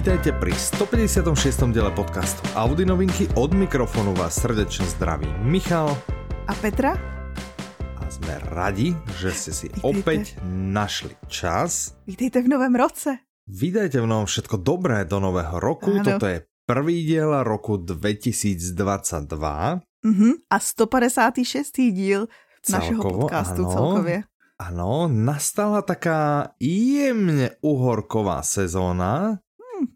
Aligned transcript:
Vítajte 0.00 0.32
pri 0.32 0.56
156. 0.56 1.76
diele 1.76 1.92
podcastu 1.92 2.40
Audi 2.56 2.88
novinky. 2.88 3.28
Od 3.36 3.52
mikrofonu 3.52 4.16
vás 4.16 4.32
srdečne 4.32 4.88
zdraví 4.88 5.28
Michal 5.44 5.92
a 6.48 6.56
Petra. 6.56 6.96
A 8.00 8.08
sme 8.08 8.32
radi, 8.48 8.96
že 9.20 9.28
ste 9.28 9.52
si 9.52 9.68
Vítejte. 9.68 9.84
opäť 9.84 10.22
našli 10.48 11.12
čas. 11.28 12.00
Vítejte 12.08 12.40
v 12.40 12.48
novém 12.48 12.72
roce. 12.80 13.28
Vítajte 13.44 14.00
v 14.00 14.08
novom 14.08 14.24
všetko 14.24 14.64
dobré 14.64 15.04
do 15.04 15.20
nového 15.20 15.60
roku. 15.60 15.92
Ano. 15.92 16.00
Toto 16.00 16.32
je 16.32 16.48
prvý 16.64 17.04
diel 17.04 17.36
roku 17.44 17.76
2022. 17.76 18.72
Uh-huh. 19.36 20.32
A 20.48 20.56
156. 20.56 21.92
díl 21.92 22.24
Celkovo, 22.64 22.72
našeho 22.72 23.00
podcastu 23.04 23.62
ano. 23.68 23.72
celkově. 23.76 24.18
Ano, 24.64 25.12
nastala 25.12 25.84
taká 25.84 26.56
jemne 26.56 27.60
uhorková 27.60 28.40
sezóna. 28.40 29.44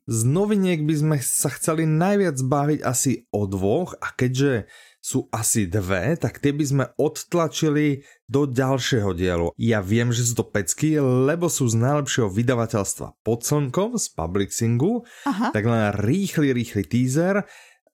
Z 0.04 0.20
noviniek 0.28 0.84
by 0.84 0.94
sme 0.94 1.16
sa 1.20 1.48
chceli 1.52 1.88
najviac 1.88 2.36
baviť 2.40 2.80
asi 2.84 3.26
o 3.32 3.48
dvoch 3.48 3.96
a 3.98 4.12
keďže 4.12 4.68
sú 5.04 5.28
asi 5.28 5.68
dve, 5.68 6.16
tak 6.16 6.40
tie 6.40 6.56
by 6.56 6.64
sme 6.64 6.84
odtlačili 6.96 8.08
do 8.24 8.48
ďalšieho 8.48 9.12
dielu. 9.12 9.52
Ja 9.60 9.84
viem, 9.84 10.08
že 10.08 10.24
sú 10.24 10.40
to 10.40 10.48
pecky, 10.48 10.96
lebo 10.96 11.52
sú 11.52 11.68
z 11.68 11.76
najlepšieho 11.76 12.32
vydavateľstva 12.32 13.20
pod 13.20 13.44
slnkom, 13.44 14.00
z 14.00 14.06
Publixingu. 14.16 15.04
Aha. 15.28 15.52
Tak 15.52 15.60
len 15.68 15.92
rýchly, 16.00 16.56
rýchly 16.56 16.88
teaser 16.88 17.44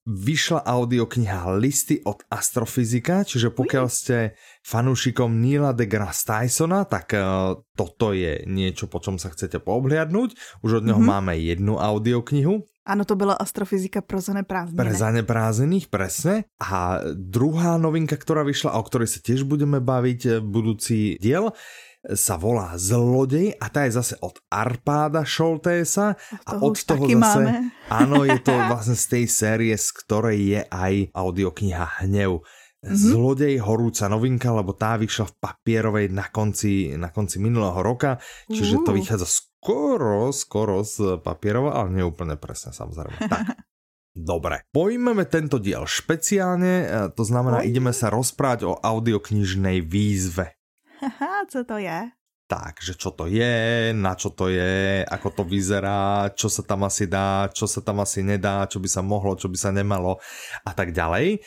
vyšla 0.09 0.64
audiokniha 0.64 1.56
Listy 1.61 2.00
od 2.08 2.25
astrofyzika, 2.33 3.22
čiže 3.22 3.52
pokiaľ 3.52 3.86
ste 3.92 4.34
fanúšikom 4.64 5.28
Neila 5.41 5.77
deGrasse 5.77 6.25
Tysona, 6.25 6.88
tak 6.88 7.12
uh, 7.12 7.61
toto 7.77 8.16
je 8.16 8.44
niečo, 8.48 8.88
po 8.88 8.98
čom 9.05 9.20
sa 9.20 9.28
chcete 9.28 9.60
poobhliadnúť. 9.60 10.62
Už 10.64 10.80
od 10.80 10.84
neho 10.88 11.00
mm-hmm. 11.00 11.20
máme 11.20 11.34
jednu 11.36 11.77
audioknihu. 11.77 12.64
Ano, 12.91 13.05
to 13.05 13.14
byla 13.14 13.36
astrofyzika 13.36 14.00
pro 14.00 14.19
zaneprázdnených. 14.19 14.80
Pre 14.80 14.92
zaneprázdnených, 14.97 15.86
presne. 15.92 16.48
A 16.58 17.05
druhá 17.12 17.77
novinka, 17.77 18.16
ktorá 18.16 18.41
vyšla 18.42 18.75
o 18.75 18.82
ktorej 18.82 19.14
sa 19.14 19.20
tiež 19.20 19.44
budeme 19.44 19.78
baviť 19.78 20.20
eh, 20.27 20.32
budúci 20.41 21.20
diel, 21.20 21.53
sa 22.01 22.41
volá 22.41 22.73
Zlodej 22.81 23.53
a 23.61 23.69
tá 23.69 23.84
je 23.84 24.01
zase 24.01 24.15
od 24.25 24.41
Arpáda 24.48 25.20
Šoltésa 25.20 26.17
a 26.48 26.51
od 26.56 26.77
toho 26.81 27.05
zase, 27.05 27.20
máme. 27.20 27.53
áno, 28.01 28.25
je 28.25 28.41
to 28.41 28.56
vlastne 28.56 28.97
z 28.97 29.06
tej 29.06 29.25
série, 29.29 29.75
z 29.77 29.89
ktorej 30.01 30.39
je 30.41 30.61
aj 30.73 31.12
audiokniha 31.12 32.01
Hnev. 32.01 32.41
Mm-hmm. 32.81 32.97
Zlodej 32.97 33.61
horúca 33.61 34.09
novinka, 34.09 34.48
lebo 34.56 34.73
tá 34.73 34.97
vyšla 34.97 35.28
v 35.28 35.34
papierovej 35.37 36.06
na 36.09 36.25
konci, 36.33 36.97
na 36.97 37.12
konci 37.12 37.37
minulého 37.37 37.77
roka, 37.84 38.17
čiže 38.48 38.81
uh. 38.81 38.84
to 38.89 38.97
vychádza 38.97 39.28
skoro, 39.28 40.33
skoro 40.33 40.81
z 40.81 41.21
papierova, 41.21 41.77
ale 41.77 42.01
nie 42.01 42.05
úplne 42.05 42.41
presne 42.41 42.73
samozrejme. 42.73 43.21
Tak. 43.31 43.69
Dobre, 44.11 44.67
pojmeme 44.75 45.23
tento 45.23 45.62
diel 45.62 45.87
špeciálne, 45.87 46.73
e, 46.83 46.87
to 47.15 47.23
znamená, 47.23 47.62
ideme 47.62 47.95
sa 47.95 48.11
rozprávať 48.11 48.67
o 48.67 48.75
audioknižnej 48.75 49.87
výzve. 49.87 50.59
Haha, 51.01 51.48
co 51.48 51.65
to 51.65 51.81
je? 51.81 52.12
Takže 52.45 52.98
čo 52.98 53.15
to 53.17 53.25
je, 53.25 53.89
na 53.97 54.12
čo 54.19 54.29
to 54.34 54.53
je, 54.53 55.01
ako 55.06 55.29
to 55.33 55.43
vyzerá, 55.48 56.29
čo 56.37 56.53
sa 56.53 56.61
tam 56.61 56.84
asi 56.84 57.09
dá, 57.09 57.48
čo 57.55 57.65
sa 57.65 57.81
tam 57.81 58.05
asi 58.05 58.20
nedá, 58.20 58.69
čo 58.69 58.83
by 58.83 58.91
sa 58.91 59.01
mohlo, 59.01 59.33
čo 59.33 59.48
by 59.48 59.56
sa 59.56 59.73
nemalo 59.73 60.21
a 60.67 60.73
tak 60.77 60.93
ďalej. 60.93 61.41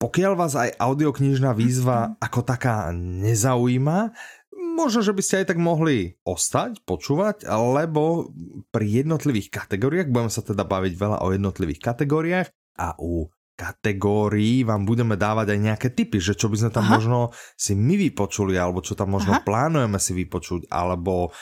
Pokiaľ 0.00 0.32
vás 0.38 0.56
aj 0.56 0.78
audioknižná 0.78 1.52
výzva 1.52 2.16
ako 2.16 2.46
taká 2.46 2.88
nezaujíma, 2.96 4.14
možno, 4.56 5.04
že 5.04 5.12
by 5.12 5.20
ste 5.26 5.34
aj 5.42 5.46
tak 5.52 5.60
mohli 5.60 6.16
ostať, 6.24 6.80
počúvať, 6.86 7.44
lebo 7.50 8.32
pri 8.72 9.04
jednotlivých 9.04 9.52
kategóriách, 9.52 10.08
budeme 10.08 10.32
sa 10.32 10.40
teda 10.40 10.64
baviť 10.64 10.94
veľa 10.96 11.18
o 11.26 11.34
jednotlivých 11.34 11.82
kategóriách 11.82 12.48
a 12.78 12.94
u 12.96 13.26
kategórií 13.58 14.62
vám 14.62 14.86
budeme 14.86 15.18
dávať 15.18 15.50
aj 15.50 15.58
nejaké 15.58 15.88
typy, 15.90 16.22
že 16.22 16.38
čo 16.38 16.46
by 16.46 16.62
sme 16.62 16.70
tam 16.70 16.86
Aha. 16.86 16.94
možno 16.94 17.18
si 17.58 17.74
my 17.74 17.98
vypočuli, 17.98 18.54
alebo 18.54 18.78
čo 18.78 18.94
tam 18.94 19.18
možno 19.18 19.34
Aha. 19.34 19.42
plánujeme 19.42 19.98
si 19.98 20.14
vypočuť, 20.14 20.70
alebo 20.70 21.34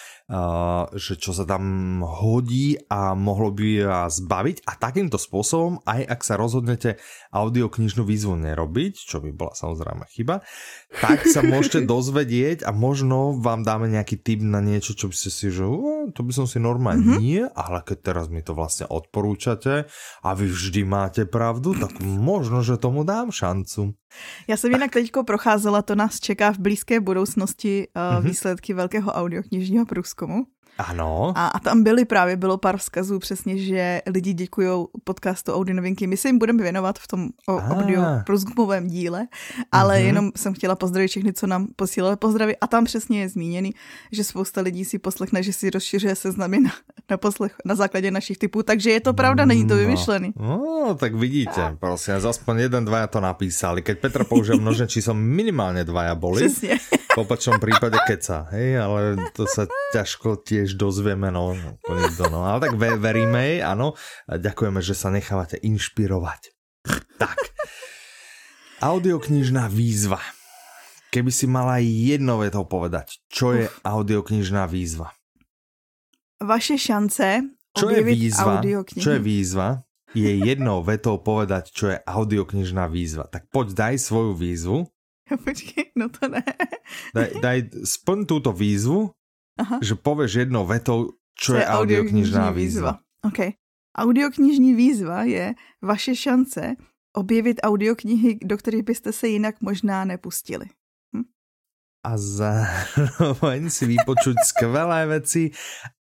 že 0.99 1.15
čo 1.23 1.31
sa 1.31 1.47
tam 1.47 2.03
hodí 2.03 2.75
a 2.91 3.15
mohlo 3.15 3.55
by 3.55 3.87
vás 3.87 4.19
baviť 4.19 4.67
a 4.67 4.75
takýmto 4.75 5.23
spôsobom, 5.23 5.79
aj 5.87 6.03
ak 6.03 6.21
sa 6.27 6.35
rozhodnete 6.35 6.99
audioknižnú 7.31 8.03
výzvu 8.03 8.35
nerobiť, 8.35 9.07
čo 9.07 9.23
by 9.23 9.31
bola 9.31 9.55
samozrejme 9.55 10.03
chyba, 10.11 10.43
tak 10.99 11.31
sa 11.31 11.47
môžete 11.55 11.87
dozvedieť 11.87 12.67
a 12.67 12.75
možno 12.75 13.39
vám 13.39 13.63
dáme 13.63 13.87
nejaký 13.87 14.19
tip 14.19 14.43
na 14.43 14.59
niečo, 14.59 14.99
čo 14.99 15.07
by 15.07 15.15
ste 15.15 15.31
si, 15.31 15.47
že 15.55 15.63
to 16.11 16.21
by 16.27 16.33
som 16.35 16.51
si 16.51 16.59
normálne 16.59 17.07
mm 17.07 17.11
-hmm. 17.15 17.23
nie, 17.23 17.43
ale 17.47 17.87
keď 17.87 17.99
teraz 18.03 18.27
mi 18.27 18.43
to 18.43 18.51
vlastne 18.51 18.91
odporúčate 18.91 19.87
a 20.27 20.29
vy 20.35 20.51
vždy 20.51 20.83
máte 20.83 21.23
pravdu, 21.23 21.79
tak 21.79 22.03
možno, 22.03 22.67
že 22.67 22.83
tomu 22.83 23.07
dám 23.07 23.31
šancu. 23.31 23.95
Já 24.49 24.57
jsem 24.57 24.73
jinak 24.73 24.91
teďko 24.91 25.25
procházela, 25.25 25.83
to 25.83 25.95
nás 25.95 26.21
čeká 26.21 26.53
v 26.53 26.59
blízké 26.59 27.01
budoucnosti 27.01 27.89
uh, 27.97 28.03
mm-hmm. 28.03 28.23
výsledky 28.29 28.75
velkého 28.75 29.13
audioknižního 29.13 29.87
průzkumu. 29.87 30.47
Ano. 30.79 31.33
A, 31.37 31.47
a 31.47 31.59
tam 31.59 31.83
byly 31.83 32.05
právě, 32.05 32.37
bylo 32.37 32.59
pár 32.59 32.77
vzkazů 32.77 33.19
přesně, 33.19 33.59
že 33.59 34.03
lidi 34.07 34.33
děkují 34.33 34.87
podcastu 35.05 35.53
Audi 35.53 35.75
novinky. 35.75 36.07
My 36.07 36.17
se 36.17 36.29
jim 36.29 36.39
budeme 36.39 36.63
věnovat 36.63 36.99
v 36.99 37.07
tom 37.09 37.29
o, 37.49 37.53
ah. 37.53 37.71
audio 37.71 38.03
průzkumovém 38.27 38.87
díle, 38.87 39.27
ale 39.73 39.97
mm-hmm. 39.97 40.07
jenom 40.07 40.33
jsem 40.37 40.55
chtěla 40.55 40.75
pozdravit 40.75 41.09
všechny, 41.09 41.33
co 41.33 41.47
nám 41.47 41.67
posílali 41.77 42.17
pozdravy. 42.17 42.57
A 42.57 42.67
tam 42.67 42.85
přesně 42.85 43.21
je 43.21 43.29
zmíněný, 43.29 43.75
že 44.13 44.25
spousta 44.25 44.61
lidí 44.61 44.85
si 44.85 44.99
poslechne, 44.99 45.43
že 45.43 45.53
si 45.53 45.71
rozšiřuje 45.71 46.15
seznamy 46.17 46.61
na, 46.61 46.73
na, 47.11 47.17
poslech, 47.17 47.57
na 47.65 47.75
základě 47.75 48.11
našich 48.11 48.39
typů. 48.39 48.63
Takže 48.63 48.91
je 48.91 49.01
to 49.01 49.15
pravda, 49.15 49.45
není 49.45 49.67
to 49.67 49.75
no. 49.75 49.81
vymyšlený. 49.81 50.33
No, 50.37 50.63
no 50.87 50.95
tak 50.95 51.15
vidíte, 51.15 51.63
a. 51.63 51.77
prosím, 51.81 52.15
aspoň 52.15 52.59
jeden, 52.59 52.85
dvaja 52.85 53.07
to 53.07 53.21
napísali. 53.21 53.83
Keď 53.83 53.99
Petra 53.99 54.25
použil 54.25 54.59
množné 54.59 54.87
číslo, 54.87 55.15
minimálně 55.15 55.85
dvaja 55.85 56.15
boli. 56.15 56.43
Přesně. 56.43 56.79
V 57.17 57.25
opačnom 57.25 57.57
prípade 57.57 57.97
keca, 58.05 58.45
hej, 58.53 58.77
ale 58.77 59.17
to 59.33 59.49
sa 59.49 59.65
ťažko 59.97 60.45
tiež 60.45 60.77
dozvieme, 60.77 61.33
no, 61.33 61.57
nikto, 61.89 62.29
no. 62.29 62.45
Ale 62.45 62.69
tak 62.69 62.77
ve, 62.77 62.93
veríme 63.01 63.41
jej, 63.41 63.65
áno. 63.65 63.97
A 64.29 64.37
ďakujeme, 64.37 64.85
že 64.85 64.93
sa 64.93 65.09
nechávate 65.09 65.57
inšpirovať. 65.65 66.53
Tak. 67.17 67.41
Audioknižná 68.85 69.73
výzva. 69.73 70.21
Keby 71.09 71.33
si 71.33 71.49
mala 71.49 71.81
jednou 71.81 72.45
vetou 72.45 72.69
povedať, 72.69 73.25
čo 73.33 73.57
je 73.57 73.65
audioknižná 73.81 74.69
výzva? 74.69 75.17
Vaše 76.45 76.77
šance 76.77 77.57
čo 77.77 77.93
je 77.93 78.01
výzva, 78.01 78.65
Čo 78.89 79.11
je 79.17 79.21
výzva? 79.21 79.85
Je 80.17 80.33
jednou 80.33 80.81
vetou 80.81 81.21
povedať, 81.21 81.73
čo 81.77 81.93
je 81.93 81.97
audioknižná 82.01 82.89
výzva. 82.89 83.29
Tak 83.29 83.53
poď, 83.53 83.77
daj 83.77 83.95
svoju 84.01 84.33
výzvu 84.33 84.89
Počkej, 85.47 85.97
no 85.99 86.09
to 86.09 86.29
ne. 86.29 86.45
Daj, 87.15 87.31
daj 87.45 87.59
splň 87.83 88.19
túto 88.27 88.51
výzvu, 88.55 89.11
Aha. 89.59 89.83
že 89.83 89.99
povieš 89.99 90.47
jednou 90.47 90.67
vetou, 90.67 91.19
čo, 91.35 91.55
čo 91.55 91.61
je 91.61 91.67
audioknižná 91.67 92.55
výzva. 92.55 93.03
výzva. 93.03 93.27
OK. 93.27 93.41
Audioknižní 93.97 94.77
výzva 94.77 95.25
je 95.25 95.57
vaše 95.81 96.13
šance 96.13 96.77
objevit 97.17 97.65
audioknihy, 97.65 98.45
do 98.45 98.57
kterých 98.61 98.83
byste 98.83 99.13
se 99.13 99.29
jinak 99.29 99.57
možná 99.61 100.05
nepustili 100.05 100.69
a 102.07 102.15
zároveň 102.15 103.67
si 103.67 103.91
vypočuť 103.91 104.39
skvelé 104.47 105.11
veci 105.11 105.51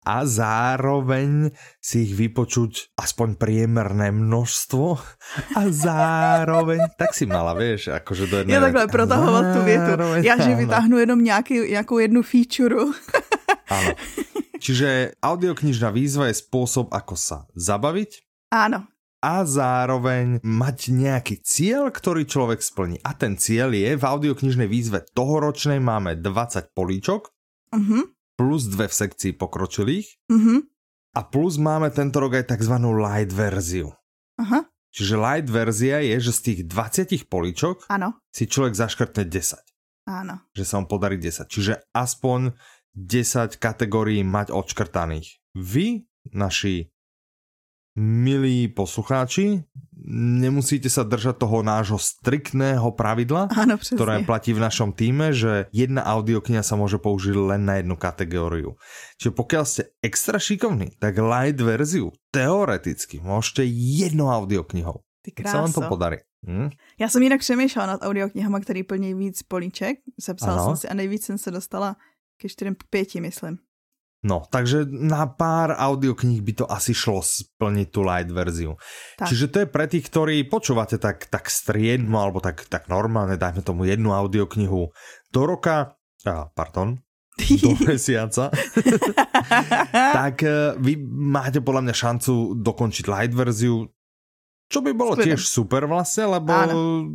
a 0.05 0.21
zároveň 0.21 1.49
si 1.81 2.05
ich 2.05 2.13
vypočuť 2.13 2.93
aspoň 2.93 3.41
priemerné 3.41 4.13
množstvo 4.13 4.85
a 5.57 5.61
zároveň, 5.73 6.93
tak 6.93 7.17
si 7.17 7.25
mala, 7.25 7.57
vieš, 7.57 7.89
akože 7.89 8.29
do 8.29 8.35
jedné... 8.45 8.53
Ja 8.53 8.61
takhle 8.61 8.85
protahovat 8.85 9.57
tu 9.57 9.65
větu. 9.65 9.91
Já, 10.21 10.37
že 10.37 10.55
vytáhnu 10.55 11.01
jenom 11.01 11.17
nějaký, 11.23 11.73
nějakou 11.73 11.97
jednu 11.97 12.21
feature. 12.21 12.77
Áno. 13.65 13.97
Čiže 14.61 15.17
audioknižná 15.25 15.89
výzva 15.89 16.29
je 16.29 16.37
spôsob, 16.37 16.93
ako 16.93 17.17
sa 17.17 17.49
zabaviť. 17.57 18.21
Áno 18.53 18.85
a 19.25 19.41
zároveň 19.41 20.37
mať 20.45 20.93
nejaký 20.93 21.41
cieľ, 21.41 21.89
ktorý 21.89 22.29
človek 22.29 22.61
splní. 22.61 23.01
A 23.01 23.17
ten 23.17 23.41
cieľ 23.41 23.73
je 23.73 23.97
v 23.97 24.03
audioknižnej 24.05 24.69
výzve 24.69 25.01
tohoročnej 25.17 25.81
máme 25.81 26.21
20 26.21 26.77
políčok, 26.77 27.33
uh-huh. 27.73 28.05
plus 28.37 28.69
dve 28.69 28.85
v 28.85 28.93
sekcii 28.93 29.33
pokročilých 29.33 30.29
uh-huh. 30.29 30.61
a 31.17 31.19
plus 31.25 31.57
máme 31.57 31.89
tento 31.89 32.21
rok 32.21 32.37
aj 32.37 32.53
tzv. 32.53 32.77
light 32.77 33.33
verziu. 33.33 33.97
Uh-huh. 34.37 34.61
Čiže 34.93 35.17
light 35.17 35.49
verzia 35.49 36.05
je, 36.05 36.21
že 36.21 36.31
z 36.31 36.39
tých 36.45 36.59
20 36.69 37.25
políčok 37.25 37.89
ano. 37.89 38.21
si 38.29 38.45
človek 38.45 38.77
zaškrtne 38.77 39.25
10. 39.25 39.57
Áno. 40.05 40.37
Že 40.53 40.63
sa 40.69 40.75
mu 40.77 40.85
podarí 40.85 41.17
10. 41.17 41.49
Čiže 41.49 41.81
aspoň 41.97 42.53
10 42.93 43.57
kategórií 43.57 44.21
mať 44.21 44.53
odškrtaných. 44.53 45.41
Vy, 45.57 46.05
naši 46.29 46.94
milí 47.95 48.67
poslucháči, 48.67 49.63
nemusíte 50.05 50.91
sa 50.91 51.07
držať 51.07 51.41
toho 51.41 51.63
nášho 51.63 51.97
striktného 51.97 52.93
pravidla, 52.93 53.49
ano, 53.55 53.79
ktoré 53.79 54.21
platí 54.21 54.53
v 54.53 54.61
našom 54.61 54.93
týme, 54.93 55.31
že 55.31 55.71
jedna 55.71 56.05
audiokniha 56.05 56.61
sa 56.61 56.77
môže 56.77 57.01
použiť 57.01 57.33
len 57.33 57.65
na 57.65 57.81
jednu 57.81 57.95
kategóriu. 57.97 58.77
Čiže 59.17 59.31
pokiaľ 59.33 59.63
ste 59.65 59.81
extra 60.03 60.37
šikovní, 60.37 60.99
tak 61.01 61.17
light 61.17 61.57
verziu 61.57 62.13
teoreticky 62.29 63.23
môžete 63.23 63.65
jednou 63.65 64.29
audioknihou. 64.29 65.01
Ty 65.25 65.29
kráso. 65.33 65.49
sa 65.49 65.61
vám 65.65 65.73
to 65.73 65.81
podarí. 65.89 66.19
Hm? 66.45 66.69
Já 66.99 67.09
jsem 67.09 67.23
jinak 67.23 67.39
přemýšlela 67.39 67.87
nad 67.87 68.03
audioknihama, 68.03 68.59
který 68.59 68.83
plní 68.83 69.13
víc 69.13 69.43
políček. 69.43 69.97
Zapsala 70.21 70.53
ano. 70.53 70.65
jsem 70.65 70.77
si 70.77 70.87
a 70.87 70.93
nejvíc 70.93 71.25
jsem 71.25 71.37
se 71.37 71.51
dostala 71.51 71.95
ke 72.37 72.47
4-5, 72.47 73.21
myslím. 73.21 73.57
No, 74.25 74.41
takže 74.49 74.89
na 74.89 75.29
pár 75.29 75.77
audiokníh 75.77 76.41
by 76.41 76.53
to 76.57 76.65
asi 76.65 76.97
šlo 76.97 77.21
splniť 77.21 77.87
tú 77.93 78.01
light 78.01 78.33
verziu. 78.33 78.73
Tak. 79.21 79.29
Čiže 79.29 79.45
to 79.53 79.57
je 79.61 79.67
pre 79.69 79.85
tých, 79.85 80.09
ktorí 80.09 80.49
počúvate 80.49 80.97
tak, 80.97 81.29
tak 81.29 81.45
striedmo, 81.45 82.17
alebo 82.17 82.41
tak, 82.41 82.65
tak 82.65 82.89
normálne, 82.89 83.37
dajme 83.37 83.61
tomu 83.61 83.85
jednu 83.85 84.17
audioknihu 84.17 84.89
do 85.29 85.41
roka, 85.45 85.93
a, 86.25 86.49
pardon, 86.57 86.97
do 87.61 87.77
mesiaca, 87.85 88.49
tak 90.17 90.41
e, 90.41 90.73
vy 90.81 90.97
máte 91.05 91.61
podľa 91.61 91.85
mňa 91.85 91.93
šancu 91.93 92.33
dokončiť 92.65 93.05
light 93.05 93.33
verziu, 93.37 93.85
čo 94.65 94.81
by 94.81 94.89
bolo 94.97 95.13
Skvěle. 95.13 95.37
tiež 95.37 95.41
super 95.45 95.85
vlastne, 95.85 96.25
lebo 96.25 96.49
Áno 96.49 97.05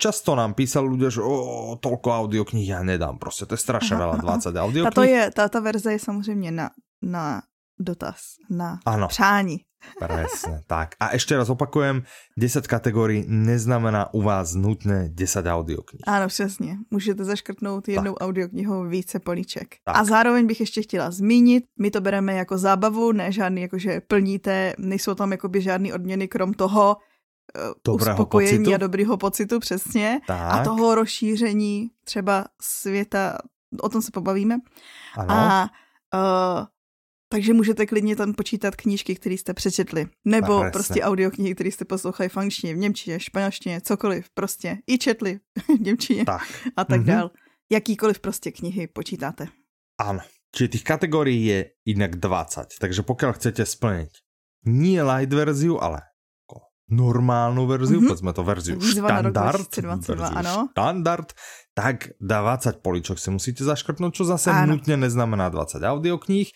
často 0.00 0.32
nám 0.32 0.56
písali 0.56 0.88
ľudia, 0.88 1.12
že 1.12 1.20
o, 1.20 1.76
toľko 1.76 2.08
audiokníh 2.08 2.64
ja 2.64 2.80
nedám, 2.82 3.20
prostě 3.20 3.46
to 3.46 3.54
je 3.54 3.60
strašne 3.60 4.00
veľa, 4.00 4.16
20 4.16 4.56
audiokníh. 4.56 4.88
Tato 4.88 5.02
je, 5.04 5.30
táto 5.30 5.60
verze 5.60 5.92
je 5.92 5.98
samozřejmě 5.98 6.50
na, 6.50 6.70
na 7.02 7.42
dotaz, 7.80 8.40
na 8.50 8.80
ano. 8.86 9.08
přání. 9.08 9.60
Presne, 9.98 10.60
tak. 10.68 10.92
A 11.00 11.16
ešte 11.16 11.32
raz 11.36 11.48
opakujem, 11.48 12.04
10 12.36 12.68
kategórií 12.68 13.24
neznamená 13.28 14.12
u 14.12 14.20
vás 14.22 14.52
nutné 14.54 15.08
10 15.08 15.46
audioknih. 15.46 16.04
Ano, 16.06 16.28
přesně. 16.28 16.76
Můžete 16.90 17.24
zaškrtnout 17.24 17.88
jednou 17.88 18.12
tak. 18.12 18.28
audioknihou 18.28 18.84
více 18.84 19.18
políček. 19.18 19.80
Tak. 19.84 19.96
A 19.96 20.04
zároveň 20.04 20.46
bych 20.46 20.60
ještě 20.60 20.82
chtěla 20.82 21.10
zmínit, 21.10 21.64
my 21.78 21.90
to 21.90 22.00
bereme 22.00 22.34
jako 22.34 22.58
zábavu, 22.58 23.12
ne 23.12 23.32
žádný, 23.32 23.62
jakože 23.62 24.00
plníte, 24.00 24.74
nejsou 24.78 25.14
tam 25.14 25.32
jakoby 25.32 25.62
žádný 25.62 25.92
odměny 25.92 26.28
krom 26.28 26.52
toho, 26.54 26.96
dobrého 27.84 28.16
uspokojení 28.16 28.58
pocitu. 28.58 28.74
a 28.74 28.78
dobrýho 28.78 29.16
pocitu, 29.16 29.60
přesně. 29.60 30.20
Tak. 30.26 30.52
A 30.52 30.64
toho 30.64 30.94
rozšíření 30.94 31.90
třeba 32.04 32.44
světa, 32.62 33.38
o 33.80 33.88
tom 33.88 34.02
se 34.02 34.10
pobavíme. 34.10 34.58
Ano. 35.16 35.34
A 35.34 35.70
uh, 36.14 36.66
takže 37.32 37.54
můžete 37.54 37.86
klidně 37.86 38.16
tam 38.16 38.34
počítat 38.34 38.76
knížky, 38.76 39.14
které 39.14 39.34
jste 39.34 39.54
přečetli. 39.54 40.06
Nebo 40.24 40.58
Presne. 40.58 40.70
prostě 40.70 41.02
audioknihy, 41.02 41.54
které 41.54 41.70
jste 41.70 41.84
poslouchali 41.84 42.28
v 42.28 42.36
angličtině, 42.36 42.74
v 42.74 42.78
němčině, 42.78 43.20
španělštině, 43.20 43.80
cokoliv. 43.80 44.26
Prostě 44.34 44.78
i 44.86 44.98
četli 44.98 45.40
v 45.78 45.80
němčině 45.80 46.24
tak. 46.24 46.68
a 46.76 46.84
tak 46.84 47.00
mm-hmm. 47.00 47.04
dál. 47.04 47.30
Jakýkoliv 47.72 48.20
prostě 48.20 48.52
knihy 48.52 48.86
počítáte. 48.86 49.48
Ano. 49.98 50.20
Čiže 50.56 50.68
těch 50.68 50.82
kategorií 50.82 51.46
je 51.46 51.70
jinak 51.84 52.16
20. 52.16 52.66
Takže 52.80 53.02
pokud 53.02 53.32
chcete 53.32 53.66
splnit 53.66 54.08
nie 54.66 55.02
light 55.02 55.32
verziu, 55.32 55.78
ale 55.82 56.00
normálnu 56.90 57.64
verziu, 57.70 58.02
mm-hmm. 58.02 58.10
povedzme 58.10 58.32
to 58.34 58.42
verziu 58.42 58.76
štandard, 58.82 59.70
verziu 59.70 60.18
ano. 60.20 60.68
štandard, 60.74 61.28
tak 61.72 62.12
20 62.18 62.82
poličok 62.82 63.16
si 63.16 63.30
musíte 63.30 63.62
zaškrtnúť, 63.62 64.12
čo 64.12 64.26
zase 64.26 64.50
ano. 64.50 64.74
nutne 64.74 64.98
neznamená 64.98 65.48
20 65.54 65.80
audiokníh. 65.80 66.50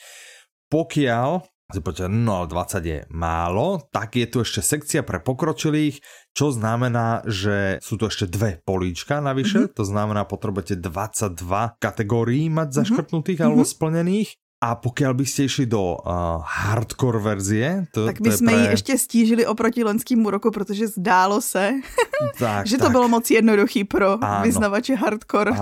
Pokiaľ 0.68 1.46
si 1.72 1.80
poďte, 1.80 2.12
no 2.12 2.44
20 2.44 2.84
je 2.84 2.98
málo, 3.08 3.88
tak 3.88 4.20
je 4.20 4.28
tu 4.28 4.44
ešte 4.44 4.60
sekcia 4.60 5.00
pre 5.00 5.22
pokročilých, 5.22 5.96
čo 6.36 6.52
znamená, 6.52 7.24
že 7.24 7.80
sú 7.80 7.96
tu 7.96 8.04
ešte 8.04 8.28
dve 8.28 8.60
políčka 8.62 9.24
navyše, 9.24 9.64
mm-hmm. 9.64 9.76
to 9.78 9.84
znamená, 9.86 10.28
potrebujete 10.28 10.76
22 10.76 11.40
kategórií 11.80 12.52
mať 12.52 12.68
mhm. 12.68 12.76
zaškrtnutých 12.84 13.38
mm-hmm. 13.40 13.54
alebo 13.54 13.64
splnených 13.64 14.43
a 14.64 14.74
pokud 14.80 15.12
byste 15.12 15.44
išli 15.44 15.66
do 15.68 16.00
uh, 16.00 16.40
hardcore 16.40 17.20
verzie, 17.20 17.84
to, 17.92 18.08
tak 18.08 18.20
bychom 18.20 18.48
pre... 18.48 18.56
ji 18.56 18.66
ještě 18.66 18.98
stížili 18.98 19.46
oproti 19.46 19.84
loňskému 19.84 20.30
roku, 20.30 20.50
protože 20.50 20.88
zdálo 20.88 21.40
se, 21.40 21.72
tak, 22.38 22.66
že 22.66 22.78
tak. 22.78 22.86
to 22.86 22.90
bylo 22.90 23.08
moc 23.08 23.30
jednoduchý 23.30 23.84
pro 23.84 24.24
ano. 24.24 24.42
vyznavače 24.42 24.94
hardcore. 24.94 25.52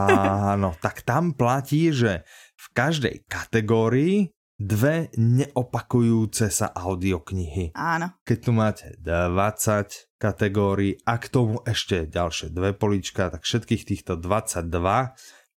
Áno, 0.55 0.79
tak 0.79 1.03
tam 1.03 1.35
platí, 1.35 1.91
že 1.91 2.23
v 2.55 2.67
každej 2.75 3.27
kategórii 3.27 4.31
dve 4.55 5.11
neopakujúce 5.19 6.47
sa 6.55 6.71
audioknihy. 6.71 7.75
Áno. 7.75 8.15
Keď 8.23 8.39
tu 8.39 8.51
máte 8.55 8.87
20 9.03 10.15
kategórií 10.23 11.03
a 11.03 11.19
k 11.19 11.27
tomu 11.27 11.59
ešte 11.67 12.07
ďalšie 12.07 12.55
dve 12.55 12.71
polička, 12.71 13.35
tak 13.35 13.43
všetkých 13.43 13.83
týchto 13.83 14.15
22 14.15 14.71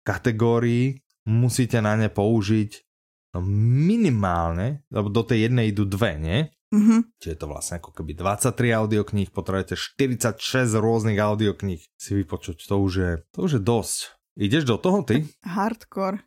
kategórií 0.07 1.03
musíte 1.27 1.83
na 1.83 1.99
ne 1.99 2.07
použiť 2.07 2.92
minimálne, 3.41 4.85
lebo 4.93 5.09
do 5.09 5.25
tej 5.25 5.49
jednej 5.49 5.73
idú 5.73 5.89
dve, 5.89 6.21
nie? 6.21 6.39
Mm-hmm. 6.73 7.01
Čiže 7.21 7.33
je 7.37 7.41
to 7.41 7.49
vlastne 7.49 7.75
ako 7.81 7.91
keby 7.93 8.17
23 8.17 8.81
audiokníh, 8.81 9.29
potrebujete 9.29 9.77
46 9.77 10.73
rôznych 10.77 11.21
audiokníh 11.21 11.85
si 12.01 12.13
vypočuť. 12.17 12.65
To 12.69 12.81
už 12.81 12.93
je, 12.93 13.11
to 13.33 13.39
už 13.45 13.53
je 13.57 13.63
dosť. 13.63 13.99
Ideš 14.41 14.65
do 14.65 14.77
toho 14.81 15.05
ty? 15.05 15.29
Hardcore. 15.45 16.25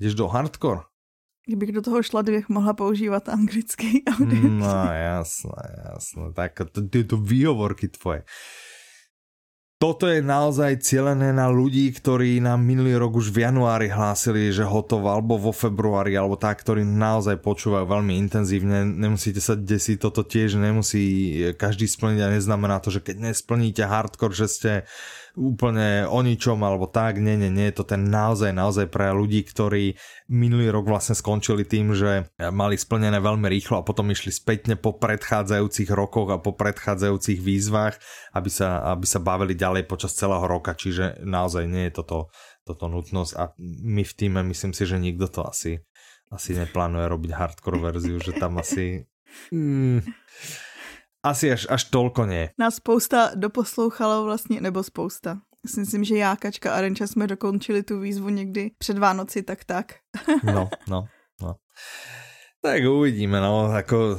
Ideš 0.00 0.16
do 0.16 0.26
hardcore? 0.32 0.88
Kdybych 1.44 1.72
do 1.72 1.82
toho 1.82 2.02
šla, 2.02 2.22
bych 2.22 2.48
mohla 2.48 2.72
používat 2.72 3.28
anglický 3.28 4.06
audio. 4.06 4.48
No 4.48 4.88
jasné, 4.94 5.62
jasné. 5.84 6.32
Tak 6.32 6.70
to, 6.72 6.80
to 6.86 7.16
výhovorky 7.18 7.90
tvoje 7.90 8.22
toto 9.82 10.06
je 10.06 10.22
naozaj 10.22 10.78
cielené 10.78 11.34
na 11.34 11.50
ľudí, 11.50 11.90
ktorí 11.90 12.38
nám 12.38 12.62
minulý 12.62 12.94
rok 12.94 13.18
už 13.18 13.34
v 13.34 13.50
januári 13.50 13.90
hlásili, 13.90 14.54
že 14.54 14.62
hotovo, 14.62 15.10
alebo 15.10 15.34
vo 15.34 15.50
februári, 15.50 16.14
alebo 16.14 16.38
tak, 16.38 16.62
ktorí 16.62 16.86
naozaj 16.86 17.42
počúvajú 17.42 17.90
veľmi 17.90 18.14
intenzívne. 18.14 18.86
Nemusíte 18.86 19.42
sa 19.42 19.58
desiť, 19.58 19.98
toto 19.98 20.22
tiež 20.22 20.54
nemusí 20.54 21.34
každý 21.58 21.90
splniť 21.90 22.20
a 22.22 22.30
neznamená 22.30 22.78
to, 22.78 22.94
že 22.94 23.02
keď 23.02 23.34
nesplníte 23.34 23.82
hardcore, 23.82 24.30
že 24.30 24.46
ste 24.46 24.72
úplne 25.32 26.04
o 26.04 26.20
ničom 26.20 26.60
alebo 26.60 26.84
tak, 26.84 27.16
nie, 27.16 27.40
nie, 27.40 27.48
nie, 27.48 27.72
je 27.72 27.80
to 27.80 27.84
ten 27.88 28.04
naozaj, 28.04 28.52
naozaj 28.52 28.92
pre 28.92 29.12
ľudí, 29.16 29.40
ktorí 29.48 29.96
minulý 30.28 30.68
rok 30.68 30.92
vlastne 30.92 31.16
skončili 31.16 31.64
tým, 31.64 31.96
že 31.96 32.28
mali 32.52 32.76
splnené 32.76 33.16
veľmi 33.16 33.48
rýchlo 33.48 33.80
a 33.80 33.86
potom 33.86 34.12
išli 34.12 34.28
spätne 34.28 34.76
po 34.76 34.92
predchádzajúcich 34.96 35.88
rokoch 35.88 36.28
a 36.32 36.42
po 36.42 36.52
predchádzajúcich 36.52 37.40
výzvach, 37.40 37.96
aby 38.36 38.50
sa, 38.52 38.84
aby 38.92 39.08
sa 39.08 39.24
bavili 39.24 39.56
ďalej 39.56 39.88
počas 39.88 40.12
celého 40.12 40.44
roka, 40.44 40.76
čiže 40.76 41.24
naozaj 41.24 41.64
nie 41.64 41.88
je 41.88 41.96
toto, 41.96 42.18
toto 42.68 42.92
nutnosť 42.92 43.32
a 43.40 43.56
my 43.88 44.04
v 44.04 44.12
týme 44.12 44.40
myslím 44.52 44.76
si, 44.76 44.84
že 44.84 45.00
nikto 45.00 45.32
to 45.32 45.48
asi, 45.48 45.80
asi 46.28 46.52
neplánuje 46.52 47.08
robiť 47.08 47.30
hardcore 47.32 47.80
verziu, 47.80 48.20
že 48.20 48.36
tam 48.36 48.60
asi... 48.60 49.08
Mm, 49.48 50.04
asi 51.22 51.52
až, 51.52 51.66
až 51.70 51.84
tolko 51.84 52.26
nie. 52.26 52.50
Nás 52.58 52.74
spousta 52.74 53.30
doposlouchalo 53.34 54.24
vlastně, 54.24 54.60
nebo 54.60 54.82
spousta. 54.82 55.38
Myslím, 55.76 56.04
že 56.04 56.16
já, 56.16 56.36
Kačka 56.36 56.74
a 56.74 56.80
Renča 56.80 57.06
jsme 57.06 57.26
dokončili 57.26 57.82
tu 57.82 58.00
výzvu 58.00 58.28
někdy 58.28 58.70
před 58.78 58.98
Vánoci, 58.98 59.42
tak 59.42 59.64
tak. 59.64 59.86
no, 60.44 60.68
no, 60.88 61.04
no. 61.42 61.54
Tak 62.62 62.82
uvidíme, 62.86 63.40
no, 63.40 63.72
jako 63.76 64.18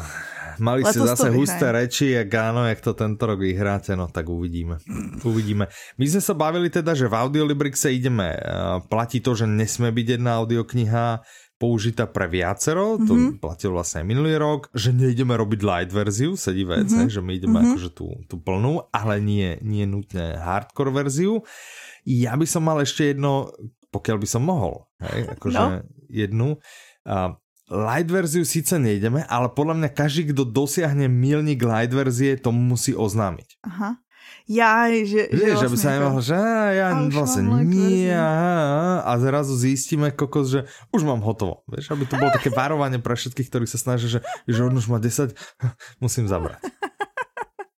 mali 0.59 0.83
ste 0.83 0.99
zase 0.99 1.29
husté 1.31 1.71
reči, 1.71 2.11
jak 2.11 2.29
áno, 2.33 2.67
jak 2.67 2.81
to 2.83 2.93
tento 2.93 3.25
rok 3.25 3.39
vyhráte, 3.39 3.95
no 3.95 4.07
tak 4.11 4.29
uvidíme. 4.29 4.77
Uvidíme. 5.29 5.71
My 5.97 6.05
sme 6.05 6.21
sa 6.21 6.33
bavili 6.35 6.67
teda, 6.69 6.93
že 6.93 7.07
v 7.07 7.15
Audiolibrixe 7.15 7.89
ideme, 7.93 8.35
platí 8.91 9.23
to, 9.23 9.33
že 9.33 9.47
nesmie 9.47 9.95
byť 9.95 10.07
jedna 10.19 10.43
audiokniha, 10.43 11.23
použitá 11.63 12.03
pre 12.03 12.27
viacero, 12.27 12.99
mm-hmm. 12.99 13.07
to 13.07 13.13
mhm. 13.15 13.31
platilo 13.39 13.79
vlastne 13.79 14.03
aj 14.03 14.07
minulý 14.11 14.35
rok, 14.35 14.67
že 14.75 14.91
nejdeme 14.91 15.31
robiť 15.31 15.63
light 15.63 15.91
verziu, 15.95 16.35
sedí 16.35 16.67
vec, 16.67 16.91
mm-hmm. 16.91 17.07
že 17.07 17.23
my 17.23 17.31
ideme 17.31 17.63
mm-hmm. 17.63 17.71
akože 17.71 17.89
tú, 17.95 18.11
tú 18.27 18.35
plnú, 18.35 18.83
ale 18.91 19.23
nie, 19.23 19.55
nie 19.63 19.87
nutne 19.87 20.35
hardcore 20.35 20.91
verziu. 20.91 21.39
Ja 22.03 22.35
by 22.35 22.43
som 22.43 22.67
mal 22.67 22.83
ešte 22.83 23.15
jedno, 23.15 23.55
pokiaľ 23.95 24.17
by 24.19 24.27
som 24.27 24.43
mohol, 24.43 24.83
hej, 24.99 25.23
akože 25.39 25.63
no. 25.63 25.87
jednu. 26.11 26.59
Uh, 27.07 27.31
light 27.71 28.11
verziu 28.11 28.43
síce 28.43 28.75
nejdeme, 28.75 29.23
ale 29.31 29.47
podľa 29.55 29.79
mňa 29.79 29.89
každý, 29.95 30.35
kto 30.35 30.43
dosiahne 30.43 31.07
milník 31.07 31.63
light 31.63 31.95
verzie, 31.95 32.35
to 32.35 32.51
musí 32.51 32.91
oznámiť. 32.91 33.63
Aha 33.71 34.03
já, 34.49 34.91
že, 34.91 35.31
že, 35.31 35.47
že 35.55 35.67
by 35.71 35.77
sa 35.79 35.89
nemohol, 35.95 36.21
že 36.21 36.35
ja 36.75 36.87
vlastne 37.09 37.43
nie 37.63 38.11
a 39.03 39.11
zrazu 39.19 39.55
zistíme 39.55 40.11
kokos, 40.11 40.51
že 40.51 40.61
už 40.91 41.07
mám 41.07 41.23
hotovo. 41.23 41.63
Vieš, 41.71 41.95
aby 41.95 42.03
to 42.07 42.19
bolo 42.19 42.31
také 42.31 42.51
varovanie 42.51 42.99
pre 42.99 43.15
všetkých, 43.15 43.47
ktorí 43.47 43.65
sa 43.67 43.79
snažia, 43.79 44.07
že, 44.07 44.19
že 44.47 44.59
on 44.63 44.73
už 44.75 44.87
má 44.91 44.99
10, 44.99 45.35
musím 46.03 46.27
zabrať. 46.27 46.59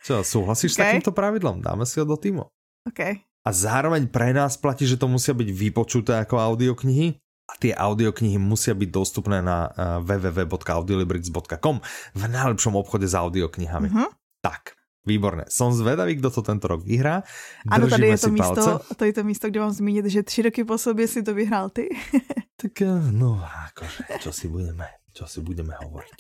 Čo, 0.04 0.24
súhlasíš 0.24 0.76
okay. 0.76 0.80
s 0.80 0.84
takýmto 0.84 1.12
pravidlom? 1.16 1.64
Dáme 1.64 1.88
si 1.88 2.00
ho 2.00 2.06
do 2.08 2.20
týmu. 2.20 2.52
Okay. 2.84 3.24
A 3.44 3.50
zároveň 3.52 4.08
pre 4.12 4.36
nás 4.36 4.60
platí, 4.60 4.84
že 4.84 5.00
to 5.00 5.08
musia 5.08 5.32
byť 5.32 5.50
vypočuté 5.52 6.20
ako 6.20 6.40
audioknihy, 6.40 7.24
a 7.44 7.54
tie 7.60 7.76
audioknihy 7.76 8.40
musia 8.40 8.72
byť 8.72 8.90
dostupné 8.90 9.44
na 9.44 9.68
uh, 9.68 10.00
www.audiolibrix.com 10.00 11.76
v 12.16 12.24
najlepšom 12.24 12.74
obchode 12.80 13.04
s 13.04 13.14
audioknihami. 13.14 13.92
Mm-hmm. 13.92 14.10
Tak, 14.40 14.80
Výborné. 15.04 15.52
Som 15.52 15.76
zvedavý, 15.76 16.16
kdo 16.16 16.32
to 16.32 16.40
tento 16.40 16.64
rok 16.68 16.80
vyhrá. 16.80 17.28
Ano, 17.68 17.92
tady 17.92 18.08
je 18.08 18.18
to 18.18 18.30
místo, 18.32 18.80
to 18.96 19.04
je 19.04 19.14
to 19.14 19.24
místo, 19.24 19.48
kde 19.52 19.60
mám 19.60 19.72
zmínit, 19.72 20.06
že 20.06 20.24
tři 20.24 20.42
roky 20.42 20.64
po 20.64 20.78
sobě 20.78 21.08
si 21.08 21.24
to 21.24 21.34
vyhrál 21.34 21.70
ty. 21.70 21.90
tak 22.62 22.82
eh, 22.82 23.12
no, 23.12 23.44
akože, 23.44 24.24
čo 24.24 24.32
si 24.32 24.48
budeme, 24.48 24.88
čo 25.12 25.28
si 25.28 25.44
budeme 25.44 25.76
hovoriť. 25.76 26.20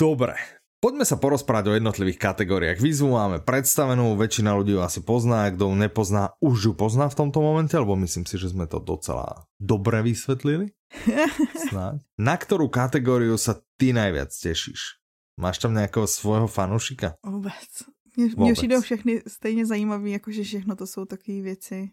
Dobre, 0.00 0.34
Poďme 0.84 1.08
sa 1.08 1.16
porozprávať 1.16 1.72
o 1.72 1.76
jednotlivých 1.80 2.20
kategóriách. 2.20 2.76
Výzvu 2.76 3.16
máme 3.16 3.40
predstavenú, 3.40 4.20
väčšina 4.20 4.52
ľudí 4.52 4.76
ju 4.76 4.84
asi 4.84 5.00
pozná, 5.00 5.48
kto 5.48 5.72
ju 5.72 5.80
nepozná, 5.80 6.36
už 6.44 6.56
ju 6.60 6.72
pozná 6.76 7.08
v 7.08 7.16
tomto 7.24 7.40
momente, 7.40 7.72
lebo 7.72 7.96
myslím 8.04 8.28
si, 8.28 8.36
že 8.36 8.52
sme 8.52 8.68
to 8.68 8.84
docela 8.84 9.48
dobre 9.56 10.04
vysvetlili. 10.04 10.76
Snáď. 11.72 12.04
Na 12.20 12.36
ktorú 12.36 12.68
kategóriu 12.68 13.40
sa 13.40 13.64
ty 13.80 13.96
najviac 13.96 14.28
tešíš? 14.28 15.00
Máš 15.40 15.64
tam 15.64 15.72
nejakého 15.72 16.04
svojho 16.04 16.52
fanúšika? 16.52 17.16
Vůbec. 17.24 17.88
Mně, 18.16 18.52
přijdou 18.52 18.80
všechny 18.80 19.22
stejně 19.26 19.66
zajímavý, 19.66 20.12
jakože 20.12 20.42
všechno 20.42 20.76
to 20.76 20.86
jsou 20.86 21.04
takové 21.04 21.40
věci. 21.40 21.90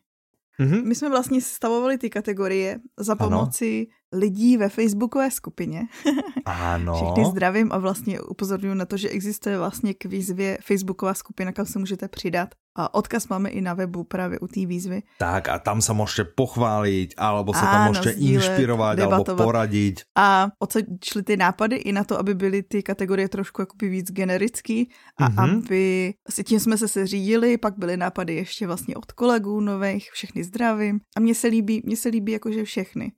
Mm-hmm. 0.60 0.86
My 0.86 0.96
jsme 0.96 1.10
vlastně 1.10 1.42
stavovali 1.42 1.98
ty 1.98 2.10
kategorie 2.10 2.80
za 2.98 3.16
pomoci 3.16 3.88
ano. 3.90 4.01
Lidí 4.14 4.58
ve 4.58 4.70
facebookové 4.70 5.32
skupině. 5.32 5.82
ano. 6.46 6.96
Všechny 6.96 7.26
zdravím 7.26 7.72
a 7.72 7.78
vlastně 7.78 8.22
upozorňuji 8.22 8.76
na 8.76 8.86
to, 8.86 8.98
že 8.98 9.10
existuje 9.10 9.58
vlastně 9.58 9.94
k 9.94 10.06
výzvě 10.06 10.58
facebooková 10.62 11.14
skupina, 11.14 11.52
kam 11.52 11.66
se 11.66 11.80
můžete 11.80 12.08
přidat 12.08 12.50
a 12.76 12.94
odkaz 12.94 13.28
máme 13.28 13.50
i 13.50 13.62
na 13.62 13.74
webu 13.74 14.04
právě 14.04 14.40
u 14.40 14.48
té 14.48 14.66
výzvy. 14.66 15.04
Tak 15.20 15.50
a 15.50 15.60
tam 15.60 15.82
se 15.82 15.94
můžete 15.94 16.24
pochválit, 16.36 17.14
alebo 17.18 17.54
se 17.54 17.62
tam 17.62 17.88
můžete 17.88 18.12
inspirovat, 18.12 19.00
alebo 19.00 19.36
poradit. 19.36 20.02
A 20.18 20.48
o 20.60 20.68
co 20.68 20.80
šly 21.06 21.24
ty 21.24 21.38
nápady 21.38 21.76
i 21.76 21.92
na 21.92 22.04
to, 22.04 22.20
aby 22.20 22.36
byly 22.36 22.64
ty 22.64 22.84
kategorie 22.84 23.30
trošku 23.30 23.62
jakoby 23.62 23.90
víc 23.90 24.12
generický 24.12 24.90
a 25.18 25.30
mm-hmm. 25.30 25.58
aby 25.58 26.14
si 26.30 26.44
tím 26.44 26.60
jsme 26.60 26.78
se 26.78 26.88
seřídili, 26.88 27.58
pak 27.58 27.78
byly 27.78 27.98
nápady 27.98 28.36
ještě 28.36 28.68
vlastně 28.68 28.96
od 28.96 29.12
kolegů 29.12 29.60
nových, 29.60 30.12
všechny 30.12 30.44
zdravím. 30.44 31.00
A 31.18 31.20
mně 31.20 31.36
se 31.36 31.48
líbí, 31.48 31.82
mně 31.86 31.98
se 31.98 32.10
líbí 32.10 32.32
jakože 32.32 32.64
všechny. 32.64 33.12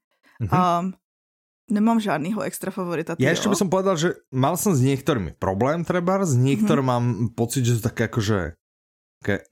Mm-hmm. 0.44 0.54
A 0.54 0.62
Nemám 1.64 1.96
žádného 1.96 2.44
extra 2.44 2.76
favorita. 2.76 3.16
Ja 3.24 3.32
ešte 3.32 3.48
by 3.48 3.56
som 3.56 3.72
povedal, 3.72 3.96
že 3.96 4.20
mal 4.36 4.60
som 4.60 4.76
s 4.76 4.84
niektorými 4.84 5.40
problém, 5.40 5.88
treba, 5.88 6.20
s 6.20 6.36
niektorými 6.36 6.84
mm-hmm. 6.84 7.32
mám 7.32 7.32
pocit, 7.40 7.64
že 7.64 7.80
sú 7.80 7.82
také 7.88 8.12
akože 8.12 8.60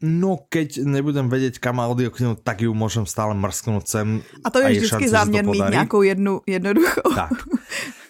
no 0.03 0.43
keď 0.51 0.83
nebudem 0.83 1.31
vedieť, 1.31 1.63
kam 1.63 1.79
audioknihu, 1.79 2.36
tak 2.43 2.67
ju 2.67 2.75
môžem 2.75 3.07
stále 3.07 3.31
mrsknúť 3.31 3.86
sem. 3.88 4.07
A 4.43 4.51
to 4.51 4.60
je 4.60 4.65
a 4.67 4.69
vždycky 4.75 5.07
šance, 5.07 5.15
záměr 5.15 5.45
mít 5.48 5.63
nějakou 5.71 6.01
jednu 6.01 6.41
jednoduchou. 6.48 7.15
Tak. 7.15 7.31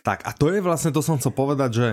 tak 0.04 0.20
a 0.26 0.34
to 0.34 0.50
je 0.50 0.62
vlastně, 0.62 0.92
to 0.92 1.02
som 1.02 1.22
chcel 1.22 1.32
povedať, 1.32 1.70
že 1.74 1.88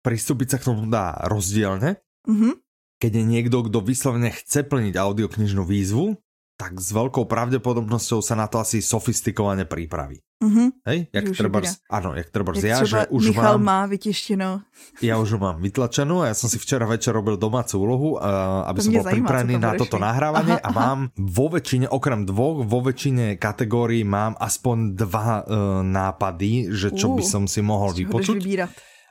pristúpiť 0.00 0.50
sa 0.50 0.58
k 0.58 0.72
tomu 0.72 0.88
dá 0.88 1.20
rozdielne. 1.28 2.00
Mm-hmm. 2.24 2.52
Keď 3.00 3.12
je 3.12 3.24
niekto, 3.24 3.68
kto 3.68 3.84
vyslovene 3.84 4.32
chce 4.32 4.64
plniť 4.64 4.96
audioknižnú 4.96 5.68
výzvu, 5.68 6.16
tak 6.60 6.76
s 6.76 6.92
veľkou 6.92 7.24
pravdepodobnosťou 7.24 8.20
sa 8.20 8.36
na 8.36 8.44
to 8.44 8.60
asi 8.60 8.84
sofistikovane 8.84 9.64
pripraví. 9.64 10.20
Mm-hmm. 10.44 10.68
Hej, 10.84 10.98
jak 11.08 11.24
treba, 11.32 11.58
áno, 11.88 12.12
jak 12.16 12.28
treba 12.28 12.52
jak 12.52 12.64
ja, 12.64 12.78
že 12.84 13.00
už 13.08 13.32
Michal 13.32 13.56
mám, 13.56 13.64
má 13.64 13.80
vytišteno. 13.88 14.60
Ja 15.08 15.16
už 15.16 15.40
mám 15.40 15.64
vytlačenú 15.64 16.20
a 16.20 16.32
ja 16.32 16.36
som 16.36 16.52
si 16.52 16.60
včera 16.60 16.84
večer 16.84 17.16
robil 17.16 17.40
domácu 17.40 17.80
úlohu, 17.80 18.08
uh, 18.20 18.68
aby 18.68 18.76
to 18.80 18.84
som 18.88 18.92
bol 18.92 19.08
pripravený 19.08 19.56
na 19.56 19.72
toto 19.80 19.96
nahrávanie 19.96 20.60
aha, 20.60 20.64
a 20.64 20.68
mám 20.72 21.00
vo 21.16 21.48
väčšine, 21.48 21.88
okrem 21.88 22.28
dvoch, 22.28 22.68
vo 22.68 22.78
väčšine 22.84 23.40
kategórií 23.40 24.04
mám 24.04 24.36
aspoň 24.36 24.76
dva 24.96 25.40
uh, 25.40 25.80
nápady, 25.80 26.72
že 26.72 26.92
čo 26.92 27.12
uh, 27.12 27.16
by 27.16 27.24
som 27.24 27.48
si 27.48 27.64
mohol 27.64 27.96
vypočuť. 27.96 28.36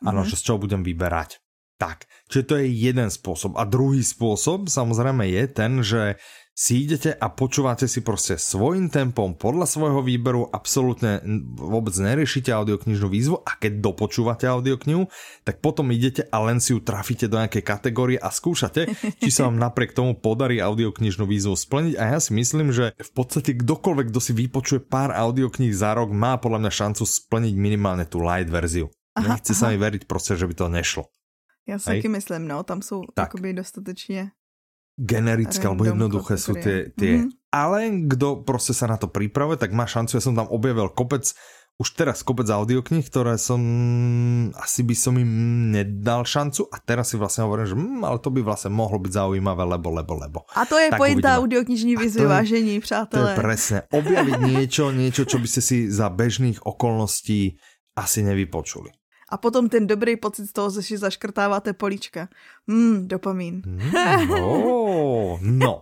Áno, 0.06 0.22
mm-hmm. 0.22 0.30
že 0.30 0.38
z 0.38 0.42
čoho 0.46 0.62
budem 0.62 0.86
vyberať. 0.86 1.42
Tak, 1.80 2.12
čiže 2.28 2.44
to 2.44 2.54
je 2.60 2.68
jeden 2.68 3.08
spôsob. 3.08 3.56
A 3.56 3.64
druhý 3.64 4.04
spôsob 4.04 4.68
samozrejme 4.68 5.24
je 5.32 5.44
ten, 5.48 5.80
že 5.80 6.20
si 6.60 6.84
idete 6.84 7.16
a 7.16 7.32
počúvate 7.32 7.88
si 7.88 8.04
prostě 8.04 8.36
svojím 8.36 8.92
tempom, 8.92 9.32
podľa 9.32 9.64
svojho 9.64 10.04
výberu, 10.04 10.52
absolútne 10.52 11.24
vôbec 11.56 11.96
neriešite 11.96 12.52
audioknižnú 12.52 13.08
výzvu 13.08 13.40
a 13.48 13.56
keď 13.56 13.80
dopočúvate 13.80 14.44
audioknihu, 14.44 15.08
tak 15.48 15.64
potom 15.64 15.88
idete 15.96 16.28
a 16.28 16.38
len 16.44 16.60
si 16.60 16.76
ju 16.76 16.84
trafíte 16.84 17.32
do 17.32 17.40
nejakej 17.40 17.64
kategórie 17.64 18.20
a 18.20 18.28
skúšate, 18.28 18.92
či 19.24 19.30
sa 19.32 19.48
vám 19.48 19.56
napriek 19.72 19.96
tomu 19.96 20.20
podarí 20.20 20.60
audioknižnú 20.60 21.24
výzvu 21.24 21.56
splniť 21.56 21.96
a 21.96 22.04
ja 22.12 22.20
si 22.20 22.36
myslím, 22.36 22.76
že 22.76 22.92
v 22.92 23.12
podstate 23.16 23.56
kdokoľvek, 23.56 24.12
kto 24.12 24.20
si 24.20 24.36
vypočuje 24.36 24.84
pár 24.84 25.16
audiokníh 25.16 25.72
za 25.72 25.96
rok, 25.96 26.12
má 26.12 26.36
podľa 26.36 26.68
mňa 26.68 26.72
šancu 26.76 27.08
splniť 27.08 27.56
minimálne 27.56 28.04
tú 28.04 28.20
light 28.20 28.52
verziu. 28.52 28.92
Nechce 29.16 29.56
aha. 29.56 29.60
sa 29.64 29.66
mi 29.72 29.80
veriť 29.80 30.04
prostě, 30.12 30.36
že 30.36 30.44
by 30.44 30.54
to 30.54 30.68
nešlo. 30.68 31.04
Já 31.68 31.80
si 31.80 31.86
taky 31.86 32.08
myslím, 32.08 32.48
no, 32.48 32.64
tam 32.64 32.82
jsou 32.82 33.02
tak. 33.14 33.30
dostatečně 33.54 34.32
generické 35.00 35.64
alebo 35.64 35.88
jednoduché 35.88 36.36
sú 36.36 36.60
tie, 36.60 36.92
tie. 36.92 37.24
Mm-hmm. 37.24 37.38
Ale 37.50 37.90
kdo 38.06 38.46
prostě 38.46 38.74
sa 38.78 38.86
na 38.86 38.98
to 38.98 39.08
pripravuje, 39.08 39.58
tak 39.58 39.74
má 39.74 39.90
šancu. 39.90 40.18
Ja 40.18 40.22
som 40.22 40.38
tam 40.38 40.52
objavil 40.54 40.92
kopec 40.94 41.34
už 41.80 41.96
teraz 41.96 42.28
kopec 42.28 42.44
audioknih, 42.52 43.08
ktoré 43.08 43.40
som 43.40 43.64
asi 44.52 44.84
by 44.84 44.96
som 45.00 45.16
im 45.16 45.32
nedal 45.72 46.28
šancu 46.28 46.68
a 46.68 46.76
teraz 46.84 47.08
si 47.08 47.16
vlastne 47.16 47.48
hovorím, 47.48 47.72
že 47.72 47.76
hm, 47.80 48.04
ale 48.04 48.20
to 48.20 48.36
by 48.36 48.44
vlastne 48.44 48.76
mohlo 48.76 49.00
byť 49.00 49.16
zaujímavé, 49.16 49.64
lebo, 49.64 49.88
lebo, 49.96 50.14
lebo. 50.20 50.40
A 50.60 50.68
to 50.68 50.76
je 50.76 50.92
pointa 50.92 51.40
audioknižní 51.40 51.96
výzvy, 51.96 52.28
vážení 52.28 52.84
přátelé. 52.84 53.24
To 53.24 53.30
je 53.32 53.40
presne. 53.40 53.78
Objaviť 53.96 54.40
niečo, 54.44 54.92
niečo, 54.92 55.24
čo 55.24 55.40
by 55.40 55.48
ste 55.48 55.62
si 55.64 55.78
za 55.88 56.12
bežných 56.12 56.68
okolností 56.68 57.56
asi 57.96 58.28
nevypočuli 58.28 58.99
a 59.30 59.36
potom 59.38 59.70
ten 59.70 59.86
dobrý 59.86 60.18
pocit 60.18 60.50
z 60.50 60.54
toho, 60.58 60.74
že 60.74 60.82
si 60.82 60.98
zaškrtáváte 60.98 61.78
políčka. 61.78 62.34
Hmm, 62.66 63.06
dopamín. 63.06 63.62
Mm, 63.62 63.94
no, 64.26 65.38
no. 65.40 65.74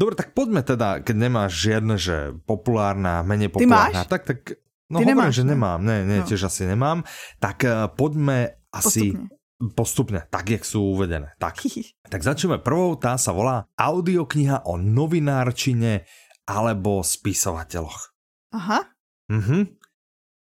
Dobre, 0.00 0.16
tak 0.16 0.32
poďme 0.32 0.64
teda, 0.64 1.04
keď 1.04 1.16
nemáš 1.16 1.60
žiadne, 1.60 2.00
že 2.00 2.32
populárna, 2.48 3.20
menej 3.20 3.52
populárna, 3.52 4.08
tak, 4.08 4.24
tak 4.24 4.56
No 4.90 4.98
Ty 4.98 5.06
hovorím, 5.06 5.22
nemáš, 5.22 5.34
že 5.38 5.44
ne? 5.46 5.50
nemám, 5.54 5.80
ne, 5.86 5.98
ne, 6.02 6.18
no. 6.18 6.26
tiež 6.26 6.50
asi 6.50 6.66
nemám. 6.66 7.06
Tak 7.38 7.62
uh, 7.62 7.86
poďme 7.94 8.58
asi 8.74 9.14
postupne. 9.14 9.70
postupne, 9.78 10.20
tak 10.26 10.50
jak 10.50 10.66
sú 10.66 10.98
uvedené. 10.98 11.38
Tak, 11.38 11.62
tak 12.12 12.20
začneme 12.26 12.58
prvou, 12.58 12.98
tá 12.98 13.14
sa 13.14 13.30
volá 13.30 13.70
audiokniha 13.78 14.66
o 14.66 14.74
novinárčine 14.74 16.10
alebo 16.42 17.06
spisovateľoch. 17.06 18.10
Aha. 18.58 18.82
Mhm. 19.30 19.78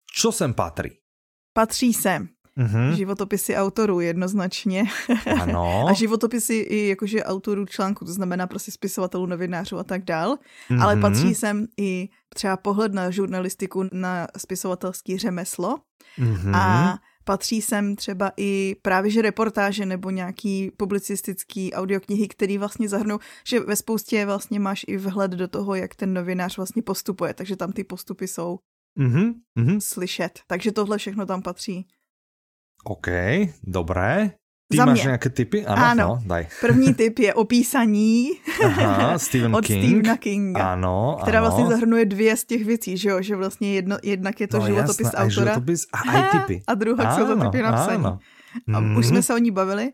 Čo 0.09 0.33
sem 0.33 0.57
patrí? 0.57 1.00
Patří 1.53 1.93
sem. 1.93 2.27
Mm-hmm. 2.57 2.91
Životopisy 2.91 3.55
autorů 3.55 3.99
jednoznačně. 3.99 4.83
Ano. 5.41 5.85
a 5.89 5.93
životopisy 5.93 6.53
i 6.53 6.87
jakože 6.87 7.23
autorů 7.23 7.65
článku, 7.65 8.05
to 8.05 8.13
znamená 8.13 8.47
prostě 8.47 8.71
spisovatelů, 8.71 9.25
novinářů 9.25 9.77
a 9.77 9.83
tak 9.83 10.03
dál. 10.03 10.37
Mm-hmm. 10.69 10.83
Ale 10.83 10.97
patří 10.97 11.35
sem 11.35 11.67
i 11.77 12.09
třeba 12.33 12.57
pohled 12.57 12.93
na 12.93 13.11
žurnalistiku, 13.11 13.83
na 13.91 14.27
spisovatelský 14.37 15.17
řemeslo. 15.17 15.77
Mm-hmm. 16.19 16.55
A 16.55 16.97
patří 17.23 17.61
sem 17.61 17.95
třeba 17.95 18.31
i 18.37 18.75
právě 18.81 19.11
že 19.11 19.21
reportáže 19.21 19.85
nebo 19.85 20.09
nějaký 20.09 20.71
publicistický 20.77 21.73
audioknihy, 21.73 22.27
který 22.27 22.57
vlastně 22.57 22.89
zahrnou, 22.89 23.19
že 23.47 23.59
ve 23.59 23.75
spoustě 23.75 24.25
vlastně 24.25 24.59
máš 24.59 24.85
i 24.87 24.97
vhled 24.97 25.31
do 25.31 25.47
toho, 25.47 25.75
jak 25.75 25.95
ten 25.95 26.13
novinář 26.13 26.57
vlastně 26.57 26.81
postupuje, 26.81 27.33
takže 27.33 27.55
tam 27.55 27.71
ty 27.71 27.83
postupy 27.83 28.27
jsou 28.27 28.59
mm-hmm, 28.99 29.33
mm-hmm. 29.59 29.79
slyšet. 29.79 30.39
Takže 30.47 30.71
tohle 30.71 30.97
všechno 30.97 31.25
tam 31.25 31.41
patří. 31.41 31.87
OK, 32.83 33.07
dobré. 33.63 34.31
Ty 34.71 34.77
Za 34.77 34.85
máš 34.85 34.99
mě. 34.99 35.03
nějaké 35.07 35.29
typy? 35.29 35.65
Ano, 35.65 35.83
ano. 35.83 36.07
No, 36.07 36.21
daj. 36.25 36.47
První 36.61 36.93
typ 37.01 37.19
je 37.19 37.33
opísaní 37.33 38.29
Aha, 38.65 39.19
Stephen 39.27 39.55
od 39.55 39.65
King. 39.65 39.83
Stephena 39.83 40.17
Kinga. 40.17 40.71
Ano, 40.71 41.17
která 41.21 41.39
ano. 41.39 41.47
vlastně 41.47 41.67
zahrnuje 41.67 42.05
dvě 42.05 42.37
z 42.37 42.45
těch 42.45 42.65
věcí, 42.65 42.97
že 42.97 43.09
jo? 43.09 43.21
Že 43.21 43.35
vlastně 43.35 43.73
jedno, 43.73 43.97
jednak 44.03 44.41
je 44.41 44.47
to 44.47 44.59
no, 44.59 44.65
životopis 44.65 44.99
jasná, 44.99 45.19
autora. 45.19 45.53
Životopis 45.53 45.87
a 45.93 46.11
aj 46.11 46.23
typy. 46.31 46.63
A 46.67 46.73
druhá 46.73 47.03
ano, 47.03 47.27
jsou 47.27 47.35
to 47.35 47.41
typy 47.43 47.63
napsaní. 47.63 48.05
Ano. 48.05 48.19
A 48.75 48.79
mm. 48.79 48.97
už 48.97 49.05
jsme 49.05 49.21
se 49.21 49.33
o 49.33 49.37
ní 49.37 49.51
bavili. 49.51 49.91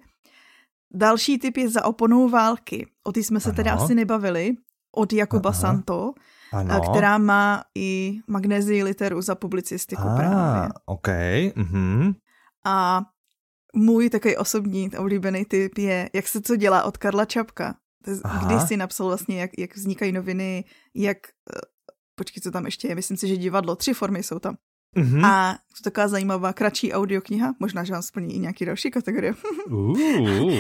Další 0.94 1.40
typ 1.40 1.58
je 1.58 1.70
za 1.70 1.86
oponou 1.86 2.30
války. 2.30 2.88
O 3.04 3.12
ty 3.12 3.24
jsme 3.24 3.40
se 3.40 3.50
ano. 3.50 3.56
teda 3.56 3.74
asi 3.74 3.96
nebavili. 3.96 4.52
Od 4.96 5.14
Jakuba 5.14 5.50
Aha. 5.50 5.60
Santo 5.60 6.14
ano. 6.52 6.82
která 6.82 7.18
má 7.18 7.64
i 7.76 8.20
magnezii 8.28 8.84
literu 8.84 9.22
za 9.22 9.36
publicistiku 9.36 10.02
ah, 10.06 10.16
právě. 10.18 10.70
OK. 10.86 11.08
Mm-hmm. 11.08 12.16
A 12.66 13.02
můj 13.76 14.10
takový 14.10 14.38
osobní 14.38 14.90
oblíbený 14.98 15.46
typ 15.46 15.78
je, 15.78 16.10
jak 16.14 16.28
se 16.28 16.42
co 16.42 16.56
dělá 16.56 16.84
od 16.84 16.98
Karla 16.98 17.26
Čapka. 17.26 17.76
Když 18.46 18.64
si 18.68 18.78
napsal 18.78 19.08
vlastně, 19.08 19.42
jak, 19.42 19.52
jak 19.58 19.76
vznikají 19.76 20.12
noviny, 20.12 20.64
jak, 20.96 21.18
eh, 21.28 21.62
počkej, 22.16 22.42
co 22.42 22.52
tam 22.52 22.66
ještě 22.66 22.88
je, 22.88 22.96
myslím 22.96 23.18
si, 23.18 23.28
že 23.28 23.38
divadlo, 23.38 23.76
tři 23.76 23.94
formy 23.94 24.24
jsou 24.24 24.40
tam. 24.40 24.56
Mm-hmm. 24.98 25.26
A 25.26 25.54
to 25.54 25.84
taková 25.84 26.08
zajímavá 26.08 26.54
kratší 26.54 26.94
audiokniha, 26.94 27.54
možná, 27.60 27.84
že 27.84 27.94
vám 27.94 28.02
splní 28.02 28.36
i 28.36 28.40
nějaký 28.40 28.66
další 28.66 28.92
kategorie. 28.92 29.34
uh, 29.70 30.00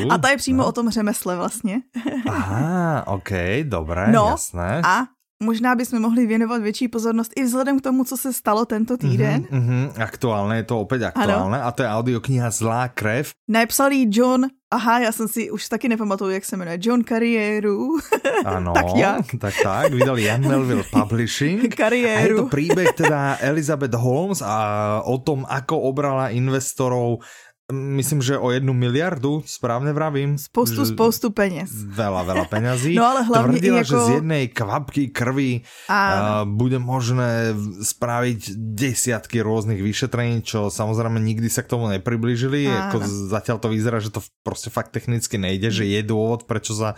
a 0.11 0.17
ta 0.17 0.29
je 0.29 0.37
přímo 0.37 0.63
no. 0.63 0.67
o 0.67 0.71
tom 0.71 0.89
řemesle 0.89 1.35
vlastně. 1.35 1.81
Aha, 2.29 3.07
ok, 3.07 3.29
dobré, 3.63 4.11
no, 4.11 4.27
jasné. 4.29 4.81
A 4.85 5.03
možná 5.43 5.75
bychom 5.75 6.01
mohli 6.01 6.25
věnovat 6.25 6.61
větší 6.61 6.87
pozornost 6.87 7.31
i 7.35 7.43
vzhledem 7.43 7.79
k 7.79 7.83
tomu, 7.83 8.03
co 8.03 8.17
se 8.17 8.33
stalo 8.33 8.65
tento 8.65 8.97
týden. 8.97 9.41
Mm-hmm, 9.41 9.61
mm-hmm, 9.61 10.01
aktuálne, 10.01 10.57
je 10.57 10.63
to 10.63 10.79
opět 10.79 11.03
aktuálne. 11.03 11.57
Ano. 11.57 11.67
A 11.67 11.71
to 11.71 11.83
je 11.83 11.89
audiokniha 11.89 12.49
Zlá 12.49 12.87
krev. 12.87 13.31
Napsal 13.47 13.91
jí 13.91 14.09
John, 14.11 14.45
aha, 14.71 14.99
já 14.99 15.11
jsem 15.11 15.27
si 15.27 15.51
už 15.51 15.69
taky 15.69 15.89
nepamatuju, 15.89 16.31
jak 16.31 16.45
se 16.45 16.57
jmenuje, 16.57 16.77
John 16.81 17.03
Kariéru. 17.03 17.97
Ano, 18.45 18.73
tak 18.73 18.85
jak? 18.95 19.25
tak 19.39 19.53
tak, 19.63 19.93
vydal 19.93 20.17
Jan 20.17 20.41
Melville 20.47 20.83
Publishing. 20.93 21.75
Kariéru. 21.75 22.17
A 22.17 22.21
je 22.21 22.35
to 22.35 22.45
príbeh 22.53 22.93
teda 22.93 23.37
Elizabeth 23.41 23.97
Holmes 23.97 24.41
a 24.45 25.01
o 25.03 25.17
tom, 25.17 25.43
ako 25.49 25.89
obrala 25.89 26.29
investorov 26.29 27.25
Myslím, 27.67 28.23
že 28.23 28.39
o 28.39 28.47
jednu 28.47 28.71
miliardu, 28.71 29.43
správne 29.43 29.91
vravím. 29.91 30.39
Spoustu, 30.39 30.87
spoustu 30.87 31.35
peněz. 31.35 31.67
Veľa, 31.75 32.23
veľa 32.23 32.45
peňazí. 32.47 32.95
No 32.97 33.03
ale 33.03 33.27
hlavně 33.27 33.59
Tvrdila, 33.59 33.77
jako... 33.77 33.87
že 33.87 33.97
z 33.99 34.09
jednej 34.09 34.43
kvapky 34.47 35.07
krvi 35.11 35.61
uh, 35.91 36.47
bude 36.47 36.79
možné 36.79 37.51
spraviť 37.83 38.55
desiatky 38.55 39.43
rôznych 39.43 39.83
vyšetrení, 39.83 40.47
čo 40.47 40.71
samozrejme 40.71 41.19
nikdy 41.19 41.51
sa 41.51 41.59
k 41.67 41.75
tomu 41.75 41.91
nepriblížili. 41.91 42.71
Ako 42.71 43.03
zatiaľ 43.35 43.59
to 43.59 43.67
vyzerá, 43.67 43.99
že 43.99 44.15
to 44.15 44.23
prostě 44.47 44.71
fakt 44.71 44.95
technicky 44.95 45.35
nejde, 45.35 45.67
že 45.67 45.83
je 45.83 45.99
dôvod, 46.07 46.47
prečo, 46.47 46.71
za, 46.71 46.95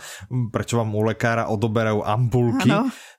prečo 0.54 0.78
vám 0.78 0.94
u 0.94 1.02
lekára 1.02 1.50
odoberajú 1.50 2.06
ampulky. 2.06 2.70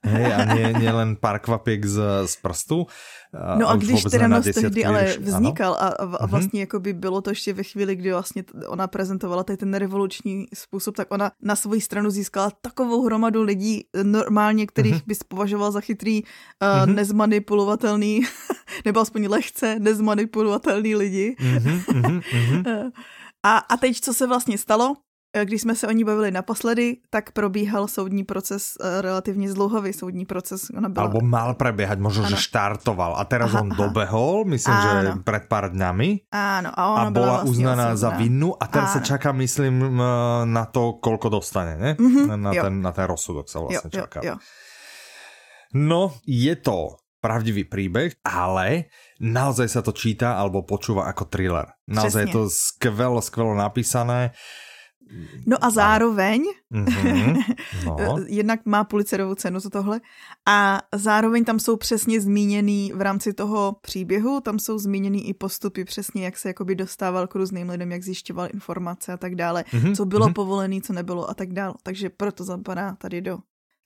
Hej, 0.02 0.34
a 0.34 0.46
nie, 0.58 0.74
nie 0.82 0.90
len 0.90 1.14
pár 1.14 1.38
kvapiek 1.38 1.86
z, 1.86 2.26
z 2.26 2.36
prstu. 2.42 2.90
No 3.34 3.70
a, 3.70 3.72
a 3.72 3.76
když 3.76 4.04
teda 4.04 4.28
nos 4.28 4.46
tehdy 4.50 4.86
ale 4.86 5.18
vznikal 5.20 5.74
a, 5.74 5.88
a 5.88 6.06
mhm. 6.06 6.30
vlastně 6.30 6.58
mm-hmm. 6.58 6.60
jako 6.60 6.80
by 6.80 6.94
bylo 6.94 7.22
to 7.22 7.30
ještě 7.30 7.54
ve 7.54 7.64
chvíli, 7.64 7.96
kdy 7.96 8.12
vlastně 8.12 8.44
ona 8.68 8.88
prezentovala 8.88 9.44
tady 9.44 9.58
ten 9.58 9.74
revoluční 9.74 10.48
způsob, 10.54 10.96
tak 10.96 11.08
ona 11.12 11.32
na 11.42 11.56
svoji 11.56 11.82
stranu 11.82 12.10
získala 12.10 12.52
takovou 12.62 13.06
hromadu 13.06 13.42
lidí 13.42 13.86
normálně, 14.04 14.68
kterých 14.68 14.96
mm-hmm. 14.96 15.08
bys 15.08 15.24
považoval 15.24 15.72
za 15.72 15.82
chytrý, 15.82 16.24
uh, 16.24 16.28
mm-hmm. 16.28 16.96
nezmanipulovatelný, 16.96 18.22
nebo 18.86 19.00
aspoň 19.00 19.28
lehce 19.28 19.80
nezmanipulovatelný 19.80 20.96
lidi. 20.96 21.36
Mm-hmm. 21.40 22.92
a, 23.44 23.58
a 23.58 23.78
teď, 23.78 24.00
co 24.00 24.14
se 24.14 24.28
vlastně 24.28 24.58
stalo? 24.58 24.96
Eh, 25.34 25.46
když 25.46 25.62
jsme 25.62 25.76
se 25.76 25.88
o 25.88 25.92
ní 25.92 26.04
bavili 26.04 26.32
naposledy, 26.32 26.98
tak 27.10 27.32
probíhal 27.32 27.88
soudní 27.88 28.24
proces, 28.24 28.76
eh, 28.84 29.02
relativně 29.02 29.52
zdlouhavý 29.52 29.94
soudní 29.94 30.26
proces. 30.26 30.70
Ona 30.78 30.90
byla... 30.90 31.06
Albo 31.06 31.22
mal 31.22 31.54
preběhat, 31.54 32.00
možná, 32.00 32.30
že 32.30 32.36
štartoval 32.36 33.16
a 33.16 33.24
teraz 33.24 33.56
aha, 33.56 33.62
on 33.62 33.72
aha. 33.72 33.88
dobehol, 33.88 34.46
myslím, 34.46 34.76
ano. 34.76 35.02
že 35.02 35.20
před 35.24 35.44
pár 35.48 35.72
dňami. 35.72 36.20
Ano, 36.32 36.70
a 36.76 36.88
ona 36.88 37.08
a 37.08 37.12
byla, 37.12 37.26
vlastně 37.26 37.52
uznaná 37.52 37.96
za 37.96 38.10
vinu 38.10 38.64
a 38.64 38.68
teraz 38.68 38.96
ano. 38.96 39.00
se 39.00 39.08
čaká, 39.08 39.32
myslím, 39.32 40.02
na 40.46 40.66
to, 40.66 40.94
kolko 40.94 41.30
dostane, 41.30 41.78
ne? 41.78 41.94
Mm-hmm, 41.94 42.36
na, 42.36 42.52
ten, 42.52 42.82
na 42.82 42.92
ten 42.92 43.06
rozsudok 43.06 43.50
se 43.50 43.60
vlastně 43.60 43.92
jo, 43.94 44.02
čaká. 44.02 44.20
Jo, 44.24 44.32
jo. 44.32 44.38
No, 45.74 46.14
je 46.28 46.56
to 46.56 47.00
pravdivý 47.22 47.64
príbeh, 47.64 48.18
ale 48.26 48.92
naozaj 49.22 49.70
sa 49.70 49.82
to 49.86 49.94
číta 49.94 50.36
alebo 50.36 50.66
počúva 50.66 51.08
ako 51.08 51.30
thriller. 51.30 51.78
Naozaj 51.88 52.26
Přesně. 52.26 52.32
je 52.34 52.34
to 52.34 52.44
skvelo, 52.50 53.22
skvelo 53.22 53.54
napísané. 53.56 54.34
No 55.46 55.58
a 55.62 55.70
zároveň, 55.70 56.44
mm-hmm. 56.74 57.44
no. 57.86 58.18
jednak 58.28 58.66
má 58.66 58.84
Pulitzerovu 58.84 59.36
cenu 59.36 59.60
za 59.60 59.70
tohle, 59.70 60.02
a 60.48 60.82
zároveň 60.96 61.46
tam 61.46 61.60
jsou 61.60 61.78
přesně 61.78 62.22
zmíněný 62.22 62.92
v 62.96 63.02
rámci 63.02 63.34
toho 63.34 63.76
příběhu, 63.82 64.42
tam 64.42 64.60
jsou 64.60 64.78
zmíněný 64.78 65.30
i 65.30 65.34
postupy 65.34 65.86
přesně, 65.86 66.26
jak 66.26 66.38
se 66.38 66.50
jakoby 66.50 66.76
dostával 66.76 67.28
k 67.28 67.36
různým 67.36 67.70
lidem, 67.70 67.92
jak 67.92 68.04
zjišťoval 68.04 68.48
informace 68.54 69.14
a 69.14 69.18
tak 69.18 69.36
dále, 69.36 69.64
mm-hmm. 69.72 69.96
co 69.96 70.06
bylo 70.06 70.28
mm-hmm. 70.28 70.34
povolené, 70.34 70.82
co 70.82 70.94
nebylo 70.94 71.30
a 71.30 71.34
tak 71.34 71.54
dále. 71.54 71.74
Takže 71.84 72.10
proto 72.10 72.44
zapadá 72.44 72.96
tady 72.96 73.22
do 73.22 73.38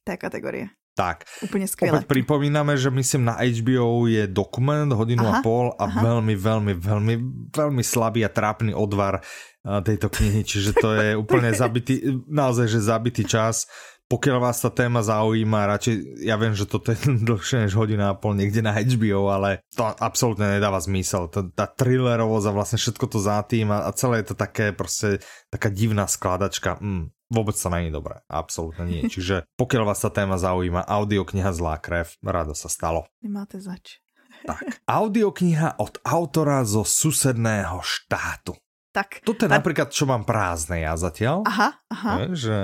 té 0.04 0.18
kategorie. 0.18 0.68
Tak. 0.98 1.24
Úplně 1.44 1.68
skvěle. 1.68 2.04
Připomínáme, 2.08 2.78
že 2.78 2.90
myslím 2.90 3.26
na 3.26 3.38
HBO 3.62 4.08
je 4.08 4.28
dokument 4.28 4.92
hodinu 4.92 5.28
aha, 5.28 5.40
a 5.40 5.42
pol 5.42 5.74
a 5.80 5.84
aha. 5.84 6.04
velmi, 6.04 6.36
velmi, 6.36 6.74
velmi, 6.74 7.24
velmi 7.58 7.84
slabý 7.84 8.26
a 8.26 8.30
trápný 8.30 8.74
odvar 8.74 9.22
tejto 9.66 10.08
knihy, 10.14 10.46
čiže 10.46 10.78
to 10.78 10.94
je 10.94 11.08
úplne 11.24 11.50
zabitý, 11.52 12.22
naozaj, 12.30 12.70
že 12.70 12.80
zabitý 12.86 13.26
čas. 13.26 13.66
Pokiaľ 14.06 14.38
vás 14.38 14.62
ta 14.62 14.70
téma 14.70 15.02
zaujíma, 15.02 15.66
radšej, 15.66 16.22
ja 16.30 16.38
viem, 16.38 16.54
že 16.54 16.70
toto 16.70 16.94
je 16.94 17.02
dlhšie 17.30 17.66
než 17.66 17.74
hodina 17.74 18.14
a 18.14 18.18
pol 18.18 18.38
niekde 18.38 18.62
na 18.62 18.78
HBO, 18.78 19.34
ale 19.34 19.66
to 19.74 19.82
absolútne 19.82 20.46
nedáva 20.46 20.78
zmysel. 20.78 21.26
Tá, 21.34 21.42
tá 21.42 21.66
thrillerovosť 21.66 22.46
a 22.46 22.54
vlastne 22.54 22.78
všetko 22.78 23.06
to 23.10 23.18
za 23.18 23.42
tým 23.50 23.74
a, 23.74 23.90
a 23.90 23.90
celé 23.98 24.22
je 24.22 24.30
to 24.30 24.36
také 24.38 24.72
prostě 24.72 25.18
taká 25.50 25.74
divná 25.74 26.06
skladačka. 26.06 26.78
Mm, 26.78 27.10
vôbec 27.34 27.58
to 27.58 27.70
není 27.74 27.90
dobré. 27.90 28.22
Absolútne 28.30 28.86
nie. 28.86 29.10
Čiže 29.14 29.50
pokiaľ 29.58 29.84
vás 29.90 30.06
ta 30.06 30.14
téma 30.14 30.38
zaujíma, 30.38 30.86
audiokniha 30.86 31.50
Zlá 31.50 31.82
krev, 31.82 32.14
rado 32.22 32.54
sa 32.54 32.70
stalo. 32.70 33.10
Nemáte 33.26 33.58
zač. 33.58 34.06
Tak, 34.46 34.86
audiokniha 34.86 35.82
od 35.82 35.98
autora 36.06 36.62
zo 36.62 36.86
susedného 36.86 37.82
štátu. 37.82 38.54
Tak, 38.96 39.28
Toto 39.28 39.44
je 39.44 39.52
tak... 39.52 39.60
napríklad, 39.60 39.92
čo 39.92 40.08
mám 40.08 40.24
prázdne 40.24 40.80
ja 40.80 40.96
zatiaľ. 40.96 41.44
Aha, 41.44 41.76
aha. 41.92 42.12
Je, 42.32 42.48
že 42.48 42.56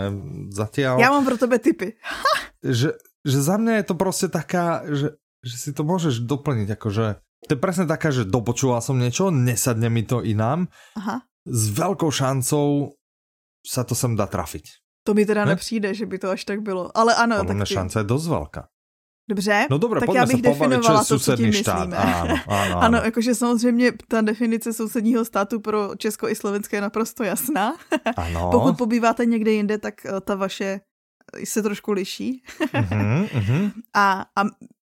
zatiaľ... 0.55 0.95
Ja 1.03 1.11
mám 1.11 1.27
pro 1.27 1.35
tebe 1.35 1.59
typy. 1.59 1.99
že, 2.63 2.95
že 3.27 3.37
za 3.43 3.59
mňa 3.59 3.83
je 3.83 3.85
to 3.91 3.95
prostě 3.99 4.27
taká, 4.31 4.87
že, 4.87 5.19
že 5.43 5.55
si 5.59 5.69
to 5.75 5.83
môžeš 5.83 6.23
doplniť, 6.23 6.79
akože... 6.79 7.05
To 7.19 7.51
je 7.51 7.59
presne 7.59 7.83
taká, 7.83 8.15
že 8.15 8.23
dopočúval 8.23 8.79
som 8.79 8.95
niečo, 8.95 9.27
nesadne 9.27 9.91
mi 9.91 10.07
to 10.07 10.23
inám. 10.23 10.71
Aha. 10.95 11.27
S 11.43 11.73
veľkou 11.73 12.07
šancou 12.07 12.95
sa 13.65 13.83
to 13.83 13.91
sem 13.91 14.15
dá 14.15 14.23
trafiť. 14.23 14.79
To 15.03 15.17
mi 15.17 15.25
teda 15.25 15.45
ne? 15.45 15.51
nepřijde, 15.51 15.93
že 15.93 16.05
by 16.05 16.17
to 16.19 16.27
až 16.29 16.45
tak 16.45 16.61
bylo. 16.61 16.93
Ale 16.95 17.15
ano, 17.15 17.37
Podle 17.43 17.59
tak 17.59 17.67
ty... 17.67 17.73
šance 17.73 17.99
je 17.99 18.03
dost 18.03 18.27
velká. 18.27 18.69
Dobře, 19.29 19.67
no 19.69 19.77
dobré, 19.77 19.99
tak 19.99 20.09
já 20.15 20.25
bych 20.25 20.41
definovala 20.41 21.03
to, 21.03 21.19
co 21.19 21.35
tím 21.35 21.47
myslíme. 21.47 21.97
Ano, 21.97 22.17
ano, 22.17 22.39
ano. 22.47 22.83
ano, 22.83 23.01
jakože 23.03 23.35
samozřejmě 23.35 23.91
ta 24.07 24.21
definice 24.21 24.73
sousedního 24.73 25.25
státu 25.25 25.59
pro 25.59 25.91
Česko 25.97 26.29
i 26.29 26.35
Slovenské 26.35 26.77
je 26.77 26.81
naprosto 26.81 27.23
jasná. 27.23 27.75
Ano. 28.17 28.49
Pokud 28.51 28.77
pobýváte 28.77 29.25
někde 29.25 29.51
jinde, 29.51 29.77
tak 29.77 30.05
eh, 30.05 30.21
ta 30.21 30.35
vaše 30.35 30.81
eh, 31.41 31.45
se 31.45 31.61
trošku 31.61 31.91
liší. 31.91 32.43
uh-huh, 32.59 33.27
uh-huh. 33.27 33.71
A, 33.93 34.25
a 34.35 34.43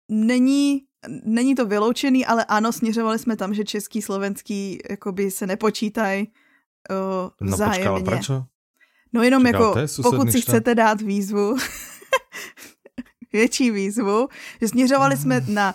není, 0.08 0.82
není 1.24 1.54
to 1.54 1.66
vyloučený, 1.66 2.26
ale 2.26 2.44
ano, 2.44 2.72
směřovali 2.72 3.18
jsme 3.18 3.36
tam, 3.36 3.54
že 3.54 3.64
český, 3.64 4.02
slovenský 4.02 4.78
jakoby 4.90 5.30
se 5.30 5.46
nepočítají 5.46 6.28
uh, 6.90 7.48
vzájemně. 7.52 7.84
No 7.84 7.94
počkala, 7.94 8.16
prečo? 8.16 8.44
No 9.12 9.22
jenom 9.22 9.46
Čekal, 9.46 9.78
jako, 9.78 10.02
pokud 10.02 10.32
si 10.32 10.40
chcete 10.40 10.74
dát 10.74 11.00
výzvu, 11.00 11.56
větší 13.32 13.70
výzvu, 13.70 14.28
že 14.60 14.68
směřovali 14.68 15.16
jsme 15.16 15.40
mm. 15.40 15.54
na 15.54 15.74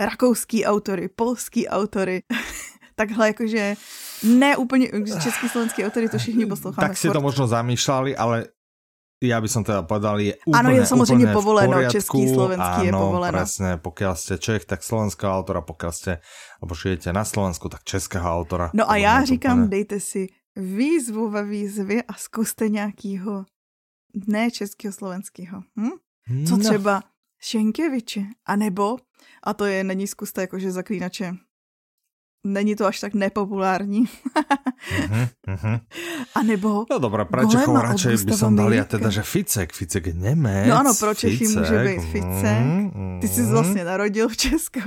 rakouský 0.00 0.64
autory, 0.64 1.08
polský 1.08 1.68
autory, 1.68 2.22
takhle 2.94 3.26
jakože 3.26 3.76
ne 4.22 4.56
úplně, 4.56 4.88
český, 5.22 5.48
slovenský 5.48 5.84
autory, 5.84 6.08
to 6.08 6.18
všichni 6.18 6.46
posloucháme. 6.46 6.88
Tak 6.88 6.96
si 6.96 7.08
to 7.08 7.20
možno 7.20 7.46
zamýšľali, 7.46 8.16
ale 8.16 8.52
já 9.22 9.40
by 9.40 9.48
som 9.48 9.64
teda 9.64 9.82
povedal, 9.82 10.20
je 10.20 10.32
úplne, 10.46 10.58
Ano, 10.58 10.70
je 10.70 10.86
samozřejmě 10.86 11.26
povoleno, 11.32 11.90
český, 11.90 12.28
slovenský 12.28 12.80
áno, 12.80 12.84
je 12.84 12.92
povoleno. 12.92 13.32
presne, 13.32 13.70
pokiaľ 13.76 14.14
ste 14.16 14.34
Čech, 14.40 14.64
tak 14.64 14.80
slovenského 14.80 15.28
autora, 15.32 15.60
pokiaľ 15.60 15.92
ste, 15.92 16.12
alebo 16.60 16.72
žijete 16.74 17.12
na 17.12 17.24
Slovensku, 17.24 17.68
tak 17.68 17.84
českého 17.84 18.24
autora. 18.24 18.70
No 18.72 18.90
a 18.90 18.96
já 18.96 19.24
říkám, 19.24 19.58
úplne... 19.58 19.68
dejte 19.68 20.00
si 20.00 20.28
výzvu 20.56 21.28
ve 21.28 21.44
výzvě 21.44 22.02
a 22.02 22.14
zkuste 22.14 22.68
nějakýho 22.68 23.44
ne 24.26 24.50
českého, 24.50 24.92
slovenského. 24.92 25.62
Hm? 25.76 26.00
Co 26.48 26.56
no. 26.56 26.64
třeba 26.64 27.02
Šenkeviče, 27.40 28.24
a 28.46 28.56
nebo, 28.56 28.96
a 29.42 29.54
to 29.54 29.64
je, 29.64 29.84
není 29.84 30.06
zkuste 30.06 30.40
jakože 30.40 30.70
zaklínače 30.70 31.34
není 32.44 32.76
to 32.76 32.86
až 32.86 33.00
tak 33.00 33.14
nepopulární. 33.14 34.06
uh-huh, 34.06 35.28
uh-huh. 35.48 35.80
A 36.34 36.42
nebo 36.42 36.86
No 36.90 36.98
dobré, 36.98 37.24
pre 37.24 37.44
Čechov 37.46 37.76
radšej 37.76 38.24
by 38.24 38.32
som 38.32 38.56
dal 38.56 38.72
ja 38.72 38.84
teda, 38.88 39.12
že 39.12 39.22
Ficek, 39.22 39.72
Ficek 39.72 40.06
je 40.10 40.14
Nemec. 40.14 40.68
No 40.68 40.80
ano, 40.80 40.92
pro 40.96 41.14
Čechy 41.14 41.36
Ficek, 41.36 41.58
může 41.58 41.78
být 41.84 42.02
Ficek. 42.12 42.64
Ty 43.20 43.28
jsi 43.28 43.42
vlastně 43.46 43.84
narodil 43.84 44.28
v 44.28 44.36
Česku. 44.36 44.80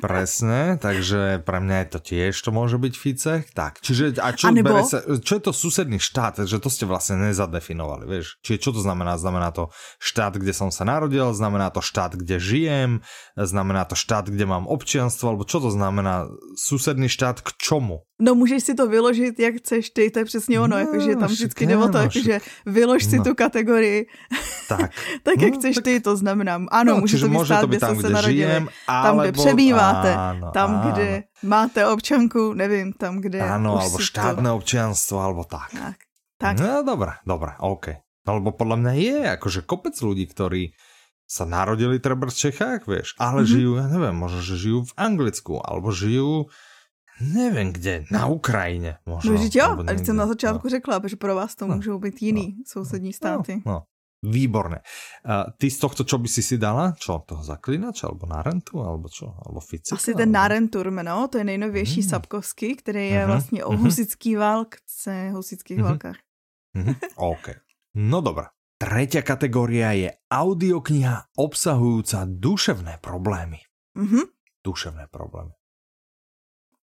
Presne, 0.00 0.80
takže 0.80 1.44
pre 1.44 1.60
mňa 1.60 1.76
je 1.84 1.88
to 1.92 1.98
tiež, 2.00 2.32
to 2.40 2.50
môže 2.54 2.80
byť 2.80 2.94
Ficek. 2.96 3.42
Tak, 3.52 3.84
čiže, 3.84 4.16
a 4.16 4.32
čo, 4.32 4.48
a 4.48 4.50
nebo... 4.50 4.80
sa, 4.86 5.04
čo 5.20 5.32
je 5.36 5.42
to 5.44 5.52
susedný 5.52 6.00
štát, 6.00 6.40
takže 6.40 6.56
to 6.56 6.72
ste 6.72 6.88
vlastne 6.88 7.20
nezadefinovali, 7.20 8.08
vieš? 8.08 8.40
Čiže 8.40 8.58
čo 8.58 8.70
to 8.72 8.80
znamená? 8.80 9.20
Znamená 9.20 9.52
to 9.52 9.68
štát, 10.00 10.40
kde 10.40 10.56
som 10.56 10.72
sa 10.72 10.88
narodil, 10.88 11.36
znamená 11.36 11.68
to 11.68 11.84
štát, 11.84 12.16
kde 12.16 12.40
žijem, 12.40 12.90
znamená 13.36 13.84
to 13.84 13.94
štát, 13.94 14.32
kde 14.32 14.44
mám 14.48 14.64
občianstvo, 14.64 15.36
alebo 15.36 15.44
čo 15.44 15.60
to 15.60 15.68
znamená 15.68 16.32
susedný 16.56 16.99
susedný 17.00 17.08
štát 17.08 17.40
k 17.40 17.48
čomu? 17.56 18.04
No 18.20 18.34
můžeš 18.34 18.62
si 18.62 18.74
to 18.74 18.84
vyložit, 18.86 19.40
jak 19.40 19.54
chceš 19.54 19.90
ty, 19.90 20.10
to 20.10 20.18
je 20.18 20.24
přesně 20.24 20.60
ono, 20.60 20.76
no, 20.76 20.78
jakože 20.78 21.16
tam 21.16 21.28
vždycky 21.28 21.66
jde 21.66 21.76
o 21.76 21.88
to, 21.88 21.98
jakože 21.98 22.40
vylož 22.66 23.04
si 23.04 23.16
no. 23.18 23.24
tu 23.24 23.34
kategorii. 23.34 24.06
Tak. 24.68 24.92
tak 25.22 25.40
jak 25.40 25.52
no, 25.52 25.58
chceš 25.58 25.74
tak... 25.74 25.84
ty, 25.84 26.00
to 26.00 26.16
znamená, 26.16 26.54
ano, 26.70 26.94
no, 26.94 27.00
může 27.00 27.18
to 27.18 27.28
být 27.28 27.44
stát, 27.44 27.64
kde 27.64 27.78
tam, 27.78 27.96
kde 27.96 28.08
se 28.08 28.12
narodili, 28.12 28.36
žijem, 28.36 28.68
tam, 28.86 29.18
kde 29.18 29.32
přebýváte, 29.32 30.10
áno, 30.16 30.52
tam, 30.52 30.70
áno. 30.70 30.92
kde 30.92 31.08
máte 31.42 31.80
občanku, 31.86 32.52
nevím, 32.52 32.92
tam, 32.92 33.24
kde... 33.24 33.40
Áno, 33.40 33.80
alebo 33.80 33.96
štátne 33.96 34.50
to... 34.52 34.56
občianstvo, 34.60 35.16
alebo 35.16 35.42
tak. 35.48 35.72
Tak. 35.72 35.96
tak. 36.36 36.54
No, 36.60 36.84
dobré, 36.84 37.16
dobré, 37.24 37.56
OK. 37.64 38.04
Alebo 38.28 38.52
podľa 38.52 38.76
mňa 38.84 38.92
je 39.00 39.16
akože 39.40 39.64
kopec 39.64 39.96
ľudí, 39.96 40.28
ktorí 40.28 40.76
sa 41.30 41.46
narodili 41.46 42.02
treba 42.02 42.26
v 42.26 42.34
Čechách, 42.34 42.90
vieš, 42.90 43.14
ale 43.14 43.46
mm-hmm. 43.46 43.54
žijú, 43.54 43.70
ja 43.78 43.86
neviem, 43.86 44.16
možno, 44.18 44.42
že 44.42 44.58
žijú 44.58 44.90
v 44.90 44.92
Anglicku, 44.98 45.62
alebo 45.62 45.94
žijú 45.94 46.50
nevím 47.20 47.72
kde, 47.72 48.04
na 48.10 48.26
Ukrajině 48.26 48.96
možno. 49.06 49.32
No, 49.32 49.48
jo, 49.54 49.76
ale 49.88 49.98
jsem 49.98 50.16
na 50.16 50.26
začátku 50.26 50.66
no. 50.66 50.70
řekla, 50.70 51.00
že 51.04 51.16
pro 51.16 51.34
vás 51.34 51.54
to 51.54 51.66
no. 51.66 51.76
můžou 51.76 51.98
být 51.98 52.22
jiný 52.22 52.54
no. 52.58 52.64
sousední 52.66 53.12
státy. 53.12 53.62
No, 53.66 53.72
no. 53.72 53.82
Výborné. 54.20 54.84
Uh, 55.24 55.48
ty 55.56 55.72
z 55.72 55.80
tohto, 55.80 56.04
čo 56.04 56.20
by 56.20 56.28
si 56.28 56.44
si 56.44 56.60
dala? 56.60 56.92
Čo, 56.92 57.24
toho 57.24 57.40
zaklínače, 57.40 58.04
alebo 58.04 58.28
Narentu, 58.28 58.84
alebo 58.84 59.08
čo? 59.08 59.32
Alebo 59.32 59.64
Ficika? 59.64 59.96
Asi 59.96 60.12
ten 60.12 60.28
Narentur, 60.28 60.92
no, 60.92 61.28
to 61.28 61.40
je 61.40 61.44
nejnovější 61.44 62.00
mm. 62.00 62.08
Sapkovský, 62.08 62.76
který 62.76 63.08
je 63.08 63.20
mm-hmm. 63.20 63.26
vlastně 63.26 63.64
o 63.64 63.72
mm-hmm. 63.72 63.80
husický 63.80 64.36
válce, 64.36 65.30
husických 65.32 65.78
mm-hmm. 65.78 65.88
válkách. 65.88 66.16
Mm-hmm. 66.76 66.96
OK. 67.16 67.46
No 67.94 68.20
dobré. 68.20 68.52
Tretia 68.80 69.20
kategória 69.20 69.92
je 69.92 70.08
audiokniha 70.32 71.36
obsahujúca 71.36 72.24
duševné 72.24 72.96
problémy. 73.00 73.60
Mm-hmm. 73.96 74.24
Duševné 74.64 75.04
problémy. 75.12 75.59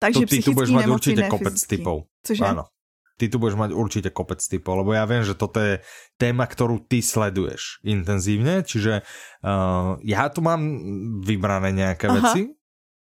Takže 0.00 0.24
to 0.24 0.30
ty 0.32 0.36
tu 0.40 0.50
budeš 0.56 0.72
mať 0.72 0.86
určite 0.88 1.22
kopec 1.28 1.56
typov. 1.60 2.08
Cože? 2.24 2.44
Áno. 2.44 2.64
Ty 3.20 3.28
tu 3.28 3.36
budeš 3.36 3.60
mať 3.60 3.70
určite 3.76 4.08
kopec 4.08 4.40
typov, 4.40 4.80
lebo 4.80 4.96
ja 4.96 5.04
viem, 5.04 5.20
že 5.20 5.36
toto 5.36 5.60
je 5.60 5.84
téma, 6.16 6.48
ktorú 6.48 6.88
ty 6.88 7.04
sleduješ 7.04 7.84
intenzívne, 7.84 8.64
čiže 8.64 9.04
uh, 9.44 10.00
ja 10.00 10.32
tu 10.32 10.40
mám 10.40 10.64
vybrané 11.20 11.76
nejaké 11.76 12.08
Aha. 12.08 12.16
veci 12.16 12.48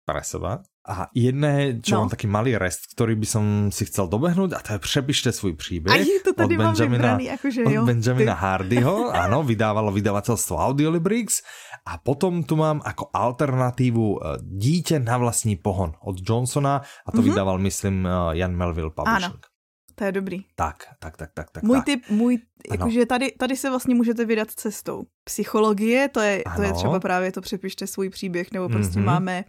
pre 0.03 0.27
seba 0.27 0.59
a 0.89 1.13
jedné, 1.13 1.85
čo 1.85 1.95
no. 1.95 1.99
mám 2.01 2.11
taký 2.11 2.25
malý 2.25 2.57
rest, 2.57 2.97
ktorý 2.97 3.13
by 3.21 3.27
som 3.29 3.45
si 3.69 3.85
chcel 3.85 4.09
dobehnúť 4.09 4.57
a 4.57 4.61
to 4.65 4.73
je 4.73 4.79
Přepište 4.79 5.33
svůj 5.33 5.53
příběh 5.53 5.95
Aj, 5.95 6.05
to 6.25 6.33
tady 6.33 6.57
od 6.57 6.59
Benjamina, 6.59 6.89
vybraný, 6.89 7.31
akože, 7.31 7.61
od 7.65 7.85
Benjamina 7.85 8.35
Hardyho, 8.35 9.13
áno, 9.13 9.45
vydávalo 9.45 9.93
vydavateľstvo 9.93 10.57
Audiolibrix 10.57 11.45
a 11.85 12.01
potom 12.01 12.41
tu 12.41 12.57
mám 12.57 12.81
ako 12.81 13.13
alternatívu 13.13 14.07
e, 14.17 14.19
Dítě 14.43 14.99
na 14.99 15.19
vlastní 15.19 15.57
pohon 15.57 15.93
od 16.01 16.17
Johnsona 16.25 16.83
a 17.07 17.13
to 17.13 17.21
mm 17.21 17.25
-hmm. 17.25 17.31
vydával, 17.31 17.59
myslím, 17.59 18.07
e, 18.07 18.11
Jan 18.33 18.57
Melville 18.57 18.91
Publishing. 18.91 19.25
Ano. 19.25 19.59
To 19.99 20.05
je 20.05 20.13
dobrý. 20.13 20.39
Tak, 20.55 20.77
tak, 20.99 21.17
tak, 21.17 21.31
tak, 21.35 21.51
tak. 21.51 21.63
Můj 21.63 21.83
typ, 21.83 22.11
můj, 22.11 22.39
jakože 22.71 23.07
tady, 23.07 23.33
tady 23.39 23.57
se 23.57 23.71
vlastně 23.71 23.95
můžete 23.95 24.25
vydat 24.25 24.51
cestou. 24.51 25.03
Psychologie, 25.25 26.09
to 26.09 26.21
je, 26.21 26.43
to 26.57 26.63
je 26.63 26.73
třeba 26.73 27.01
právě 27.01 27.33
to 27.33 27.41
přepište 27.41 27.87
svůj 27.87 28.11
příběh, 28.11 28.53
nebo 28.53 28.69
prostě 28.69 28.99
mm-hmm. 28.99 29.05
máme 29.05 29.45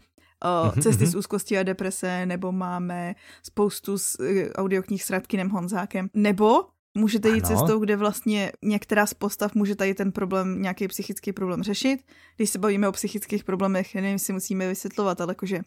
uh, 0.45 0.81
cesty 0.81 1.05
z 1.05 1.15
úzkosti 1.15 1.57
a 1.57 1.63
deprese, 1.63 2.25
nebo 2.25 2.51
máme 2.51 3.15
spoustu 3.43 3.97
z, 3.97 4.15
uh, 4.19 4.27
audioknih 4.55 5.03
s 5.03 5.09
Radkinem 5.09 5.49
Honzákem, 5.49 6.09
nebo 6.13 6.65
můžete 6.97 7.29
jít 7.29 7.45
ano. 7.45 7.57
cestou, 7.57 7.79
kde 7.79 7.95
vlastně 7.95 8.51
některá 8.63 9.05
z 9.05 9.13
postav 9.13 9.55
může 9.55 9.75
tady 9.75 9.93
ten 9.93 10.11
problém, 10.11 10.61
nějaký 10.61 10.87
psychický 10.87 11.33
problém 11.33 11.63
řešit. 11.63 11.99
Když 12.35 12.49
se 12.49 12.59
bavíme 12.59 12.87
o 12.87 12.91
psychických 12.91 13.43
problémech, 13.43 13.95
nevím, 13.95 14.11
jestli 14.11 14.33
musíme 14.33 14.67
vysvětlovat, 14.67 15.21
ale 15.21 15.31
jakože 15.31 15.59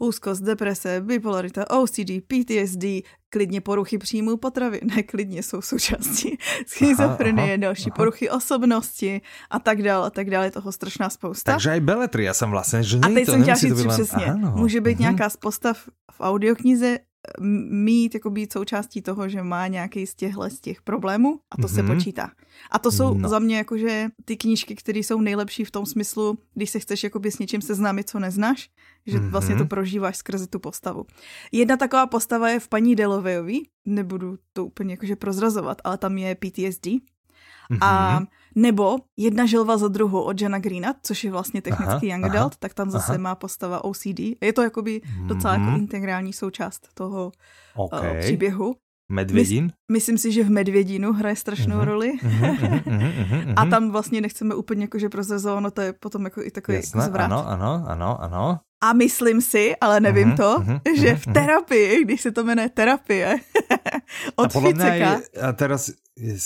úzkost, 0.00 0.42
deprese, 0.42 1.00
bipolarita, 1.00 1.70
OCD, 1.70 2.10
PTSD, 2.26 2.84
klidně 3.30 3.60
poruchy 3.60 3.98
příjmu 3.98 4.36
potravy, 4.36 4.80
ne, 4.84 5.02
klidně 5.02 5.42
jsou 5.42 5.62
součástí 5.62 6.38
schizofrenie, 6.66 7.58
další 7.58 7.90
aha. 7.90 7.96
poruchy 7.96 8.30
osobnosti 8.30 9.20
a 9.50 9.58
tak 9.58 9.82
dále, 9.82 10.06
a 10.06 10.10
tak 10.10 10.30
dále, 10.30 10.46
je 10.46 10.50
toho 10.50 10.72
strašná 10.72 11.10
spousta. 11.10 11.52
Takže 11.52 11.76
i 11.76 11.80
beletry, 11.80 12.24
já 12.24 12.34
jsem 12.34 12.50
vlastně, 12.50 12.82
že 12.82 12.98
A 13.02 13.08
teď 13.08 13.26
to, 13.26 13.32
jsem 13.32 13.42
chtěla 13.42 13.56
říct, 13.56 13.86
přesně, 13.86 14.24
ano. 14.24 14.52
může 14.56 14.80
být 14.80 14.96
uh-huh. 14.96 15.00
nějaká 15.00 15.30
z 15.30 15.36
postav 15.36 15.78
v 16.12 16.20
audioknize, 16.20 16.98
mít, 17.70 18.14
jako 18.14 18.30
být 18.30 18.52
součástí 18.52 19.02
toho, 19.02 19.28
že 19.28 19.42
má 19.42 19.66
nějaký 19.66 20.06
z 20.06 20.14
těchhle 20.14 20.50
z 20.50 20.60
těch 20.60 20.82
problémů 20.82 21.40
a 21.50 21.56
to 21.56 21.62
mm-hmm. 21.62 21.74
se 21.74 21.82
mhm. 21.82 21.94
počítá. 21.94 22.30
A 22.70 22.78
to 22.78 22.92
jsou 22.92 23.14
no. 23.14 23.28
za 23.28 23.38
mě 23.38 23.56
jakože 23.56 24.08
ty 24.24 24.36
knížky, 24.36 24.76
které 24.76 24.98
jsou 24.98 25.20
nejlepší 25.20 25.64
v 25.64 25.70
tom 25.70 25.86
smyslu, 25.86 26.38
když 26.54 26.70
se 26.70 26.80
chceš 26.80 27.04
jakoby 27.04 27.30
s 27.30 27.38
něčím 27.38 27.62
seznámit, 27.62 28.08
co 28.08 28.18
neznáš, 28.18 28.70
že 29.06 29.18
mm-hmm. 29.18 29.30
vlastně 29.30 29.56
to 29.56 29.64
prožíváš 29.64 30.16
skrze 30.16 30.46
tu 30.46 30.58
postavu. 30.58 31.06
Jedna 31.52 31.76
taková 31.76 32.06
postava 32.06 32.48
je 32.48 32.60
v 32.60 32.68
paní 32.68 32.96
Delovejový, 32.96 33.68
nebudu 33.86 34.38
to 34.52 34.66
úplně 34.66 34.92
jakože 34.92 35.16
prozrazovat, 35.16 35.78
ale 35.84 35.98
tam 35.98 36.18
je 36.18 36.34
PTSD. 36.34 36.86
Mm-hmm. 36.86 37.78
A 37.80 38.20
nebo 38.56 38.98
jedna 39.16 39.46
želva 39.46 39.78
za 39.78 39.88
druhou 39.88 40.22
od 40.22 40.40
Jana 40.40 40.58
Greena, 40.58 40.94
což 41.02 41.24
je 41.24 41.30
vlastně 41.30 41.62
technický 41.62 42.12
aha, 42.12 42.16
young 42.16 42.24
adult, 42.24 42.52
aha, 42.52 42.58
tak 42.58 42.74
tam 42.74 42.90
zase 42.90 43.12
aha. 43.12 43.18
má 43.18 43.34
postava 43.34 43.84
OCD. 43.84 44.20
Je 44.40 44.52
to 44.52 44.62
jakoby 44.62 45.00
docela 45.26 45.56
mm. 45.56 45.62
jako 45.62 45.70
mhm. 45.70 45.80
integrální 45.80 46.32
součást 46.32 46.88
toho 46.94 47.32
eh, 47.34 47.80
okay. 47.80 48.10
uh, 48.10 48.20
příběhu. 48.20 48.76
Medvědín? 49.10 49.64
Mys, 49.64 49.72
myslím 49.92 50.18
si, 50.18 50.32
že 50.32 50.44
v 50.44 50.50
Medvědínu 50.50 51.12
hraje 51.12 51.36
strašnou 51.36 51.76
uh-huh, 51.76 51.84
roli. 51.84 52.12
Uh-huh, 52.22 52.58
uh-huh, 52.58 52.82
uh-huh, 52.86 53.54
a 53.56 53.66
tam 53.66 53.90
vlastně 53.90 54.20
nechceme 54.20 54.54
úplně 54.54 54.84
jakože 54.84 55.08
prozrazovat, 55.08 55.74
to 55.74 55.80
je 55.80 55.92
potom 55.92 56.24
jako 56.24 56.42
i 56.42 56.50
takový 56.50 56.76
Jasne, 56.76 57.02
zvrat. 57.02 57.24
Ano, 57.24 57.48
ano, 57.48 57.84
ano, 57.88 58.22
ano. 58.22 58.58
A 58.82 58.92
myslím 58.92 59.40
si, 59.40 59.76
ale 59.80 60.00
nevím 60.00 60.30
uh-huh, 60.30 60.36
to, 60.36 60.58
uh-huh, 60.62 60.80
že 61.00 61.16
v 61.16 61.26
terapii, 61.26 62.04
když 62.04 62.20
se 62.20 62.30
to 62.30 62.44
jmenuje 62.44 62.68
terapie, 62.68 63.36
od 64.36 64.56
a 64.56 64.60
Ficeka. 64.60 65.10
Je, 65.12 65.42
a 65.42 65.52
teraz, 65.52 65.90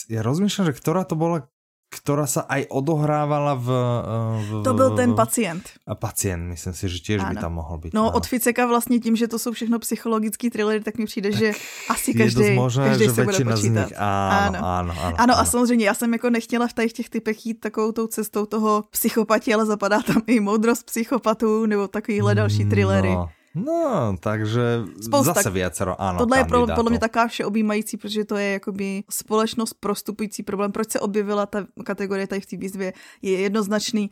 ja 0.08 0.22
rozmýšľam, 0.22 0.70
že 0.70 0.78
ktorá 0.78 1.02
to 1.04 1.18
bola 1.18 1.46
ktorá 1.94 2.26
sa 2.26 2.42
aj 2.50 2.66
odohrávala 2.70 3.54
v, 3.54 3.68
eh, 3.70 4.42
v... 4.42 4.50
To 4.64 4.72
byl 4.74 4.90
ten 4.96 5.14
pacient. 5.14 5.62
A 5.86 5.94
pacient, 5.94 6.50
myslím 6.50 6.74
si, 6.74 6.88
že 6.88 6.98
tiež 6.98 7.18
ano. 7.22 7.30
by 7.30 7.34
tam 7.40 7.52
mohl 7.54 7.78
být. 7.78 7.94
No 7.94 8.02
ano. 8.02 8.16
od 8.16 8.26
Ficeka 8.26 8.66
vlastně 8.66 9.00
tím, 9.00 9.16
že 9.16 9.28
to 9.28 9.38
jsou 9.38 9.52
všechno 9.52 9.78
psychologický 9.78 10.50
thrillery, 10.50 10.80
tak 10.80 10.98
mi 10.98 11.06
přijde, 11.06 11.30
tak 11.30 11.38
že 11.38 11.52
asi 11.88 12.14
každý, 12.14 12.54
možné, 12.54 12.88
každý 12.88 13.08
se 13.08 13.24
bude 13.24 13.38
počítat. 13.38 13.56
Z 13.56 13.64
nich, 13.64 13.92
ano, 13.96 14.58
ano, 14.58 14.58
ano, 14.58 14.94
ano, 15.02 15.14
ano, 15.18 15.34
a 15.38 15.44
samozřejmě 15.44 15.86
já 15.86 15.94
jsem 15.94 16.12
jako 16.12 16.30
nechtěla 16.30 16.68
v 16.68 16.72
těch, 16.72 16.92
těch 16.92 17.10
typech 17.10 17.46
jít 17.46 17.60
takovou 17.60 17.92
tou 17.92 18.06
cestou 18.06 18.46
toho 18.46 18.84
psychopati, 18.90 19.54
ale 19.54 19.66
zapadá 19.66 20.02
tam 20.02 20.22
i 20.26 20.40
moudrost 20.40 20.86
psychopatů 20.86 21.66
nebo 21.66 21.88
takovýhle 21.88 22.34
další 22.34 22.64
thrillery. 22.64 23.10
No. 23.10 23.28
No, 23.54 24.16
takže 24.20 24.60
Spousta. 25.00 25.32
zase 25.32 25.50
viacero, 25.50 26.00
ano. 26.00 26.18
Tohle 26.18 26.38
je 26.38 26.44
pro, 26.44 26.66
podle 26.74 26.90
mě 26.90 26.98
taká 26.98 27.26
všeobjímající, 27.28 27.96
protože 27.96 28.24
to 28.24 28.36
je 28.36 28.52
jakoby 28.52 29.04
společnost 29.10 29.74
prostupující 29.74 30.42
problém. 30.42 30.72
Proč 30.72 30.90
se 30.90 31.00
objevila 31.00 31.46
ta 31.46 31.66
kategorie 31.84 32.26
tady 32.26 32.40
v 32.40 32.46
té 32.46 32.56
výzvě, 32.56 32.92
je 33.22 33.40
jednoznačný. 33.40 34.10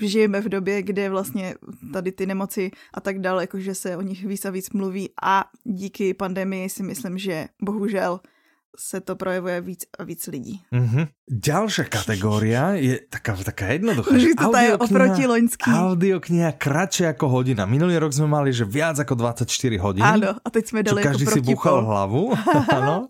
Žijeme 0.00 0.40
v 0.40 0.48
době, 0.48 0.82
kde 0.82 1.10
vlastně 1.10 1.54
tady 1.92 2.12
ty 2.12 2.26
nemoci 2.26 2.70
a 2.94 3.00
tak 3.00 3.20
dále, 3.20 3.42
jakože 3.42 3.74
se 3.74 3.96
o 3.96 4.02
nich 4.02 4.24
víc 4.24 4.44
a 4.44 4.50
víc 4.50 4.70
mluví 4.70 5.10
a 5.22 5.44
díky 5.64 6.14
pandemii 6.14 6.68
si 6.68 6.82
myslím, 6.82 7.18
že 7.18 7.48
bohužel 7.62 8.20
se 8.76 9.00
to 9.00 9.16
projevuje 9.16 9.60
víc 9.60 9.82
a 9.98 10.04
víc 10.04 10.26
lidí. 10.26 10.60
Mm-hmm. 10.68 11.04
Ďalšia 11.28 11.84
kategória 11.88 12.76
je 12.76 13.00
taká, 13.08 13.34
taká 13.36 13.72
jednoduchá. 13.74 14.12
Že 14.12 14.32
to 14.36 14.50
je 14.52 14.70
oproti 14.76 15.22
loňský. 15.24 15.70
Audiokniha 15.72 16.52
kratšie 16.60 17.10
ako 17.16 17.26
hodina. 17.40 17.64
Minulý 17.64 17.96
rok 17.96 18.12
sme 18.12 18.28
mali, 18.28 18.52
že 18.52 18.68
viac 18.68 19.00
ako 19.00 19.16
24 19.16 19.48
hodín. 19.80 20.04
Áno, 20.04 20.36
a 20.36 20.48
teď 20.48 20.64
sme 20.68 20.80
dali 20.84 21.00
každý 21.00 21.24
si 21.26 21.40
búchal 21.40 21.80
hlavu. 21.80 22.36
áno. 22.78 23.08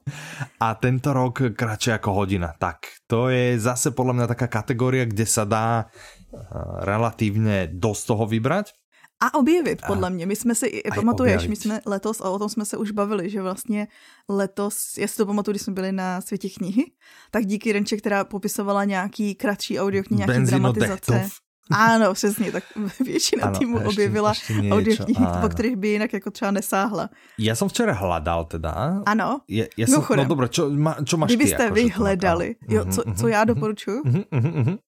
A 0.63 0.69
tento 0.79 1.11
rok 1.11 1.51
kratšie 1.53 1.99
ako 1.99 2.25
hodina. 2.25 2.55
Tak, 2.55 3.05
to 3.11 3.29
je 3.29 3.59
zase 3.59 3.91
podľa 3.91 4.15
mňa 4.23 4.27
taká 4.31 4.47
kategória, 4.47 5.05
kde 5.11 5.27
sa 5.27 5.43
dá 5.43 5.69
eh, 5.85 6.39
relatívne 6.87 7.67
dosť 7.67 8.03
toho 8.15 8.25
vybrať. 8.31 8.78
A 9.21 9.35
objevit, 9.35 9.83
podle 9.87 10.11
mě. 10.11 10.27
My 10.27 10.37
jsme 10.37 10.55
si, 10.55 10.83
pamatuješ, 10.95 11.35
objevit. 11.35 11.49
my 11.51 11.57
jsme 11.57 11.81
letos, 11.87 12.21
a 12.21 12.31
o 12.31 12.39
tom 12.39 12.49
jsme 12.49 12.65
se 12.65 12.77
už 12.77 12.91
bavili, 12.91 13.31
že 13.31 13.43
vlastně 13.43 13.89
letos, 14.29 14.99
já 14.99 15.09
si 15.09 15.17
to 15.17 15.27
pamatuju, 15.27 15.53
když 15.53 15.63
jsme 15.63 15.73
byli 15.73 15.93
na 15.93 16.21
světě 16.21 16.49
knihy, 16.49 16.85
tak 17.31 17.47
díky 17.47 17.73
Renče, 17.73 17.97
která 17.97 18.25
popisovala 18.25 18.85
nějaký 18.85 19.35
kratší 19.35 19.81
audioknihy, 19.81 20.25
nějaký 20.27 20.47
dramatizace. 20.47 21.13
Dechtov. 21.13 21.33
Ano, 21.71 22.15
přesně, 22.15 22.53
tak 22.53 22.65
většina 23.05 23.45
ano, 23.45 23.59
týmu 23.59 23.77
ještě, 23.77 23.89
objevila 23.89 24.33
audioknihy, 24.71 25.27
po 25.41 25.49
kterých 25.49 25.77
by 25.77 25.89
jinak 25.89 26.13
jako 26.13 26.31
třeba 26.31 26.51
nesáhla. 26.51 27.11
Já 27.39 27.55
jsem 27.55 27.69
včera 27.69 27.93
hledal 27.93 28.45
teda. 28.45 29.03
Ano. 29.07 29.41
Je, 29.49 29.69
já 29.77 29.87
jsem, 29.87 30.03
no 30.17 30.25
dobré, 30.25 30.49
čo, 30.49 30.71
ma, 30.71 30.97
čo 31.05 31.17
máš 31.17 31.29
Kdybyste 31.29 31.67
ty? 31.69 31.75
vy 31.75 31.89
hledali, 31.89 32.57
jo, 32.69 32.85
co, 32.85 33.03
co 33.15 33.29
já 33.29 33.45
doporučuju? 33.45 34.03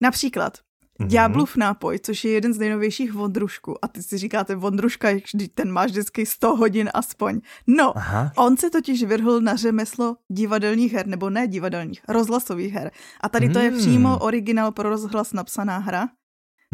Například 0.01 0.59
Mm-hmm. 0.59 0.70
Ďáblův 1.07 1.57
nápoj, 1.57 1.99
což 1.99 2.25
je 2.25 2.31
jeden 2.31 2.55
z 2.55 2.59
nejnovějších 2.59 3.13
Vondrušku. 3.13 3.85
A 3.85 3.89
ty 3.89 4.03
si 4.03 4.19
říkáte, 4.19 4.55
Vondruška, 4.55 5.09
ten 5.55 5.73
máš 5.73 5.91
vždycky 5.91 6.27
100 6.27 6.57
hodin 6.57 6.91
aspoň. 6.95 7.41
No, 7.67 7.97
Aha. 7.97 8.33
on 8.37 8.57
se 8.57 8.71
totiž 8.71 9.05
vrhl 9.05 9.41
na 9.41 9.57
řemeslo 9.57 10.17
divadelních 10.29 10.93
her, 10.93 11.07
nebo 11.07 11.31
ne 11.31 11.49
divadelních, 11.49 12.03
rozhlasových 12.09 12.75
her. 12.75 12.91
A 13.21 13.29
tady 13.29 13.49
to 13.49 13.59
je 13.59 13.71
mm. 13.71 13.79
přímo 13.79 14.19
originál 14.19 14.73
pro 14.73 14.89
rozhlas 14.89 15.33
napsaná 15.33 15.79
hra. 15.79 16.09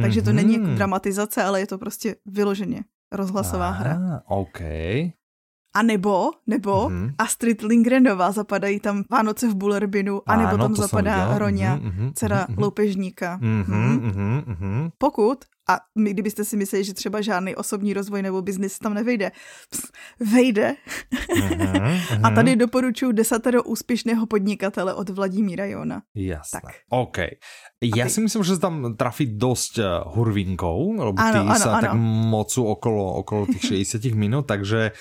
Takže 0.01 0.23
to 0.23 0.33
není 0.33 0.55
jako 0.55 0.67
mm-hmm. 0.67 0.75
dramatizace, 0.75 1.43
ale 1.43 1.61
je 1.61 1.67
to 1.67 1.79
prostě 1.79 2.17
vyloženě 2.27 2.85
rozhlasová 3.13 3.69
Aha, 3.69 3.79
hra. 3.79 4.23
OK. 4.29 4.61
A 5.77 5.83
nebo, 5.83 6.31
nebo 6.47 6.89
mm-hmm. 6.89 7.15
Astrid 7.19 7.63
Lindgrenová, 7.63 8.33
zapadají 8.33 8.81
tam 8.81 9.05
Vánoce 9.11 9.49
v 9.49 9.55
Bullerbinu, 9.55 10.23
a 10.27 10.37
nebo 10.37 10.57
tam 10.57 10.75
zapadá 10.77 11.39
Ronia, 11.39 11.77
mm-hmm, 11.77 12.13
dcera 12.15 12.47
mm-hmm. 12.49 12.59
loupežníka. 12.59 13.39
Mm-hmm, 13.43 14.01
mm-hmm. 14.01 14.45
Mm-hmm. 14.45 14.91
Pokud 14.99 15.39
a 15.69 15.79
my, 15.99 16.11
kdybyste 16.11 16.45
si 16.45 16.57
mysleli, 16.57 16.85
že 16.85 16.95
třeba 16.95 17.21
žádný 17.21 17.57
osobní 17.57 17.95
rozvoj 17.95 18.23
nebo 18.23 18.43
biznis 18.43 18.79
tam 18.79 18.95
nevejde, 18.95 19.33
pst, 19.71 19.93
vejde. 20.33 20.75
Mm-hmm, 21.37 22.21
a 22.23 22.31
tady 22.31 22.57
doporučuji 22.57 23.13
desatero 23.13 23.63
úspěšného 23.63 24.27
podnikatele 24.27 24.95
od 24.95 25.11
Vladimíra 25.11 25.65
Jona. 25.65 26.03
Jasné. 26.15 26.61
Tak. 26.65 26.75
OK. 26.91 27.17
Já 27.97 28.09
si 28.09 28.21
myslím, 28.21 28.45
že 28.45 28.55
se 28.55 28.61
tam 28.61 28.97
trafí 28.97 29.27
dost 29.27 29.79
uh, 29.79 29.85
hurvinkou, 30.15 30.93
lebo 30.93 31.13
ty 31.13 31.23
ano, 31.23 31.41
ano, 31.41 31.59
sa 31.59 31.73
ano. 31.73 31.81
tak 31.81 31.95
mocu 32.31 32.65
okolo, 32.65 33.15
okolo 33.15 33.47
těch 33.47 33.63
60 33.63 34.05
minut, 34.05 34.47
takže 34.47 34.93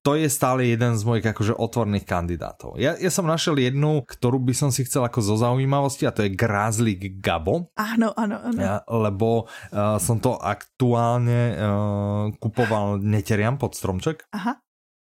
to 0.00 0.16
je 0.16 0.32
stále 0.32 0.64
jeden 0.64 0.96
z 0.96 1.02
mojich 1.04 1.28
akože 1.28 1.52
otvorných 1.52 2.08
kandidátov. 2.08 2.80
Ja, 2.80 2.96
ja 2.96 3.12
som 3.12 3.28
našiel 3.28 3.60
jednu, 3.60 4.00
ktorú 4.08 4.40
by 4.40 4.54
som 4.56 4.72
si 4.72 4.88
chcel 4.88 5.04
ako 5.04 5.20
zo 5.20 5.36
zaujímavosti 5.36 6.08
a 6.08 6.14
to 6.14 6.24
je 6.24 6.32
Grázlik 6.32 7.20
Gabo. 7.20 7.68
Áno, 7.76 8.16
áno, 8.16 8.40
áno. 8.40 8.56
Ja, 8.56 8.80
lebo 8.88 9.44
uh, 9.44 10.00
som 10.00 10.24
to 10.24 10.40
aktuálne 10.40 11.40
uh, 11.52 12.24
kupoval 12.40 13.04
neteriam 13.04 13.60
pod 13.60 13.76
stromček. 13.76 14.24
Aha 14.32 14.56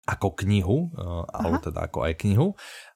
ako 0.05 0.37
knihu, 0.45 0.93
uh, 1.01 1.25
alebo 1.33 1.65
teda 1.65 1.89
ako 1.89 2.05
aj 2.05 2.13
knihu 2.21 2.53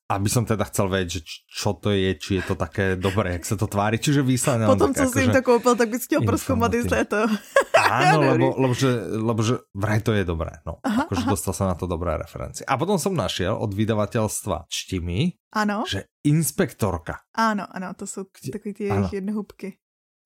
aby 0.09 0.29
som 0.33 0.49
teda 0.49 0.65
chcel 0.73 0.89
vedieť, 0.89 1.21
že 1.21 1.21
čo 1.45 1.77
to 1.77 1.93
je, 1.93 2.17
či 2.17 2.41
je 2.41 2.43
to 2.49 2.55
také 2.57 2.97
dobré, 2.97 3.37
jak 3.37 3.45
sa 3.45 3.61
to 3.61 3.69
tvári, 3.69 4.01
čiže 4.01 4.25
výsledne... 4.25 4.65
Potom, 4.65 4.97
co 4.97 5.05
si 5.05 5.29
im 5.29 5.37
to 5.37 5.45
koupil, 5.45 5.77
tak 5.77 5.93
by 5.93 5.97
si 6.01 6.09
chtěl 6.09 6.25
proskoumat, 6.25 6.73
jestli 6.73 6.97
je 7.05 7.09
to... 7.13 7.21
Áno, 7.77 8.17
lebo, 8.33 8.57
lebo, 8.57 8.73
že, 8.73 8.89
lebo 9.05 9.41
že 9.45 9.61
vraj 9.77 10.01
to 10.01 10.17
je 10.17 10.25
dobré, 10.25 10.65
no, 10.65 10.81
aha, 10.81 11.05
akože 11.05 11.25
aha. 11.29 11.33
dostal 11.37 11.53
sa 11.53 11.65
na 11.69 11.77
to 11.77 11.85
dobré 11.85 12.17
referencie. 12.17 12.65
A 12.65 12.81
potom 12.81 12.97
som 12.97 13.13
našiel 13.13 13.53
od 13.53 13.69
vydavateľstva 13.77 14.73
Čtimi, 14.73 15.37
ano. 15.53 15.85
že 15.85 16.09
inspektorka. 16.25 17.29
Áno, 17.37 17.69
áno, 17.69 17.93
to 17.93 18.09
sú 18.09 18.33
takové 18.49 18.73
tie 18.73 18.89
jejich 18.89 19.21
jednohúbky. 19.21 19.77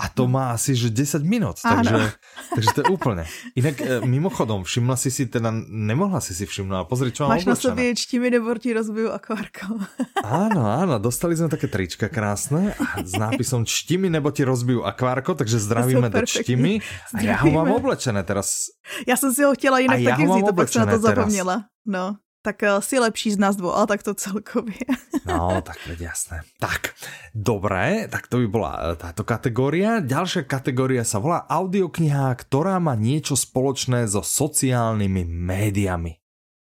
A 0.02 0.10
to 0.10 0.26
má 0.26 0.50
asi 0.50 0.74
že 0.74 0.90
10 0.90 1.22
minút, 1.22 1.62
takže, 1.62 2.10
takže 2.50 2.70
to 2.74 2.80
je 2.82 2.86
úplne. 2.90 3.22
Inak 3.54 3.78
e, 3.78 4.02
mimochodom, 4.02 4.66
všimla 4.66 4.98
si 4.98 5.14
si, 5.14 5.30
teda 5.30 5.54
nemohla 5.70 6.18
si 6.18 6.34
si 6.34 6.42
všimnúť, 6.42 6.74
ale 6.74 6.86
pozri, 6.90 7.14
čo 7.14 7.30
mám 7.30 7.38
Máš 7.38 7.46
oblečené. 7.46 7.54
na 7.54 7.62
sobě 7.62 7.86
čtimi 7.94 8.26
nebo 8.34 8.50
ti 8.58 8.74
rozbiju 8.74 9.14
akvárko. 9.14 9.78
Áno, 10.26 10.66
áno, 10.66 10.98
dostali 10.98 11.38
sme 11.38 11.46
také 11.46 11.70
trička 11.70 12.10
krásne 12.10 12.74
a 12.78 13.02
s 13.02 13.14
nápisom 13.14 13.62
čtimi 13.62 14.10
nebo 14.10 14.34
ti 14.34 14.42
rozbiju 14.42 14.82
akvárko, 14.82 15.38
takže 15.38 15.62
zdravíme 15.62 16.10
do 16.10 16.26
čtimi. 16.26 16.82
A 17.14 17.18
ja 17.22 17.38
ho 17.38 17.50
mám 17.54 17.70
oblečené 17.70 18.26
teraz. 18.26 18.74
Ja 19.06 19.14
som 19.14 19.30
si 19.30 19.46
ho 19.46 19.54
chtěla 19.54 19.86
jinak 19.86 20.02
taky 20.02 20.24
vzít, 20.26 20.46
to 20.46 20.54
pak 20.54 20.68
sa 20.68 20.82
na 20.82 20.94
to 20.94 20.98
zapomněla. 20.98 21.56
No 21.86 22.18
tak 22.42 22.62
uh, 22.62 22.82
si 22.82 22.98
lepší 22.98 23.30
z 23.32 23.38
nás 23.38 23.56
dvou, 23.56 23.70
ale 23.70 23.86
tak 23.86 24.02
to 24.02 24.14
celkově. 24.14 24.86
no, 25.26 25.62
tak 25.62 25.78
veď 25.86 26.00
jasné. 26.00 26.42
Tak, 26.58 26.94
dobré, 27.34 28.08
tak 28.10 28.26
to 28.26 28.42
by 28.42 28.46
bola 28.50 28.72
eh, 28.82 28.96
táto 28.98 29.22
kategória. 29.22 30.02
Ďalšia 30.02 30.42
kategória 30.42 31.06
sa 31.06 31.22
volá 31.22 31.46
audiokniha, 31.46 32.34
ktorá 32.34 32.82
má 32.82 32.98
niečo 32.98 33.38
spoločné 33.38 34.10
so 34.10 34.26
sociálnymi 34.26 35.22
médiami. 35.22 36.18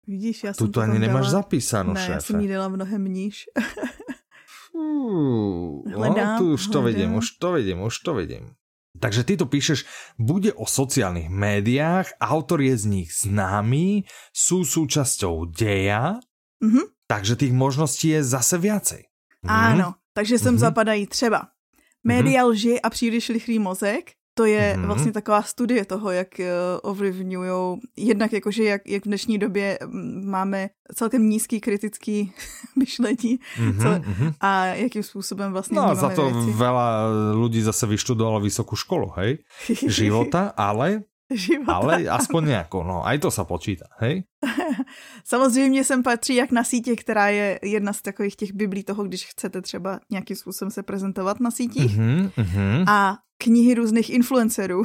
Vidíš, 0.08 0.44
já 0.44 0.54
tu 0.54 0.68
to 0.68 0.82
ani 0.82 1.00
dala... 1.00 1.08
nemáš 1.08 1.30
zapísanou, 1.30 1.94
ne, 1.94 2.00
šéfe. 2.00 2.12
já 2.12 2.20
jsem 2.22 2.40
jí 2.40 2.48
dala 2.48 2.68
mnohem 2.68 3.04
níž. 3.06 3.46
uh, 4.74 5.92
hledám, 5.92 6.34
no, 6.34 6.38
tu 6.38 6.54
už 6.54 6.68
to 6.68 6.82
vidím, 6.82 7.14
už 7.16 7.32
to 7.32 7.52
vidím, 7.52 7.82
už 7.82 8.00
to 8.00 8.14
vidím. 8.14 8.54
Takže 9.00 9.22
ty 9.24 9.34
to 9.38 9.46
píšeš, 9.46 9.86
bude 10.16 10.54
o 10.56 10.64
sociálnych 10.64 11.28
médiách, 11.28 12.16
autor 12.20 12.64
je 12.64 12.76
z 12.78 12.86
nich 12.86 13.10
známy, 13.12 14.08
sú 14.32 14.64
súčasťou 14.64 15.52
deja, 15.52 16.20
mm-hmm. 16.64 16.86
takže 17.08 17.36
tých 17.36 17.54
možností 17.54 18.16
je 18.16 18.22
zase 18.24 18.56
viacej. 18.56 19.02
Mm. 19.44 19.50
Áno, 19.52 19.88
takže 20.16 20.40
sem 20.40 20.56
mm-hmm. 20.56 20.66
zapadají 20.66 21.04
třeba 21.08 21.52
média 22.06 22.46
mm-hmm. 22.46 22.50
lži 22.50 22.74
a 22.82 22.88
příliš 22.90 23.30
rychlý 23.30 23.60
mozek, 23.60 24.14
to 24.36 24.46
je 24.46 24.76
mm-hmm. 24.76 24.86
vlastně 24.86 25.12
taková 25.12 25.42
studie 25.42 25.86
toho, 25.86 26.12
jak 26.12 26.28
uh, 26.40 26.46
ovlivňují, 26.84 27.80
jednak 27.98 28.34
jakože 28.34 28.64
jak, 28.64 28.82
jak 28.88 29.06
v 29.06 29.08
dnešní 29.08 29.38
době 29.38 29.80
máme 30.24 30.70
celkem 30.96 31.30
nízký 31.30 31.60
kritický 31.62 32.32
myšlení 32.76 33.40
mm-hmm, 33.40 33.82
co, 33.82 33.88
mm-hmm. 33.88 34.34
a 34.42 34.66
jakým 34.66 35.04
způsobem 35.04 35.52
vlastně 35.52 35.76
No 35.76 35.96
za 35.96 36.10
to 36.10 36.32
věci. 36.32 36.52
veľa 36.52 36.88
ľudí 37.36 37.62
zase 37.64 37.88
vyštudovalo 37.88 38.40
vysokú 38.40 38.76
školu, 38.76 39.10
hej? 39.20 39.40
Života, 39.88 40.52
ale 40.58 41.08
života. 41.34 41.74
Ale 41.74 42.10
aspoň 42.10 42.46
nějako, 42.46 42.84
no, 42.84 43.08
aj 43.08 43.20
to 43.20 43.32
se 43.32 43.44
počítá, 43.44 43.86
hej? 43.98 44.24
Samozřejmě 45.24 45.84
sem 45.84 46.04
patří 46.04 46.36
jak 46.36 46.52
na 46.52 46.64
sítě, 46.64 46.96
která 46.96 47.30
je 47.30 47.60
jedna 47.64 47.94
z 47.94 48.02
takových 48.02 48.36
těch 48.36 48.54
biblí 48.54 48.84
toho, 48.84 49.04
když 49.04 49.26
chcete 49.26 49.62
třeba 49.62 50.00
nějakým 50.12 50.36
způsobem 50.36 50.72
se 50.72 50.84
prezentovat 50.84 51.40
na 51.40 51.52
sítích. 51.52 51.98
Mm-hmm, 51.98 52.32
mm-hmm. 52.38 52.84
A 52.88 53.18
knihy 53.38 53.74
různých 53.74 54.10
influencerů. 54.10 54.84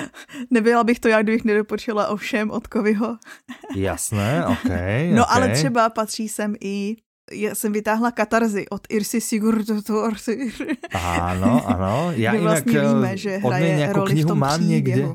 Nebyla 0.50 0.84
bych 0.84 1.00
to 1.00 1.08
já, 1.08 1.22
kdybych 1.22 1.44
nedopočila 1.44 2.08
o 2.08 2.16
všem 2.16 2.50
od 2.50 2.66
Kovyho. 2.66 3.16
Jasné, 3.76 4.46
ok. 4.46 4.70
No 5.14 5.24
okay. 5.24 5.36
ale 5.36 5.48
třeba 5.48 5.90
patří 5.90 6.28
sem 6.28 6.54
i 6.60 6.96
já 7.32 7.54
jsem 7.54 7.72
vytáhla 7.72 8.10
katarzy 8.10 8.68
od 8.68 8.80
Irsy 8.88 9.20
Sigurdotorsy. 9.20 10.52
Ano, 10.94 11.68
ano. 11.68 12.12
Já 12.16 12.32
jinak 12.32 12.42
vlastně 12.42 12.80
víme, 12.80 13.16
že 13.16 13.36
hraje 13.36 13.92
roli 13.92 14.12
knihu 14.12 14.26
v 14.26 14.28
tom 14.28 14.38
mám 14.38 14.68
někde, 14.68 15.08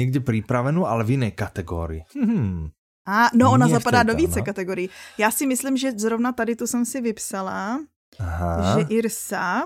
někde 0.00 0.20
připravenou, 0.20 0.86
ale 0.86 1.04
v 1.04 1.10
jiné 1.10 1.30
kategorii. 1.30 2.02
Hmm. 2.14 2.68
A, 3.06 3.28
no, 3.34 3.52
ona 3.52 3.68
zapadá 3.68 4.02
do 4.02 4.14
více 4.14 4.38
no. 4.38 4.44
kategorií. 4.44 4.88
Já 5.18 5.30
si 5.30 5.46
myslím, 5.46 5.76
že 5.76 5.92
zrovna 5.92 6.32
tady 6.32 6.56
tu 6.56 6.66
jsem 6.66 6.84
si 6.84 7.00
vypsala, 7.00 7.80
Aha. 8.18 8.78
že 8.78 8.86
Irsa 8.88 9.62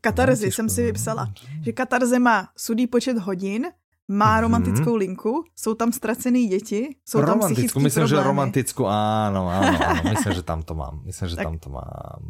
Katarzy 0.00 0.52
jsem 0.52 0.68
si 0.68 0.82
vypsala, 0.82 1.32
že 1.62 1.72
Katarze 1.72 2.18
má 2.18 2.48
sudý 2.56 2.86
počet 2.86 3.18
hodin, 3.18 3.66
má 4.08 4.26
mm-hmm. 4.26 4.40
romantickou 4.40 4.96
linku, 4.96 5.44
jsou 5.56 5.74
tam 5.74 5.92
ztracené 5.92 6.40
děti, 6.40 6.96
jsou 7.04 7.22
tam 7.22 7.38
psychické 7.38 7.80
myslím, 7.80 8.04
problémy. 8.04 8.22
že 8.22 8.28
romantickou, 8.28 8.86
áno, 9.28 9.48
áno, 9.52 9.76
áno, 9.78 10.02
myslím, 10.10 10.32
že 10.32 10.42
tam 10.42 10.62
to 10.62 10.74
mám, 10.74 11.04
myslím, 11.04 11.28
že 11.28 11.36
tak. 11.36 11.44
tam 11.44 11.58
to 11.58 11.70
mám. 11.70 12.22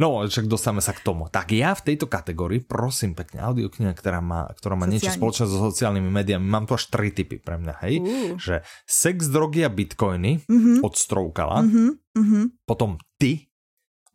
No, 0.00 0.24
však 0.24 0.48
dostáme 0.48 0.80
sa 0.80 0.96
k 0.96 1.04
tomu. 1.04 1.28
Tak 1.28 1.52
ja 1.52 1.76
v 1.76 1.92
tejto 1.92 2.08
kategórii, 2.08 2.64
prosím 2.64 3.12
pekne, 3.12 3.44
audiokniha, 3.44 3.92
ktorá 3.92 4.24
má, 4.24 4.48
ktorá 4.56 4.72
má 4.72 4.88
niečo 4.88 5.12
spoločné 5.12 5.44
so 5.44 5.60
sociálnymi 5.60 6.08
médiami, 6.08 6.40
mám 6.40 6.64
tu 6.64 6.72
až 6.72 6.88
tri 6.88 7.12
typy 7.12 7.36
pre 7.36 7.60
mňa, 7.60 7.74
hej? 7.84 7.94
Uh. 8.00 8.32
Že 8.40 8.64
sex, 8.88 9.28
drogy 9.28 9.60
a 9.60 9.68
bitcoiny 9.68 10.48
mm-hmm. 10.48 10.76
od 10.80 10.92
Stroukala, 10.96 11.60
mm-hmm. 11.60 12.64
potom 12.64 12.96
ty 13.20 13.49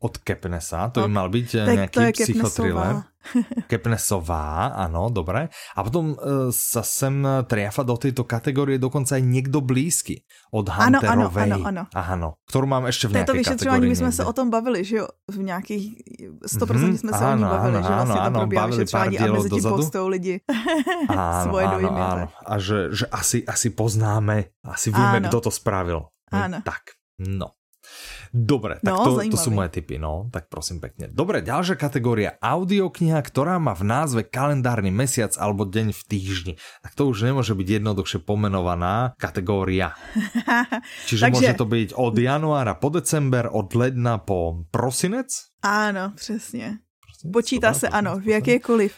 od 0.04 0.14
Kepnesa, 0.22 0.92
to 0.92 1.08
by 1.08 1.12
mal 1.12 1.28
byť 1.32 1.48
eh, 1.56 1.66
tak 1.66 1.76
nejaký 1.76 2.02
psychotriller. 2.14 3.08
Kepnesová, 3.66 4.70
áno, 4.86 5.10
dobre. 5.10 5.50
A 5.50 5.80
potom 5.82 6.14
uh, 6.14 6.54
sa 6.54 6.86
sem 6.86 7.26
triafa 7.50 7.82
do 7.82 7.98
tejto 7.98 8.22
kategórie 8.22 8.78
dokonca 8.78 9.18
aj 9.18 9.24
niekto 9.26 9.66
blízky 9.66 10.22
od 10.54 10.70
Hunterovej. 10.70 11.50
Ano, 11.50 11.66
ano, 11.66 11.66
ano. 11.66 11.84
Áno, 11.90 12.30
ktorú 12.46 12.70
mám 12.70 12.86
ešte 12.86 13.10
v 13.10 13.18
nejakej 13.18 13.26
kategórii. 13.26 13.42
vyšetřování, 13.42 13.86
my 13.90 13.96
jsme 13.96 14.12
se 14.12 14.24
o 14.26 14.34
tom 14.34 14.48
bavili, 14.50 14.84
že 14.86 14.96
jo, 14.96 15.08
v 15.32 15.38
nějakých, 15.38 15.84
100% 16.46 16.66
mm-hmm, 16.66 16.98
jsme 16.98 17.12
se 17.12 17.26
ano, 17.26 17.34
o 17.34 17.38
ní 17.38 17.44
bavili, 17.44 17.78
ano, 17.78 17.88
že 17.88 17.94
vlastně 17.94 18.22
ano, 18.22 18.34
to 18.34 18.40
probíhá 18.40 18.66
vyšetřování 18.66 19.20
a 19.20 19.34
mezi 19.34 19.50
tím 19.50 19.64
postou 19.64 20.08
lidi 20.08 20.36
áno, 21.10 21.44
svoje 21.50 21.66
áno, 21.66 21.74
dojmy. 21.80 22.02
Áno. 22.02 22.26
A 22.46 22.54
že, 22.60 22.80
že 22.92 23.06
asi, 23.10 23.38
asi 23.46 23.70
poznáme, 23.72 24.54
asi 24.66 24.90
vieme, 24.92 25.28
kto 25.28 25.50
to 25.50 25.52
spravil. 25.52 26.10
Áno. 26.32 26.62
Tak, 26.62 26.98
no. 27.22 27.58
Dobre, 28.36 28.84
tak 28.84 28.92
no, 28.92 29.16
to, 29.16 29.32
to 29.32 29.40
sú 29.40 29.48
moje 29.48 29.80
typy, 29.80 29.96
no, 29.96 30.28
tak 30.28 30.52
prosím 30.52 30.84
pekne. 30.84 31.08
Dobre, 31.08 31.40
ďalšia 31.40 31.80
kategória, 31.80 32.36
audiokniha, 32.44 33.16
ktorá 33.24 33.56
má 33.64 33.72
v 33.72 33.88
názve 33.88 34.28
kalendárny 34.28 34.92
mesiac 34.92 35.32
alebo 35.40 35.64
deň 35.64 35.96
v 35.96 36.02
týždni. 36.04 36.54
Tak 36.84 37.00
to 37.00 37.08
už 37.08 37.32
nemôže 37.32 37.56
byť 37.56 37.80
jednoduchšie 37.80 38.20
pomenovaná 38.28 39.16
kategória. 39.16 39.96
Čiže 41.08 41.32
Takže... 41.32 41.36
môže 41.40 41.54
to 41.56 41.64
byť 41.64 41.90
od 41.96 42.16
januára 42.20 42.76
po 42.76 42.92
december, 42.92 43.48
od 43.48 43.72
ledna 43.72 44.20
po 44.20 44.68
prosinec? 44.68 45.32
Áno, 45.64 46.12
přesně. 46.16 46.84
Počítá 47.32 47.74
se, 47.74 47.90
ano, 47.90 48.20
v 48.20 48.28
jakékoliv 48.28 48.94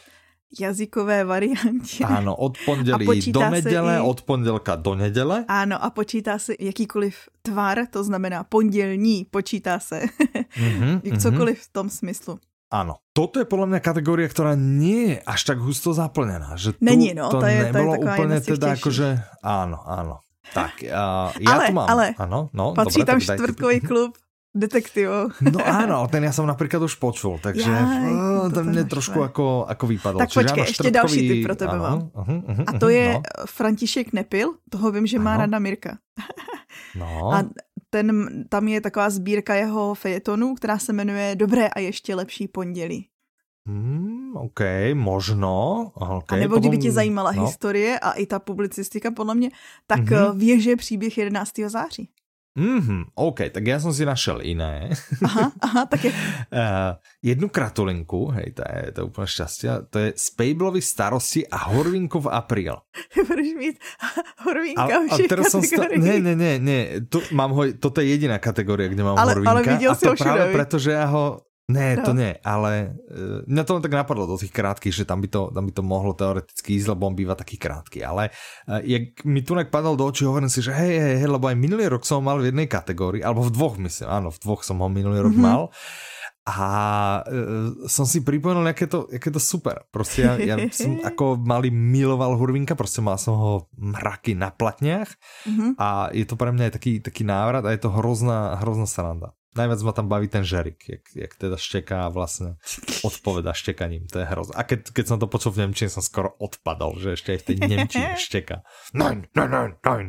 jazykové 0.60 1.24
variantě. 1.24 2.06
Ano, 2.06 2.36
od 2.36 2.58
pondělí 2.66 3.32
do 3.32 3.50
neděle, 3.50 3.98
i... 3.98 4.00
od 4.00 4.22
pondělka 4.22 4.76
do 4.76 4.96
neděle. 4.96 5.46
Ano, 5.48 5.84
a 5.84 5.90
počítá 5.90 6.40
se 6.40 6.54
jakýkoliv 6.60 7.18
tvar, 7.42 7.86
to 7.90 8.04
znamená 8.04 8.44
pondělní, 8.44 9.26
počítá 9.32 9.80
se. 9.80 10.02
Mm-hmm, 10.58 11.20
Cokoliv 11.22 11.62
v 11.62 11.70
tom 11.72 11.90
smyslu. 11.90 12.40
Ano, 12.68 13.00
toto 13.16 13.40
je 13.40 13.48
podľa 13.48 13.68
mňa 13.72 13.80
kategória, 13.80 14.28
ktorá 14.28 14.52
nie 14.60 15.16
je 15.16 15.18
až 15.24 15.42
tak 15.48 15.58
husto 15.64 15.96
zaplnená. 15.96 16.60
Že 16.60 16.76
tu 16.76 16.84
Není, 16.84 17.16
no, 17.16 17.32
to, 17.32 17.40
to 17.40 17.48
je, 17.48 17.60
nebolo 17.72 17.96
to 17.96 18.04
je 18.04 18.04
úplne 18.04 18.38
teda 18.44 18.68
akože, 18.76 19.08
áno, 19.40 19.78
áno. 19.88 20.16
Tak, 20.52 20.84
uh, 20.84 21.32
ja 21.40 21.48
ale, 21.48 21.66
tu 21.72 21.74
mám. 21.76 21.88
Ale, 21.88 22.06
ano, 22.20 22.52
no, 22.52 22.76
patří 22.76 23.08
dobre, 23.08 23.12
tam 23.12 23.20
čtvrtkový 23.24 23.80
klub 23.90 24.12
detektivou. 24.56 25.32
No 25.54 25.60
áno, 25.64 26.08
ten 26.12 26.24
ja 26.24 26.34
som 26.34 26.48
napríklad 26.48 26.84
už 26.84 26.98
počul, 26.98 27.40
takže 27.40 27.70
Jaj, 27.70 28.12
uh, 28.12 28.48
ten 28.52 28.64
mne 28.68 28.84
trošku 28.88 29.20
ako, 29.22 29.68
ako 29.68 29.84
vypadol. 29.88 30.20
Tak 30.24 30.32
počkej, 30.34 30.64
ešte 30.64 30.90
štvrtkový... 30.90 30.98
další 30.98 31.22
typ 31.28 31.40
pro 31.46 31.56
tebe 31.56 31.78
mám. 31.78 32.00
Uh, 32.12 32.22
uh, 32.22 32.32
uh, 32.44 32.68
a 32.68 32.72
to 32.80 32.88
je 32.90 33.06
no. 33.14 33.22
František 33.46 34.14
Nepil, 34.14 34.58
toho 34.70 34.92
vím, 34.92 35.08
že 35.08 35.20
má 35.20 35.36
ano. 35.36 35.42
rada 35.48 35.60
Mirka. 35.60 35.98
no. 37.00 37.34
A 37.34 37.44
ten, 37.90 38.08
tam 38.50 38.68
je 38.68 38.82
taková 38.82 39.10
sbírka 39.10 39.56
jeho 39.56 39.94
fejetonů, 39.94 40.56
která 40.56 40.80
se 40.80 40.94
jmenuje 40.94 41.36
Dobré 41.36 41.68
a 41.68 41.80
ještě 41.80 42.16
lepší 42.16 42.48
pondělí. 42.48 43.08
Hmm, 43.68 44.38
OK, 44.38 44.60
možno. 44.94 45.92
Okay, 45.96 46.40
a 46.40 46.42
nebo 46.42 46.56
potom, 46.56 46.70
kdyby 46.70 46.84
tě 46.84 46.92
zajímala 46.92 47.32
no. 47.32 47.46
historie 47.46 48.00
a 48.00 48.12
i 48.12 48.26
ta 48.26 48.40
publicistika, 48.40 49.12
podle 49.12 49.36
mě, 49.36 49.52
tak 49.88 50.00
mm-hmm. 50.00 50.38
věže 50.38 50.76
příběh 50.76 51.18
11. 51.18 51.52
září. 51.68 52.10
Mhm, 52.58 53.04
OK, 53.16 53.40
tak 53.54 53.68
já 53.68 53.80
jsem 53.80 53.94
si 53.94 54.06
našel 54.06 54.42
jiné. 54.42 54.90
Aha, 55.24 55.52
aha, 55.62 55.86
tak 55.86 56.04
je. 56.06 56.12
uh, 56.12 56.18
jednu 57.24 57.50
kratulinku, 57.50 58.28
hej, 58.34 58.52
to 58.58 58.64
je, 58.66 58.92
to 58.92 59.02
je 59.02 59.06
úplně 59.06 59.28
šťastie, 59.28 59.72
to 59.90 59.98
je 60.00 60.14
Spejblovi 60.18 60.82
starosti 60.82 61.46
a 61.48 61.58
Horvinkov 61.70 62.26
apríl. 62.28 62.76
Budeš 63.28 63.54
mít 63.58 63.76
Horvinka 64.42 64.82
a, 64.84 65.06
a 65.06 65.16
teraz 65.30 65.54
som 65.54 65.62
sta- 65.62 65.86
Ne, 65.98 66.20
ne, 66.20 66.34
ne, 66.36 66.60
ne, 66.60 66.78
tu 67.10 67.22
mám 67.32 67.52
ho, 67.54 67.62
toto 67.80 68.02
je 68.02 68.08
jediná 68.08 68.38
kategória, 68.42 68.90
kde 68.90 69.04
mám 69.04 69.18
ale, 69.22 69.34
Horvinka. 69.38 69.52
Ale 69.54 69.62
viděl 69.78 69.92
a 69.92 69.96
to 69.96 70.14
práve 70.18 70.44
preto, 70.52 70.80
že 70.82 70.92
ja 70.98 71.06
ho 71.06 71.47
Ne, 71.68 72.00
no. 72.00 72.04
to 72.08 72.12
nie, 72.16 72.32
ale 72.48 72.96
uh, 73.12 73.44
mňa 73.44 73.64
to 73.68 73.76
len 73.76 73.84
tak 73.84 73.92
napadlo 73.92 74.24
do 74.24 74.40
tých 74.40 74.56
krátkých, 74.56 75.04
že 75.04 75.04
tam 75.04 75.20
by 75.20 75.28
to, 75.28 75.52
tam 75.52 75.68
by 75.68 75.74
to 75.76 75.84
mohlo 75.84 76.16
teoreticky 76.16 76.80
ísť, 76.80 76.96
lebo 76.96 77.12
on 77.12 77.16
býva 77.20 77.36
taký 77.36 77.60
krátky. 77.60 78.08
Ale 78.08 78.32
uh, 78.72 78.80
jak 78.80 79.20
mi 79.28 79.44
tu 79.44 79.52
padal 79.68 80.00
do 80.00 80.08
očí, 80.08 80.24
hovorím 80.24 80.48
si, 80.48 80.64
že 80.64 80.72
hej, 80.72 80.96
hej, 80.96 81.16
hej, 81.20 81.28
lebo 81.28 81.52
aj 81.52 81.60
minulý 81.60 81.92
rok 81.92 82.08
som 82.08 82.24
ho 82.24 82.24
mal 82.24 82.40
v 82.40 82.56
jednej 82.56 82.72
kategórii, 82.72 83.20
alebo 83.20 83.44
v 83.44 83.52
dvoch, 83.52 83.76
myslím, 83.84 84.08
áno, 84.08 84.32
v 84.32 84.40
dvoch 84.40 84.64
som 84.64 84.80
ho 84.80 84.88
minulý 84.88 85.20
rok 85.20 85.36
mm 85.36 85.44
-hmm. 85.44 85.52
mal. 85.52 85.62
A 86.48 86.70
uh, 87.28 87.84
som 87.92 88.08
si 88.08 88.24
pripomenul, 88.24 88.72
jaké 88.72 88.88
to, 88.88 89.12
jaké 89.12 89.32
to 89.32 89.40
super. 89.40 89.84
Prostě 89.92 90.22
ja, 90.22 90.40
ja 90.40 90.56
som 90.72 91.04
ako 91.04 91.36
malý 91.44 91.68
miloval 91.72 92.40
Hurvinka, 92.40 92.76
prostě 92.76 93.02
mal 93.02 93.18
som 93.18 93.36
ho 93.36 93.68
mraky 93.76 94.36
na 94.36 94.52
platniach 94.56 95.12
mm 95.44 95.56
-hmm. 95.58 95.72
a 95.78 96.08
je 96.12 96.26
to 96.26 96.36
pre 96.36 96.52
mňa 96.52 96.64
aj 96.64 96.72
taký, 96.72 97.00
taký 97.00 97.24
návrat 97.24 97.66
a 97.66 97.72
je 97.72 97.78
to 97.78 97.90
hrozná, 97.90 98.56
hrozná 98.56 98.86
sranda. 98.86 99.36
Najviac 99.58 99.82
ma 99.82 99.94
tam 99.98 100.08
baví 100.08 100.30
ten 100.30 100.46
žerik, 100.46 100.78
jak, 100.86 101.04
jak 101.18 101.32
teda 101.34 101.58
šteká 101.58 102.08
vlastne 102.14 102.62
odpoveda 103.02 103.58
štekaním, 103.58 104.06
to 104.06 104.22
je 104.22 104.30
hrozné. 104.30 104.54
A 104.54 104.62
keď, 104.62 104.94
keď 104.94 105.06
som 105.10 105.18
to 105.18 105.26
počul 105.26 105.58
v 105.58 105.66
Nemčine, 105.66 105.90
som 105.90 106.06
skoro 106.06 106.38
odpadol, 106.38 107.02
že 107.02 107.18
ešte 107.18 107.34
aj 107.34 107.40
v 107.42 107.46
tej 107.50 107.58
Nemčine 107.66 108.10
šteka. 108.16 108.62
Nein, 108.94 109.26
nein, 109.34 109.50
nein, 109.50 109.72
nein. 109.82 110.08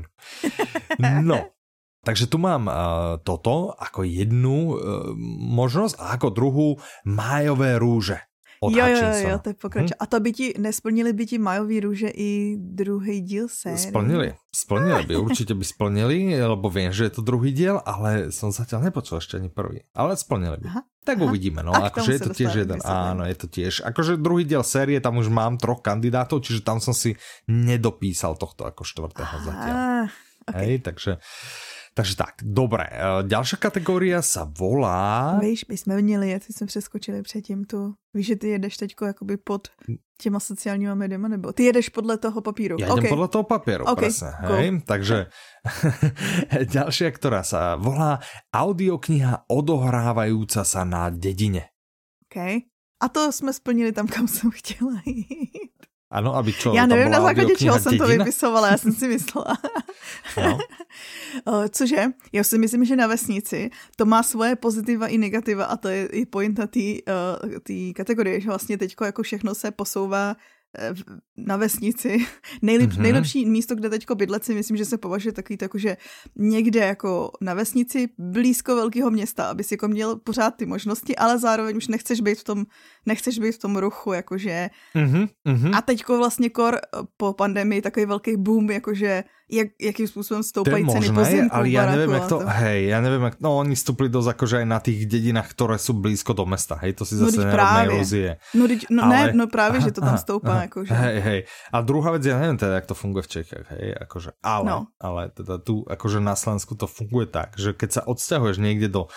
No, 1.25 1.57
takže 2.05 2.29
tu 2.29 2.37
mám 2.37 2.69
uh, 2.69 3.17
toto 3.25 3.73
ako 3.73 4.05
jednu 4.05 4.77
uh, 4.77 4.77
možnosť 5.57 5.97
a 5.97 6.21
ako 6.21 6.29
druhú 6.29 6.69
májové 7.09 7.81
rúže 7.81 8.28
od 8.61 8.73
jo, 8.75 8.87
jo, 8.87 9.11
jo, 9.29 9.39
to 9.39 9.49
je 9.51 9.55
pokrač. 9.55 9.91
Hm? 9.91 9.99
A 10.01 10.05
to 10.07 10.17
by 10.21 10.31
ti, 10.33 10.47
nesplnili 10.59 11.13
by 11.13 11.25
ti 11.27 11.37
majový 11.39 11.81
růže 11.81 12.09
i 12.15 12.57
druhý 12.59 13.21
díl 13.21 13.49
série? 13.49 13.79
Splnili, 13.79 14.35
splnili 14.55 15.03
by, 15.07 15.17
určitě 15.17 15.55
by 15.55 15.65
splnili, 15.65 16.43
lebo 16.43 16.71
vím, 16.71 16.93
že 16.93 17.05
je 17.05 17.11
to 17.11 17.23
druhý 17.23 17.53
díl, 17.53 17.81
ale 17.87 18.33
jsem 18.33 18.53
zatím 18.53 18.81
nepočul 18.81 19.19
ještě 19.19 19.37
ani 19.37 19.49
prvý. 19.49 19.81
Ale 19.95 20.17
splnili 20.17 20.57
by. 20.57 20.69
Aha. 20.69 20.83
Tak 21.05 21.17
Aha. 21.17 21.27
uvidíme, 21.27 21.63
no, 21.63 21.73
akože 21.73 22.13
je 22.13 22.21
to 22.21 22.33
tiež 22.37 22.53
jeden, 22.69 22.85
áno, 22.85 23.25
je 23.25 23.33
to 23.33 23.49
tiež, 23.49 23.81
akože 23.81 24.21
druhý 24.21 24.45
diel 24.45 24.61
série, 24.61 25.01
tam 25.01 25.17
už 25.17 25.33
mám 25.33 25.57
troch 25.57 25.81
kandidátov, 25.81 26.45
čiže 26.45 26.61
tam 26.61 26.85
som 26.85 26.93
si 26.93 27.17
nedopísal 27.49 28.37
tohto 28.37 28.69
ako 28.69 28.85
štvrtého 28.85 29.37
zatiaľ. 29.41 29.77
Okay. 30.45 30.53
Hej, 30.53 30.73
takže 30.85 31.17
takže 31.99 32.15
tak, 32.15 32.35
dobré. 32.47 32.87
E, 32.95 33.27
ďalšia 33.27 33.59
kategória 33.59 34.23
sa 34.23 34.47
volá... 34.47 35.35
Víš, 35.43 35.67
my 35.67 35.77
jsme 35.77 36.03
měli 36.03 36.31
jet, 36.31 36.47
jsme 36.47 36.67
přeskočili 36.67 37.23
předtím 37.23 37.65
tu. 37.65 37.95
Víš, 38.15 38.27
že 38.27 38.37
ty 38.37 38.49
jedeš 38.49 38.77
teďko 38.77 39.07
jakoby 39.07 39.37
pod 39.37 39.69
těma 40.23 40.41
sociálníma 40.41 40.95
médiama, 40.95 41.29
nebo 41.29 41.53
ty 41.53 41.65
jedeš 41.65 41.89
podle 41.89 42.19
toho 42.19 42.41
papíru? 42.41 42.77
Já 42.81 42.95
okay. 42.95 43.09
podle 43.09 43.29
toho 43.29 43.43
papíru, 43.43 43.85
okay. 43.85 43.95
presne. 43.95 44.31
Hej? 44.31 44.71
Cool. 44.71 44.81
Takže 44.87 45.27
ďalšia, 46.79 47.09
ktorá 47.11 47.43
sa 47.43 47.75
volá 47.75 48.23
audiokniha 48.55 49.51
odohrávajúca 49.51 50.63
sa 50.63 50.87
na 50.87 51.11
dedine. 51.11 51.75
OK. 52.31 52.63
A 53.03 53.09
to 53.09 53.33
jsme 53.33 53.53
splnili 53.53 53.93
tam, 53.93 54.07
kam 54.07 54.29
jsem 54.29 54.51
chtěla 54.51 55.03
jít. 55.07 55.88
Ano, 56.11 56.35
aby 56.37 56.53
čo? 56.53 56.73
Já 56.75 56.87
nevím, 56.87 57.11
na 57.11 57.21
základě 57.21 57.57
čeho 57.57 57.79
jsem 57.79 57.99
to 57.99 58.07
vypisovala, 58.07 58.71
já 58.71 58.79
jsem 58.79 58.93
si 58.93 59.09
myslela. 59.09 59.59
No. 60.37 60.59
Cože? 61.71 62.05
Já 62.33 62.45
si 62.45 62.59
myslím, 62.59 62.85
že 62.85 62.97
na 62.97 63.07
vesnici 63.07 63.71
to 63.97 64.07
má 64.07 64.23
svoje 64.23 64.57
pozitiva 64.57 65.07
i 65.07 65.19
negativa 65.19 65.65
a 65.65 65.77
to 65.77 65.89
je 65.89 66.07
i 66.07 66.27
pointa 66.27 66.67
té 66.67 67.93
kategorie, 67.95 68.41
že 68.41 68.49
vlastně 68.49 68.79
teďko 68.79 69.05
jako 69.05 69.23
všechno 69.23 69.55
se 69.55 69.71
posouvá 69.71 70.37
Eh, 70.77 70.95
na 71.37 71.57
vesnici. 71.57 72.19
Nejlep, 72.63 72.91
mm-hmm. 72.91 73.03
Nejlepší 73.03 73.47
místo, 73.47 73.75
kde 73.75 73.91
teďko 73.91 74.15
bydlet 74.15 74.45
si 74.45 74.55
myslím, 74.55 74.77
že 74.77 74.85
se 74.85 74.99
považuje 74.99 75.33
takový 75.33 75.57
to, 75.57 75.65
jako, 75.65 75.79
že 75.79 75.97
někde 76.37 76.81
jako 76.81 77.31
na 77.41 77.55
vesnici, 77.55 78.09
blízko 78.19 78.77
velkého 78.77 79.11
města, 79.11 79.51
aby 79.51 79.65
si 79.65 79.75
jako 79.75 79.89
měl 79.89 80.17
pořád 80.17 80.51
ty 80.51 80.67
možnosti, 80.67 81.17
ale 81.17 81.39
zároveň 81.39 81.77
už 81.77 81.89
nechceš 81.89 82.21
být 82.21 82.39
v 82.39 82.45
tom, 82.45 82.65
nechceš 83.09 83.39
být 83.41 83.57
v 83.57 83.59
tom 83.59 83.77
ruchu, 83.77 84.13
jakože. 84.13 84.71
Mm-hmm. 84.95 85.73
A 85.73 85.79
teďko 85.81 86.19
vlastně 86.19 86.53
kor 86.53 86.77
eh, 86.77 87.01
po 87.17 87.33
pandemii 87.33 87.83
takový 87.83 88.07
velký 88.07 88.37
boom, 88.37 88.71
jakože 88.71 89.25
jak, 89.51 89.69
jakým 89.81 90.09
způsobem 90.09 90.43
stoupají 90.43 90.87
ceny 90.89 91.13
pozemků. 91.13 91.57
ale 91.57 91.69
já 91.69 91.87
nevím, 91.87 92.11
jak 92.11 92.29
to, 92.29 92.39
to, 92.39 92.45
hej, 92.47 92.87
já 92.87 93.01
nevím, 93.01 93.23
jak, 93.23 93.41
no 93.41 93.57
oni 93.57 93.77
stupli 93.77 94.09
dost 94.09 94.27
jakože 94.27 94.57
aj 94.57 94.67
na 94.67 94.81
těch 94.81 95.07
dědinách, 95.07 95.51
které 95.51 95.79
jsou 95.79 95.93
blízko 95.93 96.33
do 96.33 96.47
mesta, 96.47 96.75
hej, 96.75 96.93
to 96.93 97.05
si 97.05 97.15
no, 97.15 97.27
zase 97.27 97.45
no. 97.45 97.51
No, 98.55 98.67
no 98.91 99.05
ale, 99.05 99.17
ne, 99.17 99.33
no 99.33 99.47
právě, 99.47 99.79
aha, 99.79 99.89
že 99.89 99.93
to 99.93 100.01
tam 100.01 100.19
stoupá, 100.19 100.51
aha, 100.51 100.63
jakože. 100.63 100.95
Hej, 100.95 101.21
hej, 101.21 101.41
a 101.73 101.81
druhá 101.81 102.11
věc, 102.11 102.25
já 102.27 102.39
nevím 102.39 102.57
teda, 102.57 102.75
jak 102.75 102.87
to 102.87 102.95
funguje 102.95 103.23
v 103.23 103.29
Čechách, 103.29 103.67
hej, 103.69 103.95
jakože, 104.01 104.31
ale, 104.43 104.71
no. 104.71 104.87
ale 105.01 105.31
teda 105.31 105.59
tu, 105.59 105.85
jakože 105.91 106.21
na 106.21 106.37
Slovensku 106.37 106.75
to 106.75 106.87
funguje 106.87 107.27
tak, 107.27 107.57
že 107.57 107.73
keď 107.73 107.91
sa 107.93 108.03
odsťahuješ 108.05 108.59
někde 108.61 108.89
do 108.89 109.09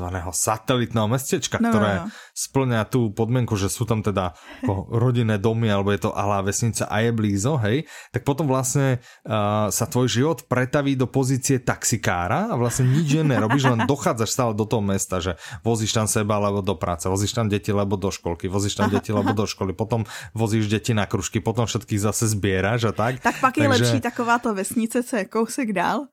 zvaného 0.00 0.32
satelitného 0.32 1.08
mestečka, 1.12 1.60
no, 1.60 1.68
ktoré 1.68 1.92
no, 2.00 2.04
no. 2.08 2.32
splňa 2.32 2.80
tú 2.88 3.12
podmienku, 3.12 3.52
že 3.60 3.68
sú 3.68 3.84
tam 3.84 4.00
teda 4.00 4.32
ako 4.64 4.88
rodinné 4.96 5.36
domy, 5.36 5.68
alebo 5.68 5.92
je 5.92 6.08
to 6.08 6.10
alá 6.16 6.40
vesnica 6.40 6.88
a 6.88 7.04
je 7.04 7.12
blízo, 7.12 7.60
hej, 7.60 7.84
tak 8.08 8.24
potom 8.24 8.48
vlastne 8.48 9.04
uh, 9.28 9.68
sa 9.68 9.84
tvoj 9.84 10.08
život 10.08 10.48
pretaví 10.48 10.96
do 10.96 11.04
pozície 11.04 11.60
taxikára 11.60 12.48
a 12.48 12.54
vlastne 12.56 12.88
nič 12.88 13.20
nerobíš, 13.20 13.68
len 13.68 13.84
dochádzaš 13.84 14.30
stále 14.32 14.52
do 14.56 14.64
toho 14.64 14.80
mesta, 14.80 15.20
že 15.20 15.36
vozíš 15.60 15.92
tam 15.92 16.08
seba 16.08 16.40
alebo 16.40 16.64
do 16.64 16.78
práce, 16.78 17.10
vozíš 17.10 17.36
tam 17.36 17.50
deti 17.50 17.74
lebo 17.74 18.00
do 18.00 18.08
školky, 18.08 18.46
vozíš 18.46 18.80
tam 18.80 18.88
deti 18.88 19.12
lebo 19.12 19.34
do 19.36 19.44
školy, 19.44 19.76
potom 19.76 20.06
vozíš 20.32 20.70
deti 20.70 20.96
na 20.96 21.04
kružky, 21.04 21.42
potom 21.42 21.66
všetkých 21.66 22.00
zase 22.00 22.30
zbieraš 22.30 22.88
a 22.88 22.92
tak. 22.94 23.20
Tak 23.20 23.42
pak 23.42 23.54
je 23.58 23.66
Takže... 23.66 23.74
lepší 23.74 23.98
takováto 24.00 24.54
vesnice, 24.54 25.02
co 25.02 25.14
je 25.16 25.24
kousek 25.26 25.74
dál, 25.74 26.06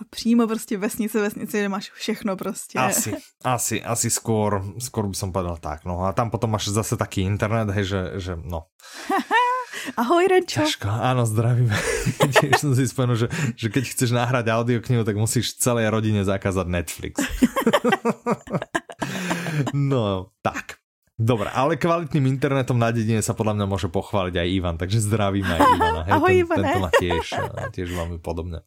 a 0.00 0.04
přímo 0.10 0.46
prostě 0.46 0.78
vesnice, 0.78 1.20
vesnice, 1.20 1.58
kde 1.58 1.68
máš 1.68 1.90
všechno 1.90 2.36
prostě. 2.36 2.78
Asi, 2.78 3.16
asi, 3.44 3.82
asi 3.82 4.10
skôr, 4.10 4.62
skôr 4.78 5.06
by 5.06 5.14
som 5.14 5.32
povedal 5.32 5.56
tak, 5.60 5.84
no 5.84 6.04
a 6.04 6.12
tam 6.12 6.30
potom 6.30 6.50
máš 6.50 6.72
zase 6.72 6.96
taký 6.96 7.22
internet, 7.22 7.70
hej, 7.70 7.84
že, 7.84 8.00
že 8.16 8.32
no. 8.36 8.64
Ahoj, 10.00 10.24
Renčo. 10.24 10.64
Ťažko, 10.64 10.88
áno, 10.88 11.28
zdravíme. 11.28 11.76
Tiež 12.40 12.56
som 12.56 12.72
si 12.72 12.88
spomenul, 12.88 13.20
že, 13.20 13.28
že 13.52 13.68
keď 13.68 13.84
chceš 13.84 14.16
nahrať 14.16 14.48
audioknihu, 14.48 15.04
tak 15.04 15.18
musíš 15.18 15.60
celej 15.60 15.92
rodine 15.92 16.24
zakázať 16.24 16.66
Netflix. 16.66 17.20
no, 19.92 20.32
tak. 20.40 20.80
Dobre, 21.14 21.46
ale 21.54 21.78
kvalitným 21.78 22.26
internetom 22.26 22.74
na 22.74 22.90
dedine 22.90 23.22
sa 23.22 23.38
podľa 23.38 23.54
mňa 23.54 23.66
môže 23.70 23.86
pochváliť 23.86 24.34
aj 24.34 24.48
Ivan, 24.50 24.76
takže 24.80 24.98
zdravíme 24.98 25.46
aj 25.46 25.62
Ivana. 25.78 26.02
Hej, 26.02 26.10
Ahoj, 26.10 26.32
ten, 26.32 26.42
Ivane. 26.42 26.66
Tento 26.66 26.82
má 26.82 26.90
tiež, 26.90 27.24
tiež 27.70 27.88
veľmi 27.94 28.18
podobne. 28.18 28.66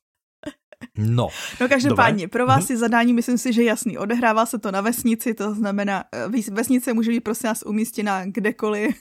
No. 0.97 1.27
No 1.61 1.69
každopádně, 1.69 2.27
pro 2.27 2.45
vás 2.45 2.69
je 2.69 2.77
zadání, 2.77 3.13
myslím 3.13 3.37
si, 3.37 3.53
že 3.53 3.63
jasný. 3.63 3.97
Odehrává 3.97 4.45
se 4.45 4.59
to 4.59 4.71
na 4.71 4.81
vesnici, 4.81 5.33
to 5.33 5.55
znamená, 5.55 6.03
eh, 6.13 6.51
vesnice 6.51 6.93
může 6.93 7.11
být 7.11 7.19
prosím 7.19 7.47
nás 7.47 7.63
umístěna 7.63 8.25
kdekoliv. 8.25 8.95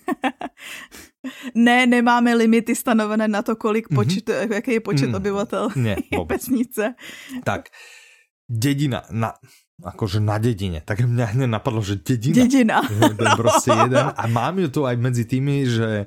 ne, 1.55 1.87
nemáme 1.87 2.35
limity 2.35 2.75
stanovené 2.75 3.29
na 3.29 3.43
to, 3.43 3.57
kolik 3.57 3.91
mhm. 3.91 3.97
počet, 3.97 4.29
mm-hmm. 4.29 4.53
jaký 4.53 4.73
je 4.73 4.81
počet 4.81 5.07
mm, 5.07 5.15
obyvatel 5.15 5.69
ne, 5.77 5.97
vesnice. 6.29 6.95
Tak, 7.45 7.69
dedina, 8.49 9.03
na, 9.11 9.33
akože 9.85 10.21
na 10.21 10.39
dedine. 10.39 10.81
Tak 10.81 11.05
mňa 11.05 11.27
hneď 11.37 11.49
napadlo, 11.51 11.85
že 11.85 12.01
dedina. 12.01 12.37
Dedina. 12.43 12.79
To 12.89 13.25
je 13.25 13.29
no. 13.29 13.37
prostě 13.37 13.71
jeden. 13.71 14.12
A 14.17 14.27
mám 14.27 14.59
ju 14.59 14.69
tu 14.69 14.87
aj 14.87 14.97
medzi 14.97 15.25
tými, 15.25 15.67
že 15.67 16.07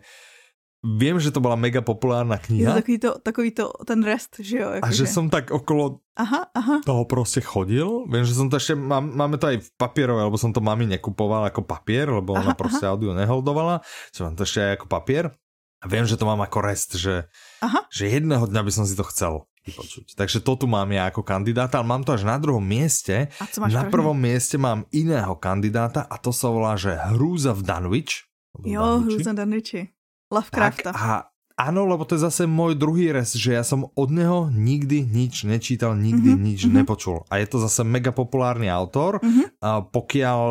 Viem, 0.80 1.20
že 1.20 1.36
to 1.36 1.44
bola 1.44 1.60
mega 1.60 1.84
populárna 1.84 2.40
kniha. 2.40 2.72
Je 2.72 2.80
takový 2.80 2.98
to, 3.04 3.12
takový 3.20 3.50
to, 3.52 3.66
ten 3.84 4.00
rest, 4.00 4.40
že 4.40 4.64
jo? 4.64 4.70
Jako 4.80 4.88
a 4.88 4.96
že, 4.96 5.04
že 5.04 5.12
som 5.12 5.28
tak 5.28 5.52
okolo 5.52 6.00
aha, 6.16 6.48
aha. 6.56 6.80
toho 6.86 7.04
prostě 7.04 7.44
chodil. 7.44 8.08
Viem, 8.08 8.24
že 8.24 8.32
som 8.32 8.48
to 8.48 8.56
ešte, 8.56 8.80
má, 8.80 9.04
máme 9.04 9.36
to 9.36 9.52
aj 9.52 9.60
v 9.60 9.70
papierove, 9.76 10.24
lebo 10.24 10.40
som 10.40 10.56
to 10.56 10.64
mami 10.64 10.88
nekupoval 10.88 11.44
ako 11.52 11.68
papier, 11.68 12.08
lebo 12.08 12.32
aha, 12.32 12.44
ona 12.48 12.54
prostě 12.56 12.88
aha. 12.88 12.96
audio 12.96 13.12
neholdovala. 13.12 13.84
Čo 14.16 14.24
mám 14.24 14.40
to 14.40 14.48
ešte 14.48 14.60
aj 14.64 14.72
ako 14.80 14.86
papier. 14.88 15.36
A 15.80 15.86
viem, 15.88 16.08
že 16.08 16.16
to 16.16 16.24
mám 16.24 16.40
ako 16.40 16.64
rest, 16.64 16.96
že, 16.96 17.28
aha. 17.60 17.84
že 17.92 18.08
jedného 18.08 18.48
dňa 18.48 18.62
by 18.64 18.72
som 18.72 18.88
si 18.88 18.96
to 18.96 19.04
chcel 19.04 19.52
vypočuť. 19.68 20.16
Takže 20.16 20.40
to 20.40 20.56
tu 20.56 20.66
mám 20.68 20.88
ja 20.96 21.12
ako 21.12 21.28
kandidáta, 21.28 21.84
ale 21.84 21.88
mám 21.92 22.04
to 22.08 22.16
až 22.16 22.24
na 22.24 22.40
druhom 22.40 22.64
mieste. 22.64 23.28
A 23.40 23.44
co 23.52 23.60
máš 23.62 23.76
na 23.76 23.84
první? 23.84 23.92
prvom 23.92 24.16
mieste 24.16 24.56
mám 24.56 24.88
iného 24.96 25.36
kandidáta 25.36 26.08
a 26.08 26.16
to 26.16 26.32
sa 26.32 26.48
volá, 26.48 26.80
že 26.80 26.96
Hrúza 26.96 27.52
v 27.52 27.68
Danwich. 27.68 28.28
Jo, 28.64 29.04
Hrúza 29.04 29.36
v 29.36 29.40
Danwichi. 29.44 29.82
Lovecrafta. 30.30 30.94
Tak 30.94 30.98
a, 30.98 31.30
Áno, 31.60 31.84
lebo 31.84 32.08
to 32.08 32.16
je 32.16 32.24
zase 32.24 32.48
môj 32.48 32.80
druhý 32.80 33.12
res, 33.12 33.36
že 33.36 33.52
ja 33.52 33.68
som 33.68 33.92
od 33.92 34.10
neho 34.16 34.48
nikdy 34.48 35.04
nič 35.04 35.44
nečítal, 35.44 35.92
nikdy 35.92 36.32
mm-hmm, 36.32 36.48
nič 36.48 36.60
mm-hmm. 36.64 36.78
nepočul. 36.80 37.28
A 37.28 37.44
je 37.44 37.52
to 37.52 37.60
zase 37.60 37.84
mega 37.84 38.16
populárny 38.16 38.72
autor. 38.72 39.20
Mm-hmm. 39.20 39.60
A 39.60 39.84
pokiaľ 39.84 40.44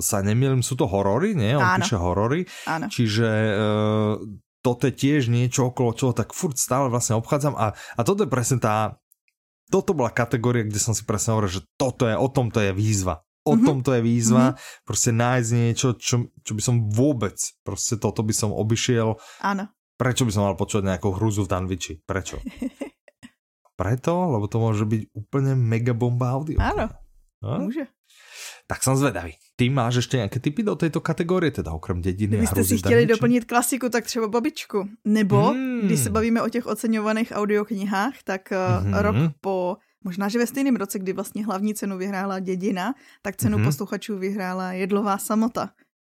sa 0.00 0.24
nemýlim, 0.24 0.64
sú 0.64 0.80
to 0.80 0.88
horory, 0.88 1.36
nie? 1.36 1.52
On 1.52 1.60
Áno. 1.60 1.84
píše 1.84 2.00
horory. 2.00 2.48
Áno. 2.64 2.88
Čiže 2.88 3.28
uh, 3.28 4.12
toto 4.64 4.88
je 4.88 4.96
tiež 4.96 5.28
niečo, 5.28 5.68
okolo 5.68 5.92
čoho 5.92 6.16
tak 6.16 6.32
furt 6.32 6.56
stále 6.56 6.88
vlastne 6.88 7.20
obchádzam. 7.20 7.60
A, 7.60 7.76
a 7.76 8.00
toto 8.00 8.24
je 8.24 8.32
presne 8.32 8.56
tá... 8.56 8.96
Toto 9.68 9.92
bola 9.92 10.08
kategória, 10.08 10.64
kde 10.64 10.80
som 10.80 10.96
si 10.96 11.04
presne 11.04 11.36
hovoril, 11.36 11.60
že 11.60 11.62
toto 11.76 12.08
je, 12.08 12.16
o 12.16 12.28
tom 12.32 12.48
to 12.48 12.64
je 12.64 12.72
výzva. 12.72 13.20
O 13.44 13.54
mm-hmm. 13.54 13.66
tom 13.68 13.78
to 13.84 13.92
je 13.92 14.00
výzva. 14.00 14.56
Mm-hmm. 14.56 14.84
Proste 14.88 15.10
nájsť 15.12 15.50
niečo, 15.52 15.88
čo, 16.00 16.32
čo 16.40 16.52
by 16.56 16.62
som 16.64 16.88
vôbec, 16.88 17.36
proste 17.60 18.00
toto 18.00 18.24
by 18.24 18.32
som 18.32 18.50
obišiel. 18.50 19.20
Áno 19.44 19.68
Prečo 19.94 20.26
by 20.26 20.32
som 20.34 20.42
mal 20.42 20.58
počuť 20.58 20.82
nejakú 20.82 21.14
hruzu 21.14 21.46
v 21.46 21.50
Danviči? 21.54 21.92
Prečo? 22.02 22.42
Preto, 23.78 24.12
lebo 24.34 24.46
to 24.50 24.58
môže 24.58 24.82
byť 24.86 25.02
úplne 25.14 25.54
mega 25.54 25.94
bomba 25.94 26.34
audio. 26.34 26.58
Áno, 26.58 26.90
no? 27.42 27.66
môže. 27.66 27.86
Tak 28.66 28.82
jsem 28.82 28.96
zvedavý. 28.96 29.32
Ty 29.56 29.70
máš 29.70 29.94
ještě 29.94 30.16
nějaké 30.16 30.40
typy 30.40 30.62
do 30.62 30.74
této 30.76 31.00
kategorie, 31.00 31.50
teda 31.50 31.72
okrem 31.72 32.00
dědiny 32.00 32.36
Kdybyste 32.36 32.64
si 32.64 32.78
chtěli 32.78 33.06
doplnit 33.06 33.44
klasiku, 33.44 33.88
tak 33.88 34.04
třeba 34.04 34.28
babičku. 34.28 34.88
Nebo, 35.04 35.42
hmm. 35.42 35.80
když 35.80 36.00
se 36.00 36.10
bavíme 36.10 36.42
o 36.42 36.48
těch 36.48 36.66
oceňovaných 36.66 37.32
audioknihách, 37.36 38.14
tak 38.24 38.52
hmm. 38.80 38.94
rok 38.94 39.16
po, 39.40 39.76
možná, 40.04 40.28
že 40.28 40.38
ve 40.38 40.46
stejném 40.46 40.76
roce, 40.76 40.98
kdy 40.98 41.12
vlastně 41.12 41.44
hlavní 41.44 41.74
cenu 41.74 41.98
vyhrála 41.98 42.38
dědina, 42.38 42.94
tak 43.22 43.36
cenu 43.36 43.56
hmm. 43.56 43.66
posluchačů 43.66 44.18
vyhrála 44.18 44.72
Jedlová 44.72 45.18
samota. 45.18 45.70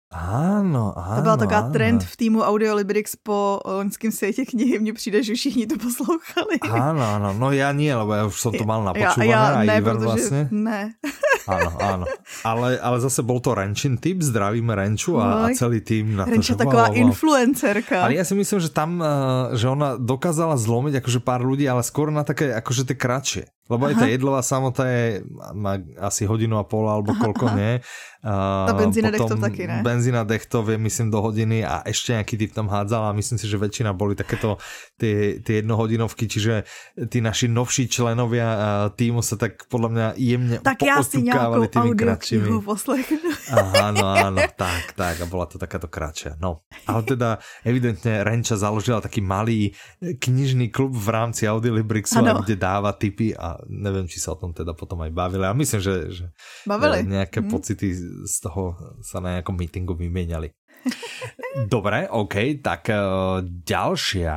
Áno, 0.09 0.89
áno. 0.97 1.21
To 1.21 1.21
byla 1.21 1.37
taková 1.37 1.69
áno. 1.69 1.73
trend 1.73 2.01
v 2.01 2.15
týmu 2.17 2.41
Audiolibrix 2.41 3.13
po 3.13 3.61
loňském 3.61 4.11
světě 4.11 4.45
knihy. 4.45 4.79
Mně 4.79 4.93
přijde, 4.93 5.23
že 5.23 5.33
všichni 5.33 5.67
to 5.69 5.77
poslouchali. 5.77 6.57
Áno, 6.65 7.05
áno. 7.05 7.29
No 7.37 7.53
já 7.53 7.69
nie, 7.71 7.93
lebo 7.95 8.13
já 8.13 8.25
už 8.25 8.41
jsem 8.41 8.51
to 8.57 8.65
mal 8.65 8.83
napočúvané. 8.83 9.25
Já, 9.29 9.63
já 9.63 9.63
ne, 9.63 9.81
protože 9.81 10.05
vlastně. 10.05 10.47
ne. 10.51 10.93
Áno, 11.49 11.71
áno. 11.81 12.05
Ale, 12.45 12.77
ale 12.77 12.97
zase 13.01 13.25
bol 13.25 13.41
to 13.41 13.57
Renčin 13.57 13.97
typ, 13.97 14.21
zdravíme 14.21 14.69
Renču 14.75 15.17
a, 15.17 15.49
a 15.49 15.53
celý 15.57 15.81
tým 15.81 16.13
na 16.13 16.29
to, 16.29 16.37
Renča 16.37 16.53
že, 16.53 16.61
taková 16.61 16.93
wow, 16.93 16.97
influencerka. 16.97 18.05
Ale 18.05 18.13
ja 18.13 18.21
si 18.21 18.37
myslím, 18.37 18.59
že 18.61 18.69
tam, 18.69 19.01
eh, 19.01 19.57
že 19.57 19.65
ona 19.65 19.97
dokázala 19.97 20.53
zlomiť 20.61 21.01
akože 21.01 21.19
pár 21.25 21.41
ľudí, 21.41 21.65
ale 21.65 21.81
skôr 21.81 22.13
na 22.13 22.21
také 22.21 22.53
akože 22.53 22.93
tie 22.93 22.97
kratšie. 22.97 23.43
Lebo 23.69 23.85
Aha. 23.85 23.93
aj 23.93 23.95
tá 24.01 24.05
jedlová 24.09 24.41
samota 24.41 24.89
je, 24.89 25.21
má 25.53 25.77
asi 26.01 26.25
hodinu 26.25 26.57
a 26.57 26.65
pol 26.65 26.89
alebo 26.89 27.13
koľko 27.13 27.53
Aha. 27.53 27.55
nie. 27.55 27.73
Uh, 28.19 28.67
tá 28.67 28.75
benzína 28.75 29.13
dechtov 29.15 29.39
taky, 29.39 29.63
ne? 29.63 29.79
Benzína 29.79 30.27
dechtov 30.27 30.67
je 30.67 30.75
myslím 30.75 31.07
do 31.07 31.23
hodiny 31.23 31.63
a 31.63 31.85
ešte 31.87 32.17
nejaký 32.17 32.35
typ 32.35 32.51
tam 32.51 32.67
hádzal 32.67 33.07
a 33.07 33.15
myslím 33.15 33.37
si, 33.39 33.47
že 33.47 33.55
väčšina 33.55 33.95
boli 33.95 34.17
takéto 34.17 34.59
tie, 34.99 35.39
tie 35.39 35.63
jednohodinovky, 35.63 36.27
čiže 36.27 36.67
tí 37.07 37.23
naši 37.23 37.47
novší 37.47 37.87
členovia 37.87 38.89
týmu 38.97 39.23
sa 39.23 39.39
tak 39.39 39.69
podľa 39.71 39.89
mňa 39.93 40.07
jemne 40.19 40.57
Tak 40.59 40.83
ja 40.83 40.99
si 40.99 41.23
nejakou 41.23 41.63
audioknihu 41.69 42.59
poslechnu. 42.59 43.31
Áno, 43.55 44.03
áno, 44.11 44.39
tak, 44.57 44.97
tak 44.97 45.21
a 45.21 45.25
bola 45.29 45.47
to 45.47 45.55
takáto 45.55 45.87
kratšia. 45.87 46.35
No, 46.43 46.67
ale 46.89 47.05
teda 47.05 47.39
evidentne 47.63 48.25
Renča 48.25 48.59
založila 48.59 48.99
taký 48.99 49.23
malý 49.23 49.71
knižný 50.01 50.73
klub 50.73 50.91
v 50.91 51.07
rámci 51.07 51.47
Audiolibrixu, 51.47 52.19
kde 52.19 52.55
dáva 52.59 52.91
tipy 52.97 53.31
a 53.31 53.58
neviem, 53.67 54.07
či 54.07 54.21
sa 54.21 54.35
o 54.35 54.39
tom 54.39 54.55
teda 54.55 54.71
potom 54.71 55.01
aj 55.03 55.11
bavili. 55.11 55.43
A 55.43 55.51
myslím, 55.51 55.81
že, 55.81 55.95
že 56.13 56.25
bavili. 56.63 57.03
nejaké 57.03 57.43
mm. 57.43 57.49
pocity 57.49 57.87
z 58.23 58.35
toho 58.39 58.77
sa 59.03 59.19
na 59.19 59.39
nejakom 59.39 59.57
meetingu 59.57 59.97
vymieniali. 59.97 60.53
Dobre, 61.73 62.07
OK, 62.07 62.63
tak 62.63 62.87
uh, 62.93 63.43
ďalšia 63.43 64.33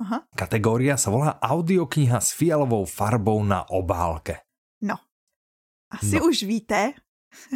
Aha. 0.00 0.18
kategória 0.34 0.96
sa 0.96 1.12
volá 1.12 1.36
audiokniha 1.38 2.18
s 2.18 2.34
fialovou 2.34 2.88
farbou 2.88 3.44
na 3.44 3.62
obálke. 3.70 4.42
No, 4.80 4.96
asi 5.92 6.18
no. 6.18 6.26
už 6.26 6.48
víte, 6.48 6.96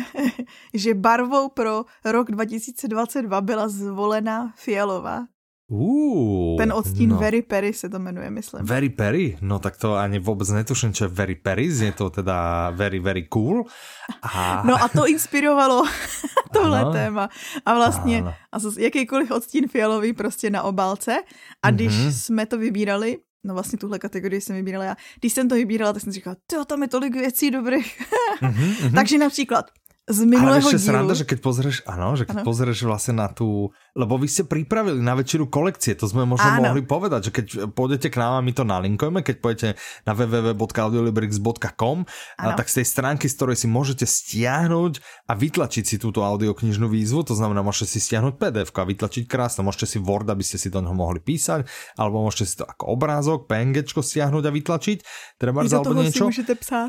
že 0.74 0.94
barvou 0.94 1.48
pro 1.48 1.84
rok 2.04 2.30
2022 2.30 3.40
byla 3.40 3.68
zvolena 3.68 4.52
fialová. 4.56 5.26
Uh, 5.64 6.60
Ten 6.60 6.72
odstín 6.72 7.10
no. 7.10 7.16
Very 7.16 7.42
Perry 7.42 7.72
se 7.72 7.88
to 7.88 7.98
jmenuje, 7.98 8.30
myslím. 8.30 8.66
Very 8.66 8.88
Perry? 8.88 9.38
No 9.40 9.58
tak 9.58 9.76
to 9.76 9.94
ani 9.94 10.18
vůbec 10.18 10.48
netuším, 10.48 10.92
čo 10.92 11.04
je 11.04 11.08
Very 11.08 11.34
Perry, 11.34 11.64
je 11.64 11.92
to 11.92 12.10
teda 12.10 12.70
very, 12.70 12.98
very 12.98 13.22
cool. 13.22 13.64
A... 14.22 14.62
No 14.66 14.76
a 14.84 14.88
to 14.88 15.06
inspirovalo 15.06 15.82
tohle 16.52 16.80
ano. 16.80 16.92
téma. 16.92 17.28
A 17.66 17.74
vlastně 17.74 18.18
ano. 18.18 18.34
a 18.52 18.58
jakýkoliv 18.78 19.30
odstín 19.30 19.68
fialový 19.68 20.12
prostě 20.12 20.50
na 20.50 20.62
obálce. 20.62 21.16
A 21.62 21.70
když 21.70 21.92
mm-hmm. 21.92 22.12
jsme 22.12 22.46
to 22.46 22.58
vybírali, 22.58 23.18
no 23.44 23.54
vlastně 23.54 23.78
tuhle 23.78 23.98
kategorii 23.98 24.40
jsem 24.40 24.56
vybírala 24.56 24.84
já, 24.84 24.96
když 25.20 25.32
jsem 25.32 25.48
to 25.48 25.54
vybírala, 25.54 25.92
tak 25.92 26.02
jsem 26.02 26.12
si 26.12 26.14
říkala, 26.14 26.36
to 26.46 26.64
tam 26.64 26.82
je 26.82 26.88
tolik 26.88 27.14
věcí 27.14 27.50
dobrých. 27.50 28.02
mm-hmm. 28.42 28.94
Takže 28.94 29.18
například 29.18 29.70
z 30.04 30.20
minulého 30.28 30.60
Ale 30.60 30.76
ešte 30.76 30.84
sranda, 30.84 31.16
že 31.16 31.24
keď 31.24 31.38
pozrieš, 31.40 31.76
áno, 31.88 32.12
že 32.12 32.28
keď 32.28 32.44
ano. 32.44 32.46
pozrieš 32.48 32.84
vlastne 32.84 33.24
na 33.24 33.32
tú, 33.32 33.72
lebo 33.94 34.18
vy 34.18 34.26
ste 34.26 34.42
pripravili 34.42 34.98
na 34.98 35.14
väčšinu 35.14 35.46
kolekcie, 35.46 35.94
to 35.94 36.10
sme 36.10 36.26
možno 36.26 36.46
áno. 36.46 36.70
mohli 36.70 36.82
povedať, 36.82 37.30
že 37.30 37.34
keď 37.34 37.46
pôjdete 37.74 38.10
k 38.10 38.18
nám 38.18 38.38
a 38.38 38.44
my 38.44 38.52
to 38.54 38.66
nalinkujeme, 38.66 39.22
keď 39.22 39.36
pôjdete 39.38 39.68
na 40.02 40.12
www.audiolibrix.com, 40.14 41.98
tak 42.58 42.66
z 42.70 42.74
tej 42.82 42.86
stránky, 42.86 43.26
z 43.30 43.34
ktorej 43.38 43.56
si 43.62 43.66
môžete 43.70 44.06
stiahnuť 44.06 44.98
a 45.30 45.32
vytlačiť 45.38 45.84
si 45.86 45.96
túto 46.02 46.26
audioknižnú 46.26 46.90
výzvu, 46.90 47.22
to 47.22 47.34
znamená, 47.38 47.62
môžete 47.62 47.94
si 47.94 47.98
stiahnuť 48.02 48.34
PDF 48.38 48.70
a 48.74 48.82
vytlačiť 48.82 49.24
krásne, 49.30 49.62
môžete 49.62 49.86
si 49.94 49.98
Word, 50.02 50.26
aby 50.26 50.42
ste 50.42 50.58
si 50.58 50.68
do 50.68 50.82
neho 50.82 50.94
mohli 50.94 51.22
písať, 51.22 51.66
alebo 51.94 52.26
môžete 52.26 52.44
si 52.50 52.54
to 52.58 52.64
ako 52.66 52.98
obrázok, 52.98 53.46
PNG 53.46 53.86
stiahnuť 53.86 54.44
a 54.44 54.50
vytlačiť, 54.52 54.98
treba 55.38 55.62
alebo 55.64 55.96
niečo. 55.96 56.28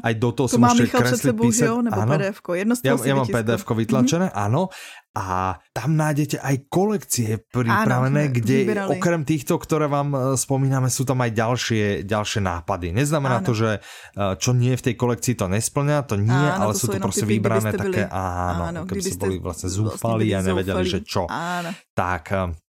Aj 0.02 0.14
do 0.18 0.30
toho 0.34 0.48
to 0.50 0.58
si 0.58 0.60
môžete 0.60 0.92
kresliť, 0.92 1.34
písať. 1.38 1.70
Nebo 1.86 2.02
PDF, 2.18 2.38
jedno 2.42 2.74
z 2.74 2.82
ja 3.06 3.16
mám 3.16 3.30
pdf 3.30 3.62
vytlačené, 3.62 4.28
mm-hmm. 4.30 4.46
áno. 4.50 4.74
A 5.16 5.56
tam 5.72 5.96
nájdete 5.96 6.44
aj 6.44 6.68
kolekcie 6.68 7.40
pripravené, 7.48 8.28
áno, 8.28 8.36
kde 8.36 8.58
vyberali. 8.68 9.00
okrem 9.00 9.24
týchto, 9.24 9.56
ktoré 9.56 9.88
vám 9.88 10.12
e, 10.12 10.20
spomíname, 10.36 10.92
sú 10.92 11.08
tam 11.08 11.24
aj 11.24 11.32
ďalšie, 11.32 12.04
ďalšie 12.04 12.44
nápady. 12.44 12.92
Neznamená 12.92 13.40
áno. 13.40 13.48
to, 13.48 13.56
že 13.56 13.70
e, 13.80 14.36
čo 14.36 14.52
nie 14.52 14.76
v 14.76 14.86
tej 14.92 14.96
kolekcii 15.00 15.40
to 15.40 15.48
nesplňa, 15.48 16.04
to 16.04 16.20
nie, 16.20 16.36
áno, 16.36 16.68
ale 16.68 16.72
to 16.76 16.84
sú 16.84 16.88
to 16.92 17.00
proste 17.00 17.24
typy, 17.24 17.40
vybrané 17.40 17.72
také, 17.72 18.12
áno, 18.12 18.64
áno 18.76 18.80
keby 18.84 19.02
ste 19.08 19.16
boli 19.16 19.40
vlastne 19.40 19.72
zúfali 19.72 20.36
a 20.36 20.44
nevedeli, 20.44 20.84
že 20.84 21.00
čo. 21.08 21.32
Áno. 21.32 21.72
Tak 21.96 22.24
e, 22.36 22.66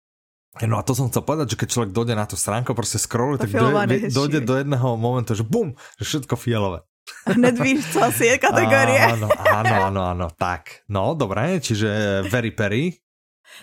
No 0.66 0.76
a 0.76 0.82
to 0.82 0.98
som 0.98 1.06
chcel 1.06 1.22
povedať, 1.22 1.54
že 1.54 1.60
keď 1.62 1.68
človek 1.70 1.90
dojde 1.94 2.14
na 2.18 2.26
tú 2.26 2.34
stránku, 2.34 2.74
proste 2.74 2.98
scrolluje, 2.98 3.46
tak 3.46 3.54
dojde, 3.54 4.10
dojde 4.10 4.38
do 4.42 4.58
jedného 4.58 4.98
momentu, 4.98 5.38
že 5.38 5.46
bum, 5.46 5.78
že 5.94 6.02
všetko 6.02 6.34
fialové. 6.34 6.82
Hned 7.26 7.58
víš, 7.58 7.92
co 7.92 8.02
asi 8.02 8.26
je 8.26 8.38
kategorie. 8.38 9.00
Áno, 9.00 9.28
áno, 9.30 9.74
áno, 9.90 10.00
áno, 10.02 10.26
tak. 10.34 10.84
No, 10.88 11.14
dobré, 11.14 11.60
čiže 11.60 12.22
very 12.30 12.50
Perry. 12.50 12.96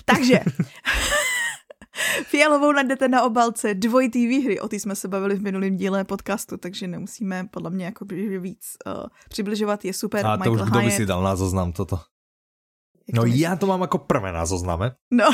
Takže, 0.05 0.43
Fialovou 2.29 2.71
najdete 2.71 3.07
na 3.09 3.25
obalce 3.25 3.73
dvojitý 3.73 4.27
výhry, 4.27 4.59
o 4.59 4.67
ty 4.67 4.79
jsme 4.79 4.95
se 4.95 5.07
bavili 5.07 5.35
v 5.35 5.41
minulém 5.41 5.75
díle 5.75 6.03
podcastu, 6.03 6.57
takže 6.57 6.87
nemusíme 6.87 7.47
podle 7.51 7.69
mě 7.69 7.85
jako 7.85 8.05
víc 8.39 8.77
uh, 8.85 9.09
přibližovat, 9.29 9.85
je 9.85 9.93
super. 9.93 10.25
A 10.25 10.37
to 10.37 10.37
Michael 10.37 10.53
už 10.53 10.69
kdo 10.69 10.79
by 10.81 10.91
si 10.91 11.05
dal 11.05 11.23
na 11.23 11.35
zoznam 11.35 11.71
toto? 11.73 11.99
No 13.07 13.23
ja 13.23 13.55
to 13.55 13.71
mám 13.71 13.79
ako 13.87 14.03
prvé 14.03 14.35
na 14.35 14.43
zozname. 14.43 14.99
No. 15.15 15.31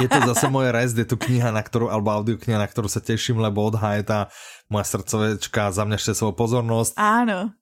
Je 0.00 0.08
to 0.08 0.18
zase 0.34 0.46
moje 0.48 0.72
rest, 0.72 0.96
je 0.98 1.04
tu 1.04 1.16
kniha, 1.20 1.52
na 1.52 1.62
ktorú, 1.62 1.92
alebo 1.92 2.10
audiokniha, 2.10 2.58
na 2.58 2.68
ktorú 2.68 2.88
sa 2.88 3.04
teším, 3.04 3.38
lebo 3.38 3.68
od 3.68 3.76
tá 4.04 4.32
moja 4.72 4.86
srdcovečka 4.88 5.70
za 5.70 5.82
mňa 5.84 5.96
ešte 6.00 6.12
svoju 6.16 6.34
pozornosť. 6.34 6.96
Áno. 6.96 7.52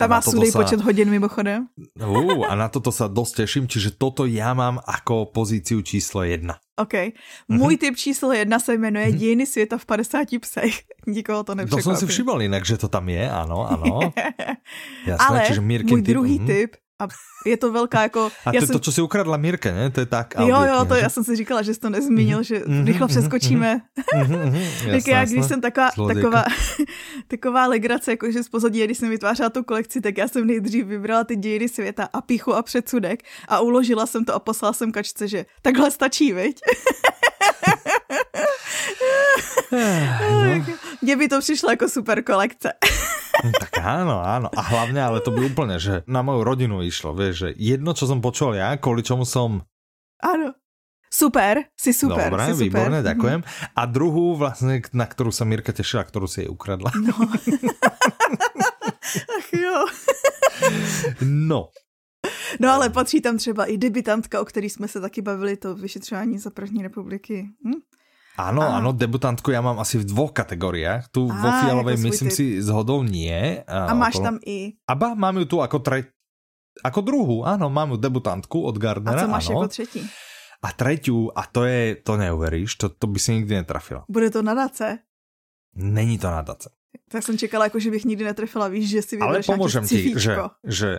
Tam 0.00 0.16
má 0.16 0.24
súdej 0.24 0.48
sa... 0.48 0.64
počet 0.64 0.80
hodin 0.80 1.12
mimochodem. 1.12 1.68
Uh, 2.00 2.48
a 2.48 2.56
na 2.56 2.72
toto 2.72 2.88
sa 2.88 3.04
dosť 3.04 3.44
teším, 3.44 3.64
čiže 3.68 4.00
toto 4.00 4.24
ja 4.24 4.56
mám 4.56 4.80
ako 4.80 5.28
pozíciu 5.28 5.84
číslo 5.84 6.24
jedna. 6.24 6.56
OK. 6.80 7.12
Můj 7.52 7.76
mm-hmm. 7.76 7.78
typ 7.78 7.96
číslo 7.96 8.32
jedna 8.32 8.58
se 8.58 8.72
jmenuje 8.74 9.06
mm-hmm. 9.06 9.20
Dějiny 9.20 9.46
světa 9.46 9.78
v 9.78 9.84
50 9.84 10.28
psech. 10.40 10.74
Nikoho 11.06 11.44
to 11.44 11.54
nepřekvapí. 11.54 11.84
To 11.84 11.90
jsem 11.90 11.96
si 11.96 12.06
všiml 12.06 12.42
jinak, 12.42 12.66
že 12.66 12.76
to 12.76 12.88
tam 12.88 13.08
je, 13.08 13.30
ano, 13.30 13.68
ano. 13.70 14.00
Jasné, 15.06 15.26
Ale 15.28 15.42
čiže 15.46 15.60
můj 15.60 16.02
druhý 16.02 16.38
typ, 16.38 16.46
typ 16.46 16.76
a 17.00 17.08
je 17.46 17.56
to 17.56 17.72
velká 17.72 18.02
jako... 18.02 18.30
A 18.46 18.50
to 18.50 18.56
je 18.56 18.66
jsem... 18.66 18.72
to, 18.72 18.78
co 18.78 18.92
si 18.92 19.02
ukradla 19.02 19.36
Mírke, 19.36 19.72
ne? 19.72 19.90
To 19.90 20.00
je 20.00 20.06
tak. 20.06 20.34
Jo, 20.38 20.62
jo, 20.62 20.84
to 20.84 20.94
já 20.94 21.08
jsem 21.08 21.24
si 21.24 21.36
říkala, 21.36 21.62
že 21.62 21.74
jsi 21.74 21.80
to 21.80 21.90
nezmínil, 21.90 22.42
že 22.42 22.58
mm-hmm, 22.58 22.84
rychle 22.84 23.08
přeskočíme. 23.08 23.80
Mm-hmm, 24.10 24.90
tak 24.90 25.06
já, 25.06 25.24
když 25.24 25.46
jsem 25.46 25.60
taková, 25.60 25.90
taková, 26.14 26.44
taková 27.28 27.66
legrace, 27.66 28.10
jako 28.10 28.30
že 28.30 28.42
z 28.42 28.48
pozadí, 28.48 28.84
když 28.84 28.98
jsem 28.98 29.10
vytvářela 29.10 29.50
tu 29.50 29.64
kolekci, 29.64 30.00
tak 30.00 30.18
já 30.18 30.28
jsem 30.28 30.46
nejdřív 30.46 30.86
vybrala 30.86 31.24
ty 31.24 31.36
dějiny 31.36 31.68
světa 31.68 32.08
a 32.12 32.20
píchu 32.20 32.54
a 32.54 32.62
předsudek 32.62 33.22
a 33.48 33.60
uložila 33.60 34.06
jsem 34.06 34.24
to 34.24 34.34
a 34.34 34.38
poslala 34.38 34.72
jsem 34.72 34.92
kačce, 34.92 35.28
že 35.28 35.46
takhle 35.62 35.90
stačí, 35.90 36.32
viď? 36.32 36.60
No. 39.72 40.64
Mně 41.02 41.16
by 41.16 41.28
to 41.28 41.40
přišlo 41.40 41.70
jako 41.70 41.88
super 41.88 42.24
kolekce. 42.24 42.72
Hm, 43.44 43.52
tak 43.56 43.72
áno, 43.80 44.20
áno. 44.20 44.52
A 44.52 44.60
hlavne, 44.60 45.00
ale 45.00 45.24
to 45.24 45.32
by 45.32 45.48
úplne, 45.48 45.80
že 45.80 46.04
na 46.04 46.20
moju 46.20 46.44
rodinu 46.44 46.84
išlo, 46.84 47.16
vieš, 47.16 47.34
že 47.40 47.48
jedno, 47.56 47.96
čo 47.96 48.04
som 48.04 48.20
počul 48.20 48.52
ja, 48.52 48.76
kvôli 48.76 49.00
čomu 49.00 49.24
som 49.24 49.64
Áno. 50.20 50.52
Super, 51.10 51.66
si 51.74 51.90
super. 51.90 52.30
Dobre, 52.30 52.46
si 52.46 52.54
super. 52.54 52.64
výborné, 52.70 52.98
ďakujem. 53.02 53.40
A 53.74 53.82
druhú 53.90 54.38
vlastne, 54.38 54.78
na 54.94 55.10
ktorú 55.10 55.34
sa 55.34 55.42
Mirka 55.42 55.74
tešila, 55.74 56.06
ktorú 56.06 56.30
si 56.30 56.46
jej 56.46 56.50
ukradla. 56.52 56.94
No. 57.02 57.16
Ach 59.40 59.48
jo. 59.50 59.76
no. 61.26 61.74
No 62.60 62.68
ale 62.70 62.90
patří 62.90 63.20
tam 63.20 63.38
třeba 63.38 63.64
i 63.64 63.78
debitantka, 63.78 64.40
o 64.40 64.44
který 64.44 64.70
jsme 64.70 64.88
se 64.88 65.00
taky 65.00 65.22
bavili, 65.22 65.56
to 65.56 65.74
vyšetřování 65.74 66.38
za 66.38 66.50
první 66.50 66.82
republiky. 66.82 67.48
Hm? 67.66 67.80
Áno, 68.38 68.62
a... 68.62 68.78
áno, 68.78 68.94
debutantku 68.94 69.50
ja 69.50 69.58
mám 69.58 69.82
asi 69.82 69.98
v 69.98 70.06
dvoch 70.06 70.30
kategóriách. 70.30 71.10
Tu 71.10 71.26
a, 71.26 71.34
vo 71.34 71.48
fialovej 71.64 71.98
myslím 71.98 72.30
typ. 72.30 72.36
si 72.36 72.46
zhodou 72.62 73.02
nie. 73.02 73.64
A, 73.66 73.90
a 73.90 73.92
máš 73.96 74.22
okolo... 74.22 74.26
tam 74.26 74.36
i... 74.46 74.78
Aba, 74.86 75.18
mám 75.18 75.34
ju 75.42 75.44
tu 75.50 75.56
ako 75.58 75.82
tre... 75.82 76.06
Ako 76.80 77.02
druhú, 77.02 77.42
áno, 77.42 77.66
mám 77.66 77.92
ju 77.92 77.98
debutantku 77.98 78.62
od 78.62 78.78
Gardnera. 78.78 79.18
A 79.18 79.22
co 79.26 79.28
máš 79.28 79.50
áno. 79.50 79.54
jako 79.58 79.68
třetí? 79.68 80.00
A 80.60 80.68
tretiu, 80.76 81.32
a 81.32 81.48
to 81.48 81.64
je, 81.64 81.96
to 82.04 82.20
neuveríš, 82.20 82.76
to, 82.76 82.92
to 82.92 83.08
by 83.08 83.16
si 83.16 83.32
nikdy 83.40 83.64
netrafila. 83.64 84.04
Bude 84.08 84.28
to 84.30 84.44
nadace? 84.44 84.98
Není 85.74 86.18
to 86.20 86.30
nadace. 86.30 86.68
Tak 87.08 87.22
jsem 87.22 87.38
čekala, 87.38 87.64
jako, 87.64 87.78
že 87.80 87.90
bych 87.90 88.04
nikdy 88.04 88.24
netrefila, 88.24 88.68
víš, 88.68 88.90
že 88.90 89.02
si 89.02 89.14
vybereš 89.16 89.48
Ale 89.48 89.56
pomôžem 89.56 89.82
ti, 89.86 90.14
že, 90.14 90.36
že 90.66 90.90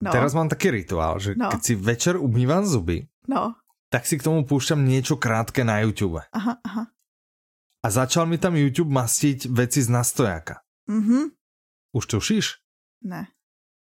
no. 0.00 0.12
teraz 0.12 0.32
mám 0.32 0.48
taký 0.48 0.70
rituál, 0.70 1.18
že 1.18 1.34
no. 1.36 1.48
keď 1.48 1.60
si 1.64 1.74
večer 1.74 2.14
umývam 2.16 2.64
zuby, 2.64 3.08
no 3.28 3.56
tak 3.88 4.04
si 4.04 4.20
k 4.20 4.24
tomu 4.24 4.44
púšťam 4.44 4.84
niečo 4.84 5.16
krátke 5.16 5.64
na 5.64 5.80
YouTube. 5.80 6.20
Aha, 6.20 6.60
aha. 6.60 6.84
A 7.84 7.86
začal 7.88 8.28
mi 8.28 8.36
tam 8.36 8.58
YouTube 8.58 8.92
mastiť 8.92 9.48
veci 9.48 9.80
z 9.80 9.88
nastojáka. 9.88 10.60
Mhm. 10.90 11.32
Už 11.96 12.04
tušíš? 12.04 12.60
Ne. 13.08 13.32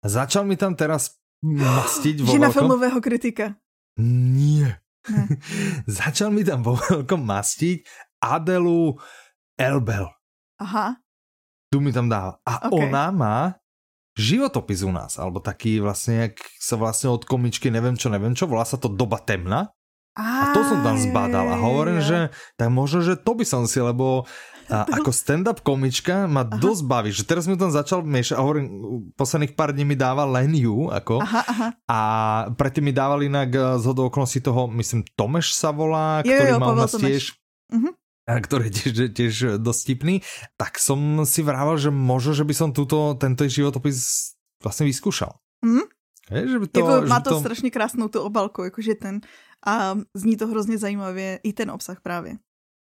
A 0.03 0.07
začal 0.11 0.42
mi 0.42 0.59
tam 0.59 0.74
teraz 0.74 1.22
mastiť 1.44 2.26
vo 2.26 2.30
Žena 2.34 2.50
veľkom... 2.50 2.57
filmového 2.66 2.98
kritika. 2.98 3.55
Nie. 4.03 4.82
Ne. 5.07 5.38
začal 6.00 6.34
mi 6.34 6.42
tam 6.42 6.66
vo 6.66 6.74
veľkom 6.74 7.22
mastiť 7.22 7.86
Adelu 8.22 8.98
Elbel. 9.55 10.07
Aha. 10.59 10.98
Tu 11.70 11.78
mi 11.78 11.94
tam 11.94 12.11
dáva. 12.11 12.42
A 12.42 12.68
okay. 12.68 12.90
ona 12.90 13.11
má 13.14 13.38
životopis 14.18 14.84
u 14.84 14.92
nás, 14.92 15.16
alebo 15.16 15.40
taký 15.40 15.80
vlastne, 15.80 16.28
jak 16.28 16.36
sa 16.61 16.76
vlastne 16.76 17.09
od 17.09 17.24
komičky, 17.24 17.72
neviem 17.72 17.96
čo, 17.96 18.12
neviem 18.12 18.36
čo, 18.36 18.44
volá 18.44 18.66
sa 18.66 18.76
to 18.76 18.92
Doba 18.92 19.18
temna. 19.22 19.72
A 20.13 20.53
to 20.53 20.61
som 20.61 20.85
tam 20.85 21.01
zbadal 21.01 21.49
a 21.49 21.57
hovorím, 21.57 22.05
že 22.05 22.29
tak 22.61 22.69
možno, 22.69 23.01
že 23.01 23.17
to 23.17 23.33
by 23.33 23.45
som 23.49 23.65
si, 23.65 23.81
lebo 23.81 24.29
a 24.69 24.85
ako 25.01 25.11
stand-up 25.11 25.59
komička 25.65 26.29
ma 26.31 26.47
aha. 26.47 26.61
dosť 26.61 26.83
baví, 26.87 27.11
že 27.11 27.27
teraz 27.27 27.49
mi 27.49 27.57
tam 27.57 27.73
začal 27.73 28.05
miešať 28.05 28.37
a 28.39 28.45
hovorím, 28.45 28.67
posledných 29.17 29.53
pár 29.57 29.77
dní 29.77 29.85
mi 29.89 29.97
dával 29.97 30.33
len 30.33 30.53
ju, 30.55 30.89
ako, 30.93 31.21
aha, 31.21 31.43
aha. 31.49 31.69
a 31.89 31.99
predtým 32.55 32.89
mi 32.89 32.93
dával 32.95 33.25
inak 33.25 33.51
eh, 33.53 33.63
z 33.81 33.85
okolností 33.89 34.41
toho, 34.45 34.69
myslím, 34.73 35.05
Tomeš 35.17 35.57
sa 35.57 35.73
volá, 35.75 36.21
jo, 36.23 36.33
ktorý 36.33 36.51
jo, 36.55 36.59
mal 36.61 36.75
nás 36.77 36.93
tiež, 36.93 37.37
uh-huh. 37.73 37.93
ktorý 38.29 38.65
je 38.69 38.73
tiež, 38.73 38.93
tiež 39.13 39.35
dosť 39.61 39.81
tipný, 39.85 40.15
tak 40.57 40.81
som 40.81 41.25
si 41.29 41.41
vrával, 41.45 41.77
že 41.77 41.93
možno, 41.93 42.33
že 42.37 42.45
by 42.47 42.55
som 42.55 42.69
túto, 42.71 43.17
tento 43.19 43.45
životopis 43.45 44.33
vlastne 44.63 44.87
vyskúšal. 44.89 45.37
Uh-huh. 45.65 45.87
Je, 46.31 46.49
že 46.49 46.59
by 46.63 46.67
to, 46.71 46.81
jako, 46.81 46.95
že 47.03 47.11
má 47.11 47.21
to, 47.21 47.31
to 47.31 47.41
strašně 47.41 47.71
krásnou 47.71 48.09
tu 48.09 48.21
obalku, 48.21 48.65
jakože 48.65 48.95
ten 48.95 49.21
a 49.67 49.99
zní 50.15 50.37
to 50.37 50.47
hrozně 50.47 50.79
zajímavě 50.79 51.41
i 51.43 51.53
ten 51.53 51.71
obsah 51.71 52.01
právě. 52.01 52.37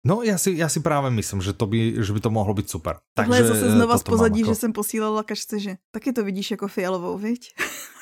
No, 0.07 0.23
já 0.23 0.39
si, 0.39 0.53
já 0.57 0.69
si 0.69 0.81
právě 0.81 1.11
myslím, 1.11 1.41
že 1.41 1.53
to 1.53 1.67
by, 1.67 2.05
že 2.05 2.13
by 2.13 2.21
to 2.21 2.31
mohlo 2.31 2.55
být 2.55 2.71
super. 2.71 2.97
Tohle 3.15 3.39
je 3.39 3.45
zase 3.45 3.71
znova 3.71 3.99
z 3.99 4.03
pozadí, 4.03 4.41
jako... 4.41 4.53
že 4.53 4.55
jsem 4.55 4.73
posílala 4.73 5.23
kačce, 5.23 5.59
že 5.59 5.77
taky 5.91 6.13
to 6.13 6.25
vidíš 6.25 6.51
jako 6.51 6.69
fialovou, 6.69 7.19
viď? 7.19 7.55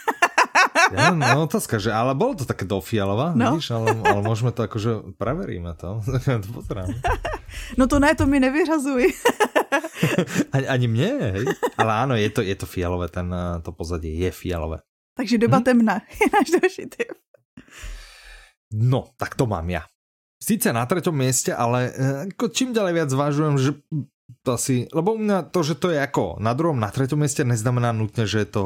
Ja, 0.92 1.14
no 1.14 1.48
otázka, 1.48 1.78
že 1.80 1.88
ale 1.88 2.12
bolo 2.12 2.36
to 2.36 2.44
také 2.44 2.68
do 2.68 2.80
fialová, 2.80 3.32
no. 3.32 3.56
vidíš, 3.56 3.70
ale, 3.72 3.96
ale 4.02 4.20
môžeme 4.20 4.52
to 4.52 4.66
akože, 4.66 5.16
preveríme 5.16 5.72
to, 5.78 6.04
to 6.44 6.48
pozerám. 6.52 6.92
No 7.76 7.84
to 7.84 8.00
ne, 8.00 8.14
to 8.16 8.24
mi 8.24 8.40
nevyřazuj. 8.40 9.12
ani, 10.56 10.66
ani 10.66 10.86
mne, 10.88 11.10
hej. 11.36 11.44
Ale 11.76 11.92
áno, 11.92 12.16
je 12.16 12.32
to, 12.32 12.40
je 12.40 12.56
to 12.56 12.64
fialové, 12.64 13.12
ten, 13.12 13.28
to 13.60 13.76
pozadie 13.76 14.08
je 14.08 14.32
fialové. 14.32 14.80
Takže 15.12 15.36
doba 15.36 15.60
hm? 15.60 15.64
temna 15.64 16.00
je 16.08 16.26
náš 16.32 16.48
další 16.48 16.88
typ. 16.88 17.12
No, 18.72 19.12
tak 19.16 19.34
to 19.34 19.46
mám 19.46 19.68
ja. 19.70 19.84
Sice 20.42 20.74
na 20.74 20.82
treťom 20.82 21.14
mieste, 21.14 21.54
ale 21.54 21.94
ako 22.34 22.50
čím 22.50 22.74
ďalej 22.74 22.92
viac 22.98 23.08
zvažujem, 23.14 23.54
že 23.62 23.70
to 24.42 24.58
asi, 24.58 24.90
lebo 24.90 25.14
u 25.14 25.20
mňa 25.22 25.54
to, 25.54 25.60
že 25.62 25.78
to 25.78 25.94
je 25.94 26.02
ako 26.02 26.42
na 26.42 26.50
druhom, 26.50 26.82
na 26.82 26.90
treťom 26.90 27.20
mieste 27.20 27.46
neznamená 27.46 27.92
nutně, 27.92 28.26
že 28.26 28.38
je 28.38 28.50
to 28.50 28.64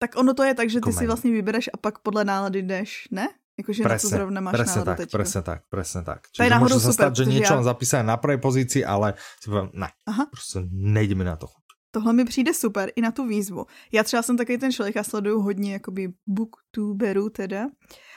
tak 0.00 0.16
ono 0.16 0.32
to 0.34 0.42
je 0.42 0.54
tak, 0.54 0.70
že 0.70 0.80
ty 0.80 0.92
si 0.92 1.06
vlastně 1.06 1.30
vybereš 1.30 1.70
a 1.74 1.76
pak 1.76 1.98
podle 1.98 2.24
nálady 2.24 2.62
jdeš, 2.62 3.08
ne? 3.10 3.28
Jakože 3.58 3.84
na 3.84 3.98
co 3.98 4.08
zrovna 4.08 4.40
máš 4.40 4.52
presne 4.56 4.82
tak, 4.84 4.96
teďko. 4.96 5.12
presne 5.12 5.40
tak, 5.42 5.60
presne 5.68 6.00
tak. 6.00 6.20
Čiže 6.32 6.48
to 6.48 6.60
môže 6.64 6.80
sa 6.80 6.92
stať, 6.96 7.12
že 7.12 7.24
niečo 7.28 7.52
mám 7.60 7.68
zapísané 7.68 8.08
na 8.08 8.16
prvej 8.16 8.40
pozícii, 8.40 8.80
ale 8.80 9.20
si 9.36 9.52
poviem, 9.52 9.68
ne, 9.76 9.92
Aha. 10.08 10.32
prostě 10.32 10.64
nejdeme 10.72 11.24
na 11.24 11.36
to. 11.36 11.52
Tohle 11.92 12.12
mi 12.12 12.24
přijde 12.24 12.54
super 12.54 12.90
i 12.96 13.00
na 13.00 13.12
tu 13.12 13.26
výzvu. 13.26 13.66
Já 13.92 14.04
třeba 14.04 14.22
jsem 14.22 14.36
takový 14.36 14.58
ten 14.58 14.72
člověk, 14.72 14.96
já 14.96 15.04
sleduju 15.04 15.40
hodně 15.40 15.72
jakoby 15.72 16.12
booktuberů 16.26 17.28
teda. 17.30 17.68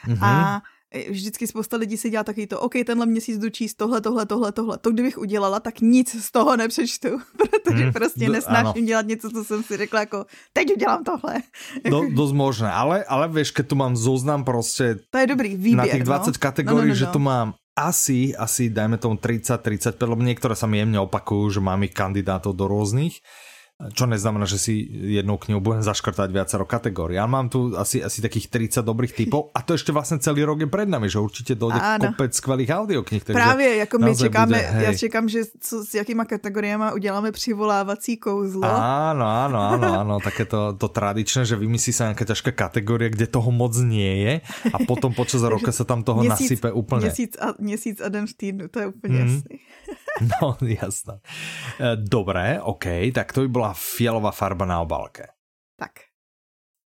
Mm-hmm. 0.08 0.24
A 0.24 0.62
vždycky 1.10 1.46
spousta 1.46 1.76
lidí 1.76 1.96
si 1.96 2.10
dělá 2.10 2.24
taky 2.24 2.46
to, 2.46 2.60
OK, 2.60 2.72
tenhle 2.86 3.06
měsíc 3.06 3.38
jdu 3.38 3.50
číst 3.50 3.74
tohle, 3.74 4.00
tohle, 4.00 4.26
tohle, 4.26 4.52
tohle. 4.52 4.78
To 4.78 4.90
kdybych 4.90 5.18
udělala, 5.18 5.60
tak 5.60 5.80
nic 5.80 6.24
z 6.24 6.30
toho 6.30 6.56
nepřečtu, 6.56 7.08
protože 7.64 7.84
hmm, 7.84 7.92
prostě 7.92 8.28
nesnáším 8.28 8.86
dělat 8.86 9.06
něco, 9.06 9.30
co 9.30 9.44
jsem 9.44 9.62
si 9.62 9.76
řekla 9.76 10.00
jako, 10.00 10.26
teď 10.52 10.72
udělám 10.76 11.04
tohle. 11.04 11.34
Do, 11.90 12.02
dost 12.10 12.32
možné, 12.32 12.72
ale, 12.72 13.04
ale 13.04 13.28
víš, 13.28 13.50
keď 13.50 13.66
tu 13.66 13.76
mám 13.76 13.96
zoznam 13.96 14.44
prostě 14.44 14.98
to 15.10 15.18
je 15.18 15.26
dobrý 15.26 15.56
výběr, 15.56 15.76
na 15.76 15.86
těch 15.86 16.04
20 16.04 16.26
no? 16.26 16.32
kategorií, 16.38 16.76
no, 16.76 16.86
no, 16.86 16.94
no, 16.94 16.94
že 16.94 17.04
no. 17.04 17.12
tu 17.12 17.18
mám 17.18 17.54
asi, 17.74 18.36
asi 18.36 18.70
dajme 18.70 18.98
tomu 18.98 19.18
30, 19.18 19.58
35, 19.58 19.98
lebo 20.06 20.22
niektoré 20.22 20.54
sa 20.54 20.70
mi 20.70 20.78
jemne 20.78 21.02
opakujú, 21.02 21.58
že 21.58 21.60
mám 21.60 21.82
ich 21.82 21.90
kandidátov 21.90 22.54
do 22.54 22.70
rôznych. 22.70 23.18
Čo 23.74 24.06
neznamená, 24.06 24.46
že 24.46 24.54
si 24.54 24.86
jednou 25.18 25.34
knihu 25.34 25.58
budem 25.58 25.82
zaškrtať 25.82 26.30
viacero 26.30 26.62
kategórií. 26.62 27.18
Ja 27.18 27.26
mám 27.26 27.50
tu 27.50 27.74
asi, 27.74 27.98
asi 27.98 28.22
takých 28.22 28.46
30 28.46 28.86
dobrých 28.86 29.12
typov 29.18 29.50
a 29.50 29.66
to 29.66 29.74
ešte 29.74 29.90
vlastne 29.90 30.22
celý 30.22 30.46
rok 30.46 30.62
je 30.62 30.70
pred 30.70 30.86
nami, 30.86 31.10
že 31.10 31.18
určite 31.18 31.58
dojde 31.58 31.82
Áno. 31.82 32.14
kopec 32.14 32.38
skvelých 32.38 32.70
audioknih. 32.70 33.26
Právě, 33.26 33.76
jako 33.76 33.98
my 33.98 34.16
čekáme, 34.16 34.58
bude, 34.62 34.84
já 34.84 34.94
čekám, 34.94 35.28
že 35.28 35.40
co, 35.60 35.84
s 35.84 35.94
jakýma 35.94 36.24
kategoriemi 36.24 36.84
uděláme 36.94 37.32
přivolávací 37.32 38.16
kouzlo. 38.16 38.62
Áno, 38.62 39.26
áno, 39.26 39.58
áno, 39.58 39.88
áno, 40.06 40.14
také 40.22 40.46
to, 40.46 40.78
to 40.78 40.86
tradičné, 40.86 41.42
že 41.42 41.58
vymyslí 41.58 41.90
sa 41.90 42.14
nejaká 42.14 42.30
ťažká 42.30 42.54
kategória, 42.54 43.10
kde 43.10 43.26
toho 43.26 43.50
moc 43.50 43.74
nie 43.82 44.22
je 44.22 44.34
a 44.70 44.78
potom 44.86 45.10
počas 45.10 45.42
roka 45.54 45.74
sa 45.74 45.82
tam 45.82 46.06
toho 46.06 46.22
měsíc, 46.22 46.62
nasype 46.62 46.70
úplne. 46.70 47.10
Měsíc 47.10 47.34
a, 47.42 47.58
měsíc 47.58 47.98
a 47.98 48.06
den 48.06 48.30
v 48.30 48.34
týdnu, 48.38 48.64
to 48.70 48.78
je 48.78 48.86
úplně 48.86 49.18
mm. 49.18 49.20
jasný. 49.20 49.56
No, 50.40 50.54
jasné. 50.62 51.18
E, 51.78 51.96
dobré, 51.98 52.62
OK, 52.62 53.10
tak 53.10 53.34
to 53.34 53.42
by 53.46 53.48
bola 53.50 53.70
fialová 53.74 54.30
farba 54.30 54.62
na 54.62 54.78
obálke. 54.78 55.26
Tak. 55.74 56.14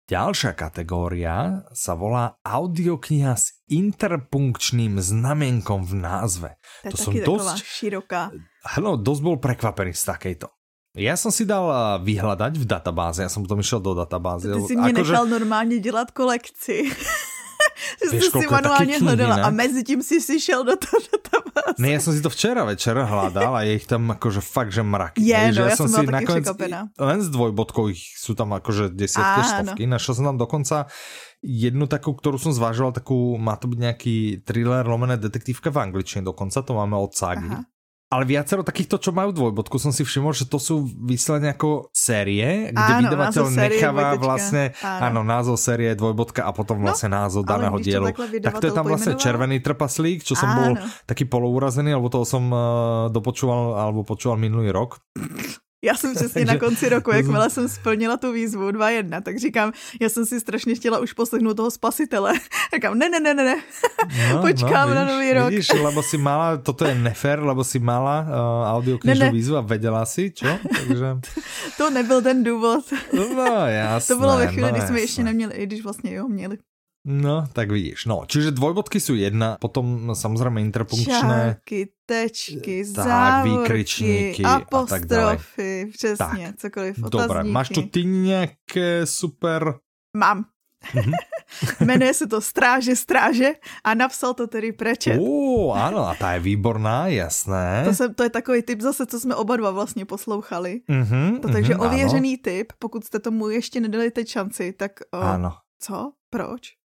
Ďalšia 0.10 0.58
kategória 0.58 1.62
sa 1.70 1.94
volá 1.94 2.42
audiokniha 2.42 3.38
s 3.38 3.62
interpunkčným 3.70 4.98
znamienkom 4.98 5.86
v 5.86 5.94
názve. 6.02 6.50
To, 6.88 6.96
to 6.96 6.98
som 6.98 7.14
dosť... 7.14 7.62
široká. 7.62 8.34
Áno, 8.80 8.98
dosť 8.98 9.22
bol 9.22 9.38
prekvapený 9.38 9.94
z 9.94 10.04
takejto. 10.10 10.48
Ja 10.98 11.14
som 11.14 11.30
si 11.30 11.46
dal 11.46 11.70
e, 11.70 11.78
vyhľadať 12.02 12.54
v 12.58 12.66
databáze, 12.66 13.22
ja 13.22 13.30
som 13.30 13.46
potom 13.46 13.62
išiel 13.62 13.78
do 13.78 13.94
databáze. 13.94 14.50
Ty 14.50 14.62
si 14.66 14.76
mě 14.76 14.94
nechal 14.94 15.26
že... 15.28 15.32
normálně 15.32 15.78
dělat 15.80 16.12
kolekci. 16.12 16.90
že 18.12 18.22
jsi 18.22 18.32
si 18.32 18.48
manuálně 18.52 19.00
hledala 19.00 19.36
a 19.46 19.50
mezi 19.50 19.84
tím 19.84 20.04
si 20.04 20.22
si 20.22 20.40
šel 20.40 20.64
do 20.64 20.76
toho 20.76 21.00
databáze. 21.12 21.80
Ne, 21.80 21.96
ja 21.96 22.00
som 22.04 22.12
si 22.12 22.20
to 22.20 22.30
včera 22.30 22.64
večer 22.68 22.98
hľadal 22.98 23.56
a 23.56 23.62
je 23.64 23.80
ich 23.80 23.88
tam 23.88 24.12
akože 24.12 24.42
fakt, 24.44 24.72
že 24.76 24.84
mraky. 24.84 25.22
Je, 25.22 25.38
no, 25.38 25.56
že 25.56 25.62
ja, 25.62 25.76
som, 25.78 25.88
som 25.88 26.04
si 26.04 26.12
nakoniec, 26.12 26.46
len 26.98 27.20
s 27.20 27.30
dvojbodkou 27.32 27.92
ich 27.94 28.04
sú 28.20 28.36
tam 28.36 28.52
akože 28.56 28.92
desiatky, 28.92 29.42
stovky. 29.44 29.84
Našiel 29.88 30.14
som 30.20 30.26
tam 30.34 30.38
dokonca 30.40 30.92
jednu 31.40 31.88
takú, 31.88 32.12
ktorú 32.16 32.36
som 32.36 32.52
zvážoval, 32.52 32.92
takú, 32.92 33.40
má 33.40 33.56
to 33.56 33.72
byť 33.72 33.80
nejaký 33.80 34.16
thriller, 34.44 34.84
lomené 34.84 35.16
detektívka 35.16 35.72
v 35.72 35.90
angličtine 35.90 36.28
dokonca, 36.28 36.60
to 36.60 36.72
máme 36.76 37.00
od 37.00 37.16
Sagy. 37.16 37.48
Aha. 37.48 37.64
Ale 38.10 38.26
viacero 38.26 38.66
takýchto, 38.66 38.98
čo 38.98 39.14
majú 39.14 39.30
dvojbodku, 39.30 39.78
som 39.78 39.94
si 39.94 40.02
všimol, 40.02 40.34
že 40.34 40.50
to 40.50 40.58
sú 40.58 40.82
vyslené 40.82 41.54
ako 41.54 41.94
série, 41.94 42.74
kde 42.74 42.94
áno, 42.98 43.02
vydavateľ 43.06 43.46
necháva 43.54 44.18
dvojbočka. 44.18 44.26
vlastne, 44.26 44.64
áno. 44.82 45.02
áno, 45.06 45.22
názov 45.22 45.62
série 45.62 45.94
dvojbodka 45.94 46.42
a 46.42 46.50
potom 46.50 46.82
no, 46.82 46.90
vlastne 46.90 47.14
názov 47.14 47.46
daného 47.46 47.78
dielu. 47.78 48.10
Tak 48.42 48.58
to 48.58 48.66
je 48.66 48.74
tam 48.74 48.90
vlastne 48.90 49.14
červený 49.14 49.62
trpaslík, 49.62 50.26
čo 50.26 50.34
som 50.34 50.50
áno. 50.50 50.58
bol 50.58 50.72
taký 51.06 51.30
polourazený, 51.30 51.94
alebo 51.94 52.10
toho 52.10 52.26
som 52.26 52.50
uh, 52.50 52.62
dopočúval, 53.14 53.78
alebo 53.78 54.02
počúval 54.02 54.42
minulý 54.42 54.74
rok. 54.74 55.06
Já 55.82 55.96
jsem 55.96 56.14
přesně 56.16 56.46
na 56.46 56.58
konci 56.58 56.90
roku, 56.90 57.12
jakmile 57.12 57.50
jsem 57.50 57.70
splnila 57.70 58.18
tu 58.18 58.32
výzvu 58.32 58.70
2-1, 58.70 59.22
tak 59.22 59.40
říkám, 59.40 59.72
já 60.02 60.10
jsem 60.10 60.26
si 60.26 60.40
strašně 60.40 60.76
chtěla 60.76 61.00
už 61.00 61.14
poslechnout 61.14 61.54
toho 61.54 61.72
spasitele. 61.72 62.34
Říkám, 62.76 63.00
ne, 63.00 63.10
ne, 63.10 63.20
ne, 63.20 63.34
ne, 63.34 63.44
ne, 63.44 63.56
no, 64.34 64.42
počkám 64.48 64.90
no, 64.90 64.96
na 64.96 65.06
nový 65.06 65.34
rok. 65.34 65.50
Vidíš, 65.50 65.68
lebo 65.82 66.04
si 66.04 66.18
mala, 66.18 66.58
toto 66.58 66.86
je 66.86 66.96
nefér, 66.96 67.44
lebo 67.44 67.64
si 67.64 67.80
mala 67.80 68.22
uh, 68.22 68.76
audioknižnú 68.78 69.26
ne, 69.26 69.32
ne. 69.32 69.36
výzvu 69.36 69.56
a 69.58 69.62
vedela 69.62 70.06
si, 70.06 70.32
čo? 70.32 70.48
Takže... 70.62 71.24
to 71.78 71.90
nebyl 71.90 72.22
ten 72.22 72.44
důvod. 72.44 72.84
No 73.14 73.24
jasné. 73.68 74.16
to 74.16 74.20
bylo 74.20 74.38
ve 74.38 74.48
chvíli, 74.48 74.72
no, 74.72 74.78
kdy 74.78 74.88
jsme 74.88 75.00
ještě 75.00 75.24
neměli, 75.24 75.54
i 75.54 75.66
když 75.66 75.84
vlastně 75.84 76.14
jo, 76.14 76.28
měli. 76.28 76.58
No, 77.08 77.48
tak 77.54 77.72
vidíš. 77.72 78.06
No, 78.12 78.28
čiže 78.28 78.52
dvojbodky 78.52 79.00
sú 79.00 79.16
jedna, 79.16 79.56
potom 79.56 80.12
samozrejme 80.12 80.60
interpunkčné. 80.60 81.64
Čárky, 81.64 81.96
tečky, 82.04 82.84
tak, 82.84 83.08
závorky, 83.08 84.36
apostrofy, 84.44 85.88
přesně, 85.94 86.46
tak. 86.48 86.60
cokoliv, 86.60 87.04
otazníky. 87.04 87.28
Dobre, 87.28 87.44
máš 87.44 87.70
tu 87.70 87.82
ty 87.82 88.04
nějaké 88.06 89.06
super... 89.06 89.80
Mám. 90.18 90.46
Mm-hmm. 90.94 91.14
Jmenuje 91.86 92.14
se 92.14 92.28
to 92.28 92.42
Stráže, 92.42 92.96
Stráže 92.96 93.52
a 93.84 93.94
napsal 93.94 94.34
to 94.34 94.48
tedy 94.48 94.72
Prečet. 94.72 95.20
Uh, 95.20 95.78
ano, 95.78 96.08
a 96.08 96.16
ta 96.16 96.34
je 96.34 96.40
výborná, 96.40 97.08
jasné. 97.08 97.82
To, 97.86 97.94
se, 97.94 98.14
to 98.14 98.24
je 98.24 98.30
takový 98.30 98.62
typ 98.62 98.82
zase, 98.82 99.06
co 99.06 99.20
jsme 99.20 99.36
oba 99.36 99.58
dva 99.58 99.72
vlastně 99.72 100.06
poslouchali. 100.06 100.82
Mm-hmm, 100.90 101.40
to, 101.40 101.48
takže 101.48 101.74
mm-hmm, 101.74 101.88
ověřený 101.88 102.34
ano. 102.34 102.42
typ, 102.44 102.74
pokud 102.80 103.06
jste 103.06 103.20
tomu 103.20 103.50
ještě 103.50 103.80
nedali 103.80 104.12
teď 104.12 104.28
šanci, 104.28 104.74
tak 104.74 104.92
o, 105.12 105.18
ano. 105.18 105.54
co? 105.80 106.12
Proč? 106.30 106.79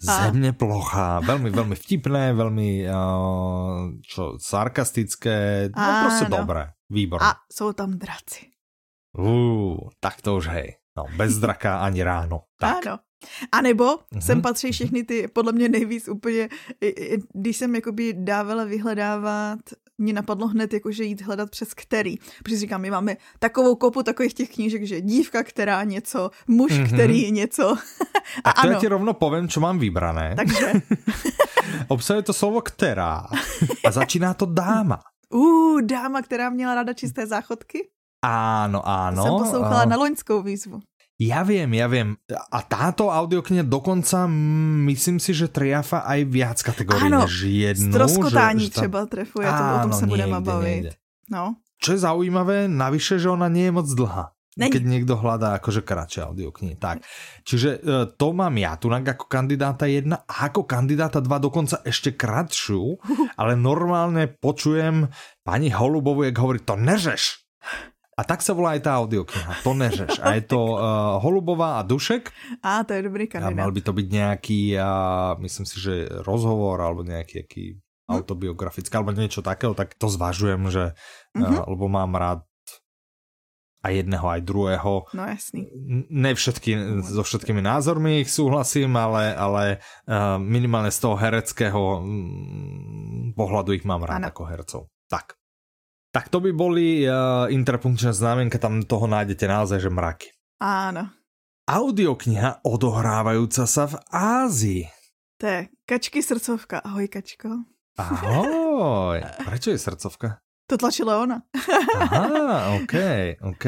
Země 0.00 0.52
plocha, 0.52 1.20
velmi, 1.20 1.50
velmi 1.50 1.74
vtipné, 1.74 2.32
velmi 2.32 2.86
uh, 2.88 3.90
čo, 4.02 4.32
sarkastické, 4.40 5.70
no 5.76 6.00
prostě 6.04 6.24
dobré, 6.24 6.70
výborné. 6.90 7.26
A 7.26 7.34
jsou 7.52 7.72
tam 7.72 7.90
draci. 7.90 8.46
Uh, 9.18 9.78
tak 10.00 10.20
to 10.20 10.36
už 10.36 10.46
hej. 10.46 10.76
No, 10.96 11.04
bez 11.16 11.38
draka 11.38 11.78
ani 11.78 12.02
ráno. 12.02 12.42
Tak. 12.60 12.86
Ano. 12.86 12.98
A 13.52 13.60
nebo 13.60 13.84
mm-hmm. 13.84 14.20
sem 14.20 14.42
patří 14.42 14.72
všechny 14.72 15.04
ty, 15.04 15.28
podle 15.28 15.52
mě 15.52 15.68
nejvíc 15.68 16.08
úplně, 16.08 16.48
když 17.34 17.56
jsem 17.56 17.74
jakoby 17.74 18.12
dávala 18.16 18.64
vyhledávat, 18.64 19.58
mě 19.98 20.12
napadlo 20.12 20.46
hned 20.46 20.72
jakože 20.72 21.04
jít 21.04 21.22
hledat 21.22 21.50
přes 21.50 21.74
který. 21.74 22.16
Protože 22.44 22.56
říkám, 22.56 22.80
my 22.80 22.90
máme 22.90 23.16
takovou 23.38 23.74
kopu 23.74 24.02
takových 24.02 24.34
těch 24.34 24.50
knížek, 24.50 24.84
že 24.84 25.00
dívka, 25.00 25.42
která 25.42 25.84
něco, 25.84 26.30
muž, 26.46 26.72
mm-hmm. 26.72 26.94
který 26.94 27.32
něco. 27.32 27.76
A, 28.44 28.50
a 28.50 28.52
to 28.52 28.60
ano. 28.60 28.72
já 28.72 28.78
ti 28.78 28.88
rovno 28.88 29.14
povím, 29.14 29.48
co 29.48 29.60
mám 29.60 29.78
vybrané. 29.78 30.34
Takže. 30.36 30.72
Obsahuje 31.88 32.22
to 32.22 32.32
slovo 32.32 32.60
která 32.60 33.26
a 33.86 33.90
začíná 33.90 34.34
to 34.34 34.46
dáma. 34.46 35.00
Uh, 35.34 35.80
dáma, 35.82 36.22
která 36.22 36.50
měla 36.50 36.74
ráda 36.74 36.92
čisté 36.92 37.26
záchodky? 37.26 37.88
Áno, 38.22 38.78
áno. 38.84 39.22
Jsem 39.22 39.32
poslouchala 39.32 39.84
na 39.84 39.96
loňskou 39.96 40.42
výzvu. 40.42 40.80
Ja 41.20 41.44
viem, 41.44 41.70
ja 41.76 41.86
viem. 41.86 42.16
A 42.50 42.58
táto 42.64 43.12
audiokniha 43.12 43.62
dokonca, 43.62 44.24
myslím 44.88 45.20
si, 45.20 45.36
že 45.36 45.52
triafa 45.52 46.02
aj 46.08 46.20
viac 46.26 46.58
kategórií 46.64 47.12
ano, 47.12 47.28
než 47.28 47.46
jednu. 47.46 47.92
Stroskotání 47.92 48.60
že, 48.60 48.66
že 48.66 48.70
třeba 48.70 49.06
trefuje, 49.06 49.46
to, 49.46 49.62
o 49.76 49.78
tom 49.82 49.92
se 49.92 50.06
budeme 50.06 50.40
bavit. 50.40 50.96
No. 51.30 51.56
Čo 51.82 51.92
je 51.92 51.98
zaujímavé, 51.98 52.70
navyše, 52.70 53.18
že 53.18 53.30
ona 53.30 53.50
nie 53.50 53.66
je 53.66 53.72
moc 53.74 53.88
dlhá. 53.90 54.30
Není. 54.52 54.68
Keď 54.68 54.82
niekto 54.84 55.14
hľadá 55.16 55.56
akože 55.56 55.80
kratšie 55.80 56.28
audioknihy. 56.28 56.76
Tak. 56.76 57.00
Čiže 57.40 57.70
e, 57.72 58.04
to 58.20 58.36
mám 58.36 58.52
ja 58.60 58.76
tu 58.76 58.92
ako 58.92 59.24
kandidáta 59.24 59.88
jedna 59.88 60.28
a 60.28 60.52
ako 60.52 60.68
kandidáta 60.68 61.24
dva 61.24 61.40
dokonca 61.40 61.80
ešte 61.88 62.12
kratšiu, 62.12 63.00
ale 63.40 63.56
normálne 63.56 64.28
počujem 64.28 65.08
pani 65.40 65.72
Holubovu, 65.72 66.28
jak 66.28 66.36
hovorí, 66.36 66.60
to 66.60 66.76
nežeš. 66.76 67.41
A 68.12 68.28
tak 68.28 68.44
se 68.44 68.52
volá 68.52 68.76
aj 68.76 68.84
tá 68.84 68.92
audiokniha, 69.00 69.64
to 69.64 69.72
nežeš. 69.72 70.20
A 70.20 70.36
je 70.36 70.44
to 70.44 70.60
uh, 70.76 71.16
Holubová 71.24 71.80
a 71.80 71.86
Dušek. 71.86 72.28
A 72.60 72.84
to 72.84 72.92
je 72.92 73.08
dobrý 73.08 73.24
kandidát. 73.24 73.56
A 73.56 73.60
mal 73.64 73.72
by 73.72 73.80
to 73.80 73.96
byť 73.96 74.06
nejaký, 74.12 74.76
uh, 74.76 75.32
myslím 75.40 75.64
si, 75.64 75.76
že 75.80 75.92
rozhovor, 76.20 76.76
alebo 76.84 77.00
nejaký 77.08 77.48
aký 77.48 77.64
hm? 77.72 78.12
autobiografický, 78.12 78.92
alebo 78.92 79.16
niečo 79.16 79.40
takého, 79.40 79.72
tak 79.72 79.96
to 79.96 80.12
zvažujem, 80.12 80.68
že, 80.68 80.92
uh, 80.92 81.40
uh-huh. 81.40 81.64
lebo 81.72 81.88
mám 81.88 82.12
rád 82.12 82.44
aj 83.82 83.92
jedného, 83.98 84.26
aj 84.30 84.40
druhého. 84.46 84.92
No 85.10 85.22
jasný. 85.26 85.66
Ne 86.12 86.36
všetky, 86.38 87.02
so 87.02 87.26
všetkými 87.26 87.58
názormi 87.58 88.22
ich 88.22 88.30
súhlasím, 88.30 88.94
ale, 88.94 89.34
ale 89.34 89.64
uh, 90.06 90.38
minimálne 90.38 90.94
z 90.94 91.02
toho 91.02 91.18
hereckého 91.18 91.98
mm, 91.98 93.34
pohľadu 93.34 93.74
ich 93.74 93.82
mám 93.82 94.06
rád 94.06 94.22
ano. 94.22 94.30
ako 94.30 94.42
hercov. 94.46 94.82
Tak. 95.10 95.41
Tak 96.12 96.28
to 96.28 96.44
by 96.44 96.52
boli 96.52 97.08
uh, 97.08 97.48
interpunkčné 97.48 98.12
znamenka, 98.12 98.60
tam 98.60 98.84
toho 98.84 99.08
nájdete 99.08 99.48
naozaj, 99.48 99.80
že 99.80 99.88
mraky. 99.88 100.28
Áno. 100.60 101.08
Audiokniha 101.64 102.60
odohrávajúca 102.68 103.64
sa 103.64 103.88
v 103.88 103.96
Ázii. 104.12 104.82
To 105.40 105.44
je 105.48 105.60
Kačky 105.88 106.20
srdcovka. 106.20 106.84
Ahoj, 106.84 107.08
Kačko. 107.08 107.64
Ahoj. 107.96 109.24
Prečo 109.48 109.72
je 109.72 109.80
srdcovka? 109.80 110.36
To 110.68 110.76
tlačila 110.76 111.24
ona. 111.24 111.48
Aha, 111.96 112.76
ok, 112.78 112.94
ok. 113.40 113.66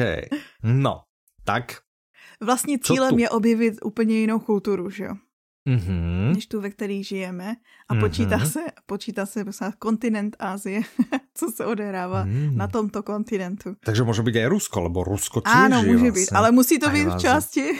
No, 0.63 1.09
tak. 1.43 1.81
Vlastně 2.41 2.77
cílem 2.79 3.19
je 3.19 3.29
objevit 3.29 3.73
úplně 3.83 4.15
jinou 4.19 4.39
kulturu, 4.39 4.89
že 4.89 5.03
jo? 5.03 5.13
Mm-hmm. 5.67 6.35
než 6.35 6.45
tu, 6.45 6.61
ve 6.61 6.69
které 6.69 7.03
žijeme. 7.03 7.55
A 7.89 7.93
mm-hmm. 7.93 7.99
počítá 7.99 8.39
se, 8.39 8.59
počítá 8.85 9.25
se 9.25 9.45
kontinent 9.79 10.35
Ázie, 10.39 10.81
co 11.35 11.51
se 11.51 11.65
odehrává 11.65 12.25
mm. 12.25 12.57
na 12.57 12.67
tomto 12.67 13.03
kontinentu. 13.03 13.75
Takže 13.85 14.03
může 14.03 14.21
být 14.21 14.35
i 14.35 14.45
Rusko, 14.45 14.81
lebo 14.81 15.03
Rusko 15.03 15.41
tiež 15.41 15.55
Áno, 15.55 15.83
může 15.83 16.11
být, 16.11 16.29
ale 16.33 16.51
musí 16.51 16.79
to 16.79 16.89
být 16.89 17.07
v 17.07 17.17
části. 17.17 17.79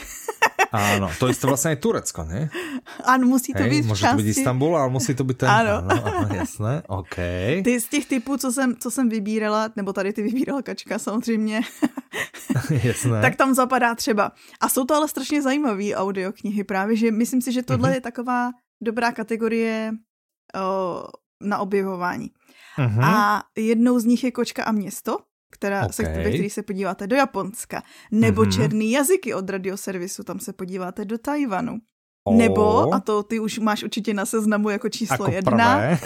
Áno, 0.72 1.10
to 1.18 1.28
je 1.28 1.34
vlastně 1.42 1.70
i 1.72 1.76
Turecko, 1.76 2.24
ne? 2.24 2.50
Ano, 3.04 3.26
musí 3.26 3.52
to 3.52 3.62
Hej, 3.62 3.70
být 3.70 3.86
může 3.86 4.06
to 4.06 4.16
být 4.16 4.26
Istanbul, 4.26 4.76
ale 4.76 4.90
musí 4.90 5.14
to 5.14 5.24
být 5.24 5.38
ten. 5.38 5.50
Ano. 5.50 5.90
ano, 5.90 6.04
ano 6.16 6.34
jasné, 6.34 6.82
OK. 6.86 7.14
Ty 7.64 7.80
z 7.80 7.88
těch 7.88 8.06
typů, 8.06 8.36
co 8.36 8.52
jsem, 8.52 8.76
co 8.76 8.90
jsem 8.90 9.08
vybírala, 9.08 9.68
nebo 9.76 9.92
tady 9.92 10.12
ty 10.12 10.22
vybírala 10.22 10.62
Kačka 10.62 10.98
samozřejmě, 10.98 11.60
jasné. 12.84 13.22
tak 13.22 13.36
tam 13.36 13.54
zapadá 13.54 13.94
třeba. 13.94 14.32
A 14.60 14.68
jsou 14.68 14.84
to 14.84 14.94
ale 14.94 15.08
strašně 15.08 15.42
zajímavé 15.42 15.94
audioknihy 15.94 16.64
právě, 16.64 16.96
že 16.96 17.10
myslím 17.10 17.42
si, 17.42 17.52
že 17.52 17.62
tohle 17.62 17.90
mm-hmm. 17.90 17.94
je 17.94 18.00
taková 18.00 18.50
dobrá 18.82 19.12
kategorie 19.12 19.92
o, 20.54 21.04
na 21.40 21.58
objevování. 21.58 22.30
Mm-hmm. 22.78 23.04
A 23.04 23.42
jednou 23.56 23.98
z 23.98 24.04
nich 24.04 24.24
je 24.24 24.30
Kočka 24.30 24.64
a 24.64 24.72
město, 24.72 25.18
která, 25.56 25.80
okay. 25.80 25.92
se, 25.92 26.02
ve 26.02 26.30
který 26.30 26.50
se 26.50 26.62
podíváte 26.62 27.06
do 27.06 27.16
Japonska, 27.16 27.82
nebo 28.10 28.42
mm-hmm. 28.42 28.56
Černý 28.56 28.92
jazyky 28.92 29.34
od 29.34 29.50
radioservisu, 29.50 30.24
tam 30.24 30.40
se 30.40 30.52
podíváte 30.52 31.04
do 31.04 31.18
Tajvanu. 31.18 31.78
Oh. 32.24 32.36
Nebo, 32.36 32.94
a 32.94 33.00
to 33.00 33.22
ty 33.22 33.40
už 33.40 33.58
máš 33.58 33.82
určitě 33.82 34.14
na 34.14 34.26
seznamu 34.26 34.70
jako 34.70 34.88
číslo 34.88 35.26
jako 35.26 35.30
jedna, 35.30 35.80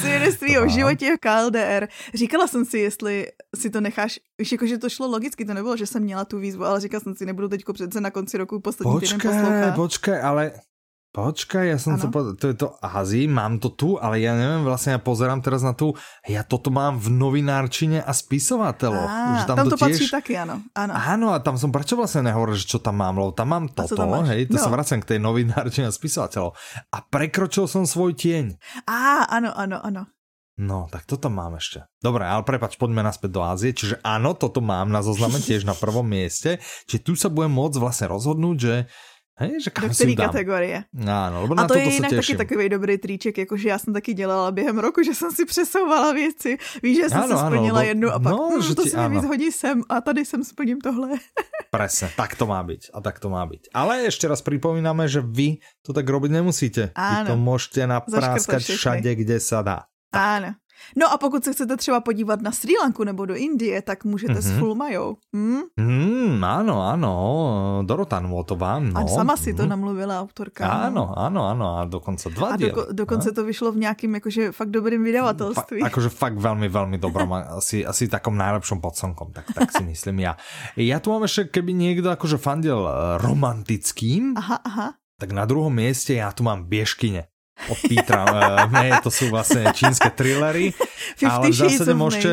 svědectví 0.00 0.58
o 0.58 0.68
životě 0.68 1.16
v 1.16 1.20
KLDR. 1.20 1.88
Říkala 2.14 2.46
jsem 2.46 2.64
si, 2.64 2.78
jestli 2.78 3.26
si 3.56 3.70
to 3.70 3.80
necháš, 3.80 4.20
víš, 4.38 4.52
jako, 4.52 4.66
že 4.66 4.78
to 4.78 4.88
šlo 4.88 5.08
logicky, 5.08 5.44
to 5.44 5.54
nebylo, 5.54 5.76
že 5.76 5.86
jsem 5.86 6.02
měla 6.02 6.24
tu 6.24 6.38
výzvu, 6.38 6.64
ale 6.64 6.80
říkala 6.80 7.00
jsem 7.00 7.14
si, 7.14 7.26
nebudu 7.26 7.48
teďko 7.48 7.72
přece 7.72 8.00
na 8.00 8.10
konci 8.10 8.38
roku 8.38 8.60
poslední 8.60 8.92
počkej, 8.92 9.18
týden 9.18 9.32
poslouchat. 9.32 9.74
Počkej, 9.74 10.20
ale 10.22 10.52
Počkaj, 11.12 11.68
ja 11.68 11.76
som 11.76 12.00
to 12.00 12.08
povedal, 12.08 12.40
to 12.40 12.48
je 12.48 12.56
to 12.56 12.72
Azii, 12.80 13.28
mám 13.28 13.60
to 13.60 13.68
tu, 13.68 14.00
ale 14.00 14.24
ja 14.24 14.32
neviem, 14.32 14.64
vlastne 14.64 14.96
ja 14.96 15.00
pozerám 15.00 15.44
teraz 15.44 15.60
na 15.60 15.76
tu, 15.76 15.92
ja 16.24 16.40
toto 16.40 16.72
mám 16.72 16.96
v 16.96 17.12
novinárčine 17.12 18.00
a 18.00 18.16
spisovateľoch. 18.16 19.12
Á, 19.12 19.44
tam, 19.44 19.60
tam 19.60 19.66
to, 19.68 19.76
to 19.76 19.78
tiež... 19.84 19.92
patří 19.92 20.06
taky, 20.08 20.40
áno. 20.40 20.64
áno. 20.72 20.92
Áno, 20.96 21.36
a 21.36 21.44
tam 21.44 21.60
som 21.60 21.68
prečo 21.68 22.00
vlastne 22.00 22.32
nehovoril, 22.32 22.56
že 22.56 22.64
čo 22.64 22.80
tam 22.80 22.96
mám, 22.96 23.20
lebo 23.20 23.36
tam 23.36 23.52
mám 23.52 23.68
toto, 23.68 23.92
tam 23.92 24.24
hej, 24.24 24.48
to 24.48 24.56
no. 24.56 24.64
sa 24.64 24.72
vracem 24.72 25.04
k 25.04 25.12
tej 25.12 25.18
novinárčine 25.20 25.84
a 25.84 25.92
spisovateľov. 25.92 26.56
A 26.88 26.98
prekročil 27.04 27.68
som 27.68 27.84
svoj 27.84 28.16
tieň. 28.16 28.56
Á, 28.88 29.28
áno, 29.28 29.52
áno, 29.52 29.84
áno. 29.84 30.08
No, 30.56 30.88
tak 30.92 31.08
toto 31.08 31.32
mám 31.32 31.56
ešte. 31.56 31.88
Dobre, 32.00 32.28
ale 32.28 32.44
prepač, 32.44 32.76
poďme 32.76 33.00
naspäť 33.00 33.30
do 33.32 33.40
Ázie. 33.40 33.72
Čiže 33.72 34.04
áno, 34.04 34.36
toto 34.36 34.60
mám 34.60 34.92
na 34.92 35.00
zozname 35.00 35.40
tiež 35.40 35.64
na 35.64 35.72
prvom 35.72 36.04
mieste. 36.04 36.60
Čiže 36.88 37.00
tu 37.04 37.12
sa 37.16 37.32
budem 37.32 37.56
môcť 37.56 37.80
vlastne 37.80 38.06
rozhodnúť, 38.12 38.56
že 38.60 38.74
Hej, 39.42 39.60
že 39.60 39.70
kam 39.70 39.88
Do 39.88 39.94
který 39.94 40.16
kategorie. 40.16 40.84
Ano, 41.08 41.48
a 41.56 41.68
to 41.68 41.78
je 41.78 41.92
jinak 41.92 42.10
taky 42.10 42.36
takový 42.36 42.68
dobrý 42.68 42.98
tríček, 42.98 43.38
jakože 43.38 43.68
já 43.68 43.78
jsem 43.78 43.94
taky 43.94 44.14
dělala 44.14 44.50
během 44.50 44.78
roku, 44.78 45.02
že 45.02 45.14
jsem 45.14 45.32
si 45.32 45.44
přesouvala 45.44 46.12
věci. 46.12 46.58
Víš, 46.82 46.96
že 46.96 47.08
jsem 47.08 47.18
ano, 47.18 47.38
si 47.38 47.44
splnila 47.46 47.80
ano, 47.80 47.88
jednu 47.88 48.10
a 48.10 48.18
pak 48.18 48.32
no, 48.32 48.50
hm, 48.56 48.62
že 48.62 48.74
to 48.74 48.82
ti, 48.82 48.90
se 48.90 49.08
mi 49.08 49.14
víc 49.14 49.24
hodí 49.24 49.52
sem 49.52 49.82
a 49.88 50.00
tady 50.00 50.24
jsem 50.24 50.44
splním 50.44 50.80
tohle. 50.80 51.08
Presne, 51.70 52.10
tak 52.16 52.36
to 52.36 52.46
má 52.46 52.62
být 52.62 52.80
a 52.94 53.00
tak 53.00 53.18
to 53.18 53.28
má 53.30 53.46
být. 53.46 53.68
Ale 53.74 53.98
ještě 53.98 54.28
raz 54.28 54.42
připomínáme, 54.42 55.08
že 55.08 55.20
vy 55.20 55.56
to 55.82 55.92
tak 55.92 56.08
robiť 56.08 56.30
nemusíte. 56.30 56.90
Ano. 56.94 57.24
Vy 57.24 57.30
to 57.30 57.36
můžete 57.36 57.86
napráskať 57.86 58.62
všade, 58.62 59.14
kde 59.14 59.40
se 59.40 59.56
dá. 59.62 59.82
Tak. 60.10 60.22
Ano. 60.22 60.54
No 60.96 61.12
a 61.12 61.18
pokud 61.18 61.44
se 61.44 61.52
chcete 61.52 61.76
třeba 61.76 62.00
podívat 62.00 62.40
na 62.40 62.52
Sri 62.52 62.72
Lanku 62.82 63.04
nebo 63.04 63.26
do 63.26 63.34
Indie, 63.34 63.82
tak 63.82 64.04
můžete 64.04 64.32
mm-hmm. 64.32 64.46
s 64.46 64.50
mhm. 64.50 64.58
Fulmajou. 64.58 65.16
Hm? 65.36 65.60
Mm, 65.76 66.44
ano, 66.44 66.88
ano, 66.88 67.12
Dorota 67.86 68.20
Nvotová, 68.20 68.78
no. 68.78 69.00
A 69.00 69.06
sama 69.06 69.36
si 69.36 69.54
to 69.54 69.62
mm. 69.62 69.68
namluvila 69.68 70.20
autorka. 70.20 70.66
Ano, 70.68 71.14
ano, 71.16 71.48
ano, 71.48 71.78
a 71.78 71.84
dokonce 71.84 72.30
dva 72.30 72.54
A 72.54 72.56
doko, 72.56 72.92
dokonce 72.92 73.28
no? 73.28 73.34
to 73.34 73.42
vyšlo 73.44 73.72
v 73.72 73.76
nějakým 73.76 74.14
jakože 74.14 74.52
fakt 74.52 74.70
dobrým 74.70 75.04
vydavatelství. 75.04 75.80
Fa, 75.80 75.86
akože 75.86 76.08
fakt 76.08 76.38
velmi, 76.38 76.68
velmi 76.68 76.98
dobrom, 76.98 77.32
asi, 77.32 77.86
asi 77.86 78.08
takom 78.08 78.36
najlepšom 78.36 78.80
podslnkom, 78.80 79.32
tak, 79.32 79.46
tak 79.54 79.72
si 79.72 79.82
myslím 79.84 80.20
ja. 80.20 80.36
Ja 80.76 81.00
tu 81.00 81.10
mám 81.12 81.24
ešte, 81.24 81.48
keby 81.48 81.72
niekto 81.72 82.12
akože 82.12 82.36
fandil 82.36 82.84
eh, 82.84 83.18
romantickým, 83.22 84.36
aha, 84.36 84.58
aha. 84.62 84.88
tak 85.16 85.32
na 85.32 85.48
druhom 85.48 85.72
mieste 85.72 86.20
ja 86.20 86.30
tu 86.32 86.44
mám 86.44 86.68
Bieškyne. 86.68 87.31
Od 87.68 87.78
Petra. 87.86 88.22
ne, 88.74 88.98
to 89.04 89.10
sú 89.12 89.30
vlastne 89.30 89.70
čínske 89.76 90.10
thrillery, 90.12 90.74
ale 91.22 91.52
v 91.52 91.56
zásade 91.56 91.94
môžete, 91.94 92.30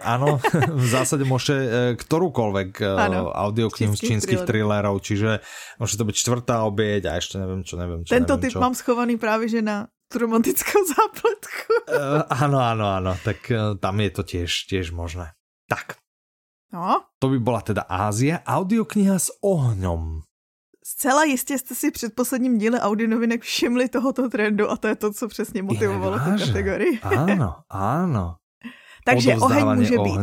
áno, 0.00 0.40
v 0.82 0.86
zásade 0.88 1.24
môžete 1.26 1.54
ktorúkoľvek 2.00 2.70
ano, 2.80 3.34
audioknihu 3.34 3.92
z 3.92 4.14
čínskych 4.14 4.46
thrillerov, 4.48 5.02
čiže 5.04 5.44
môže 5.76 5.94
to 5.98 6.04
byť 6.06 6.16
čtvrtá 6.16 6.64
obieť 6.64 7.10
a 7.10 7.18
ešte 7.20 7.36
neviem 7.36 7.62
čo, 7.66 7.74
neviem 7.76 8.06
čo. 8.06 8.14
Tento 8.14 8.38
typ 8.40 8.52
čo. 8.54 8.60
mám 8.62 8.72
schovaný 8.72 9.20
práve 9.20 9.50
že 9.50 9.60
na 9.60 9.90
romantickou 10.10 10.80
zápletku. 10.90 11.70
uh, 11.86 12.26
áno, 12.42 12.58
áno, 12.58 12.86
áno, 12.90 13.12
tak 13.22 13.46
uh, 13.52 13.78
tam 13.78 13.94
je 14.02 14.10
to 14.10 14.22
tiež, 14.26 14.66
tiež 14.66 14.90
možné. 14.90 15.34
Tak. 15.70 16.02
No? 16.70 17.02
To 17.18 17.26
by 17.30 17.38
bola 17.42 17.60
teda 17.62 17.82
Ázia, 17.86 18.42
audiokniha 18.46 19.18
s 19.18 19.30
ohňom. 19.42 20.22
Zcela 20.90 21.24
jistě 21.24 21.58
jste 21.58 21.74
si 21.74 21.90
před 21.90 22.14
posledním 22.14 22.58
díle 22.58 22.80
audionovinek 22.80 23.42
všimli 23.42 23.88
tohoto 23.88 24.28
trendu 24.28 24.70
a 24.70 24.76
to 24.76 24.88
je 24.88 24.96
to, 24.96 25.12
co 25.12 25.28
přesně 25.28 25.62
motivovalo 25.62 26.18
tu 26.18 26.30
kategorii. 26.46 26.98
Áno, 26.98 27.62
áno. 27.70 28.42
Takže 29.06 29.38
oheň 29.38 29.64
může 29.78 29.98
ohňa. 29.98 30.04
být. 30.04 30.20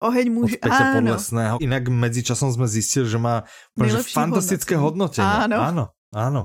Oheň 0.00 0.26
může, 0.32 0.56
Od 0.60 0.72
áno. 0.72 0.96
Podlesného. 1.00 1.56
Inak 1.64 1.88
medzičasom 1.88 2.52
sme 2.52 2.68
zistili, 2.68 3.08
že 3.08 3.16
má 3.16 3.48
fantastické 4.12 4.76
hodnotenie. 4.76 5.48
Áno. 5.48 5.56
áno, 5.60 5.84
áno. 6.12 6.42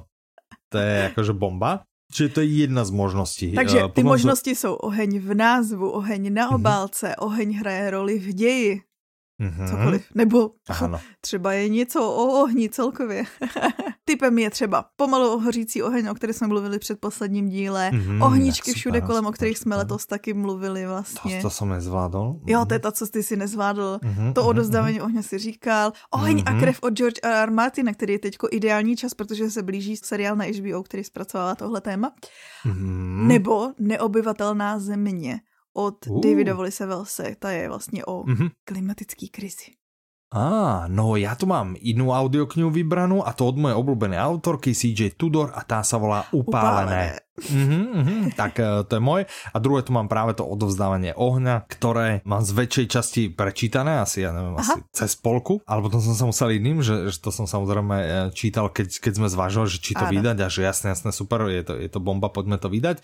To 0.71 0.79
je 0.79 1.11
akože 1.11 1.35
bomba. 1.35 1.83
Čiže 2.15 2.29
to 2.35 2.39
je 2.39 2.67
jedna 2.67 2.87
z 2.87 2.91
možností. 2.95 3.51
Takže 3.51 3.91
ty 3.91 3.99
Potom 3.99 4.15
možnosti 4.15 4.51
jsou 4.55 4.73
oheň 4.79 5.19
v 5.19 5.31
názvu, 5.35 5.91
oheň 5.91 6.33
na 6.33 6.45
mhm. 6.47 6.55
obálce, 6.55 7.07
mm-hmm. 7.11 7.25
oheň 7.27 7.49
hraje 7.59 7.85
roli 7.91 8.15
v 8.19 8.27
ději, 8.33 8.81
mm-hmm. 9.41 9.69
cokoliv. 9.69 10.05
Nebo 10.15 10.51
ano. 10.81 10.99
třeba 11.21 11.53
je 11.53 11.69
něco 11.69 12.03
o 12.03 12.41
ohni 12.41 12.69
celkově. 12.69 13.23
Typem 14.05 14.37
je 14.39 14.49
třeba 14.49 14.85
pomalu 14.95 15.39
hořící 15.39 15.83
oheň, 15.83 16.07
o 16.07 16.13
který 16.13 16.33
jsme 16.33 16.47
mluvili 16.47 16.79
před 16.79 16.99
posledním 16.99 17.49
díle, 17.49 17.91
mm-hmm, 17.93 18.25
ohničky 18.25 18.73
všude 18.73 18.99
super, 18.99 19.07
kolem, 19.07 19.25
o 19.25 19.31
kterých 19.31 19.57
jsme 19.57 19.75
letos 19.75 20.05
taky 20.05 20.33
mluvili 20.33 20.85
vlastně. 20.85 21.37
To, 21.37 21.41
to 21.41 21.49
jsem 21.49 21.69
nezvládl. 21.69 22.35
Jo, 22.45 22.65
to 22.65 22.73
je 22.73 22.79
to, 22.79 22.91
co 22.91 23.07
ty 23.07 23.23
si 23.23 23.35
nezvládl. 23.35 23.99
Mm-hmm, 24.03 24.33
to 24.33 24.45
odozdávání 24.45 24.99
mm-hmm. 24.99 25.03
ohně 25.03 25.23
si 25.23 25.37
říkal. 25.37 25.91
Oheň 26.11 26.37
mm-hmm. 26.37 26.57
a 26.57 26.59
krev 26.59 26.79
od 26.81 26.93
George 26.93 27.19
R. 27.23 27.31
R. 27.31 27.51
Martina, 27.51 27.93
který 27.93 28.13
je 28.13 28.19
teďko 28.19 28.47
ideální 28.51 28.95
čas, 28.95 29.13
protože 29.13 29.49
se 29.49 29.63
blíží 29.63 29.97
seriál 29.97 30.35
na 30.35 30.45
HBO, 30.45 30.83
který 30.83 31.03
zpracovává 31.03 31.55
tohle 31.55 31.81
téma. 31.81 32.11
Mm-hmm. 32.65 33.27
Nebo 33.27 33.71
neobyvatelná 33.79 34.79
země 34.79 35.39
od 35.75 36.07
uh. 36.07 36.21
Davida 36.21 36.53
Volise 36.53 36.85
Velse. 36.85 37.35
Ta 37.39 37.51
je 37.51 37.69
vlastně 37.69 38.05
o 38.05 38.23
mm-hmm. 38.23 38.49
klimatický 38.65 39.29
krizi. 39.29 39.71
Á, 40.35 40.91
no 40.91 41.15
ja 41.15 41.37
tu 41.37 41.47
mám 41.47 41.79
inú 41.79 42.11
audioknihu 42.11 42.67
vybranú 42.67 43.23
a 43.23 43.31
to 43.31 43.47
od 43.47 43.55
mojej 43.55 43.77
obľúbenej 43.77 44.19
autorky 44.19 44.75
CJ 44.75 45.15
Tudor 45.15 45.53
a 45.55 45.63
tá 45.63 45.79
sa 45.85 45.95
volá 45.95 46.27
Upálené. 46.33 47.15
Upálené. 47.15 47.25
Mm-hmm, 47.35 47.83
mm-hmm, 47.83 48.21
tak 48.35 48.59
e, 48.63 48.83
to 48.87 48.95
je 48.95 49.03
môj. 49.03 49.27
A 49.27 49.57
druhé 49.59 49.83
tu 49.83 49.91
mám 49.91 50.07
práve 50.07 50.35
to 50.35 50.47
odovzdávanie 50.47 51.15
ohňa, 51.15 51.67
ktoré 51.67 52.23
mám 52.23 52.43
z 52.43 52.51
väčšej 52.51 52.85
časti 52.87 53.21
prečítané, 53.31 53.99
asi 53.99 54.23
ja 54.23 54.31
neviem, 54.31 54.55
Aha. 54.55 54.63
asi 54.75 54.79
cez 54.91 55.19
polku, 55.19 55.59
ale 55.67 55.83
potom 55.83 55.99
som 55.99 56.15
sa 56.15 56.25
musel 56.27 56.55
iným, 56.55 56.79
že, 56.79 57.11
že 57.11 57.19
to 57.19 57.35
som 57.35 57.43
samozrejme 57.43 57.95
e, 57.95 58.07
čítal, 58.35 58.71
keď, 58.71 59.03
keď 59.03 59.13
sme 59.19 59.27
zvažovali, 59.27 59.67
že 59.67 59.79
či 59.83 59.91
to 59.95 60.07
Áno. 60.07 60.15
vydať 60.15 60.37
a 60.41 60.47
že 60.47 60.61
jasne, 60.63 60.87
jasne, 60.95 61.11
super, 61.11 61.47
je 61.51 61.63
to, 61.63 61.75
je 61.75 61.91
to 61.91 61.99
bomba, 61.99 62.31
poďme 62.31 62.55
to 62.55 62.71
vydať 62.71 63.03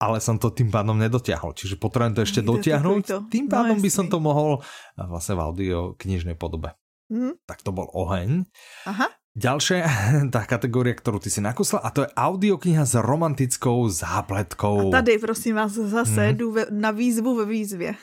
ale 0.00 0.16
som 0.18 0.40
to 0.40 0.48
tým 0.48 0.72
pádom 0.72 0.96
nedotiahol. 0.96 1.52
Čiže 1.52 1.76
potrebujem 1.76 2.16
to 2.16 2.24
ešte 2.24 2.40
dotiahnuť. 2.40 3.04
To. 3.12 3.18
Tým 3.28 3.52
pádom 3.52 3.76
no, 3.76 3.84
by 3.84 3.90
som 3.92 4.08
to 4.08 4.16
mohol 4.16 4.64
vlastne 4.96 5.36
v 5.36 5.44
audio 5.44 5.78
knižnej 6.00 6.40
podobe. 6.40 6.72
Mm. 7.12 7.36
Tak 7.44 7.60
to 7.60 7.70
bol 7.70 7.84
oheň. 7.92 8.48
Aha. 8.88 9.12
Ďalšia 9.30 9.86
tá 10.34 10.42
kategória, 10.42 10.90
ktorú 10.90 11.22
ty 11.22 11.30
si 11.30 11.38
nakusla, 11.38 11.78
a 11.86 11.94
to 11.94 12.02
je 12.02 12.10
audiokniha 12.18 12.82
s 12.82 12.98
romantickou 12.98 13.86
zápletkou. 13.86 14.90
A 14.90 15.04
tady, 15.04 15.18
prosím 15.22 15.54
vás, 15.54 15.72
zase 15.72 16.32
mm. 16.32 16.36
jdu 16.36 16.52
ve, 16.52 16.66
na 16.70 16.90
výzvu 16.90 17.36
ve 17.36 17.44
výzvě. 17.46 17.94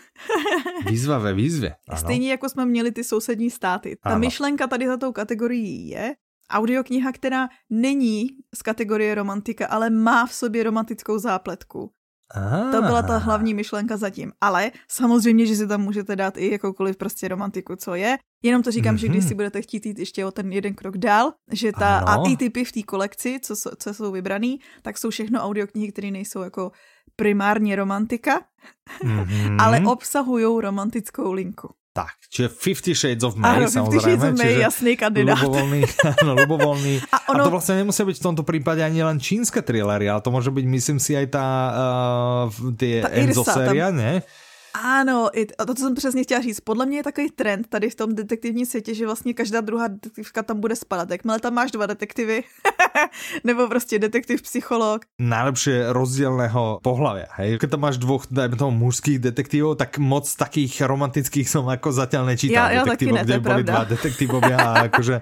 Výzva 0.90 1.18
ve 1.18 1.34
výzvě, 1.34 1.76
ano. 1.90 2.00
Stejně 2.00 2.32
jako 2.32 2.50
jsme 2.50 2.66
měli 2.66 2.92
ty 2.92 3.04
sousední 3.04 3.50
státy. 3.50 3.98
Ta 4.04 4.10
ano. 4.10 4.20
myšlenka 4.20 4.68
tady 4.68 4.88
za 4.88 4.98
tou 4.98 5.12
kategorií 5.12 5.90
je, 5.90 6.16
Audiokniha, 6.50 7.12
která 7.12 7.48
není 7.70 8.28
z 8.56 8.62
kategorie 8.62 9.16
romantika, 9.16 9.68
ale 9.68 9.90
má 9.90 10.26
v 10.26 10.34
sobě 10.34 10.64
romantickou 10.64 11.20
zápletku. 11.20 11.92
Aha. 12.32 12.72
To 12.72 12.82
byla 12.82 13.02
ta 13.02 13.18
hlavní 13.18 13.54
myšlenka 13.54 13.98
zatím. 13.98 14.32
Ale 14.42 14.72
samozřejmě, 14.90 15.46
že 15.46 15.56
si 15.56 15.68
tam 15.68 15.82
můžete 15.82 16.16
dát 16.16 16.38
i 16.38 16.52
jakoukoliv 16.52 16.98
prostě 16.98 17.28
romantiku, 17.28 17.76
co 17.76 17.96
je. 17.96 18.18
Jenom 18.44 18.64
to 18.64 18.72
říkám, 18.72 18.96
mm-hmm. 18.96 19.00
že 19.00 19.08
když 19.08 19.20
mhm. 19.20 19.28
si 19.28 19.36
budete 19.36 19.62
chtít 19.62 19.86
jít 19.86 20.00
ještě 20.00 20.26
o 20.26 20.32
ten 20.32 20.52
jeden 20.52 20.74
krok 20.74 20.98
dál, 20.98 21.34
že 21.52 21.72
ta 21.72 21.98
ano. 21.98 22.26
a 22.26 22.30
i 22.30 22.38
typy 22.38 22.66
v 22.66 22.72
té 22.72 22.84
kolekci, 22.84 23.40
co, 23.42 23.56
co 23.80 23.94
jsou 23.94 24.12
vybraný, 24.12 24.60
tak 24.82 24.98
jsou 24.98 25.10
všechno 25.10 25.42
audioknihy, 25.42 25.92
které 25.92 26.12
nejsou 26.12 26.42
jako 26.42 26.72
primárně 27.16 27.76
romantika, 27.76 28.42
mm-hmm. 29.04 29.58
ale 29.62 29.82
obsahují 29.86 30.62
romantickou 30.62 31.32
linku. 31.32 31.70
Tak, 31.98 32.14
čiže 32.30 32.54
Fifty 32.54 32.94
Shades 32.94 33.26
of 33.26 33.34
May, 33.34 33.58
Áno, 33.58 33.66
samozrejme. 33.66 34.06
Shades 34.06 34.26
of 34.30 34.38
May, 34.38 34.54
jasný 34.62 34.94
kandidát. 34.94 35.42
Ľubovoľný, 35.42 35.82
áno, 36.22 36.32
ľubovoľný. 36.46 36.94
A, 37.10 37.18
ono... 37.34 37.42
a 37.42 37.46
to 37.50 37.54
vlastne 37.58 37.82
nemusí 37.82 38.06
byť 38.06 38.18
v 38.22 38.26
tomto 38.30 38.44
prípade 38.46 38.86
ani 38.86 39.02
len 39.02 39.18
čínske 39.18 39.66
thrillery, 39.66 40.06
ale 40.06 40.22
to 40.22 40.30
môže 40.30 40.54
byť, 40.54 40.66
myslím 40.70 41.02
si, 41.02 41.18
aj 41.18 41.34
tá, 41.34 41.48
uh, 41.74 42.72
tie 42.78 43.02
Enzo 43.18 43.42
séria, 43.42 43.90
tam... 43.90 43.98
ne? 43.98 44.22
Ano, 44.84 45.30
i 45.34 45.46
to, 45.46 45.74
co 45.74 45.82
jsem 45.84 45.96
přesně 45.96 46.24
chtěla 46.24 46.42
říct, 46.42 46.60
podle 46.60 46.86
mě 46.86 46.98
je 46.98 47.04
takový 47.04 47.30
trend 47.32 47.68
tady 47.70 47.90
v 47.90 47.96
tom 47.96 48.16
detektivním 48.16 48.66
světě, 48.66 48.94
že 48.94 49.06
vlastně 49.06 49.34
každá 49.34 49.62
druhá 49.62 49.88
detektivka 49.88 50.44
tam 50.44 50.60
bude 50.60 50.76
spadat. 50.76 51.12
Jakmile 51.12 51.40
tam 51.40 51.54
máš 51.54 51.72
dva 51.72 51.86
detektivy, 51.86 52.44
nebo 53.44 53.68
prostě 53.68 54.00
detektiv 54.00 54.42
psycholog. 54.42 55.06
Najlepšie 55.20 55.94
rozdielného 55.94 56.80
pohľavia, 56.86 57.30
hej? 57.42 57.58
Keď 57.58 57.70
tam 57.74 57.82
máš 57.82 57.98
dvoch, 57.98 58.30
dajme 58.30 58.56
tomu, 58.58 58.72
mužských 58.90 59.20
detektívov, 59.20 59.82
tak 59.82 59.98
moc 59.98 60.30
takých 60.30 60.86
romantických 60.86 61.48
som 61.50 61.66
ako 61.66 61.90
zatiaľ 61.92 62.30
nečítal. 62.30 62.70
Ja, 62.70 62.82
ja 62.82 62.84
detektívov, 62.86 63.18
ne, 63.18 63.24
kde 63.26 63.38
pravda. 63.42 63.72
dva 63.74 63.84
detektívovia 63.98 64.58
a 64.58 64.72
akože, 64.92 65.16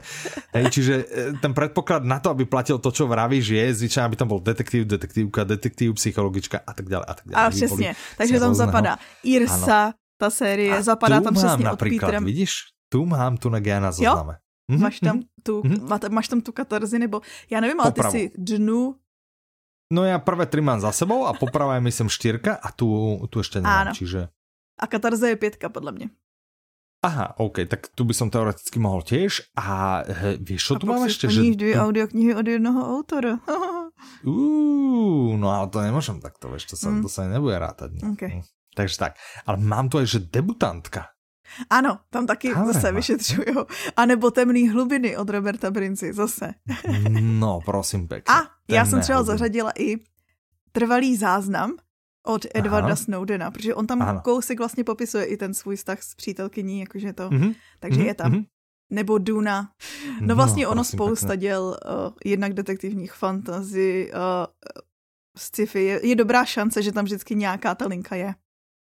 hej, 0.51 0.65
čiže 0.71 0.93
e, 0.99 1.05
ten 1.39 1.51
predpoklad 1.55 2.03
na 2.03 2.19
to, 2.19 2.35
aby 2.35 2.43
platil 2.43 2.79
to, 2.79 2.91
čo 2.91 3.07
vravíš, 3.07 3.55
je 3.55 3.65
zvyčajne, 3.85 4.05
aby 4.11 4.17
tam 4.19 4.27
bol 4.27 4.43
detektív, 4.43 4.83
detektívka, 4.83 5.47
detektív, 5.47 5.95
psychologička 5.95 6.59
a 6.59 6.71
tak 6.75 6.85
ďalej 6.91 7.07
a 7.07 7.13
tak 7.13 7.25
ďalej. 7.31 7.45
A 7.47 7.49
přesně, 7.49 7.89
takže 8.17 8.39
tam 8.39 8.55
zapadá 8.55 8.97
Ir 9.23 9.44
Ano. 9.51 9.93
ta 10.17 10.29
série, 10.29 10.77
a 10.77 10.81
zapadá 10.81 11.21
tam 11.21 11.33
přesně 11.33 11.71
od 11.71 11.81
vidíš? 12.23 12.51
Tu 12.89 13.05
mám 13.05 13.37
tu 13.37 13.49
na 13.49 13.91
zozname. 13.91 14.37
Mm-hmm. 14.71 14.79
Máš 14.79 14.99
tam 14.99 15.21
tu, 15.43 15.61
mm-hmm. 15.61 16.09
máš 16.09 16.27
tam 16.27 16.41
tu 16.41 16.51
katarzi, 16.51 16.99
nebo 16.99 17.21
já 17.49 17.59
nevím, 17.61 17.79
ale 17.79 17.91
Popravu. 17.91 18.11
ty 18.11 18.19
si 18.19 18.31
dnu 18.37 18.95
No 19.93 20.01
ja 20.01 20.17
prvé 20.17 20.49
tri 20.49 20.65
mám 20.65 20.81
za 20.81 20.89
sebou 20.89 21.29
a 21.29 21.37
poprava 21.37 21.77
je 21.77 21.85
myslím 21.85 22.09
štyrka 22.09 22.57
a 22.57 22.73
tu, 22.73 23.21
tu 23.29 23.37
ešte 23.37 23.61
nemám, 23.61 23.85
Áno. 23.85 23.93
čiže... 23.93 24.33
A 24.81 24.85
katarze 24.89 25.29
je 25.29 25.35
pětka, 25.35 25.69
podle 25.69 25.91
mě. 25.91 26.09
Aha, 27.05 27.37
OK, 27.37 27.69
tak 27.69 27.93
tu 27.93 28.01
by 28.01 28.17
som 28.17 28.33
teoreticky 28.33 28.81
mohol 28.81 29.05
tiež. 29.05 29.53
A 29.53 30.01
he, 30.09 30.41
čo 30.57 30.73
a 30.73 30.81
tu 30.81 30.89
mám 30.89 31.05
ešte? 31.05 31.29
Že... 31.29 31.53
dvě 31.53 31.77
audioknihy 31.77 32.33
od 32.33 32.47
jednoho 32.47 32.81
autora. 32.97 33.37
Uuu, 34.25 35.37
no 35.37 35.53
ale 35.53 35.69
to 35.69 35.85
nemôžem 35.85 36.17
takto, 36.17 36.49
vieš, 36.49 36.73
to 36.73 36.75
sa, 36.75 36.89
mm. 36.89 37.05
to 37.05 37.09
sa 37.09 37.29
nebude 37.29 37.61
rátať. 37.61 38.01
Okay. 38.17 38.41
Takže 38.75 38.97
tak. 38.97 39.13
Ale 39.45 39.57
mám 39.57 39.89
tu 39.89 39.97
aj, 39.97 40.05
že 40.05 40.19
debutantka. 40.19 41.15
Ano, 41.69 41.99
tam 42.09 42.27
taky 42.27 42.53
Ale 42.53 42.73
zase 42.73 42.91
vyšetřují. 42.91 43.47
A 43.95 44.05
nebo 44.05 44.31
Temný 44.31 44.69
hlubiny 44.69 45.17
od 45.17 45.29
Roberta 45.29 45.71
Brinci, 45.71 46.13
zase. 46.13 46.53
no, 47.19 47.59
prosím 47.65 48.07
pěkně. 48.07 48.35
A 48.35 48.41
já 48.69 48.85
jsem 48.85 49.01
třeba 49.01 49.17
hlubiny. 49.17 49.37
zařadila 49.37 49.71
i 49.79 49.95
trvalý 50.71 51.15
záznam 51.15 51.71
od 52.25 52.45
Edwarda 52.53 52.87
Aha. 52.87 52.95
Snowdena, 52.95 53.51
protože 53.51 53.75
on 53.75 53.87
tam 53.87 54.01
ano. 54.01 54.21
kousek 54.21 54.59
vlastně 54.59 54.83
popisuje 54.83 55.25
i 55.25 55.37
ten 55.37 55.53
svůj 55.53 55.75
vztah 55.75 56.03
s 56.03 56.15
přítelkyní, 56.15 56.79
jakože 56.79 57.13
to, 57.13 57.29
mm-hmm. 57.29 57.55
takže 57.79 58.01
mm-hmm. 58.01 58.05
je 58.05 58.13
tam. 58.13 58.31
Mm-hmm. 58.31 58.45
Nebo 58.89 59.17
Duna. 59.17 59.71
No, 60.21 60.27
no 60.27 60.35
vlastně 60.35 60.63
no, 60.63 60.69
ono 60.71 60.83
spousta 60.83 61.27
pěkně. 61.27 61.41
děl, 61.41 61.63
uh, 61.63 62.13
jednak 62.25 62.53
detektivních 62.53 63.13
fantazy, 63.13 64.11
uh, 64.13 64.45
sci-fi, 65.37 65.83
je, 65.83 66.07
je 66.07 66.15
dobrá 66.15 66.45
šance, 66.45 66.81
že 66.81 66.91
tam 66.91 67.05
vždycky 67.05 67.35
nějaká 67.35 67.75
ta 67.75 67.87
linka 67.87 68.15
je. 68.15 68.35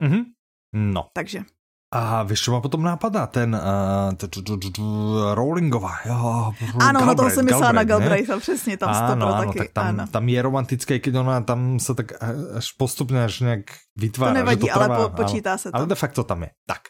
Mm-hmm. 0.04 0.24
No. 0.74 1.10
Takže. 1.14 1.47
A 1.93 2.24
víš, 2.24 2.41
co 2.41 2.51
má 2.51 2.62
potom 2.62 2.82
nápadá? 2.82 3.28
Ten 3.28 3.54
uh, 3.54 5.34
Rowlingová. 5.34 5.93
Jo, 6.06 6.54
ano, 6.80 7.06
na 7.06 7.16
toho 7.16 7.30
jsem 7.30 7.45
myslela 7.45 7.72
na 7.72 7.84
Galbraitha, 7.84 8.39
přesně, 8.39 8.78
tam 8.78 8.89
ano, 8.89 9.36
ano, 9.36 9.45
taky. 9.45 9.60
Tak 9.60 9.72
tam, 9.72 9.86
ano. 9.86 10.08
tam 10.08 10.30
je 10.30 10.41
romantické, 10.41 10.99
když 10.99 11.16
ona 11.16 11.41
tam 11.41 11.80
se 11.80 11.93
tak 11.93 12.24
až 12.58 12.72
postupně 12.72 13.24
až 13.24 13.39
nějak 13.39 13.66
vytvára. 13.95 14.34
To 14.34 14.38
nevadí, 14.38 14.62
že 14.68 14.74
to 14.74 14.80
trvá, 14.80 14.95
ale 14.95 15.10
po, 15.10 15.24
počítá 15.24 15.58
se 15.58 15.72
to. 15.72 15.78
Ale 15.78 15.86
de 15.86 15.95
facto 15.95 16.24
tam 16.24 16.43
je. 16.43 16.49
Tak. 16.66 16.82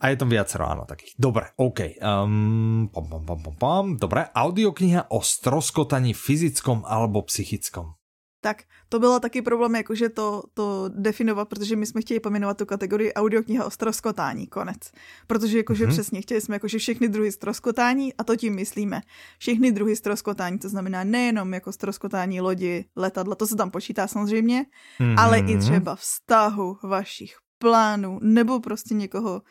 A 0.00 0.08
je 0.08 0.16
tam 0.16 0.28
viacero, 0.28 0.66
áno, 0.66 0.84
takých. 0.88 1.14
Dobre, 1.14 1.54
OK. 1.54 2.02
Um, 2.02 2.90
pom, 2.90 3.06
pom, 3.06 3.22
pom, 3.22 3.38
pom, 3.40 3.54
pom. 3.54 3.84
Dobre, 3.94 4.26
audiokniha 4.34 5.12
o 5.14 5.22
stroskotaní 5.22 6.16
fyzickom 6.16 6.82
alebo 6.82 7.22
psychickom. 7.22 7.94
Tak 8.40 8.62
to 8.88 8.98
bylo 8.98 9.20
taky 9.20 9.42
problém, 9.42 9.74
jakože 9.74 10.08
to, 10.08 10.42
to 10.54 10.90
definovat, 10.94 11.48
protože 11.48 11.76
my 11.76 11.86
jsme 11.86 12.00
chtěli 12.00 12.20
pomenovat 12.20 12.58
tu 12.58 12.66
kategorii 12.66 13.12
audiokniha 13.12 13.64
o 13.64 13.70
stroskotání, 13.70 14.46
konec. 14.46 14.78
Protože 15.26 15.56
jakože 15.56 15.86
mm-hmm. 15.86 15.90
přesně 15.90 16.22
chtěli 16.22 16.40
jsme 16.40 16.54
jakože 16.54 16.78
všechny 16.78 17.08
druhy 17.08 17.32
stroskotání 17.32 18.14
a 18.14 18.24
to 18.24 18.36
tím 18.36 18.54
myslíme. 18.54 19.00
Všechny 19.38 19.72
druhy 19.72 19.96
stroskotání, 19.96 20.58
to 20.58 20.68
znamená 20.68 21.04
nejenom 21.04 21.54
jako 21.54 21.72
stroskotání 21.72 22.40
lodi, 22.40 22.84
letadla, 22.96 23.34
to 23.34 23.46
se 23.46 23.56
tam 23.56 23.70
počítá 23.70 24.06
samozřejmě, 24.06 24.66
mm-hmm. 25.00 25.14
ale 25.18 25.38
i 25.38 25.58
třeba 25.58 25.96
vztahu 25.96 26.78
vašich 26.82 27.36
plánů 27.58 28.18
nebo 28.22 28.60
prostě 28.60 28.94
někoho 28.94 29.42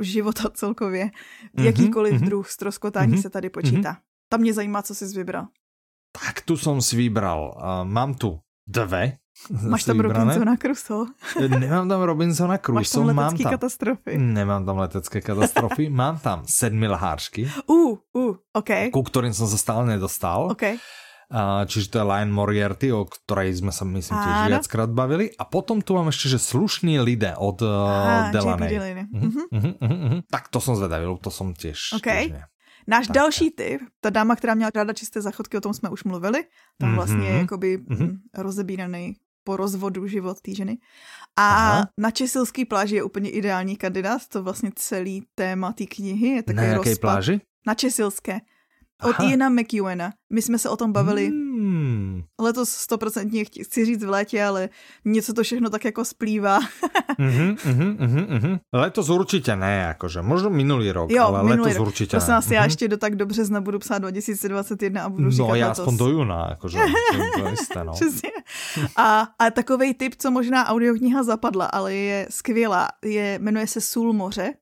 života 0.00 0.50
celkově. 0.50 1.04
Mm-hmm. 1.04 1.64
Jakýkoliv 1.64 2.14
mm-hmm. 2.14 2.24
druh 2.24 2.48
stroskotání 2.48 3.14
mm-hmm. 3.14 3.22
se 3.22 3.30
tady 3.30 3.50
počítá. 3.50 3.92
Mm-hmm. 3.92 4.28
Tam 4.28 4.40
mě 4.40 4.54
zajímá, 4.54 4.82
co 4.82 4.94
jsi 4.94 5.06
vybral. 5.06 5.46
Tak 6.16 6.48
tu 6.48 6.56
som 6.56 6.80
si 6.80 6.96
vybral. 6.96 7.52
Uh, 7.52 7.84
mám 7.84 8.16
tu 8.16 8.40
dve. 8.64 9.20
Máš 9.52 9.84
tam 9.84 10.00
vybrané. 10.00 10.32
Robinsona 10.32 10.56
Crusoe? 10.56 11.06
Nemám 11.60 11.84
tam 11.88 12.00
Robinsona 12.02 12.56
Crusoe. 12.56 12.80
Máš 12.80 12.88
tam 12.88 13.04
letecké 13.04 13.20
mám 13.20 13.36
tam, 13.36 13.52
katastrofy? 13.52 14.10
Nemám 14.16 14.62
tam 14.64 14.76
letecké 14.80 15.18
katastrofy. 15.20 15.84
mám 16.02 16.16
tam 16.18 16.38
sedmi 16.48 16.88
lhářky. 16.88 17.44
Uh, 17.68 18.00
uh, 18.16 18.34
ok. 18.56 18.88
Ku 18.90 19.04
ktorým 19.04 19.36
som 19.36 19.44
sa 19.44 19.60
stále 19.60 19.84
nedostal. 19.84 20.48
Ok. 20.56 20.80
Uh, 21.26 21.66
čiže 21.66 21.90
to 21.90 21.98
je 22.00 22.06
Lion 22.06 22.30
Moriarty, 22.30 22.94
o 22.94 23.02
ktorej 23.02 23.58
sme 23.58 23.74
sa 23.74 23.82
myslím 23.82 24.14
tiež 24.14 24.38
viackrát 24.46 24.88
bavili. 24.88 25.34
A 25.36 25.44
potom 25.44 25.82
tu 25.82 25.98
mám 25.98 26.08
ešte, 26.08 26.32
že 26.32 26.38
slušný 26.38 27.02
lidé 27.02 27.34
od 27.36 27.60
uh, 27.66 28.30
Delaney. 28.30 28.78
Uh-huh, 28.78 29.50
uh-huh, 29.50 29.74
uh-huh. 29.74 30.20
Tak 30.30 30.54
to 30.54 30.62
som 30.62 30.78
zvedavý, 30.78 31.10
to 31.18 31.34
som 31.34 31.50
tiež, 31.50 31.98
okay. 31.98 32.30
tiež 32.30 32.46
Náš 32.88 33.06
tak, 33.06 33.14
další 33.14 33.50
typ, 33.50 33.80
ta 34.00 34.10
dáma, 34.10 34.36
která 34.36 34.54
měla 34.54 34.70
ráda 34.74 34.92
čisté 34.92 35.22
záchodky, 35.22 35.56
o 35.56 35.60
tom 35.60 35.74
jsme 35.74 35.88
už 35.90 36.04
mluvili, 36.04 36.44
tam 36.78 36.94
vlastně 36.94 37.16
mm-hmm. 37.16 37.40
jakoby 37.40 37.78
mm-hmm. 37.78 38.18
rozebíraný 38.34 39.16
po 39.44 39.56
rozvodu 39.56 40.06
život 40.06 40.40
té 40.40 40.54
ženy. 40.54 40.78
A 41.36 41.48
Aha. 41.48 41.88
na 41.98 42.10
Česilský 42.10 42.64
pláži 42.64 42.96
je 42.96 43.02
úplně 43.02 43.30
ideální 43.30 43.76
kandidát, 43.76 44.28
to 44.28 44.42
vlastně 44.42 44.70
celý 44.74 45.22
téma 45.34 45.72
té 45.72 45.86
knihy. 45.86 46.28
Je 46.28 46.42
takový 46.42 46.56
na 46.56 46.72
jaké 46.72 46.90
rozpad. 46.90 47.00
pláži? 47.00 47.40
Na 47.66 47.74
Česilské. 47.74 48.40
Od 49.02 49.14
Aha. 49.18 49.30
Iana 49.30 49.48
McEwena. 49.48 50.12
My 50.32 50.42
jsme 50.42 50.58
se 50.58 50.68
o 50.68 50.76
tom 50.76 50.92
bavili 50.92 51.26
hmm. 51.26 51.45
Letos 52.40 52.70
stoprocentně 52.70 53.44
chci 53.44 53.84
říct 53.84 54.04
v 54.04 54.08
létě, 54.08 54.44
ale 54.44 54.68
něco 55.04 55.32
to 55.32 55.42
všechno 55.42 55.70
tak 55.70 55.84
jako 55.84 56.04
splývá. 56.04 56.60
uh-huh, 57.18 57.56
uh-huh, 57.56 57.96
uh-huh. 58.26 58.60
Letos 58.72 59.08
určitě 59.08 59.56
ne, 59.56 59.84
jakože 59.88 60.22
možno 60.22 60.50
minulý 60.50 60.92
rok, 60.92 61.10
jo, 61.10 61.24
ale 61.24 61.42
minulý 61.42 61.60
letos 61.60 61.76
rok. 61.76 61.86
určitě 61.86 62.16
Prosím 62.16 62.34
vás, 62.34 62.48
uh-huh. 62.48 62.54
já 62.54 62.64
ještě 62.64 62.88
do 62.88 62.96
tak 62.96 63.16
do 63.16 63.26
března 63.26 63.60
budu 63.60 63.78
psát 63.78 63.98
2021 63.98 65.02
a 65.02 65.08
budu 65.08 65.24
no, 65.24 65.30
říkat 65.30 65.48
No 65.48 65.54
já 65.54 65.68
letos. 65.68 65.78
aspoň 65.78 65.96
do 65.96 66.08
juna, 66.08 66.46
jakože 66.50 66.78
to 67.38 67.48
jisté, 67.48 67.84
no. 67.84 67.92
A, 68.96 69.28
a 69.38 69.50
takovej 69.50 69.94
typ, 69.94 70.14
co 70.18 70.30
možná 70.30 70.68
audiokniha 70.68 71.22
zapadla, 71.22 71.66
ale 71.66 71.94
je 71.94 72.26
skvělá, 72.30 72.88
je, 73.04 73.38
jmenuje 73.42 73.66
se 73.66 73.80
Sůl 73.80 74.12
moře 74.12 74.54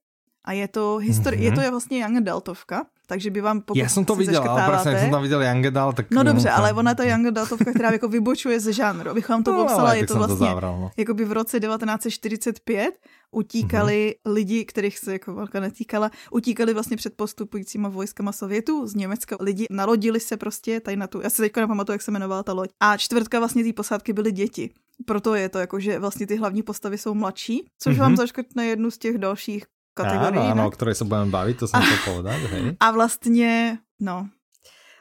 a 0.44 0.52
je 0.52 0.68
to 0.68 0.98
histori- 1.02 1.36
mm-hmm. 1.36 1.42
je 1.42 1.52
to 1.52 1.60
je 1.60 1.70
vlastně 1.70 2.00
Young 2.00 2.16
Adultovka, 2.16 2.86
takže 3.06 3.30
by 3.30 3.40
vám 3.40 3.60
pokud 3.60 3.78
Já 3.78 3.88
jsem 3.88 4.04
to 4.04 4.14
viděl, 4.14 4.50
ale 4.50 4.66
prostě 4.66 4.98
jsem 4.98 5.10
tam 5.10 5.22
viděl 5.22 5.42
Young 5.42 5.66
Adult, 5.66 5.96
tak... 5.96 6.06
No 6.10 6.22
dobře, 6.22 6.50
ale 6.50 6.72
ona 6.72 6.90
je 6.90 6.94
to 6.94 7.02
Young 7.02 7.26
Adultovka, 7.26 7.72
která 7.72 7.90
jako 7.90 8.08
vybočuje 8.08 8.60
ze 8.60 8.72
žánru. 8.72 9.10
Abychom 9.10 9.42
to 9.42 9.52
no, 9.52 9.58
popsala, 9.58 9.94
je 9.94 10.06
to 10.06 10.14
vlastně, 10.14 10.48
to 10.48 10.60
no. 10.60 10.90
jako 10.96 11.14
by 11.14 11.24
v 11.24 11.32
roce 11.32 11.60
1945 11.60 12.94
utíkali 13.30 14.14
mm-hmm. 14.14 14.32
lidi, 14.32 14.64
kterých 14.64 14.98
se 14.98 15.12
jako 15.12 15.34
válka 15.34 15.60
netýkala, 15.60 16.10
utíkali 16.30 16.74
vlastně 16.74 16.96
před 16.96 17.16
postupujícíma 17.16 17.88
vojskama 17.88 18.32
Sovětů 18.32 18.86
z 18.86 18.94
Německa. 18.94 19.36
Lidi 19.40 19.66
narodili 19.70 20.20
se 20.20 20.36
prostě 20.36 20.80
tady 20.80 20.96
na 20.96 21.06
tu, 21.06 21.20
já 21.20 21.30
si 21.30 21.42
teďka 21.42 21.60
nepamatuju, 21.60 21.94
jak 21.94 22.02
se 22.02 22.10
jmenovala 22.10 22.42
ta 22.42 22.52
loď. 22.52 22.70
A 22.80 22.96
čtvrtka 22.96 23.38
vlastně 23.38 23.64
té 23.64 23.72
posádky 23.72 24.12
byly 24.12 24.32
děti. 24.32 24.70
Proto 25.06 25.34
je 25.34 25.48
to 25.48 25.58
jako, 25.58 25.80
že 25.80 25.98
vlastně 25.98 26.26
ty 26.26 26.36
hlavní 26.36 26.62
postavy 26.62 26.98
jsou 26.98 27.14
mladší, 27.14 27.66
což 27.78 27.96
mm-hmm. 27.96 28.00
vám 28.00 28.16
zaškrtne 28.16 28.66
jednu 28.66 28.90
z 28.90 28.98
těch 28.98 29.18
dalších 29.18 29.64
kategorii. 29.94 30.42
Áno, 30.42 30.50
áno, 30.58 30.62
o 30.66 30.74
ktorej 30.74 30.98
sa 30.98 31.06
budeme 31.06 31.30
baviť, 31.30 31.56
to 31.56 31.66
som 31.70 31.78
chcel 31.80 32.00
povedať. 32.04 32.40
Hej. 32.50 32.62
A 32.84 32.86
vlastně, 32.90 33.78
no, 34.00 34.28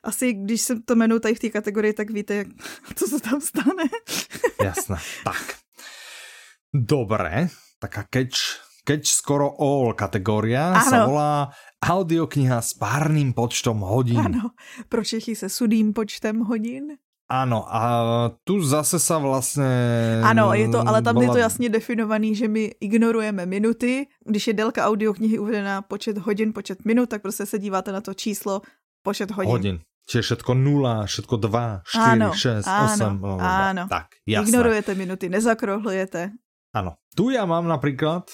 asi 0.03 0.33
když 0.33 0.61
se 0.61 0.79
to 0.79 0.95
jmenuji 0.95 1.19
tady 1.19 1.35
v 1.35 1.39
té 1.39 1.49
kategorii, 1.49 1.93
tak 1.93 2.09
víte, 2.09 2.45
co 2.95 3.07
se 3.07 3.19
tam 3.19 3.41
stane. 3.41 3.83
Jasné, 4.63 4.97
tak. 5.23 5.55
Dobre, 6.73 7.47
taká 7.79 8.03
keč, 8.09 8.57
keč 8.81 9.13
skoro 9.13 9.53
all 9.61 9.93
kategória 9.93 10.73
ano. 10.73 10.89
sa 10.89 10.97
volá 11.05 11.33
audiokniha 11.85 12.57
s 12.65 12.73
párným 12.73 13.29
počtom 13.29 13.85
hodín. 13.85 14.17
Ano, 14.17 14.57
pro 14.89 15.05
Čechy 15.05 15.35
se 15.35 15.49
sudým 15.49 15.93
počtem 15.93 16.41
hodin. 16.49 16.97
Ano, 17.31 17.65
a 17.75 17.81
tu 18.43 18.61
zase 18.61 18.99
sa 18.99 19.17
vlastně... 19.17 19.63
Ano, 20.23 20.53
je 20.53 20.69
to, 20.69 20.87
ale 20.87 21.01
tam 21.01 21.15
bola... 21.15 21.25
je 21.25 21.29
to 21.31 21.37
jasně 21.37 21.69
definovaný, 21.69 22.35
že 22.35 22.47
my 22.47 22.71
ignorujeme 22.79 23.45
minuty. 23.45 24.07
Když 24.25 24.47
je 24.47 24.53
délka 24.53 24.85
audioknihy 24.85 25.39
uvedená 25.39 25.81
počet 25.81 26.17
hodin, 26.17 26.53
počet 26.53 26.85
minut, 26.85 27.09
tak 27.09 27.21
prostě 27.21 27.45
se 27.45 27.59
díváte 27.59 27.91
na 27.91 28.01
to 28.01 28.13
číslo, 28.13 28.61
počet 29.03 29.31
hodin. 29.31 29.51
Hodin. 29.51 29.79
Čiže 30.03 30.21
všetko 30.21 30.51
0, 30.53 31.05
všetko 31.05 31.35
2, 31.37 31.81
4, 31.87 32.03
ano, 32.03 32.29
6, 32.35 32.67
ano, 32.67 32.93
8. 32.93 33.39
Ano, 33.39 33.83
tak, 33.87 34.07
jasné. 34.27 34.49
Ignorujete 34.49 34.91
minuty, 34.95 35.29
nezakrohlujete. 35.31 36.35
Ano. 36.75 36.99
Tu 37.15 37.31
ja 37.31 37.47
mám 37.47 37.63
napríklad 37.71 38.27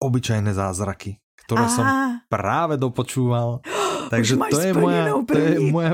obyčajné 0.00 0.56
zázraky, 0.56 1.20
ktoré 1.44 1.68
Aha. 1.68 1.74
som 1.76 1.86
práve 2.32 2.80
dopočúval. 2.80 3.60
Takže 4.12 4.40
to 4.48 4.58
je, 4.64 4.72
moja, 4.72 5.04
to 5.28 5.36
je 5.36 5.50
moja 5.68 5.92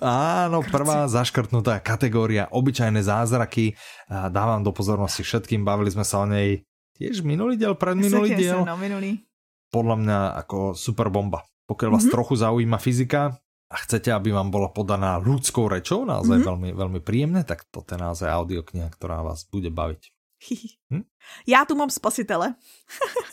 Áno, 0.00 0.62
prvá 0.64 1.04
zaškrtnutá 1.10 1.82
kategória, 1.82 2.48
obyčajné 2.48 3.02
zázraky. 3.04 3.76
Dávam 4.08 4.64
do 4.64 4.72
pozornosti 4.72 5.26
všetkým, 5.26 5.66
bavili 5.66 5.90
sme 5.92 6.06
sa 6.06 6.22
o 6.22 6.26
nej 6.26 6.64
tiež 6.96 7.26
minulý 7.26 7.58
diel, 7.58 7.74
minulý 7.98 8.38
diel. 8.38 8.64
No, 8.64 8.78
minulý. 8.78 9.26
Podľa 9.72 9.96
mňa 9.98 10.18
ako 10.46 10.72
super 10.78 11.10
bomba. 11.10 11.42
Pokiaľ 11.66 11.90
vás 11.92 12.04
mm-hmm. 12.04 12.14
trochu 12.14 12.34
zaujíma 12.36 12.78
fyzika 12.78 13.36
a 13.72 13.76
chcete, 13.88 14.12
aby 14.12 14.30
vám 14.30 14.52
bola 14.52 14.68
podaná 14.68 15.16
ľudskou 15.16 15.68
rečou, 15.68 16.04
naozaj 16.04 16.40
mm-hmm. 16.40 16.50
veľmi, 16.52 16.70
veľmi 16.76 17.00
príjemné, 17.00 17.40
tak 17.48 17.64
to 17.72 17.80
je 17.82 17.96
naozaj 17.96 18.28
audiokniha, 18.28 18.92
ktorá 18.92 19.24
vás 19.24 19.48
bude 19.48 19.72
baviť. 19.72 20.02
Hm? 20.92 21.08
Já 21.46 21.64
tu 21.64 21.74
mám 21.74 21.90
spasitele. 21.90 22.54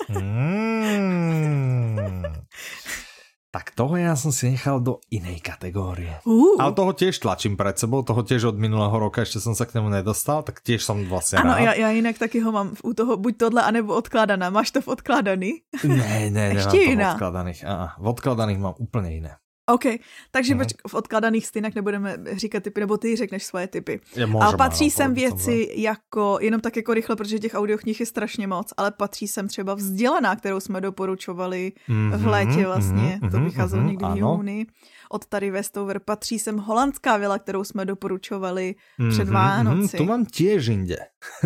mm. 0.07 1.99
Tak 3.49 3.73
toho 3.73 3.97
ja 3.97 4.13
som 4.13 4.29
si 4.29 4.45
nechal 4.53 4.77
do 4.77 5.01
inej 5.09 5.41
kategórie. 5.41 6.21
Uh. 6.21 6.61
Ale 6.61 6.77
toho 6.77 6.93
tiež 6.93 7.17
tlačím 7.17 7.57
pred 7.57 7.73
sebou, 7.73 8.05
toho 8.05 8.21
tiež 8.21 8.53
od 8.53 8.57
minulého 8.61 8.93
roka 8.93 9.25
ešte 9.25 9.41
som 9.41 9.57
sa 9.57 9.65
k 9.65 9.73
nemu 9.73 9.89
nedostal, 9.89 10.45
tak 10.45 10.61
tiež 10.61 10.85
som 10.85 11.01
vlastne 11.09 11.41
Ano, 11.41 11.57
rád. 11.57 11.59
já, 11.59 11.73
já 11.73 11.89
jinak 11.89 12.17
taky 12.17 12.39
ho 12.39 12.51
mám 12.51 12.77
u 12.83 12.93
toho 12.93 13.17
buď 13.17 13.37
tohle, 13.37 13.61
anebo 13.63 13.95
odkládaná. 13.95 14.49
Máš 14.49 14.71
to 14.71 14.81
v 14.81 14.87
odkládaný? 14.87 15.51
Ne, 15.83 16.29
ne, 16.29 16.53
nemám 16.53 16.71
to 16.71 16.77
v 16.77 17.05
odkladaných. 17.13 17.59
Aha, 17.65 17.95
v 17.97 18.07
odkladaných 18.07 18.59
mám 18.59 18.73
úplně 18.77 19.11
jiné. 19.11 19.33
OK, 19.69 19.83
takže 20.31 20.55
mm. 20.55 20.61
v 20.87 20.93
odkladaných 20.93 21.47
stejnak 21.47 21.75
nebudeme 21.75 22.17
říkat 22.31 22.63
typy, 22.63 22.79
nebo 22.79 22.97
ty 22.97 23.15
řekneš 23.15 23.43
svoje 23.43 23.67
typy. 23.67 23.99
Je, 24.15 24.25
můžeme, 24.25 24.45
a 24.45 24.57
patří 24.57 24.91
sem 24.91 25.13
věci 25.13 25.69
jako, 25.75 26.37
jenom 26.41 26.61
tak 26.61 26.77
jako 26.77 26.93
rychle, 26.93 27.15
protože 27.15 27.39
těch 27.39 27.53
audioknih 27.53 27.99
je 27.99 28.05
strašně 28.05 28.47
moc, 28.47 28.73
ale 28.77 28.91
patří 28.91 29.27
sem 29.27 29.47
třeba 29.47 29.73
vzdělaná, 29.73 30.35
kterou 30.35 30.59
jsme 30.59 30.81
doporučovali 30.81 31.71
mm-hmm, 31.89 32.17
v 32.17 32.27
létě 32.27 32.65
vlastně, 32.65 33.19
mm-hmm, 33.21 33.31
to 33.31 33.39
vycházelo 33.39 33.83
mm-hmm, 33.83 33.87
někdy 33.87 34.05
v 34.05 34.17
júni, 34.17 34.67
od 35.09 35.25
tady 35.25 35.51
Westover. 35.51 35.99
Patří 35.99 36.39
sem 36.39 36.57
holandská 36.57 37.17
vila, 37.17 37.39
kterou 37.39 37.63
jsme 37.63 37.85
doporučovali 37.85 38.75
mm-hmm, 38.99 39.11
před 39.11 39.29
Vánoci. 39.29 39.79
Mm-hmm, 39.79 39.97
tu 39.97 40.05
mám 40.05 40.25
těž 40.25 40.65
jinde. 40.67 40.97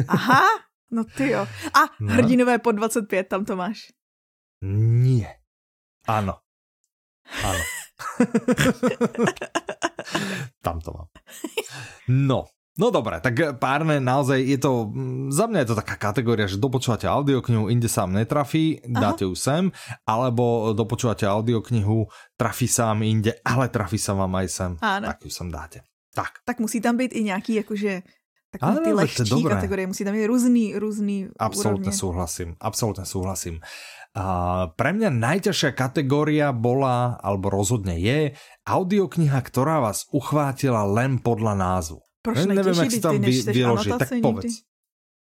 Aha, 0.08 0.44
no 0.92 1.04
ty 1.04 1.30
jo. 1.30 1.48
A 1.74 1.80
no. 2.00 2.14
hrdinové 2.14 2.60
po 2.60 2.72
25, 2.72 3.28
tam 3.28 3.46
to 3.46 3.56
máš. 3.56 3.88
Nie. 4.62 5.28
Ano. 6.08 6.34
Ano. 7.44 7.60
Tam 10.66 10.80
to 10.82 10.92
mám. 10.94 11.08
No, 12.08 12.46
No 12.74 12.90
dobré, 12.90 13.22
tak 13.22 13.62
párne 13.62 14.02
naozaj 14.02 14.42
je 14.42 14.58
to, 14.58 14.90
mm, 14.90 15.30
za 15.30 15.46
mňa 15.46 15.62
je 15.62 15.70
to 15.70 15.78
taká 15.78 15.94
kategória, 15.94 16.50
že 16.50 16.58
dopočúvate 16.58 17.06
audioknihu, 17.06 17.70
inde 17.70 17.86
sa 17.86 18.02
vám 18.02 18.18
netrafí, 18.18 18.82
dáte 18.82 19.30
ju 19.30 19.38
sem, 19.38 19.70
alebo 20.10 20.74
dopočúvate 20.74 21.30
audioknihu, 21.30 22.10
trafí 22.34 22.66
sa 22.66 22.90
vám 22.90 23.06
inde, 23.06 23.38
ale 23.46 23.70
trafí 23.70 24.02
sa 24.02 24.18
vám 24.18 24.34
aj 24.42 24.48
sem, 24.50 24.72
Áno. 24.82 25.06
tak 25.06 25.22
ju 25.22 25.30
sem 25.30 25.54
dáte. 25.54 25.86
Tak. 26.18 26.42
Tak 26.42 26.58
musí 26.58 26.82
tam 26.82 26.98
být 26.98 27.14
i 27.14 27.22
nějaký 27.24 27.62
jakože 27.62 28.02
takové 28.50 28.82
ty 28.82 28.94
lehčí 28.94 29.44
kategorie, 29.50 29.88
musí 29.88 30.04
tam 30.04 30.14
být 30.14 30.26
různý, 30.26 30.74
různý 30.74 31.30
Absolutně 31.38 31.92
súhlasím, 31.92 32.56
absolutně 32.58 33.06
súhlasím. 33.06 33.62
A 34.14 34.26
pre 34.78 34.94
mňa 34.94 35.10
najťažšia 35.10 35.74
kategória 35.74 36.54
bola, 36.54 37.18
alebo 37.18 37.50
rozhodne 37.50 37.98
je, 37.98 38.38
audiokniha, 38.62 39.42
ktorá 39.42 39.82
vás 39.82 40.06
uchvátila 40.14 40.86
len 40.86 41.18
podľa 41.18 41.58
názvu. 41.58 42.00
Proč 42.22 42.46
ne, 42.46 42.56
nevím, 42.56 42.78
jak 42.78 42.94
si 42.94 43.02
tam 43.02 43.18
vy, 43.18 43.34
vyloží, 43.42 43.90
tak 43.90 44.10
povedz. 44.22 44.62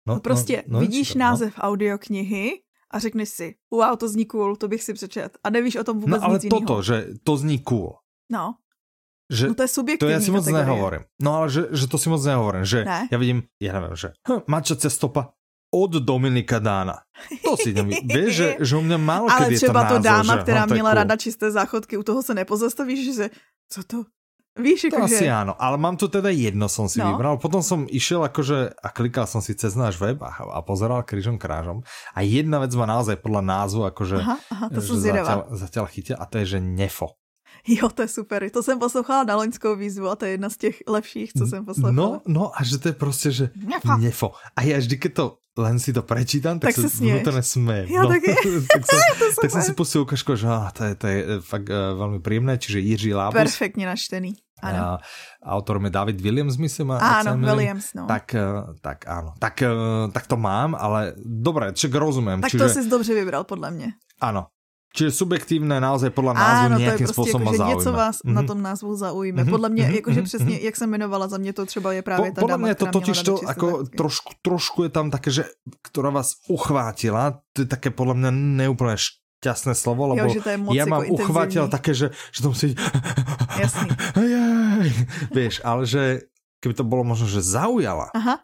No, 0.05 0.13
no 0.13 0.19
prostě 0.19 0.63
no, 0.67 0.73
no, 0.73 0.79
vidíš 0.79 1.15
no. 1.15 1.19
název 1.19 1.53
audioknihy 1.57 2.61
a 2.93 2.99
řekneš 2.99 3.29
si, 3.29 3.47
wow, 3.73 3.97
to 3.97 4.07
zní 4.09 4.25
cool, 4.25 4.55
to 4.55 4.67
bych 4.67 4.83
si 4.83 4.93
přečet. 4.93 5.37
A 5.43 5.49
nevíš 5.49 5.75
o 5.75 5.83
tom 5.83 5.99
vůbec 5.99 6.21
no, 6.21 6.27
ale 6.27 6.33
nic 6.33 6.45
toto, 6.49 6.73
jinýho. 6.73 6.81
že 6.81 7.07
to 7.23 7.37
zní 7.37 7.59
cool. 7.59 7.93
No. 8.31 8.55
že 9.29 9.47
no 9.47 9.53
to 9.57 9.61
je 9.61 9.67
subjektivní 9.67 10.13
To 10.13 10.17
ja 10.17 10.19
si 10.21 10.31
moc 10.31 10.45
kategorie. 10.45 10.65
nehovorím. 10.65 11.03
No 11.21 11.29
ale 11.33 11.45
že, 11.49 11.61
že 11.73 11.85
to 11.89 11.97
si 11.97 12.07
moc 12.09 12.21
nehovorím. 12.21 12.65
Že 12.65 12.79
Ne? 12.85 13.01
ja 13.09 13.17
vidím, 13.17 13.39
ja 13.57 13.71
neviem, 13.73 13.95
že 13.97 14.13
hm, 14.21 14.45
mačacia 14.45 14.89
stopa 14.93 15.33
od 15.75 15.91
Dominika 15.99 16.59
Dána. 16.63 17.03
To 17.43 17.59
si 17.59 17.75
nevím. 17.75 17.99
Vieš, 18.07 18.31
že, 18.35 18.47
že 18.63 18.73
u 18.79 18.83
mňa 18.87 18.97
málo 18.97 19.27
Ale 19.27 19.51
kedy 19.51 19.55
je 19.55 19.59
třeba 19.59 19.81
to 19.91 19.99
dáma, 19.99 20.33
že, 20.35 20.41
která 20.47 20.63
no, 20.65 20.71
měla 20.73 20.89
cool. 20.91 20.95
rada 21.03 21.15
čisté 21.19 21.51
záchodky, 21.51 21.97
u 21.99 22.03
toho 22.03 22.23
se 22.23 22.33
nepozastavíš, 22.33 23.15
že 23.15 23.29
co 23.69 23.83
to? 23.83 23.97
Víš, 24.55 24.87
To 24.87 25.03
asi 25.03 25.27
jakože... 25.27 25.35
áno, 25.35 25.53
ale 25.59 25.75
mám 25.75 25.99
tu 25.99 26.07
teda 26.07 26.31
jedno 26.31 26.71
som 26.71 26.87
si 26.87 27.03
No. 27.03 27.11
vybral, 27.11 27.35
potom 27.43 27.59
som 27.59 27.83
išiel 27.91 28.23
akože 28.23 28.71
a 28.79 28.87
klikal 28.87 29.27
som 29.27 29.43
si 29.43 29.51
cez 29.51 29.75
náš 29.75 29.99
web 29.99 30.15
a, 30.23 30.31
a 30.31 30.63
pozeral 30.63 31.03
krížom 31.03 31.35
krážom 31.35 31.83
a 32.15 32.23
jedna 32.23 32.63
vec 32.63 32.71
ma 32.71 32.87
naozaj 32.87 33.19
podľa 33.19 33.43
názvu 33.43 33.83
akože 33.91 34.15
Aha, 34.23 34.39
aha, 34.47 34.65
to 34.71 34.79
že 34.79 35.11
zatiaľ, 35.11 35.39
zatiaľ 35.51 35.85
chytil 35.91 36.15
a 36.15 36.23
to 36.23 36.39
je, 36.39 36.45
že 36.55 36.59
nefo. 36.63 37.19
Jo, 37.67 37.91
to 37.91 38.07
je 38.07 38.07
super. 38.07 38.47
To 38.47 38.63
jsem 38.63 38.79
poslouchala 38.79 39.23
na 39.27 39.35
loňskou 39.35 39.75
výzvu 39.75 40.07
a 40.07 40.15
to 40.15 40.23
je 40.25 40.31
jedna 40.39 40.49
z 40.49 40.57
těch 40.57 40.75
lepších, 40.87 41.33
co 41.33 41.43
jsem 41.47 41.65
poslouchala. 41.65 41.91
No, 41.91 42.21
no 42.27 42.51
a 42.55 42.63
že 42.63 42.77
to 42.77 42.87
je 42.87 42.93
prostě, 42.95 43.31
že 43.31 43.49
Nefo. 43.59 43.97
nefo. 43.97 44.27
A 44.55 44.61
ja 44.63 44.77
vždy, 44.79 44.95
keď 45.01 45.11
to 45.13 45.25
len 45.55 45.79
si 45.79 45.95
to 45.95 46.03
prečítam, 46.03 46.59
tak, 46.59 46.75
Tak 46.75 46.83
sa 46.83 46.89
vnútorne 46.91 47.39
smejem. 47.39 47.87
Ja 47.87 48.03
taky. 48.03 48.35
tak, 48.67 48.83
som, 48.83 48.99
tak 49.43 49.49
som 49.51 49.61
si 49.63 49.71
pustil 49.71 50.03
ukážku, 50.03 50.35
že 50.35 50.51
á, 50.51 50.67
to 50.75 50.83
je, 50.83 50.91
to 50.99 51.05
je 51.07 51.17
eh, 51.17 51.39
fakt 51.39 51.71
uh, 51.71 51.95
veľmi 51.95 52.19
príjemné, 52.19 52.59
čiže 52.59 52.83
Jiří 52.83 53.15
Lábus. 53.15 53.39
Perfektně 53.39 53.85
načtený. 53.85 54.35
Ano. 54.63 54.79
A 54.79 54.99
autorom 55.51 55.83
je 55.85 55.91
David 55.91 56.21
Williams, 56.21 56.57
myslím. 56.57 56.91
Ano, 56.91 57.35
nemýlim. 57.35 57.55
Williams, 57.55 57.93
no. 57.93 58.07
Tak, 58.07 58.31
Tak, 58.31 58.35
eh, 58.35 58.79
tak 58.81 58.97
áno. 59.07 59.31
Tak, 59.39 59.55
eh, 59.61 59.71
tak 60.11 60.25
to 60.27 60.37
mám, 60.39 60.75
ale 60.79 61.13
dobre, 61.21 61.75
čak 61.75 61.91
rozumiem. 61.91 62.41
tak 62.41 62.51
čiže, 62.51 62.63
to 62.63 62.69
jsi 62.69 62.89
dobře 62.89 63.13
vybral, 63.13 63.43
podle 63.43 63.71
mě. 63.71 63.93
Áno. 64.21 64.47
Čiže 64.95 65.11
subjektívne 65.11 65.75
naozaj 65.77 66.07
podľa 66.09 66.33
názvu 66.33 66.65
je 66.65 66.79
nejakým 66.79 67.07
prostě 67.07 67.13
spôsobom 67.13 67.51
jako, 67.51 67.57
zaujme. 67.57 67.75
něco 67.75 67.91
vás 67.91 68.15
na 68.23 68.41
Mhm. 68.41 68.47
tom 68.47 68.59
názvu 68.61 68.89
zaujme. 68.95 69.41
Mhm, 69.43 69.51
Podle 69.51 69.69
mě, 69.69 69.83
mhm, 69.83 69.95
jakože 69.95 70.19
mhm, 70.19 70.25
přesně, 70.25 70.55
mhm. 70.55 70.63
jak 70.65 70.75
jsem 70.75 70.89
jmenovala, 70.89 71.27
za 71.27 71.37
mě 71.37 71.53
to 71.53 71.65
třeba 71.65 71.93
je 71.93 72.01
právě 72.01 72.31
Po, 72.31 72.35
ta 72.35 72.41
podľa 72.41 72.55
dáma, 72.55 72.65
mňa 72.67 72.75
to 72.75 72.85
která 72.85 72.91
totiž 72.91 73.17
to 73.17 73.31
rada 73.31 73.39
čisté 73.39 73.51
ako 73.51 73.67
záchodky. 73.67 73.95
trošku, 73.97 74.29
trošku 74.41 74.79
je 74.83 74.89
tam 74.89 75.05
také, 75.11 75.29
že 75.31 75.43
ktorá 75.83 76.09
vás 76.15 76.39
uchvátila, 76.47 77.23
to 77.51 77.61
je 77.61 77.67
také 77.67 77.91
podľa 77.91 78.15
mňa 78.15 78.29
neúplne 78.63 78.95
šťastné 78.95 79.75
slovo, 79.75 80.15
lebo 80.15 80.31
Jo, 80.31 80.33
že 80.33 80.41
to 80.41 80.49
je 80.49 80.57
moc 80.57 80.73
ja 80.73 80.79
jako 80.79 80.89
mám 80.89 81.03
uchvátil 81.11 81.63
intenzivní. 81.67 81.75
také, 81.75 81.91
že, 81.93 82.07
že 82.31 82.39
to 82.39 82.47
musí... 82.55 82.67
Jasný. 83.59 83.87
Vieš, 85.35 85.55
ale 85.61 85.81
že 85.85 86.01
keby 86.59 86.73
to 86.73 86.83
bolo 86.83 87.03
možno, 87.03 87.27
že 87.27 87.41
zaujala, 87.41 88.09
Aha, 88.15 88.39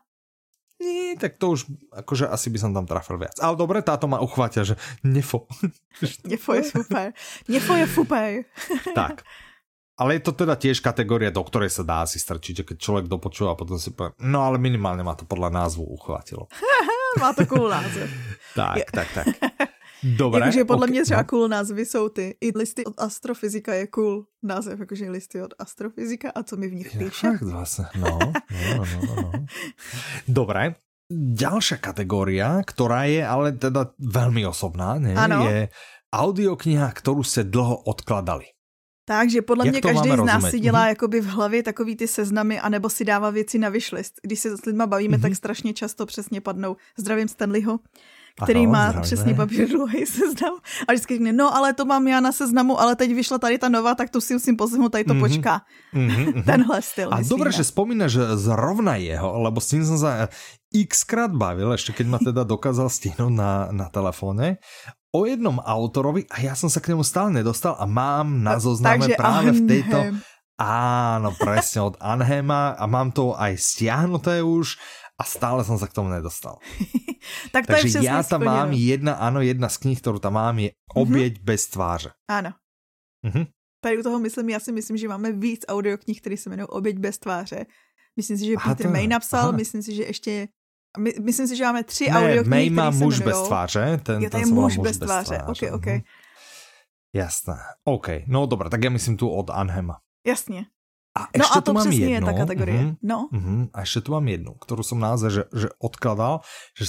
nie, 0.81 1.13
tak 1.15 1.37
to 1.37 1.53
už 1.53 1.69
akože 1.93 2.25
asi 2.25 2.49
by 2.49 2.57
som 2.57 2.71
tam 2.73 2.89
trafil 2.89 3.21
viac. 3.21 3.37
Ale 3.37 3.53
dobre, 3.53 3.85
táto 3.85 4.09
ma 4.09 4.17
uchvátia, 4.17 4.65
že 4.65 4.75
nefo. 5.05 5.45
Něfo 6.29 6.57
je 6.57 6.63
super. 6.63 7.13
Něfo 7.45 7.73
je 7.77 7.87
super. 7.87 8.27
tak. 8.97 9.21
Ale 10.01 10.17
je 10.17 10.25
to 10.25 10.33
teda 10.33 10.57
tiež 10.57 10.81
kategória, 10.81 11.29
do 11.29 11.45
ktorej 11.45 11.69
sa 11.69 11.85
dá 11.85 12.01
asi 12.01 12.17
strčiť, 12.17 12.65
že 12.65 12.67
keď 12.73 12.77
človek 12.81 13.05
dopočúva 13.05 13.53
a 13.53 13.59
potom 13.59 13.77
si 13.77 13.93
povie, 13.93 14.17
no 14.25 14.41
ale 14.41 14.57
minimálne 14.57 15.05
ma 15.05 15.13
to 15.13 15.29
podľa 15.29 15.53
názvu 15.53 15.85
uchvátilo. 15.85 16.49
Má 17.21 17.35
to 17.35 17.43
cool 17.43 17.67
název. 17.67 18.07
Tak, 18.55 18.87
tak, 18.87 19.07
tak. 19.11 19.27
Dobre. 20.03 20.39
Jakože 20.41 20.65
podle 20.65 20.85
ok, 20.85 20.89
mě 20.89 21.03
třeba 21.03 21.21
no. 21.21 21.25
cool 21.29 21.47
názvy 21.47 21.85
jsou 21.85 22.09
ty. 22.09 22.35
I 22.41 22.51
listy 22.57 22.85
od 22.85 22.93
astrofyzika 22.97 23.73
je 23.73 23.87
cool 23.87 24.25
název, 24.43 24.79
jakože 24.79 25.09
listy 25.09 25.41
od 25.41 25.53
astrofyzika 25.59 26.31
a 26.35 26.43
co 26.43 26.57
mi 26.57 26.67
v 26.67 26.73
nich 26.75 26.95
Ja, 26.95 26.99
píše. 27.05 27.27
fakt 27.27 27.41
vlastne, 27.45 27.85
no, 27.95 28.17
no, 28.17 28.81
no, 28.81 28.99
no, 29.05 29.13
no. 29.21 29.29
Dobre, 30.27 30.75
ďalšia 31.11 31.77
kategória, 31.77 32.61
ktorá 32.65 33.05
je 33.05 33.21
ale 33.21 33.51
teda 33.53 33.93
veľmi 33.99 34.41
osobná, 34.47 34.97
ne, 34.97 35.13
Ano. 35.13 35.45
je 35.45 35.69
audiokniha, 36.11 36.87
ktorú 36.91 37.21
ste 37.23 37.43
dlho 37.45 37.83
odkladali. 37.85 38.45
Takže 39.05 39.41
podle 39.41 39.65
Jak 39.65 39.73
mě 39.73 39.81
každý 39.81 40.09
z 40.09 40.15
nás 40.17 40.17
rozumět? 40.19 40.51
si 40.51 40.59
dělá 40.59 40.79
Mhm. 40.79 40.87
jakoby 40.89 41.21
v 41.21 41.25
hlavě 41.25 41.63
takový 41.63 41.95
ty 41.95 42.07
seznamy, 42.07 42.59
anebo 42.59 42.89
si 42.89 43.03
dává 43.05 43.29
věci 43.29 43.59
na 43.59 43.69
wishlist. 43.69 44.13
Když 44.23 44.39
se 44.39 44.57
s 44.57 44.65
lidma 44.65 44.87
bavíme, 44.87 45.17
Mhm. 45.17 45.21
tak 45.21 45.35
strašně 45.35 45.73
často 45.73 46.05
přesně 46.05 46.41
padnou. 46.41 46.75
Zdravím 46.97 47.27
Stanleyho, 47.27 47.79
který 48.43 48.63
Ano, 48.63 48.71
má 48.71 48.83
zdravíme. 48.89 49.01
přesně 49.03 49.33
papír 49.33 49.67
dlouhý 49.69 50.05
seznam. 50.17 50.53
A 50.87 50.91
vždycky 50.93 51.13
řekne, 51.13 51.33
no 51.33 51.55
ale 51.55 51.73
to 51.73 51.85
mám 51.85 52.07
já 52.07 52.19
na 52.19 52.31
seznamu, 52.31 52.79
ale 52.81 52.95
teď 52.95 53.13
vyšla 53.13 53.37
tady 53.37 53.57
ta 53.57 53.69
nová, 53.69 53.95
tak 53.95 54.09
tu 54.09 54.21
si 54.21 54.33
musím 54.33 54.55
poslechnout, 54.57 54.89
tady 54.91 55.03
to 55.03 55.13
Mhm. 55.13 55.21
počká. 55.21 55.61
Mhm, 55.93 56.21
mhm. 56.35 56.43
Tenhle 56.43 56.81
styl. 56.81 57.09
A 57.13 57.19
dobre, 57.21 57.51
že 57.51 57.63
spomínaš 57.63 58.11
že 58.11 58.23
zrovna 58.37 58.95
jeho, 58.95 59.39
lebo 59.41 59.61
s 59.61 59.71
som 59.71 59.97
sa 59.99 60.27
x 60.71 61.03
krát 61.03 61.31
bavil, 61.31 61.71
ešte 61.75 61.91
keď 61.91 62.05
ma 62.07 62.19
teda 62.19 62.43
dokázal 62.47 62.87
stihnúť 62.87 63.31
na, 63.31 63.67
na 63.75 63.87
telefóne, 63.91 64.59
o 65.11 65.27
jednom 65.27 65.59
autorovi 65.59 66.23
a 66.31 66.39
ja 66.39 66.55
som 66.55 66.71
sa 66.71 66.79
k 66.79 66.95
nemu 66.95 67.03
stále 67.03 67.31
nedostal 67.35 67.75
a 67.75 67.83
mám 67.83 68.39
na 68.43 68.55
zozname 68.59 69.11
Takže 69.11 69.19
práve 69.19 69.49
v 69.51 69.61
tejto... 69.67 69.97
Arnhem. 69.99 70.19
Áno, 70.61 71.33
presne 71.33 71.81
od 71.81 71.97
Anhema 71.97 72.77
a 72.77 72.85
mám 72.85 73.09
to 73.09 73.33
aj 73.33 73.57
stiahnuté 73.57 74.45
už 74.45 74.77
a 75.21 75.23
stále 75.23 75.61
som 75.61 75.77
sa 75.77 75.85
k 75.85 75.93
tomu 75.93 76.09
nedostal. 76.09 76.57
Tak 77.53 77.69
to 77.69 77.77
je 77.77 77.85
Takže 77.85 77.87
přesně 78.01 78.09
ja 78.09 78.23
tam 78.25 78.41
splněno. 78.41 78.57
mám 78.57 78.71
jedna, 78.73 79.13
áno, 79.21 79.39
jedna 79.45 79.69
z 79.69 79.77
knih, 79.77 80.01
ktorú 80.01 80.17
tam 80.17 80.33
mám 80.41 80.57
je 80.57 80.73
Obieť 80.97 81.37
bez 81.45 81.69
tváře. 81.69 82.17
Ano. 82.25 82.57
Mhm. 83.21 83.45
Tady 83.85 83.97
u 83.97 84.03
toho 84.03 84.19
myslím, 84.19 84.49
já 84.49 84.59
si 84.59 84.71
myslím, 84.71 84.97
že 84.97 85.07
máme 85.07 85.31
víc 85.31 85.61
audioknih, 85.69 86.21
které 86.21 86.37
se 86.37 86.49
jmenují 86.49 86.67
Oběť 86.67 86.97
bez 86.97 87.17
tváře. 87.17 87.65
Myslím 88.17 88.37
si, 88.37 88.45
že 88.45 88.53
Aha, 88.57 88.73
Peter 88.73 88.87
to- 88.87 88.93
May 88.93 89.07
napsal, 89.07 89.53
aha. 89.53 89.57
myslím 89.57 89.81
si, 89.83 89.95
že 89.95 90.03
ještě 90.03 90.47
my, 90.97 91.13
myslím 91.21 91.47
si, 91.47 91.55
že 91.55 91.63
máme 91.63 91.83
tři 91.83 92.09
Ne, 92.09 92.17
audioknihy, 92.17 92.49
May 92.49 92.69
má 92.69 92.91
se 92.91 92.97
muž 92.97 93.15
jmenujou... 93.19 93.39
bez 93.41 93.47
tváře. 93.47 93.99
Ten, 94.03 94.17
Jo, 94.23 94.29
to 94.29 94.31
ten 94.33 94.39
je 94.41 94.45
sa 94.47 94.53
volá 94.55 94.61
muž 94.67 94.77
bez 94.77 94.97
tváře. 94.97 95.37
Ok, 95.47 95.61
ok. 95.73 95.85
Mhm. 95.85 96.01
Jasné. 97.13 97.57
OK, 97.85 98.07
no 98.27 98.45
dobré, 98.49 98.69
tak 98.69 98.81
ja 98.83 98.89
myslím 98.89 99.17
tu 99.17 99.29
od 99.29 99.49
Anhema. 99.53 99.99
Jasně. 100.27 100.65
A 101.11 101.27
No 101.35 101.43
ešte 101.43 101.59
a 101.59 101.61
to 101.61 101.71
tu 101.71 101.73
mám 101.75 101.83
přesně 101.83 102.07
jednu. 102.07 102.15
je 102.15 102.21
ta 102.23 102.33
kategorie. 102.39 102.79
mhm, 102.81 102.95
No, 103.03 103.27
mhm, 103.31 103.69
a 103.75 103.81
ešte 103.83 104.01
tu 104.01 104.11
mám 104.15 104.27
jednu, 104.27 104.55
ktorú 104.55 104.79
som 104.79 104.95
naozaj 104.95 105.29
že, 105.29 105.43
že 105.51 105.67
odkladal, 105.77 106.39
že 106.71 106.87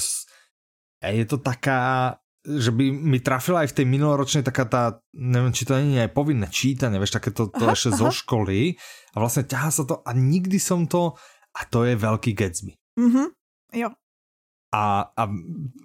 je 1.02 1.26
to 1.26 1.42
taká, 1.42 2.14
že 2.46 2.70
by 2.70 2.86
mi 2.90 3.18
trafila 3.18 3.66
aj 3.66 3.74
v 3.74 3.76
tej 3.82 3.86
minuloročnej 3.90 4.46
taká 4.46 4.62
tá, 4.64 4.82
neviem, 5.10 5.50
či 5.50 5.66
to 5.66 5.74
je 5.74 5.98
aj 5.98 6.14
povinné 6.14 6.46
čítanie, 6.46 7.02
vieš, 7.02 7.18
také 7.18 7.34
to, 7.34 7.50
to 7.50 7.66
Aha, 7.66 7.74
ešte 7.74 7.90
aha. 7.90 7.98
zo 7.98 8.08
školy 8.14 8.78
a 9.10 9.16
vlastne 9.18 9.42
ťahá 9.42 9.70
sa 9.70 9.82
to 9.82 9.98
a 10.02 10.10
nikdy 10.14 10.62
som 10.62 10.86
to, 10.86 11.18
a 11.52 11.60
to 11.66 11.82
je 11.82 11.98
Veľký 11.98 12.30
Gatsby. 12.32 12.78
mhm, 12.98 13.26
jo. 13.74 13.90
A, 14.72 14.84
a 15.06 15.22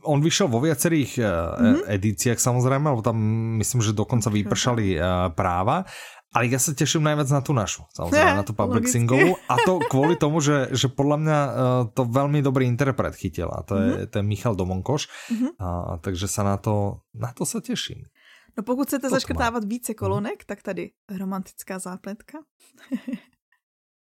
on 0.02 0.20
vyšiel 0.20 0.48
vo 0.48 0.60
viacerých 0.60 1.20
Mhm. 1.20 1.80
edíciách 1.90 2.40
samozrejme, 2.40 2.88
lebo 2.88 3.02
tam 3.02 3.20
myslím, 3.58 3.82
že 3.82 3.92
dokonca 3.92 4.30
vypršali 4.30 4.86
uh, 4.94 5.02
práva. 5.30 5.84
Ale 6.30 6.48
ja 6.48 6.56
sa 6.56 6.72
teším 6.72 7.04
najviac 7.04 7.28
na 7.30 7.40
tú 7.40 7.52
našu, 7.52 7.88
samozrejme, 7.90 8.32
na 8.34 8.44
tú 8.44 8.52
public 8.54 8.84
Logicky. 8.84 8.96
singlovú. 8.96 9.40
A 9.46 9.56
to 9.60 9.80
kvôli 9.82 10.16
tomu, 10.16 10.38
že, 10.38 10.72
že 10.72 10.88
podľa 10.88 11.18
mňa 11.18 11.38
uh, 11.40 11.52
to 11.90 12.04
veľmi 12.04 12.40
dobrý 12.40 12.64
interpret 12.64 13.12
chytil. 13.14 13.48
A 13.48 13.60
to 13.62 13.74
je, 13.76 13.88
Mhm. 13.90 14.04
to 14.06 14.16
je 14.16 14.26
Michal 14.26 14.54
Domonkoš. 14.54 15.08
Mhm. 15.30 15.48
A, 15.58 15.68
takže 15.98 16.26
sa 16.26 16.44
na 16.44 16.56
to, 16.56 16.76
na 17.12 17.32
to 17.32 17.44
sa 17.44 17.60
teším. 17.60 18.08
No 18.54 18.64
pokud 18.64 18.88
chcete 18.88 19.08
zaškrtávat 19.08 19.64
více 19.64 19.94
kolonek, 19.94 20.44
tak 20.44 20.62
tady 20.62 20.90
romantická 21.10 21.78
zápletka. 21.78 22.40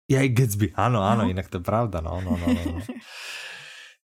Je 0.07 0.17
aj 0.17 0.29
Gatsby, 0.31 0.73
áno, 0.75 1.05
áno, 1.05 1.23
No. 1.23 1.29
inak 1.29 1.47
to 1.47 1.59
je 1.59 1.65
pravda. 1.65 2.01
No, 2.01 2.17
no, 2.19 2.33
no, 2.33 2.47
no. 2.49 2.81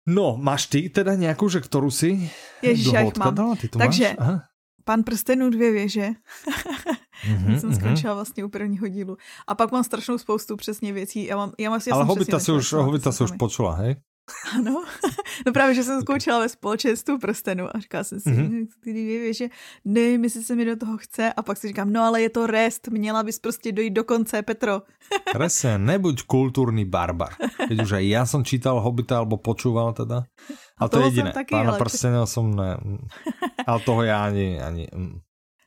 no. 0.09 0.41
máš 0.41 0.73
ty 0.73 0.89
teda 0.89 1.15
nejakú, 1.21 1.53
že 1.53 1.61
ktorú 1.61 1.93
si 1.93 2.33
Ježiš, 2.65 2.93
já 2.93 3.01
jich 3.01 3.15
mám. 3.17 3.29
odkladala? 3.29 3.57
Ty 3.57 3.69
tu 3.69 3.79
Takže, 3.79 4.09
máš? 4.09 4.17
Aha. 4.19 4.37
Pan 4.85 5.03
prstenů 5.03 5.51
dvě 5.51 5.73
věže. 5.73 6.09
Mhm, 7.29 7.59
jsem 7.61 7.71
mhm. 7.71 7.79
skončila 7.79 8.15
vlastně 8.15 8.45
u 8.45 8.49
prvního 8.49 8.89
dílu. 8.89 9.17
A 9.47 9.55
pak 9.55 9.73
mám 9.73 9.85
strašnou 9.85 10.19
spoustu 10.19 10.57
přesně 10.57 10.93
věcí. 10.93 11.25
Já 11.25 11.37
mám, 11.37 11.53
já 11.59 11.71
mám, 11.71 11.81
já 11.87 11.95
Ale 11.95 12.03
jsem 12.03 12.09
Hobita 12.09 12.39
si 12.41 12.53
už, 12.53 12.73
Hobita 12.73 13.13
si 13.13 13.25
už 13.25 13.33
počula, 13.39 13.75
hej? 13.75 13.97
Ano. 14.59 14.85
No 15.47 15.53
právě, 15.53 15.75
že 15.75 15.83
jsem 15.83 16.01
skončila 16.01 16.39
ve 16.39 16.49
společenstvu 16.49 17.19
prstenů 17.19 17.77
a 17.77 17.79
říkala 17.81 18.05
jsem 18.05 18.21
si, 18.21 18.31
Mhm. 18.31 18.47
mm-hmm. 18.49 18.67
ty 18.85 18.91
dvě 18.93 19.19
věže, 19.21 19.47
nevím, 19.85 20.25
jestli 20.25 20.43
se 20.43 20.55
mi 20.55 20.65
do 20.65 20.77
toho 20.77 20.97
chce. 20.99 21.33
A 21.33 21.43
pak 21.43 21.57
si 21.59 21.69
říkám, 21.69 21.93
no 21.93 22.03
ale 22.03 22.23
je 22.23 22.31
to 22.31 22.47
rest, 22.47 22.89
měla 22.89 23.23
bys 23.23 23.39
prostě 23.39 23.73
dojít 23.73 23.91
do 23.91 24.05
konce, 24.05 24.43
Petro. 24.43 24.83
Presne, 25.33 25.79
nebuď 25.79 26.23
kultúrny 26.27 26.85
barbar. 26.85 27.33
Keď 27.69 27.77
už 27.83 27.93
aj 27.97 28.05
ja 28.09 28.23
som 28.29 28.45
čítal 28.45 28.81
Hobita, 28.81 29.19
alebo 29.25 29.37
počúval 29.41 29.93
teda. 29.97 30.25
A 30.79 30.85
to 30.89 31.01
je 31.01 31.05
jediné. 31.11 31.33
taky, 31.33 31.53
Pána 31.57 31.75
ale- 31.75 31.81
prstenov 31.81 32.29
som 32.29 32.53
ne... 32.53 32.77
Ale 33.69 33.81
toho 33.85 34.03
ja 34.05 34.25
ani... 34.29 34.61
ani 34.61 34.89
mm. 34.93 35.21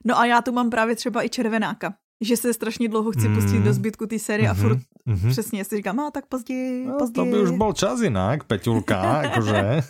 No 0.05 0.17
a 0.19 0.25
já 0.25 0.41
tu 0.41 0.51
mám 0.51 0.69
právě 0.69 0.95
třeba 0.95 1.25
i 1.25 1.29
červenáka. 1.29 1.93
Že 2.21 2.37
se 2.37 2.53
strašně 2.53 2.89
dlouho 2.89 3.11
chci 3.11 3.27
Mm. 3.27 3.35
pustit 3.35 3.59
do 3.59 3.73
zbytku 3.73 4.05
té 4.05 4.19
série 4.19 4.45
a 4.49 4.53
Mhm, 4.53 4.61
furt 4.61 4.79
mhm. 5.05 5.29
přesně 5.33 5.65
si 5.65 5.75
říkám, 5.81 5.99
a 5.99 6.11
tak 6.11 6.25
později, 6.29 6.85
No, 6.85 6.97
později. 7.01 7.31
to 7.31 7.37
by 7.37 7.41
už 7.43 7.51
bol 7.57 7.73
čas 7.73 8.01
inak, 8.01 8.43
Peťulka, 8.45 9.01
akože. 9.25 9.81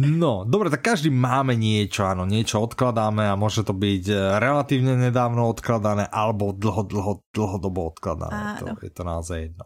No, 0.00 0.44
dobre, 0.48 0.70
tak 0.72 0.82
každý 0.82 1.12
máme 1.12 1.54
niečo, 1.54 2.02
áno, 2.08 2.24
niečo 2.24 2.58
odkladáme 2.64 3.28
a 3.28 3.36
môže 3.36 3.62
to 3.62 3.76
byť 3.76 4.04
eh, 4.08 4.16
relatívne 4.40 4.96
nedávno 4.98 5.46
odkladané 5.46 6.08
alebo 6.08 6.50
dlho, 6.50 6.82
dlho, 6.82 7.12
dlhodobo 7.30 7.92
odkladané. 7.92 8.58
To, 8.58 8.64
Áno. 8.72 8.80
je 8.80 8.90
to 8.90 9.02
naozaj 9.04 9.38
jedno. 9.50 9.64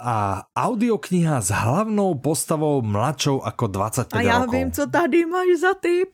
A 0.00 0.42
audiokniha 0.56 1.40
s 1.40 1.50
hlavnou 1.50 2.14
postavou 2.18 2.82
mladšou 2.82 3.40
ako 3.42 3.66
25 3.66 4.18
A 4.18 4.20
já 4.22 4.38
rokov. 4.38 4.52
vím, 4.54 4.72
co 4.72 4.86
tady 4.86 5.26
máš 5.26 5.48
za 5.60 5.74
typ. 5.74 6.10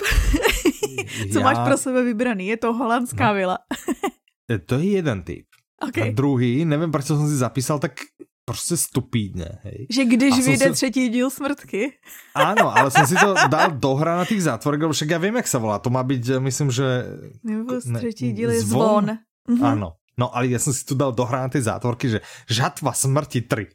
co 1.32 1.38
Ja- 1.38 1.44
máš 1.44 1.58
pro 1.68 1.76
sebe 1.78 2.02
vybraný. 2.04 2.46
Je 2.46 2.56
to 2.56 2.72
holandská 2.72 3.28
No. 3.28 3.34
vila. 3.34 3.58
E, 4.52 4.58
To 4.58 4.78
je 4.78 4.90
jeden 4.90 5.22
typ. 5.22 5.46
Okay. 5.88 6.08
A 6.08 6.12
druhý, 6.12 6.64
nevím, 6.64 6.90
proč 6.92 7.04
jsem 7.06 7.28
si 7.28 7.36
zapísal, 7.36 7.78
tak 7.78 7.92
prostě 8.44 8.76
stupídně, 8.76 9.48
hej. 9.62 9.86
Že 9.90 10.04
když 10.04 10.34
vyjde 10.46 10.66
si... 10.66 10.72
třetí 10.72 11.08
díl 11.08 11.30
smrtky. 11.30 11.92
Áno, 12.34 12.76
ale 12.78 12.90
jsem 12.90 13.06
si 13.06 13.14
to 13.14 13.34
dal 13.48 13.70
dohra 13.78 14.16
na 14.16 14.24
tých 14.24 14.42
zátvorek, 14.42 14.80
lebo 14.82 14.92
však 14.92 15.08
ja 15.10 15.18
vím, 15.18 15.36
jak 15.36 15.48
se 15.48 15.58
volá. 15.58 15.78
To 15.78 15.90
má 15.90 16.02
být, 16.02 16.26
myslím, 16.38 16.70
že... 16.70 16.84
Nebo 17.44 17.80
třetí 17.80 18.32
díl 18.32 18.50
je 18.50 18.60
zvon. 18.60 19.04
zvon. 19.04 19.18
Mhm. 19.48 19.64
Áno. 19.64 19.88
No 20.20 20.28
ale 20.36 20.52
ja 20.52 20.58
jsem 20.60 20.76
si 20.76 20.84
tu 20.84 20.92
dal 20.94 21.16
na 21.16 21.48
ty 21.48 21.62
zátvorky, 21.62 22.08
že 22.08 22.20
Žatva 22.44 22.92
smrti 22.92 23.40
3. 23.48 23.72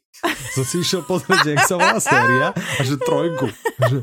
Som 0.53 0.61
si 0.61 0.85
išiel 0.85 1.01
pozrieť, 1.01 1.57
jak 1.57 1.65
sa 1.65 1.75
volá 1.81 1.97
séria 1.97 2.53
a 2.53 2.81
že 2.85 3.01
trojku. 3.01 3.49
Že... 3.81 3.97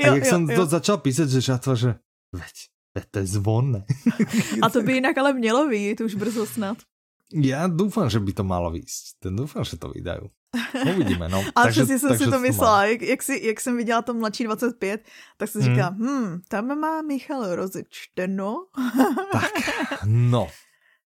A 0.00 0.06
jo, 0.08 0.14
jak 0.16 0.24
jo, 0.24 0.30
som 0.32 0.40
jo. 0.48 0.56
to 0.56 0.64
začal 0.64 0.96
písať, 1.04 1.28
že 1.28 1.40
Žatva, 1.44 1.72
že 1.76 1.90
veď, 2.32 2.56
veď 2.96 3.04
to 3.12 3.16
je 3.20 3.26
zvon, 3.36 3.66
ne? 3.76 3.82
A 4.64 4.72
to 4.72 4.80
by 4.80 4.96
jinak 4.96 5.18
ale 5.18 5.36
mělo 5.36 5.68
vyjít 5.68 6.00
už 6.00 6.14
brzo 6.14 6.46
snad. 6.46 6.78
Já 7.34 7.66
doufám, 7.66 8.10
že 8.10 8.20
by 8.20 8.32
to 8.32 8.44
malo 8.44 8.70
výjsť. 8.70 9.04
Ten 9.18 9.36
doufám, 9.36 9.64
že 9.64 9.76
to 9.76 9.88
vydajú. 9.90 10.30
Uvidíme, 10.86 11.28
no. 11.28 11.42
A 11.54 11.62
takže, 11.62 11.82
přesně 11.82 11.98
jsem 11.98 12.18
si 12.18 12.30
to 12.30 12.38
myslela, 12.38 12.84
jak, 12.84 13.02
jak, 13.02 13.22
si, 13.22 13.40
jak 13.46 13.60
jsem 13.60 13.76
viděla 13.76 14.02
to 14.02 14.14
mladší 14.14 14.44
25, 14.44 15.04
tak 15.36 15.48
jsem 15.48 15.62
hmm. 15.62 15.70
říkala, 15.74 15.90
hm, 15.90 16.40
tam 16.48 16.78
má 16.78 17.02
Michal 17.02 17.54
rozečteno. 17.56 18.56
tak, 19.32 19.52
no. 20.04 20.48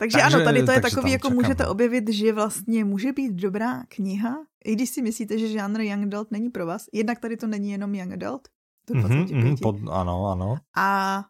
Takže, 0.02 0.18
takže 0.18 0.36
ano, 0.36 0.45
tady 0.45 0.64
to 0.64 0.72
je 0.72 0.82
takový, 0.82 1.12
jako 1.12 1.28
čekám, 1.28 1.36
můžete 1.36 1.64
no. 1.64 1.70
objevit, 1.70 2.10
že 2.10 2.34
vlastně 2.34 2.86
může 2.86 3.12
být 3.12 3.34
dobrá 3.34 3.84
kniha, 3.88 4.36
i 4.66 4.76
když 4.76 4.89
si 4.89 5.02
myslíte, 5.02 5.38
že 5.38 5.47
žánr 5.47 5.82
Young 5.82 6.04
Adult 6.04 6.32
není 6.32 6.49
pro 6.49 6.66
vás. 6.66 6.86
Jednak 6.93 7.20
tady 7.20 7.38
to 7.38 7.47
není 7.47 7.72
jenom 7.72 7.95
Young 7.95 8.14
Adult. 8.14 8.47
To 8.86 8.93
mm-hmm, 8.93 9.45
mm, 9.45 9.58
pod, 9.58 9.76
ano, 9.91 10.26
ano. 10.26 10.56
A 10.78 11.22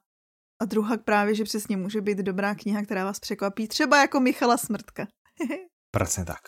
a 0.61 0.65
druhá 0.65 0.97
právě, 0.97 1.35
že 1.35 1.43
přesně 1.43 1.77
může 1.77 2.01
být 2.01 2.17
dobrá 2.17 2.55
kniha, 2.55 2.81
která 2.81 3.05
vás 3.05 3.19
překvapí, 3.19 3.67
třeba 3.67 4.01
jako 4.01 4.19
Michala 4.19 4.57
Smrtka. 4.57 5.07
Přesně 5.97 6.25
tak. 6.25 6.39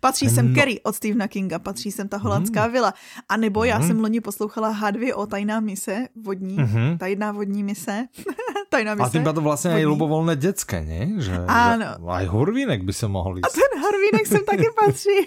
Patří 0.00 0.28
sem 0.28 0.48
no. 0.48 0.54
Kerry 0.54 0.82
od 0.82 0.96
Stephena 0.96 1.28
Kinga, 1.28 1.58
patří 1.58 1.92
sem 1.92 2.08
ta 2.08 2.16
holandská 2.16 2.66
mm. 2.66 2.72
vila. 2.72 2.94
A 3.28 3.36
nebo 3.36 3.60
mm. 3.60 3.66
já 3.66 3.80
jsem 3.80 4.00
loni 4.00 4.20
poslouchala 4.20 4.74
H2O 4.74 5.26
Tajná 5.26 5.60
mise 5.60 6.08
vodní, 6.24 6.56
mm-hmm. 6.56 6.98
tajná 6.98 7.32
vodní 7.32 7.64
mise. 7.64 8.06
tajná 8.72 8.94
mise. 8.94 9.06
A 9.06 9.12
tím 9.12 9.24
to 9.24 9.40
vlastně 9.40 9.70
i 9.80 9.84
lubovolné 9.84 10.36
dětské, 10.36 10.80
ne? 10.80 11.22
Že, 11.22 11.36
ano. 11.48 11.86
Že 12.00 12.08
aj 12.08 12.24
Horvínek 12.26 12.82
by 12.82 12.92
se 12.92 13.08
mohl 13.08 13.36
jít. 13.36 13.46
A 13.46 13.48
ten 13.52 13.72
Horvínek 13.76 14.26
sem 14.26 14.44
taky 14.44 14.68
patří. 14.72 15.18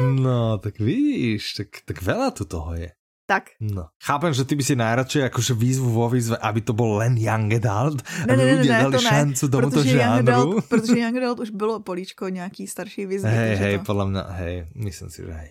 no, 0.02 0.58
tak 0.58 0.78
víš, 0.78 1.54
tak, 1.54 1.68
tak 1.86 2.02
veľa 2.02 2.30
tu 2.34 2.44
toho 2.44 2.74
je. 2.74 2.90
Tak. 3.30 3.54
No. 3.62 3.94
Chápem, 4.02 4.34
že 4.34 4.42
ty 4.42 4.58
by 4.58 4.64
si 4.66 4.74
najradšej 4.74 5.30
akože 5.30 5.54
výzvu 5.54 5.86
vo 5.86 6.10
výzve, 6.10 6.34
aby 6.34 6.66
to 6.66 6.74
byl 6.74 6.98
len 6.98 7.14
Young 7.14 7.62
Adult, 7.62 8.02
ne, 8.26 8.34
aby 8.34 8.42
ne, 8.42 8.52
ľudia 8.58 8.74
ne, 8.74 8.80
dali 8.82 8.92
to 8.98 9.02
šancu 9.06 9.44
ne, 9.46 9.50
tomuto 9.54 9.70
protože 9.70 9.94
žánru. 9.94 10.02
Young 10.02 10.28
Adult, 10.28 10.64
protože 10.66 10.98
Young 10.98 11.16
Adult 11.16 11.38
už 11.38 11.50
bylo 11.54 11.74
políčko 11.80 12.28
nějaký 12.28 12.66
starší 12.66 13.06
výzvy. 13.06 13.30
Hej, 13.30 13.54
hej, 13.56 13.74
to... 13.78 13.84
podľa 13.86 14.04
mňa, 14.10 14.22
hej, 14.42 14.54
myslím 14.74 15.08
si, 15.14 15.18
že 15.22 15.30
hej. 15.30 15.50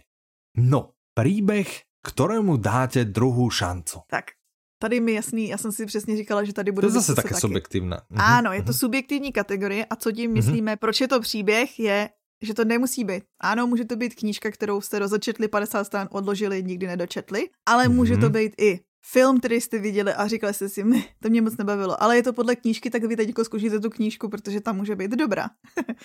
No, 0.60 0.92
príbeh, 1.16 1.88
ktorému 2.04 2.60
dáte 2.60 3.08
druhou 3.08 3.48
šancu. 3.48 4.04
Tak, 4.12 4.39
Tady 4.82 5.00
mi 5.00 5.14
jasný, 5.14 5.50
já 5.50 5.58
jsem 5.58 5.72
si 5.72 5.86
přesně 5.86 6.18
říkala, 6.18 6.44
že 6.44 6.54
tady 6.54 6.72
bude... 6.72 6.88
To 6.88 6.94
je 6.94 7.00
zase 7.00 7.16
také 7.16 7.30
taky. 7.30 7.42
subjektivné. 7.42 8.02
Mhm. 8.10 8.22
Ano, 8.22 8.54
je 8.54 8.62
to 8.64 8.72
mhm. 8.72 8.78
subjektivní 8.78 9.32
kategorie 9.32 9.86
a 9.86 9.96
co 9.96 10.12
tím 10.12 10.32
mhm. 10.32 10.34
myslíme, 10.34 10.78
proč 10.78 11.02
je 11.02 11.08
to 11.08 11.20
příběh, 11.20 11.80
je, 11.80 12.10
že 12.42 12.54
to 12.54 12.66
nemusí 12.66 13.04
být. 13.04 13.24
Ano, 13.42 13.68
může 13.68 13.86
to 13.86 13.96
být 13.96 14.16
knížka, 14.16 14.52
kterou 14.52 14.82
jste 14.82 15.00
rozečetli 15.00 15.48
50 15.48 15.84
stran, 15.84 16.08
odložili, 16.12 16.64
nikdy 16.64 16.88
nedočetli, 16.88 17.50
ale 17.66 17.88
může 17.88 18.18
to 18.18 18.30
být 18.30 18.54
i 18.58 18.80
film, 19.02 19.40
který 19.40 19.62
jste 19.62 19.80
viděli 19.80 20.14
a 20.14 20.28
říkali 20.28 20.54
jste 20.54 20.70
si, 20.70 20.84
to 21.20 21.30
mě 21.30 21.42
moc 21.42 21.58
nebavilo, 21.58 22.04
ale 22.04 22.16
je 22.16 22.24
to 22.24 22.34
podle 22.34 22.56
knížky, 22.56 22.90
tak 22.90 23.04
vy 23.04 23.16
teď 23.16 23.34
zkušíte 23.44 23.80
tu 23.80 23.90
knížku, 23.90 24.30
protože 24.30 24.62
tam 24.62 24.78
může 24.78 24.96
být 24.96 25.12
dobrá. 25.12 25.50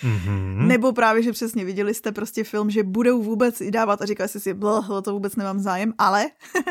Mm-hmm. 0.03 0.67
Nebo 0.67 0.93
právě, 0.93 1.23
že 1.23 1.33
přesně 1.33 1.65
viděli 1.65 1.95
jste 1.95 2.13
prostě 2.13 2.45
film, 2.45 2.71
že 2.71 2.83
budou 2.83 3.23
vůbec 3.23 3.61
i 3.61 3.71
dávat 3.71 4.03
a 4.03 4.07
říkali 4.07 4.29
jste 4.29 4.41
si, 4.41 4.57
to 5.05 5.13
vůbec 5.13 5.37
nemám 5.37 5.61
zájem, 5.61 5.93
ale 5.99 6.27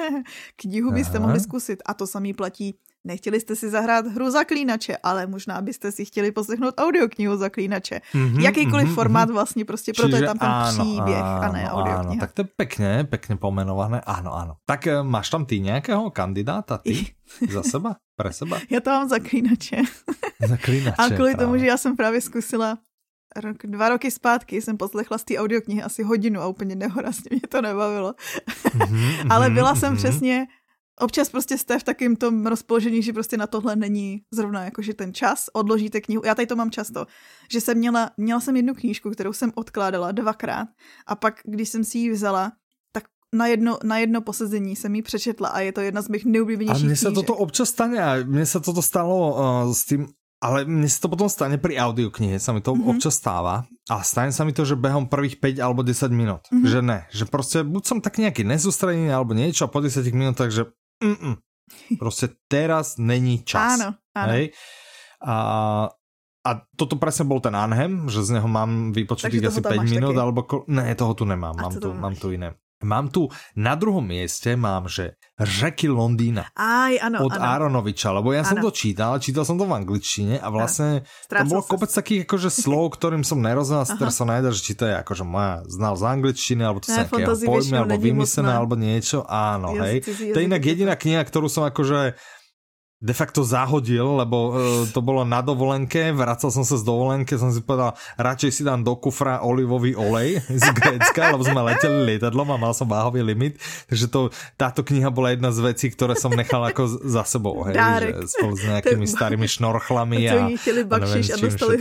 knihu 0.55 0.91
byste 0.91 1.17
Aha. 1.17 1.27
mohli 1.27 1.39
zkusit 1.39 1.83
a 1.85 1.93
to 1.93 2.07
samý 2.07 2.33
platí 2.33 2.79
Nechtěli 3.05 3.39
jste 3.39 3.55
si 3.55 3.69
zahrát 3.69 4.07
hru 4.07 4.31
Zaklínače, 4.31 4.97
ale 5.03 5.27
možná 5.27 5.61
byste 5.61 5.91
si 5.91 6.05
chtěli 6.05 6.31
poslechnout 6.31 6.73
audioknihu 6.77 7.37
Zaklínače. 7.37 8.01
Mm-hmm, 8.15 8.39
Jakýkoliv 8.39 8.87
mm-hmm, 8.87 8.95
formát 8.95 9.29
vlastně 9.29 9.65
prostě, 9.65 9.93
proto 9.93 10.15
je 10.15 10.23
tam 10.23 10.37
ten 10.37 10.49
áno, 10.49 10.71
příběh 10.71 11.23
áno, 11.23 11.41
a 11.41 11.47
ne 11.51 11.63
audiokniha. 11.71 12.13
Áno, 12.15 12.19
tak 12.19 12.31
to 12.31 12.41
je 12.41 12.47
pekně, 12.55 13.03
pekně 13.03 13.35
pomenované. 13.35 14.01
Ano, 14.01 14.33
ano. 14.33 14.53
Tak 14.65 14.87
eh, 14.87 15.03
máš 15.03 15.29
tam 15.29 15.45
ty 15.45 15.59
nějakého 15.59 16.09
kandidáta, 16.09 16.77
ty? 16.77 17.15
za 17.49 17.63
seba? 17.63 17.95
Pre 18.15 18.33
seba? 18.33 18.59
Já 18.69 18.79
to 18.79 18.89
mám 18.89 19.09
Zaklínače. 19.09 19.77
Zaklínače, 20.47 20.95
A 20.97 21.09
kvůli 21.09 21.35
tomu, 21.35 21.57
že 21.57 21.65
já 21.65 21.77
jsem 21.77 21.95
právě 21.95 22.21
zkusila 22.21 22.77
rok, 23.35 23.57
dva 23.63 23.89
roky 23.89 24.11
zpátky 24.11 24.61
jsem 24.61 24.77
poslechla 24.77 25.17
z 25.17 25.23
té 25.23 25.37
audioknihy 25.37 25.83
asi 25.83 26.03
hodinu 26.03 26.41
a 26.41 26.47
úplně 26.47 26.75
nehorazně 26.75 27.29
mě 27.31 27.41
to 27.49 27.61
nebavilo. 27.61 28.13
Mm-hmm, 28.47 29.27
Ale 29.33 29.49
byla 29.49 29.75
jsem 29.75 29.93
mm-hmm. 29.93 29.97
přesně 29.97 30.47
občas 31.01 31.29
prostě 31.29 31.57
jste 31.57 31.79
v 31.79 31.83
takém 31.83 32.15
tom 32.15 32.45
rozpoložení, 32.45 33.03
že 33.03 33.13
prostě 33.13 33.37
na 33.37 33.47
tohle 33.47 33.75
není 33.75 34.21
zrovna 34.33 34.65
jakože 34.65 34.93
ten 34.93 35.13
čas, 35.13 35.45
odložíte 35.53 36.01
knihu. 36.01 36.21
Já 36.25 36.35
tady 36.35 36.47
to 36.47 36.55
mám 36.55 36.71
často, 36.71 37.05
že 37.51 37.61
jsem 37.61 37.77
měla, 37.77 38.11
měla 38.17 38.39
jsem 38.39 38.55
jednu 38.55 38.73
knížku, 38.73 39.09
kterou 39.09 39.33
jsem 39.33 39.51
odkládala 39.55 40.11
dvakrát 40.11 40.67
a 41.07 41.15
pak, 41.15 41.41
když 41.43 41.69
jsem 41.69 41.83
si 41.83 41.97
ji 41.97 42.11
vzala, 42.11 42.51
tak 42.91 43.03
na 43.33 43.47
jedno, 43.47 43.77
na 43.83 43.97
jedno 43.97 44.21
posezení 44.21 44.75
jsem 44.75 44.95
ji 44.95 45.01
přečetla 45.01 45.49
a 45.49 45.59
je 45.59 45.71
to 45.71 45.81
jedna 45.81 46.01
z 46.01 46.09
mých 46.09 46.25
nejoblíbenějších 46.25 46.85
A 46.85 46.87
mně 46.87 46.95
se 46.95 47.11
toto 47.11 47.35
občas 47.35 47.69
stane 47.69 48.03
a 48.03 48.23
mně 48.23 48.45
se 48.45 48.59
toto 48.59 48.81
stalo 48.81 49.35
uh, 49.65 49.73
s 49.73 49.85
tím 49.85 50.07
ale 50.43 50.67
mne 50.67 50.91
sa 50.91 50.99
to 50.99 51.07
potom 51.07 51.31
stane 51.31 51.55
pri 51.55 51.79
audioknihe, 51.79 52.35
sa 52.35 52.51
mi 52.51 52.59
to 52.59 52.75
mm-hmm. 52.75 52.91
občas 52.91 53.15
stáva 53.15 53.63
a 53.87 54.03
stane 54.03 54.35
sa 54.35 54.43
mi 54.43 54.51
to, 54.51 54.67
že 54.67 54.75
behom 54.75 55.07
prvých 55.07 55.39
5 55.39 55.63
alebo 55.63 55.87
10 55.87 56.11
minút, 56.11 56.43
mm-hmm. 56.51 56.67
že 56.67 56.79
ne, 56.83 56.99
že 57.15 57.23
prostě 57.25 57.63
buď 57.63 57.83
som 57.87 57.97
tak 58.03 58.19
nejaký 58.19 58.43
nezústredený 58.43 59.07
alebo 59.07 59.31
niečo 59.31 59.63
a 59.63 59.71
po 59.71 59.79
10 59.79 60.03
minútach, 60.11 60.51
že 60.51 60.67
Mm-mm. 61.01 61.37
Prostě 61.99 62.29
teraz 62.47 62.97
není 62.97 63.43
čas. 63.43 63.79
Áno, 63.79 63.95
áno. 64.13 64.31
Hej? 64.33 64.53
A, 65.23 65.35
a 66.43 66.49
toto 66.75 66.99
presne 66.99 67.23
bol 67.23 67.39
ten 67.39 67.55
Anhem, 67.55 68.11
že 68.11 68.19
z 68.19 68.37
neho 68.37 68.47
mám 68.51 68.91
vypočutých 68.91 69.47
asi 69.47 69.63
5 69.63 69.87
minút, 69.87 70.13
taky? 70.13 70.21
alebo... 70.21 70.39
Ko... 70.43 70.55
Ne, 70.67 70.91
toho 70.95 71.15
tu 71.15 71.23
nemám, 71.25 71.55
mám 71.55 71.73
tu, 71.79 71.89
mám 71.95 72.15
tu 72.19 72.35
iné. 72.35 72.59
Mám 72.83 73.09
tu 73.09 73.31
na 73.55 73.73
druhom 73.73 74.03
mieste 74.03 74.53
mám, 74.59 74.91
že 74.91 75.15
Řeky 75.33 75.89
Londýna. 75.89 76.45
Aj, 76.53 76.93
ano, 77.01 77.25
od 77.25 77.33
ano. 77.33 77.41
Aronoviča, 77.41 78.13
lebo 78.13 78.37
ja 78.37 78.45
ano. 78.45 78.49
som 78.53 78.57
to 78.61 78.69
čítal, 78.69 79.17
čítal 79.17 79.41
som 79.41 79.57
to 79.57 79.65
v 79.65 79.73
angličtine 79.73 80.37
a 80.37 80.47
vlastne 80.53 81.01
to 81.25 81.43
bolo 81.49 81.65
kopec 81.65 81.89
takých 81.89 82.29
akože 82.29 82.49
slov, 82.53 82.93
ktorým 82.93 83.25
som 83.25 83.41
nerozumel, 83.41 83.81
teraz 83.97 84.13
sa 84.13 84.29
najde, 84.29 84.53
že 84.53 84.61
či 84.61 84.73
to 84.77 84.85
je 84.85 84.93
akože 84.93 85.25
moja 85.25 85.65
znal 85.65 85.97
z 85.97 86.03
angličtiny, 86.05 86.61
alebo 86.61 86.85
to 86.85 86.93
sa 86.93 87.09
nejakého 87.09 87.33
pojmy, 87.49 87.73
alebo 87.73 87.97
vymyslené, 87.97 88.51
alebo 88.53 88.77
niečo, 88.77 89.25
áno, 89.25 89.73
hej. 89.81 90.05
To 90.05 90.37
je 90.37 90.45
inak 90.45 90.61
jediná 90.61 90.93
kniha, 90.93 91.25
ktorú 91.25 91.49
som 91.49 91.65
akože 91.65 92.13
de 93.03 93.11
facto 93.11 93.43
zahodil, 93.43 94.23
lebo 94.23 94.37
uh, 94.55 94.55
to 94.87 95.03
bolo 95.03 95.27
na 95.27 95.43
dovolenke, 95.43 96.15
vracal 96.15 96.47
som 96.47 96.63
sa 96.63 96.79
z 96.79 96.87
dovolenke, 96.87 97.35
som 97.35 97.51
si 97.51 97.59
povedal, 97.59 97.99
radšej 98.15 98.51
si 98.55 98.61
dám 98.63 98.79
do 98.79 98.95
kufra 98.95 99.43
olivový 99.43 99.91
olej 99.99 100.39
z 100.63 100.67
Grécka, 100.71 101.35
lebo 101.35 101.43
sme 101.43 101.59
leteli 101.67 102.15
lietadlom 102.15 102.55
a 102.55 102.57
mal 102.57 102.71
som 102.71 102.87
váhový 102.87 103.19
limit, 103.19 103.59
takže 103.91 104.07
to, 104.07 104.31
táto 104.55 104.87
kniha 104.87 105.11
bola 105.11 105.35
jedna 105.35 105.51
z 105.51 105.59
vecí, 105.59 105.91
ktoré 105.91 106.15
som 106.15 106.31
nechal 106.31 106.63
ako 106.63 107.03
za 107.03 107.27
sebou, 107.27 107.67
hej, 107.67 107.75
Dárek. 107.75 108.23
že 108.23 108.39
spolu 108.39 108.55
s 108.55 108.63
nejakými 108.71 109.05
starými 109.05 109.47
šnorchlami 109.51 110.23
a, 110.23 110.31
a, 110.31 110.47
a 110.47 110.97
neviem, 111.03 111.27
a 111.27 111.35
dostali 111.43 111.75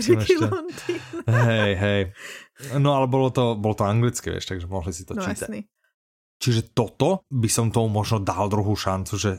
Hej, 1.23 1.73
hej. 1.79 2.03
No 2.83 2.99
ale 2.99 3.07
bolo 3.07 3.31
to, 3.31 3.55
bolo 3.55 3.79
to 3.79 3.87
anglické, 3.87 4.35
vieš, 4.35 4.51
takže 4.51 4.67
mohli 4.67 4.91
si 4.91 5.07
to 5.07 5.15
no, 5.15 5.23
čítať. 5.23 5.47
Jasný. 5.47 5.71
Čiže 6.43 6.75
toto 6.75 7.23
by 7.31 7.47
som 7.47 7.71
tomu 7.71 8.03
možno 8.03 8.19
dal 8.19 8.51
druhú 8.51 8.75
šancu, 8.75 9.15
že 9.15 9.39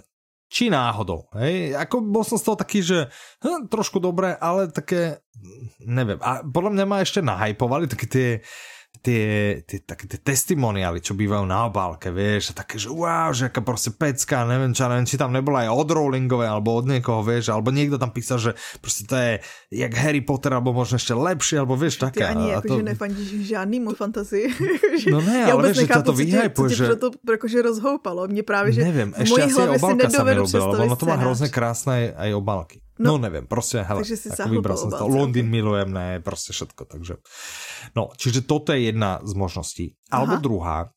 či 0.54 0.70
náhodou. 0.70 1.26
Hej? 1.34 1.74
Ako 1.74 2.06
bol 2.06 2.22
som 2.22 2.38
z 2.38 2.46
toho 2.46 2.54
taký, 2.54 2.86
že 2.86 3.10
hm, 3.42 3.74
trošku 3.74 3.98
dobré, 3.98 4.38
ale 4.38 4.70
také, 4.70 5.26
neviem. 5.82 6.22
A 6.22 6.46
podľa 6.46 6.78
mňa 6.78 6.86
ma 6.86 7.02
ešte 7.02 7.26
nahajpovali 7.26 7.90
také 7.90 8.06
tie 8.06 8.30
tie, 9.04 9.60
tie, 9.68 9.84
také 9.84 10.08
tie 10.08 10.20
testimoniály, 10.24 11.04
čo 11.04 11.12
bývajú 11.12 11.44
na 11.44 11.68
obálke, 11.68 12.08
vieš, 12.08 12.56
a 12.56 12.64
také, 12.64 12.80
že 12.80 12.88
wow, 12.88 13.36
že 13.36 13.52
aká 13.52 13.60
proste 13.60 13.92
pecka, 13.92 14.48
neviem 14.48 14.72
čo, 14.72 14.88
neviem, 14.88 15.04
či 15.04 15.20
tam 15.20 15.36
nebola 15.36 15.68
aj 15.68 15.76
od 15.76 15.90
Rowlingové, 15.92 16.48
alebo 16.48 16.80
od 16.80 16.88
niekoho, 16.88 17.20
vieš, 17.20 17.52
alebo 17.52 17.76
niekto 17.76 18.00
tam 18.00 18.16
písal, 18.16 18.40
že 18.40 18.52
proste 18.80 19.04
to 19.04 19.16
je 19.20 19.32
jak 19.76 19.92
Harry 20.00 20.24
Potter, 20.24 20.56
alebo 20.56 20.72
možno 20.72 20.96
ešte 20.96 21.12
lepšie, 21.12 21.60
alebo 21.60 21.76
vieš, 21.76 22.00
také. 22.00 22.24
Ty 22.24 22.32
ani 22.32 22.56
akože 22.56 22.80
to... 22.80 22.88
nefandíš 22.88 23.30
žádnýmu 23.44 23.92
fantazii. 23.92 24.48
no 25.14 25.20
ne, 25.20 25.52
ale 25.52 25.76
vieš, 25.76 25.84
že 25.84 26.00
to 26.00 26.16
vyhypuje, 26.16 26.70
že... 26.72 26.86
to 26.96 27.12
akože 27.28 27.60
rozhoupalo. 27.62 28.32
Mně 28.32 28.44
právě, 28.44 28.72
že 28.72 28.82
neviem, 28.88 29.10
ešte 29.20 29.42
asi 29.44 29.62
obálka 29.62 30.08
sa 30.08 30.24
mi 30.24 30.34
ľúbila, 30.40 30.66
lebo 30.72 30.84
ono 30.88 30.96
to 30.96 31.06
má 31.10 31.18
hrozne 31.20 31.50
krásne 31.52 31.92
aj, 31.92 32.06
aj 32.16 32.30
obálky. 32.40 32.78
No, 33.00 33.12
no 33.12 33.18
neviem, 33.18 33.48
prostě, 33.48 33.82
hele, 33.82 34.04
tak 34.38 34.48
vybral 34.48 34.78
som 34.78 34.92
to. 34.92 35.08
Londýn 35.08 35.50
milujem, 35.50 35.94
ne, 35.94 36.20
prostě 36.20 36.54
všetko, 36.54 36.86
takže. 36.86 37.16
No, 37.96 38.10
čiže 38.18 38.42
toto 38.42 38.74
je 38.74 38.80
jedna 38.80 39.20
z 39.24 39.34
možností. 39.34 39.98
Alebo 40.12 40.38
druhá, 40.38 40.94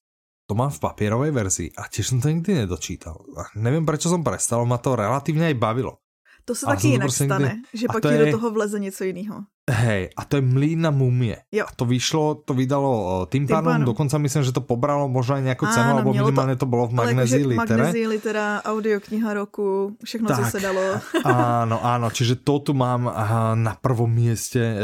to 0.46 0.54
mám 0.54 0.70
v 0.70 0.80
papierovej 0.80 1.30
verzii 1.30 1.68
a 1.74 1.88
tiež 1.88 2.06
som 2.12 2.20
to 2.20 2.28
nikdy 2.28 2.54
nedočítal. 2.54 3.18
Nevím, 3.56 3.82
prečo 3.82 4.06
som 4.12 4.22
prestal, 4.22 4.62
ma 4.68 4.78
to 4.78 4.94
relatívne 4.94 5.50
aj 5.50 5.56
bavilo. 5.58 5.98
To 6.44 6.54
se 6.54 6.66
taky 6.66 6.88
jinak 6.88 7.06
prostě 7.06 7.24
stane, 7.24 7.48
někdy... 7.48 7.62
že 7.74 7.86
pak 7.86 8.02
ti 8.02 8.08
je... 8.08 8.24
do 8.24 8.30
toho 8.30 8.50
vleze 8.50 8.78
něco 8.78 9.04
jiného. 9.04 9.44
Hej, 9.66 10.14
a 10.14 10.22
to 10.22 10.38
je 10.38 10.46
Mlín 10.46 10.86
na 10.86 10.94
mumie. 10.94 11.42
Jo. 11.50 11.66
A 11.66 11.74
to 11.74 11.90
vyšlo, 11.90 12.46
to 12.46 12.54
vydalo 12.54 13.26
tým 13.26 13.50
pánom, 13.50 13.82
dokonca 13.82 14.14
myslím, 14.14 14.46
že 14.46 14.54
to 14.54 14.62
pobralo 14.62 15.10
možno 15.10 15.42
aj 15.42 15.42
nejakú 15.42 15.66
cenu, 15.66 15.90
alebo 15.98 16.14
minimálne 16.14 16.54
to, 16.54 16.62
to 16.62 16.70
bolo 16.70 16.86
v 16.86 16.94
Magnezii 16.94 17.42
Litere. 17.42 17.90
Magnezii 17.90 18.06
Litera, 18.06 18.62
audiokniha 18.62 19.26
roku, 19.34 19.98
všechno, 20.06 20.30
tak, 20.30 20.38
co 20.38 20.44
se 20.54 20.58
dalo. 20.62 21.02
áno, 21.66 21.82
áno, 21.82 22.06
čiže 22.14 22.46
to 22.46 22.62
tu 22.62 22.78
mám 22.78 23.10
na 23.58 23.74
prvom 23.74 24.06
mieste, 24.06 24.62
e, 24.62 24.74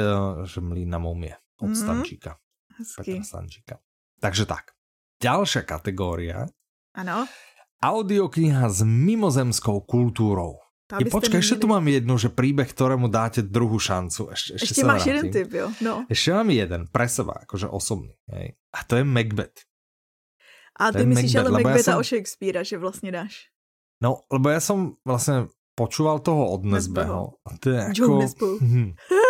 že 0.50 0.59
Mlín 0.59 0.90
na 0.90 0.98
mumie 0.98 1.30
od 1.62 1.70
mm, 1.70 1.78
Stančíka. 1.78 2.42
Petra 2.74 3.22
Stančíka. 3.22 3.74
Takže 4.18 4.50
tak. 4.50 4.74
Ďalšia 5.22 5.62
kategória. 5.62 6.50
Ano. 6.98 7.30
Audiokniha 7.82 8.66
s 8.66 8.82
mimozemskou 8.82 9.86
kultúrou. 9.86 10.61
I 11.01 11.05
počkaj, 11.09 11.40
ešte 11.40 11.56
tu 11.64 11.66
mám 11.73 11.85
jednu, 11.89 12.20
že 12.20 12.28
príbeh, 12.28 12.69
ktorému 12.69 13.09
dáte 13.09 13.40
druhú 13.40 13.81
šancu. 13.81 14.28
Ešte, 14.28 14.60
ešte, 14.60 14.77
ešte 14.77 14.82
máš 14.85 15.09
jeden 15.09 15.32
typ, 15.32 15.48
jo? 15.48 15.73
No. 15.81 16.05
Ešte 16.12 16.36
mám 16.36 16.48
jeden, 16.52 16.85
pre 16.93 17.09
seba, 17.09 17.40
akože 17.48 17.70
osobný. 17.73 18.12
Hej. 18.28 18.60
A 18.77 18.78
to 18.85 19.01
je 19.01 19.05
Macbeth. 19.05 19.64
A 20.77 20.93
ty 20.93 21.05
myslíš 21.09 21.35
ale 21.40 21.51
Macbetha 21.52 21.97
ja 21.97 21.97
som... 21.97 22.01
o 22.01 22.05
Shakespearea, 22.05 22.62
že 22.62 22.78
vlastně 22.78 23.12
dáš? 23.12 23.48
No, 24.02 24.27
lebo 24.32 24.51
ja 24.51 24.59
som 24.59 24.98
vlastne 25.06 25.47
počúval 25.78 26.19
toho 26.19 26.51
od 26.51 26.66
Nesbeho. 26.66 27.39
A 27.47 27.55
to 27.55 27.70
je 27.70 27.78
ako... 27.78 28.59
Hm. 28.59 28.93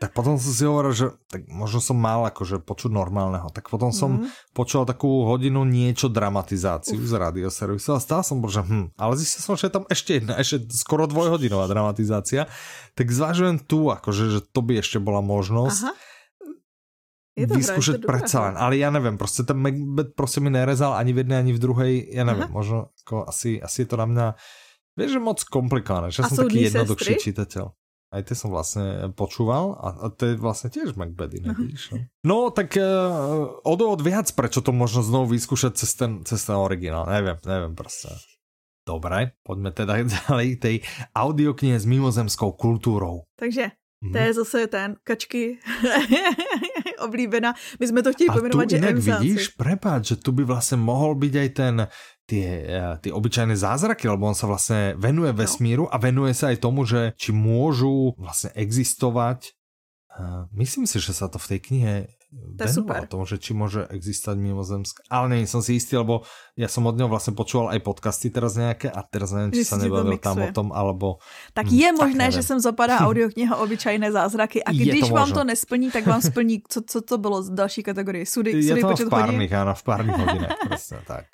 tak 0.00 0.16
potom 0.16 0.40
som 0.40 0.52
si 0.56 0.64
hovoril, 0.64 0.96
že 0.96 1.06
tak 1.28 1.44
možno 1.52 1.84
som 1.84 2.00
mal 2.00 2.24
akože 2.32 2.64
počuť 2.64 2.88
normálneho. 2.88 3.52
Tak 3.52 3.68
potom 3.68 3.92
som 3.92 4.24
mm. 4.24 4.56
počul 4.56 4.88
takú 4.88 5.28
hodinu 5.28 5.68
niečo 5.68 6.08
dramatizáciu 6.08 6.96
Uf. 6.96 7.04
z 7.04 7.20
radioservisu 7.20 7.92
a 7.92 8.00
stále 8.00 8.24
som 8.24 8.40
že 8.48 8.64
hm, 8.64 8.96
ale 8.96 9.12
zistil 9.20 9.44
som, 9.44 9.60
že 9.60 9.68
je 9.68 9.76
tam 9.76 9.84
ešte 9.92 10.16
jedna, 10.16 10.40
ešte 10.40 10.72
skoro 10.72 11.04
dvojhodinová 11.04 11.68
dramatizácia. 11.68 12.48
Tak 12.96 13.12
zvážujem 13.12 13.60
tu, 13.60 13.92
akože, 13.92 14.24
že 14.32 14.40
to 14.40 14.64
by 14.64 14.80
ešte 14.80 14.96
bola 14.96 15.20
možnosť. 15.20 15.80
Aha. 15.84 15.92
Je 17.36 17.44
to 17.44 17.60
vyskúšať 17.60 18.00
predsa 18.00 18.48
len. 18.48 18.54
Ale 18.56 18.80
ja 18.80 18.90
neviem, 18.90 19.20
prostě 19.20 19.42
ten 19.42 19.56
Macbeth 19.56 20.16
prostě 20.16 20.40
mi 20.40 20.50
nerezal 20.50 20.92
ani 20.92 21.12
v 21.12 21.18
jednej, 21.18 21.38
ani 21.38 21.52
v 21.52 21.58
druhej. 21.60 21.92
Ja 22.12 22.24
neviem, 22.24 22.48
Aha. 22.48 22.52
možno 22.52 22.90
ako 23.04 23.28
asi, 23.28 23.60
asi 23.62 23.84
je 23.84 23.86
to 23.86 23.96
na 24.00 24.06
mňa 24.08 24.26
Vieš, 24.98 25.16
že 25.16 25.20
moc 25.22 25.38
komplikované, 25.46 26.10
že 26.10 26.20
ja 26.20 26.28
som 26.28 26.44
taký 26.44 26.66
jednoduchší 26.68 27.14
sestry? 27.16 27.72
Aj 28.10 28.26
tie 28.26 28.34
som 28.34 28.50
vlastne 28.50 29.14
počúval 29.14 29.78
a, 29.78 30.10
to 30.10 30.34
je 30.34 30.34
vlastne 30.34 30.66
tiež 30.66 30.98
Macbeth 30.98 31.30
inak, 31.30 31.54
uh-huh. 31.54 32.10
No 32.26 32.50
tak 32.50 32.74
uh, 32.74 33.62
o 33.62 33.72
dôvod 33.78 34.02
viac, 34.02 34.26
prečo 34.34 34.66
to 34.66 34.74
možno 34.74 35.06
znovu 35.06 35.38
vyskúšať 35.38 35.78
cez 35.78 35.94
ten, 35.94 36.26
cez 36.26 36.42
ten 36.42 36.58
originál. 36.58 37.06
Neviem, 37.06 37.38
neviem 37.46 37.78
proste. 37.78 38.10
Dobre, 38.82 39.38
poďme 39.46 39.70
teda 39.70 40.02
ďalej 40.26 40.48
tej 40.58 40.76
audioknihe 41.14 41.78
s 41.78 41.86
mimozemskou 41.86 42.58
kultúrou. 42.58 43.30
Takže 43.38 43.78
to 44.00 44.16
je 44.16 44.32
zase 44.32 44.64
ten 44.72 44.96
kačky 45.04 45.60
oblíbená. 47.00 47.54
My 47.80 47.88
jsme 47.88 48.02
to 48.02 48.12
chtěli 48.12 48.28
pojmenovat, 48.32 48.70
že 48.70 48.76
inak 48.76 48.96
vidíš, 48.96 49.48
prepáč, 49.48 50.06
že 50.06 50.16
tu 50.16 50.32
by 50.32 50.44
vlastně 50.44 50.76
mohl 50.76 51.14
být 51.14 51.36
aj 51.36 51.48
ten 51.48 51.88
tie, 52.30 52.46
eh, 52.62 52.94
tie 53.02 53.10
obyčajné 53.10 53.58
zázraky, 53.58 54.06
lebo 54.06 54.30
on 54.30 54.38
sa 54.38 54.46
vlastne 54.46 54.94
venuje 54.94 55.34
no. 55.34 55.38
vesmíru 55.42 55.84
a 55.90 55.98
venuje 55.98 56.30
sa 56.30 56.54
aj 56.54 56.62
tomu, 56.62 56.86
že 56.86 57.10
či 57.18 57.34
môžu 57.34 58.14
vlastne 58.14 58.54
existovať. 58.54 59.58
Uh, 60.10 60.46
myslím 60.58 60.90
si, 60.90 60.98
že 60.98 61.14
sa 61.14 61.30
to 61.30 61.38
v 61.38 61.48
tej 61.54 61.60
knihe 61.70 61.94
venoval 62.30 63.10
tomu, 63.10 63.26
že 63.26 63.42
či 63.42 63.52
môže 63.58 63.82
existovať 63.90 64.38
mimozemské. 64.38 65.02
Ale 65.10 65.34
nie 65.34 65.50
som 65.50 65.58
si 65.58 65.74
istý, 65.74 65.98
lebo 65.98 66.22
ja 66.54 66.70
som 66.70 66.86
od 66.86 66.94
neho 66.94 67.10
vlastne 67.10 67.34
počúval 67.34 67.74
aj 67.74 67.82
podcasty 67.82 68.30
teraz 68.30 68.54
nejaké 68.54 68.86
a 68.86 69.02
teraz 69.02 69.34
neviem, 69.34 69.50
či 69.50 69.66
že 69.66 69.74
sa 69.74 69.82
nebavil 69.82 70.14
tam 70.22 70.38
o 70.38 70.48
tom, 70.54 70.70
alebo... 70.70 71.18
Tak 71.54 71.66
hm, 71.66 71.74
je 71.74 71.88
možné, 71.98 72.24
tak 72.30 72.34
že 72.38 72.42
sem 72.46 72.58
zapadá 72.62 73.02
audiokniha 73.06 73.58
Obyčajné 73.58 74.14
zázraky 74.14 74.62
a 74.62 74.70
když 74.70 75.10
to 75.10 75.14
vám 75.14 75.32
to 75.32 75.42
nesplní, 75.44 75.90
tak 75.90 76.06
vám 76.06 76.22
splní, 76.22 76.62
co, 76.68 76.80
co 76.86 76.98
to 77.02 77.18
bylo 77.18 77.42
z 77.42 77.50
další 77.50 77.82
kategorie? 77.82 78.26
Sudy, 78.26 78.50
je 78.50 78.62
sudy 78.62 78.82
to 78.82 78.96
v 78.96 79.10
párnych, 79.10 79.50
áno, 79.50 79.74
v 79.74 79.82
párnych 79.82 80.16
hodinách, 80.22 80.56
presne 80.68 81.02
tak. 81.06 81.26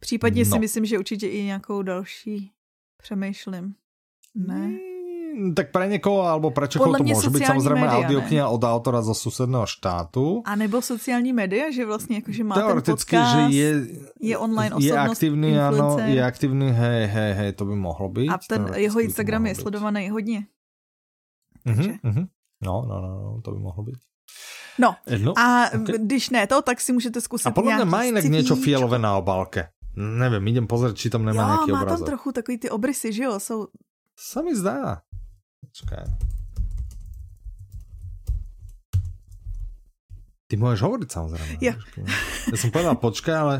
Případně 0.00 0.44
no. 0.44 0.50
si 0.50 0.58
myslím, 0.58 0.84
že 0.84 0.98
určitě 0.98 1.28
i 1.28 1.44
nějakou 1.44 1.82
další 1.82 2.52
přemýšlím. 3.02 3.74
Ne? 4.34 4.54
Hmm, 4.54 4.93
tak 5.56 5.70
pre 5.70 5.88
někoho, 5.88 6.22
alebo 6.22 6.50
pre 6.50 6.68
čoho 6.68 6.94
to 6.94 7.04
může 7.04 7.30
být 7.30 7.46
samozřejmě 7.46 7.88
audiokniha 7.88 8.48
od 8.48 8.64
autora 8.64 9.02
zo 9.02 9.14
susedného 9.14 9.66
štátu. 9.66 10.42
A 10.44 10.56
nebo 10.56 10.82
sociální 10.82 11.32
média, 11.32 11.70
že 11.70 11.86
vlastně 11.86 12.16
jakože 12.16 12.44
má 12.44 12.54
Teoreticky, 12.54 13.16
ten 13.16 13.20
podcast, 13.20 13.52
že 13.52 13.58
je, 13.58 13.86
je 14.20 14.38
online 14.38 14.74
osobnost, 14.74 14.92
je 14.92 14.98
aktivní, 14.98 15.58
ano, 15.58 15.96
je 16.04 16.24
aktivní, 16.24 16.70
hej, 16.70 17.06
hej, 17.06 17.32
hej, 17.32 17.52
to 17.52 17.64
by 17.64 17.74
mohlo 17.74 18.08
být. 18.08 18.28
A 18.28 18.38
ten 18.48 18.70
jeho 18.74 19.00
Instagram 19.00 19.46
je 19.46 19.54
sledovaný 19.54 20.10
hodně. 20.10 20.46
Uh-huh, 21.66 21.98
uh-huh. 22.04 22.26
No, 22.62 22.84
no, 22.88 23.00
no, 23.00 23.08
no, 23.22 23.40
to 23.44 23.50
by 23.50 23.58
mohlo 23.58 23.84
být. 23.84 23.98
No, 24.78 24.96
no 25.24 25.38
a 25.38 25.70
okay. 25.74 25.98
když 25.98 26.30
ne 26.30 26.46
to, 26.46 26.62
tak 26.62 26.80
si 26.80 26.92
můžete 26.92 27.20
zkusit 27.20 27.46
A 27.46 27.50
podle 27.50 27.74
mě 27.74 27.84
má 27.84 28.02
jinak 28.02 28.24
něco 28.24 28.56
fialové 28.56 28.98
na 28.98 29.16
obálke. 29.16 29.68
Nevím, 29.96 30.48
idem 30.48 30.66
pozrieť, 30.66 30.96
či 30.96 31.10
tam 31.10 31.24
nemá 31.24 31.42
jo, 31.42 31.48
nějaký 31.48 31.70
má 31.72 31.84
tam 31.84 32.04
trochu 32.04 32.32
takový 32.32 32.58
ty 32.58 32.70
obrysy, 32.70 33.12
že 33.12 33.24
jo? 33.24 33.40
Jsou... 33.40 33.66
Se 34.18 34.42
mi 34.42 34.56
zdá. 34.56 35.02
Počkaj. 35.74 36.06
Ty 40.46 40.54
můžeš 40.54 40.80
hovoriť 40.86 41.08
samozrejme. 41.10 41.54
Ja. 41.58 41.74
ja 42.46 42.54
som 42.54 42.70
povedal 42.70 42.94
počkaj, 42.94 43.34
ale 43.34 43.54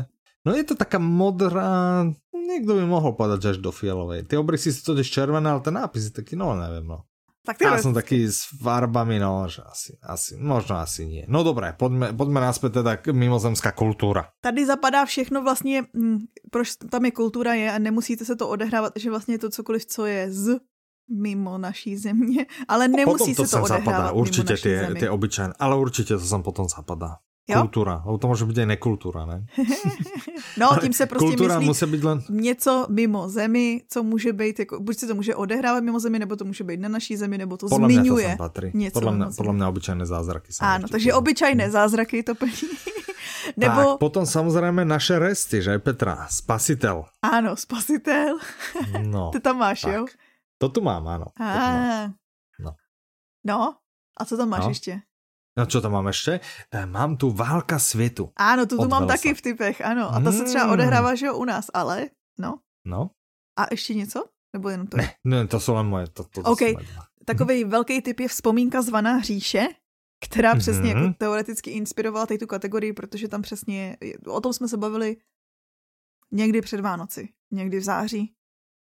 no 0.47 0.55
je 0.55 0.63
to 0.63 0.79
taká 0.79 0.95
modrá, 0.95 2.07
niekto 2.31 2.79
by 2.79 2.87
mohol 2.87 3.19
povedať, 3.19 3.39
že 3.43 3.51
až 3.51 3.59
do 3.59 3.75
fialovej. 3.75 4.23
Ty 4.31 4.39
obrysy 4.39 4.71
sú 4.71 4.95
totiž 4.95 5.11
červené, 5.11 5.51
ale 5.51 5.59
ten 5.59 5.75
nápis 5.75 6.07
je 6.07 6.23
taký, 6.23 6.39
no 6.39 6.55
neviem, 6.55 6.87
no. 6.87 7.03
Tak 7.43 7.59
ty 7.59 7.67
ja 7.67 7.83
som 7.83 7.91
taký 7.91 8.25
s 8.25 8.47
farbami, 8.63 9.19
no, 9.19 9.45
že 9.51 9.61
asi, 9.67 9.99
asi, 9.99 10.39
možno 10.39 10.79
asi 10.79 11.03
nie. 11.03 11.23
No 11.27 11.43
dobré, 11.43 11.75
pojďme, 11.75 12.15
pojďme 12.15 12.39
náspět 12.41 12.71
teda 12.79 12.97
k 12.97 13.11
mimozemská 13.11 13.75
kultura. 13.75 14.31
Tady 14.41 14.65
zapadá 14.65 15.05
všechno 15.05 15.43
vlastně, 15.43 15.83
hm, 15.91 16.31
proč 16.51 16.79
tam 16.89 17.05
je 17.05 17.11
kultura 17.11 17.53
je 17.53 17.71
a 17.71 17.77
nemusíte 17.77 18.25
se 18.25 18.35
to 18.35 18.49
odehrávat, 18.49 18.93
že 18.95 19.09
vlastně 19.09 19.37
to 19.37 19.49
cokoliv, 19.49 19.85
co 19.85 20.05
je 20.05 20.31
z 20.31 20.59
mimo 21.09 21.57
naší 21.57 21.97
země, 21.97 22.45
ale 22.67 22.87
nemusí 22.87 23.17
potom 23.17 23.35
to 23.35 23.45
se 23.45 23.51
to 23.51 23.63
odehrávat 23.63 23.85
zapadá, 23.85 24.11
určitě 24.11 24.57
ty, 24.57 24.79
ty 24.99 25.09
obyčajné, 25.09 25.53
ale 25.59 25.75
určitě 25.75 26.13
to 26.13 26.19
sem 26.19 26.43
potom 26.43 26.69
zapadá. 26.69 27.17
Jo? 27.47 27.59
Kultura, 27.59 28.03
ale 28.05 28.17
to 28.17 28.27
může 28.27 28.45
být 28.45 28.57
i 28.57 28.65
nekultura, 28.65 29.25
ne? 29.25 29.45
no, 30.57 30.77
tím 30.81 30.93
se 30.93 31.05
prostě 31.05 31.27
kultura 31.27 31.59
myslí 31.59 31.67
musí 31.67 31.85
být 31.85 32.03
len... 32.03 32.21
něco 32.29 32.87
mimo 32.89 33.29
zemi, 33.29 33.81
co 33.89 34.03
může 34.03 34.33
být, 34.33 34.59
jako, 34.59 34.79
buď 34.79 34.97
se 34.97 35.07
to 35.07 35.15
může 35.15 35.35
odehrávat 35.35 35.83
mimo 35.83 35.99
zemi, 35.99 36.19
nebo 36.19 36.35
to 36.35 36.45
může 36.45 36.63
být 36.63 36.79
na 36.79 36.89
naší 36.89 37.17
zemi, 37.17 37.37
nebo 37.37 37.57
to 37.57 37.67
podle 37.67 37.89
zmiňuje. 37.93 38.27
Mě 38.27 38.37
to 38.37 38.43
patří. 38.43 38.71
Něco 38.73 38.93
podle 38.93 39.15
mě, 39.15 39.25
podle 39.37 39.53
mě 39.53 39.65
obyčajné 39.65 40.05
zázraky. 40.05 40.51
Ano, 40.59 40.87
takže 40.87 41.09
podle. 41.09 41.19
obyčajné 41.19 41.71
zázraky 41.71 42.23
to 42.23 42.35
plní. 42.35 42.51
nebo... 43.57 43.75
Tak, 43.75 43.97
potom 43.99 44.25
samozřejmě 44.25 44.85
naše 44.85 45.19
resty, 45.19 45.61
že 45.61 45.79
Petra, 45.79 46.27
spasitel. 46.29 47.05
Ano, 47.21 47.55
spasitel. 47.55 48.37
no. 49.01 49.29
Ty 49.33 49.39
tam 49.39 49.57
máš, 49.57 49.81
tak. 49.81 49.93
jo? 49.93 50.05
To 50.57 50.69
tu 50.69 50.81
mám, 50.81 51.07
ano. 51.07 51.25
A... 51.41 52.07
No. 52.59 52.75
no, 53.43 53.77
a 54.17 54.25
co 54.25 54.37
tam 54.37 54.49
máš 54.49 54.63
no. 54.63 54.69
ještě? 54.69 55.01
No 55.57 55.65
čo 55.65 55.81
tam 55.81 55.91
mám 55.91 56.07
ještě? 56.07 56.39
E, 56.71 56.85
mám 56.85 57.17
tu 57.17 57.31
Válka 57.31 57.79
světu. 57.79 58.31
Ano, 58.35 58.65
to 58.65 58.77
tu 58.77 58.87
mám 58.87 59.07
taky 59.07 59.33
v 59.33 59.41
typech, 59.41 59.81
ano. 59.81 60.15
A 60.15 60.19
ta 60.19 60.31
se 60.31 60.43
třeba 60.43 60.63
hmm. 60.63 60.73
odehrává, 60.73 61.15
že 61.15 61.25
jo, 61.25 61.37
u 61.37 61.45
nás, 61.45 61.65
ale, 61.73 62.09
no. 62.39 62.59
No. 62.85 63.09
A 63.59 63.65
ještě 63.71 63.93
něco? 63.93 64.23
Nebo 64.53 64.69
jenom 64.69 64.87
to? 64.87 64.97
Ne, 64.97 65.13
ne 65.23 65.47
to 65.47 65.59
jsou 65.59 65.77
jen 65.77 65.85
moje. 65.85 66.07
To, 66.07 66.23
to, 66.23 66.43
to 66.43 66.51
OK, 66.51 66.59
takový 67.25 67.63
velký 67.63 68.01
typ 68.01 68.19
je 68.19 68.27
Vzpomínka 68.27 68.81
zvaná 68.81 69.13
hříše, 69.13 69.67
která 70.25 70.55
přesně 70.55 70.93
mm-hmm. 70.95 71.03
jako 71.03 71.13
teoreticky 71.17 71.71
inspirovala 71.71 72.25
tady 72.25 72.37
tu 72.37 72.47
kategorii, 72.47 72.93
protože 72.93 73.27
tam 73.27 73.41
přesně, 73.41 73.97
o 74.27 74.41
tom 74.41 74.53
jsme 74.53 74.67
se 74.67 74.77
bavili 74.77 75.17
někdy 76.31 76.61
před 76.61 76.81
Vánoci, 76.81 77.29
někdy 77.51 77.79
v 77.79 77.83
září, 77.83 78.34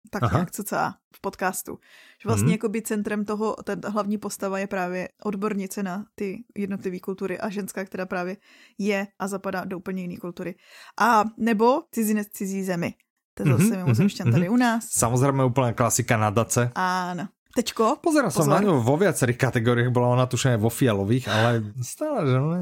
tak 0.10 0.24
Aha. 0.24 0.38
nějak 0.38 0.52
cca 0.52 0.96
v 1.16 1.22
podcastu. 1.22 1.78
Že 2.22 2.30
vlastně 2.30 2.46
mm. 2.46 2.52
jakoby 2.52 2.82
centrem 2.82 3.26
toho, 3.26 3.56
ta 3.64 3.90
hlavní 3.90 4.18
postava 4.18 4.60
je 4.60 4.68
právě 4.68 5.10
odbornice 5.24 5.84
na 5.84 6.06
ty 6.16 6.44
jednotlivé 6.58 7.00
kultury 7.00 7.40
a 7.40 7.50
ženská, 7.50 7.86
která 7.86 8.06
právě 8.06 8.38
je 8.78 9.08
a 9.20 9.28
zapadá 9.28 9.66
do 9.66 9.78
úplně 9.78 10.02
jiné 10.02 10.18
kultury. 10.18 10.56
A 11.00 11.24
nebo 11.38 11.82
cizinec 11.92 12.28
cizí 12.32 12.64
zemi. 12.64 12.94
To 13.34 13.44
je 13.44 13.52
zase 13.52 13.64
mm-hmm, 13.64 13.78
mimozemšťan 13.78 14.28
mm-hmm. 14.28 14.32
tady 14.32 14.50
u 14.50 14.56
nás. 14.56 14.86
Samozřejmě 14.90 15.44
úplná 15.44 15.74
klasika 15.74 16.18
nadace. 16.18 16.72
Ano. 16.76 17.28
Tečko. 17.54 18.02
Pozeral 18.02 18.34
som 18.34 18.50
na 18.50 18.58
ňu 18.66 18.82
vo 18.82 18.98
viacerých 18.98 19.38
kategóriách, 19.38 19.94
bola 19.94 20.10
ona 20.10 20.26
tuším 20.26 20.58
vo 20.58 20.74
fialových, 20.74 21.30
ale 21.30 21.62
stále, 21.86 22.26
že 22.26 22.38
ne, 22.42 22.62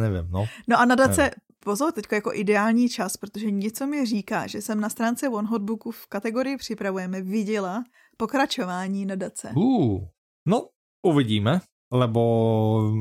neviem, 0.00 0.26
no. 0.32 0.48
No 0.64 0.80
a 0.80 0.84
nadace, 0.88 1.36
pozor, 1.64 1.92
teď 1.92 2.04
jako 2.12 2.34
ideální 2.34 2.88
čas, 2.88 3.16
protože 3.16 3.50
něco 3.50 3.86
mi 3.86 4.06
říká, 4.06 4.46
že 4.46 4.62
jsem 4.62 4.80
na 4.80 4.88
stránce 4.88 5.28
One 5.28 5.48
Hotbooku 5.48 5.90
v 5.90 6.06
kategorii 6.06 6.56
připravujeme 6.56 7.22
viděla 7.22 7.84
pokračování 8.16 9.06
nadace. 9.06 9.52
Uh, 9.56 10.00
no, 10.46 10.68
uvidíme, 11.02 11.60
lebo 11.92 12.92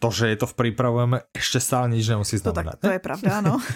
to, 0.00 0.10
že 0.10 0.28
je 0.28 0.36
to 0.36 0.46
v 0.46 0.54
přípravujeme, 0.54 1.20
ještě 1.36 1.60
stále 1.60 1.88
nič 1.88 2.08
nemusí 2.08 2.38
znamenat. 2.38 2.64
No 2.64 2.70
tak 2.70 2.80
to 2.80 2.92
je 2.92 2.98
pravda, 2.98 3.40
no. 3.40 3.58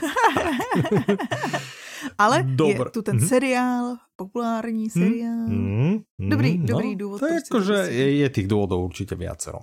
Ale 2.19 2.43
Dobr. 2.43 2.71
je 2.71 2.91
tu 2.91 3.03
ten 3.03 3.17
mm-hmm. 3.17 3.29
seriál, 3.29 3.97
populární 4.17 4.91
seriál. 4.91 5.47
Mm-hmm. 5.47 6.05
Dobrý, 6.29 6.59
no, 6.59 6.67
dobrý 6.67 6.97
důvod. 6.97 7.19
To 7.19 7.27
je 7.27 7.35
jako, 7.35 7.61
že 7.61 7.75
je, 7.75 8.17
je 8.17 8.31
tých 8.31 8.49
důvodů 8.49 8.85
určitě 8.85 9.15
viacero. 9.15 9.59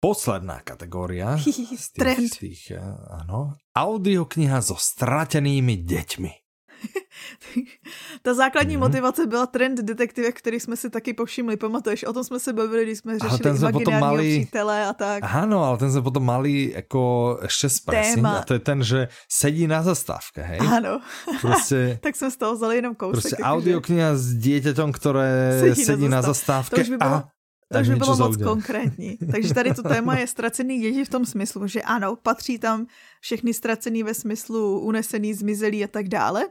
Posledná 0.00 0.60
kategória. 0.60 1.38
Trend. 1.98 2.28
Z 2.28 2.38
tých, 2.38 2.70
eh, 2.70 2.82
ano. 3.10 3.58
Audiokniha 3.74 4.62
so 4.62 4.78
stratenými 4.78 5.76
deťmi. 5.82 6.32
Ta 8.22 8.34
základní 8.34 8.76
mm. 8.76 8.80
motivace 8.80 9.26
byla 9.26 9.46
trend 9.46 9.78
detektivek, 9.78 10.38
který 10.38 10.60
jsme 10.60 10.76
si 10.76 10.90
taky 10.90 11.14
povšimli. 11.14 11.56
Pamatuješ, 11.56 12.04
o 12.04 12.12
tom 12.12 12.24
jsme 12.24 12.40
se 12.40 12.52
bavili, 12.52 12.82
když 12.84 12.98
jsme 12.98 13.18
řešili 13.18 13.38
ten 13.38 13.58
jsme 13.58 13.72
potom 13.72 14.00
mali... 14.00 14.38
přítele 14.38 14.86
a 14.86 14.92
tak. 14.92 15.24
Ano, 15.26 15.64
ale 15.64 15.78
ten 15.78 15.92
jsme 15.92 16.02
potom 16.02 16.24
mali 16.24 16.72
jako 16.74 17.38
ještě 17.42 17.68
zpresing 17.68 18.26
a 18.26 18.42
to 18.42 18.52
je 18.54 18.58
ten, 18.60 18.82
že 18.82 19.08
sedí 19.28 19.66
na 19.66 19.82
zastávke, 19.82 20.42
hej? 20.42 20.58
Ano. 20.76 21.00
Prostě, 21.40 21.98
tak 22.02 22.16
jsme 22.16 22.30
z 22.30 22.36
toho 22.36 22.54
vzali 22.54 22.76
jenom 22.76 22.94
kousek. 22.94 23.22
Prostě 23.22 23.36
audiokniha 23.42 24.16
s 24.16 24.34
dieťaťom, 24.34 24.92
které 24.92 25.58
sedí, 25.60 25.84
sedí 25.84 26.08
na, 26.08 26.22
zastávke, 26.22 26.76
na 26.76 26.82
zastávke 26.82 26.90
by 26.90 26.96
bylo... 26.96 27.10
a 27.10 27.28
to 27.72 27.80
už 27.80 27.88
by 27.88 27.96
bylo 27.96 28.16
moc 28.16 28.36
konkrétní. 28.36 29.18
Takže 29.32 29.54
tady 29.54 29.74
to 29.74 29.82
téma 29.82 30.18
je 30.18 30.26
ztracený 30.26 30.80
děti 30.80 31.04
v 31.04 31.08
tom 31.08 31.26
smyslu, 31.26 31.66
že 31.66 31.82
ano, 31.82 32.16
patří 32.16 32.58
tam 32.58 32.86
všechny 33.20 33.54
ztracený 33.54 34.02
ve 34.02 34.14
smyslu 34.14 34.80
unesený, 34.80 35.34
zmizelý 35.34 35.84
a 35.84 35.88
tak 35.88 36.08
dále, 36.08 36.44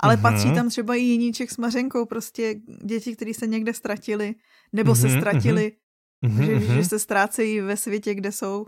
ale 0.00 0.16
mm-hmm. 0.16 0.22
patří 0.22 0.54
tam 0.54 0.68
třeba 0.68 0.94
i 0.94 1.00
jiníček 1.00 1.50
s 1.50 1.56
Mařenkou, 1.56 2.06
prostě 2.06 2.60
děti, 2.84 3.16
které 3.16 3.34
se 3.34 3.46
někde 3.46 3.74
ztratili, 3.74 4.34
nebo 4.72 4.92
mm-hmm, 4.92 5.00
se 5.00 5.08
mhm, 5.08 5.20
ztratili, 5.20 5.72
mm-hmm. 6.24 6.44
že, 6.44 6.74
že 6.74 6.84
se 6.84 6.98
ztrácejí 6.98 7.60
ve 7.60 7.76
světě, 7.76 8.14
kde 8.14 8.32
jsou. 8.32 8.66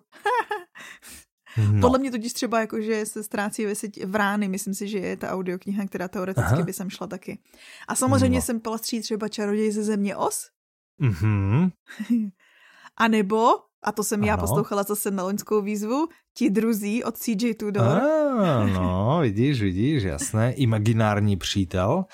No. 1.73 1.81
Podle 1.81 1.99
mě 1.99 2.11
totiž 2.11 2.33
třeba 2.33 2.61
jako, 2.61 2.81
že 2.81 3.07
se 3.07 3.23
ztrácí 3.23 3.67
ve 3.67 3.75
světě 3.75 4.07
v 4.07 4.15
rány, 4.15 4.49
myslím 4.49 4.75
si, 4.75 4.89
že 4.89 4.99
je 4.99 5.17
ta 5.17 5.31
audiokniha, 5.31 5.87
která 5.87 6.09
teoreticky 6.09 6.53
Aha. 6.53 6.63
by 6.63 6.73
sem 6.73 6.91
šla 6.91 7.07
taky. 7.07 7.39
A 7.89 7.95
samozřejmě 7.95 8.39
no. 8.39 8.43
sem 8.43 8.61
patří 8.61 9.01
třeba 9.01 9.29
Čaroděj 9.29 9.73
ze 9.73 9.85
země 9.85 10.17
Os, 10.17 10.47
Mm-hmm. 11.03 11.71
a 12.97 13.09
nebo, 13.09 13.67
a 13.85 13.93
to 13.93 14.05
jsem 14.05 14.21
ano. 14.21 14.27
já 14.27 14.37
poslouchala 14.37 14.83
zase 14.83 15.11
na 15.11 15.23
loňskou 15.23 15.63
výzvu, 15.63 16.09
ti 16.37 16.51
druzí 16.51 17.05
od 17.05 17.17
CJ 17.17 17.55
Tudor. 17.55 18.03
no, 18.73 19.19
vidíš, 19.23 19.63
vidíš, 19.63 20.03
jasné. 20.03 20.53
Imaginární 20.53 21.37
přítel. 21.37 22.05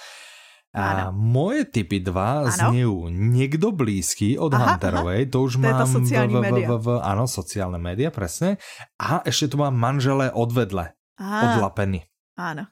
A 0.74 0.90
ano. 0.90 1.12
moje 1.12 1.64
typy 1.64 2.00
dva 2.00 2.50
znějí 2.50 3.04
někdo 3.08 3.72
blízký 3.72 4.38
od 4.38 4.54
aha, 4.54 4.70
Hunterovej, 4.70 5.22
aha. 5.22 5.30
to 5.32 5.42
už 5.42 5.52
to 5.52 5.58
mám 5.58 5.86
sociální 5.86 6.34
v, 6.34 6.40
v, 6.40 6.66
v, 6.66 6.78
v, 6.80 6.88
ano, 7.02 7.28
sociálne 7.28 7.76
média, 7.76 8.08
presne. 8.08 8.56
A 8.96 9.20
ešte 9.28 9.52
tu 9.52 9.60
mám 9.60 9.76
manželé 9.76 10.32
odvedle, 10.32 10.96
od 11.20 11.52
Lapeny. 11.60 12.08
Áno. 12.40 12.64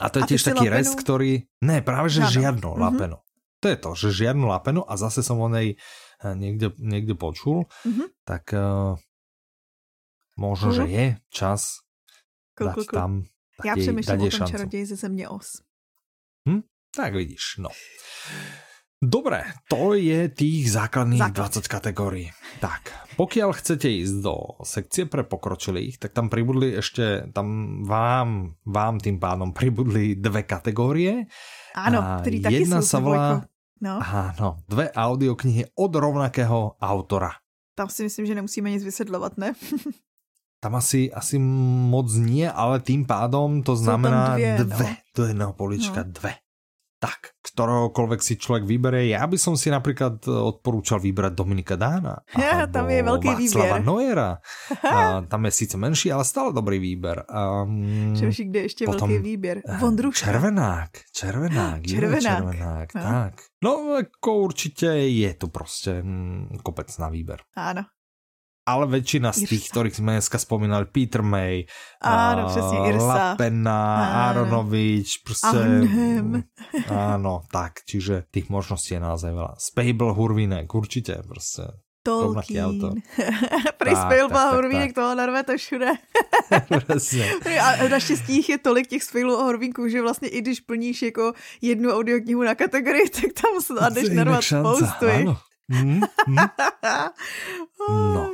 A 0.00 0.08
to 0.08 0.24
je 0.24 0.34
tiež 0.34 0.48
taký 0.48 0.72
lapenu? 0.72 0.76
rest, 0.80 0.96
ktorý... 0.96 1.44
Ne, 1.60 1.84
práve 1.84 2.08
že 2.08 2.24
ano. 2.24 2.32
žiadno 2.32 2.68
mm 2.72 2.76
-hmm. 2.76 2.84
Lapenu 2.88 3.16
to 3.62 3.70
je 3.70 3.78
to, 3.78 3.90
že 3.94 4.26
žiadnu 4.26 4.50
lapenu 4.50 4.82
a 4.82 4.98
zase 4.98 5.22
som 5.22 5.38
o 5.38 5.46
nej 5.46 5.78
eh, 5.78 6.34
niekde, 6.34 6.74
niekde 6.82 7.14
počul, 7.14 7.70
mm-hmm. 7.86 8.08
tak 8.26 8.50
uh, 8.50 8.98
možno, 10.34 10.74
mm. 10.74 10.76
že 10.76 10.84
je 10.90 11.06
čas 11.30 11.60
cool, 12.58 12.66
dať 12.66 12.74
cool, 12.74 12.86
cool. 12.90 12.98
tam 12.98 13.12
Já 13.64 13.76
přemýšlím 13.76 14.20
o 14.20 14.30
tom 14.30 14.46
čaroději 14.46 14.86
ze 14.86 14.96
země 14.96 15.28
os. 15.28 15.62
Hm? 16.48 16.60
Tak 16.96 17.14
vidíš, 17.14 17.42
no. 17.58 17.68
Dobre, 19.02 19.42
to 19.66 19.98
je 19.98 20.30
tých 20.30 20.70
základných 20.70 21.18
Základ. 21.18 21.58
20 21.58 21.66
kategórií. 21.66 22.30
Tak, 22.62 22.94
pokiaľ 23.18 23.50
chcete 23.58 23.90
ísť 23.90 24.22
do 24.22 24.62
sekcie 24.62 25.10
pre 25.10 25.26
pokročilých, 25.26 25.98
tak 25.98 26.14
tam 26.14 26.30
pribudli 26.30 26.78
ešte, 26.78 27.26
tam 27.34 27.82
vám, 27.82 28.54
vám 28.62 29.02
tým 29.02 29.18
pádom 29.18 29.50
pribudli 29.50 30.14
dve 30.14 30.46
kategórie. 30.46 31.26
Áno, 31.74 32.22
ktorý 32.22 32.46
taky 32.46 32.54
jedna 32.62 32.78
sa 32.78 33.02
volá, 33.02 33.42
No. 33.82 33.98
Áno, 33.98 34.62
dve 34.70 34.94
audioknihy 34.94 35.74
od 35.74 35.90
rovnakého 35.90 36.78
autora. 36.78 37.34
Tam 37.74 37.90
si 37.90 38.06
myslím, 38.06 38.26
že 38.30 38.34
nemusíme 38.38 38.70
nic 38.70 38.84
vysvětlovat, 38.84 39.34
ne? 39.38 39.52
Tam 40.62 40.78
asi, 40.78 41.10
asi 41.10 41.42
moc 41.42 42.14
nie, 42.14 42.46
ale 42.46 42.78
tým 42.78 43.02
pádom 43.02 43.66
to 43.66 43.74
znamená 43.74 44.38
dvě, 44.38 44.58
dve 44.62 44.84
no. 44.84 44.96
do 45.16 45.24
jedného 45.24 45.52
polička, 45.52 46.06
no. 46.06 46.12
dve 46.14 46.34
tak, 47.02 47.34
ktoréhokoľvek 47.42 48.20
si 48.22 48.38
človek 48.38 48.62
vybere. 48.62 49.10
Ja 49.10 49.26
by 49.26 49.34
som 49.34 49.58
si 49.58 49.74
napríklad 49.74 50.22
odporúčal 50.30 51.02
vybrať 51.02 51.34
Dominika 51.34 51.74
Dána. 51.74 52.22
Ja, 52.42 52.70
tam 52.70 52.86
je 52.90 53.02
veľký 53.02 53.30
Václava 53.34 53.78
výber. 53.78 53.82
Noera. 53.82 54.30
A, 54.94 55.26
tam 55.26 55.40
je 55.46 55.52
síce 55.54 55.74
menší, 55.74 56.14
ale 56.14 56.22
stále 56.22 56.54
dobrý 56.54 56.78
výber. 56.78 57.26
Um, 57.26 58.14
Češi, 58.14 58.42
kde 58.50 58.60
ešte 58.70 58.82
potom, 58.86 59.10
veľký 59.10 59.18
výber? 59.18 59.56
Eh, 59.66 59.78
Vondruška. 59.82 60.30
Červenák. 60.30 60.92
Červenák. 61.10 61.80
Červenák. 61.82 62.22
červenák 62.22 62.88
no. 62.94 63.02
Tak. 63.02 63.34
No, 63.62 63.72
ako 63.98 64.30
určite 64.50 64.86
je 65.06 65.34
tu 65.34 65.48
prostě 65.48 66.02
hm, 66.02 66.58
kopec 66.62 66.98
na 66.98 67.08
výber. 67.08 67.42
Áno 67.56 67.82
ale 68.62 68.84
väčšina 68.86 69.34
z 69.34 69.50
tých, 69.50 69.74
ktorých 69.74 69.98
sme 69.98 70.10
dneska 70.18 70.38
spomínali, 70.38 70.86
Peter 70.86 71.22
May, 71.22 71.66
áno, 72.00 72.48
přesně, 72.48 72.78
Irsa. 72.88 73.06
Lapena, 73.06 73.82
Aronovič, 74.30 75.18
prostě, 75.18 75.46
Arnhem. 75.46 76.44
áno, 76.88 77.42
tak, 77.52 77.82
čiže 77.86 78.24
tých 78.30 78.48
možností 78.48 78.94
je 78.94 79.00
naozaj 79.00 79.32
veľa. 79.34 79.54
Spable 79.58 80.12
Hurvinek, 80.12 80.74
určite, 80.74 81.22
prostě. 81.26 81.62
Tolkien. 82.02 82.98
Prý 83.78 83.94
Spable 83.94 84.50
Hurvínek 84.50 84.90
toho 84.94 85.14
narve 85.14 85.42
to 85.42 85.54
všude. 85.56 85.90
a 87.62 87.88
naštěstí 87.88 88.34
jich 88.34 88.48
je 88.48 88.58
tolik 88.58 88.86
těch 88.86 89.02
Spable 89.02 89.34
a 89.34 89.42
Hurvínků, 89.42 89.88
že 89.88 90.02
vlastně 90.02 90.28
i 90.28 90.40
když 90.40 90.60
plníš 90.60 91.02
jako 91.02 91.32
jednu 91.60 91.90
audioknihu 91.90 92.42
na 92.42 92.54
kategorii, 92.54 93.10
tak 93.20 93.30
tam 93.32 93.78
dáš 93.94 94.08
narvat 94.08 94.44
spoustu. 94.44 95.06
Ano. 95.14 95.38
Mm, 95.72 96.00
mm. 96.28 96.36
no. 98.14 98.30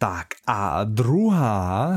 Tak 0.00 0.26
a 0.48 0.84
druhá 0.84 1.92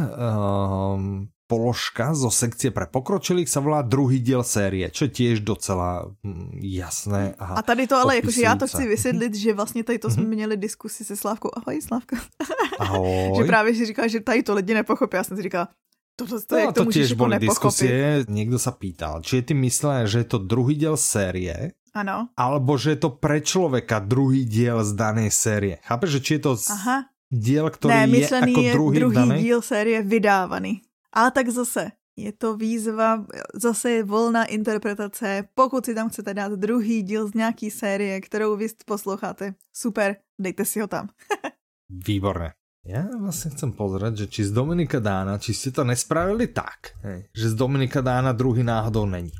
um, 0.95 1.31
položka 1.47 2.17
zo 2.17 2.27
sekcie 2.27 2.73
pre 2.73 2.89
pokročilých 2.89 3.47
sa 3.47 3.61
volá 3.61 3.79
druhý 3.85 4.19
diel 4.19 4.41
série, 4.41 4.89
čo 4.89 5.05
je 5.07 5.11
tiež 5.13 5.35
docela 5.45 6.09
mm, 6.25 6.59
jasné. 6.65 7.37
A, 7.39 7.59
a 7.59 7.61
tady 7.61 7.87
to 7.87 7.95
ale, 7.95 8.15
jakože 8.15 8.41
já 8.41 8.55
to 8.55 8.67
chci 8.67 8.87
vysvětlit, 8.87 9.35
že 9.35 9.53
vlastně 9.53 9.83
tady 9.83 9.99
to 9.99 10.09
jsme 10.09 10.23
mm-hmm. 10.23 10.35
měli 10.35 10.57
diskusi 10.57 11.05
se 11.05 11.15
Slávkou. 11.15 11.49
Ahoj, 11.53 11.81
Slávka. 11.81 12.17
Ahoj. 12.79 13.37
že 13.37 13.43
právě 13.43 13.75
si 13.75 13.85
říká, 13.85 14.07
že 14.07 14.19
tady 14.19 14.43
to 14.43 14.53
lidi 14.53 14.73
nepochopí. 14.73 15.17
Já 15.17 15.23
jsem 15.23 15.37
si 15.37 15.43
říkala, 15.43 15.67
to, 16.15 16.25
to, 16.27 16.41
to, 16.41 16.55
no, 16.59 16.71
to, 16.71 16.85
to 16.85 16.91
tiež 16.93 17.17
boli 17.17 17.41
diskusie, 17.41 18.21
niekto 18.29 18.61
sa 18.61 18.69
pýtal, 18.69 19.25
či 19.25 19.41
je 19.41 19.49
ty 19.49 19.53
myslené, 19.57 20.05
že 20.05 20.21
je 20.21 20.27
to 20.29 20.37
druhý 20.37 20.77
diel 20.77 20.93
série, 20.93 21.73
ano. 21.93 22.33
alebo 22.33 22.73
že 22.75 22.97
je 22.97 22.99
to 23.05 23.09
pre 23.13 23.39
človeka 23.39 24.01
druhý 24.01 24.43
diel 24.49 24.81
z 24.81 24.91
danej 24.97 25.29
série. 25.29 25.77
Chápeš, 25.85 26.17
že 26.17 26.21
či 26.21 26.31
je 26.37 26.41
to 26.41 26.53
Aha 26.69 27.13
diel, 27.33 27.65
ktorý 27.65 27.93
ne, 28.05 28.21
je 28.21 28.27
ako 28.29 28.61
druhý, 28.77 28.93
je 28.93 29.01
druhý 29.01 29.25
díl 29.41 29.59
série 29.65 29.97
vydávaný. 30.05 30.85
Ale 31.09 31.29
tak 31.33 31.49
zase, 31.49 31.97
je 32.13 32.29
to 32.29 32.53
výzva, 32.53 33.25
zase 33.57 34.01
je 34.01 34.01
volná 34.05 34.45
interpretace. 34.45 35.49
Pokud 35.57 35.85
si 35.85 35.97
tam 35.97 36.09
chcete 36.09 36.33
dát 36.33 36.53
druhý 36.53 37.01
díl 37.01 37.27
z 37.27 37.33
nějaký 37.33 37.71
série, 37.71 38.21
kterou 38.21 38.55
vy 38.55 38.67
posloucháte, 38.85 39.53
super, 39.73 40.21
dejte 40.37 40.65
si 40.65 40.79
ho 40.79 40.87
tam. 40.87 41.09
Výborné. 41.89 42.53
Ja 42.83 43.07
vlastne 43.15 43.55
chcem 43.55 43.71
pozrieť, 43.71 44.13
že 44.19 44.27
či 44.27 44.41
z 44.43 44.51
Dominika 44.51 44.99
Dána, 44.99 45.39
či 45.39 45.55
ste 45.55 45.71
to 45.71 45.87
nespravili 45.87 46.51
tak, 46.51 46.99
že 47.31 47.47
z 47.47 47.55
Dominika 47.55 48.03
Dána 48.03 48.35
druhý 48.35 48.59
náhodou 48.59 49.07
není. 49.07 49.31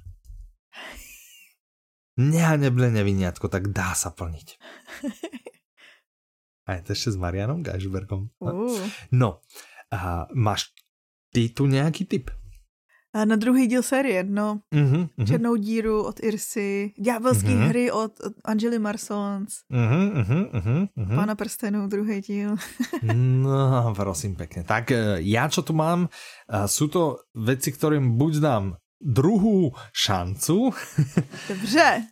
Nehanebné 2.18 2.94
neviniatko, 2.94 3.50
tak 3.50 3.74
dá 3.74 3.98
sa 3.98 4.14
plniť. 4.14 4.48
A 6.68 6.74
je 6.74 6.82
to 6.82 6.92
ještě 6.92 7.12
s 7.12 7.16
Marianom 7.16 7.64
Gajšbergom. 7.64 8.28
Uh. 8.40 8.80
No, 9.12 9.40
a 9.92 10.28
máš 10.34 10.64
ty 11.34 11.50
tu 11.50 11.66
nějaký 11.66 12.06
tip? 12.06 12.32
A 13.16 13.26
na 13.26 13.36
druhý 13.36 13.68
díl 13.68 13.84
série, 13.84 14.24
no. 14.24 14.60
Uh-huh, 14.76 15.10
uh-huh. 15.18 15.28
Černou 15.28 15.56
díru 15.56 16.04
od 16.04 16.24
Irsy, 16.24 16.94
Ďábelský 17.00 17.48
uh-huh. 17.48 17.68
hry 17.68 17.92
od, 17.92 18.20
od 18.20 18.34
Angely 18.46 18.80
Marsons, 18.80 19.54
uh-huh, 19.72 20.14
uh-huh, 20.14 20.50
uh-huh. 20.98 21.16
Pána 21.16 21.36
prstenů, 21.36 21.88
druhý 21.88 22.22
díl. 22.22 22.56
no, 23.14 23.94
prosím 23.96 24.36
pekne. 24.36 24.64
Tak 24.64 24.92
e, 24.92 25.18
já, 25.18 25.50
čo 25.50 25.62
tu 25.62 25.74
mám, 25.74 26.10
jsou 26.66 26.88
to 26.88 27.18
věci, 27.46 27.72
kterým 27.72 28.18
buď 28.18 28.36
dám 28.36 28.76
druhou 29.04 29.72
šancu. 29.94 30.72
Dobře. 31.50 32.04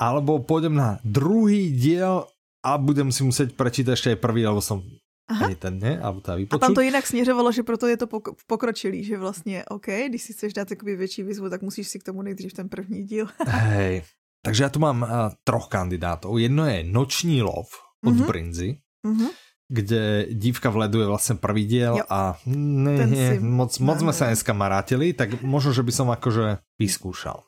alebo 0.00 0.40
pôjdem 0.40 0.72
na 0.72 0.96
druhý 1.04 1.76
diel 1.76 2.24
a 2.64 2.80
budem 2.80 3.12
si 3.12 3.20
muset 3.20 3.52
prečítat 3.52 3.92
ještě 3.92 4.16
první, 4.16 4.46
alebo 4.46 4.64
som 4.64 4.80
Aha. 5.28 5.46
ani 5.46 5.54
ten, 5.54 5.78
ne? 5.78 6.00
A, 6.00 6.08
a 6.50 6.58
tam 6.58 6.74
to 6.74 6.80
jinak 6.80 7.06
směřovalo, 7.06 7.52
že 7.52 7.62
proto 7.62 7.86
je 7.86 7.96
to 7.96 8.06
pok- 8.06 8.34
pokročilý, 8.46 9.04
že 9.04 9.18
vlastně, 9.18 9.64
OK, 9.64 9.86
když 10.08 10.22
si 10.22 10.32
chceš 10.32 10.52
dát 10.52 10.68
takový 10.68 10.96
větší 10.96 11.22
výzvu, 11.22 11.50
tak 11.50 11.62
musíš 11.62 11.88
si 11.88 11.98
k 11.98 12.02
tomu 12.02 12.22
nejdřív 12.22 12.52
ten 12.52 12.68
první 12.68 13.04
díl. 13.04 13.28
Hej, 13.46 14.02
takže 14.42 14.62
já 14.62 14.68
tu 14.68 14.80
mám 14.80 15.02
uh, 15.02 15.08
troch 15.44 15.68
kandidátů. 15.68 16.38
Jedno 16.38 16.66
je 16.66 16.84
Noční 16.84 17.42
lov 17.42 17.68
od 18.04 18.14
mm-hmm. 18.14 18.26
Brinzy, 18.26 18.76
mm-hmm. 19.06 19.28
Kde 19.70 20.26
dívka 20.34 20.70
v 20.70 20.76
ledu 20.76 21.00
je 21.00 21.06
vlastně 21.06 21.34
první 21.34 21.64
díl 21.64 21.96
jo. 21.96 22.04
a 22.10 22.36
ne, 22.46 23.06
ne, 23.06 23.40
moc, 23.40 23.78
moc 23.78 23.98
jsme 23.98 24.12
se 24.12 24.24
dneska 24.24 24.52
marátili, 24.52 25.12
tak 25.12 25.42
možno, 25.42 25.72
že 25.72 25.86
by 25.86 25.92
som 25.94 26.10
akože 26.10 26.58
vyskúšal. 26.74 27.46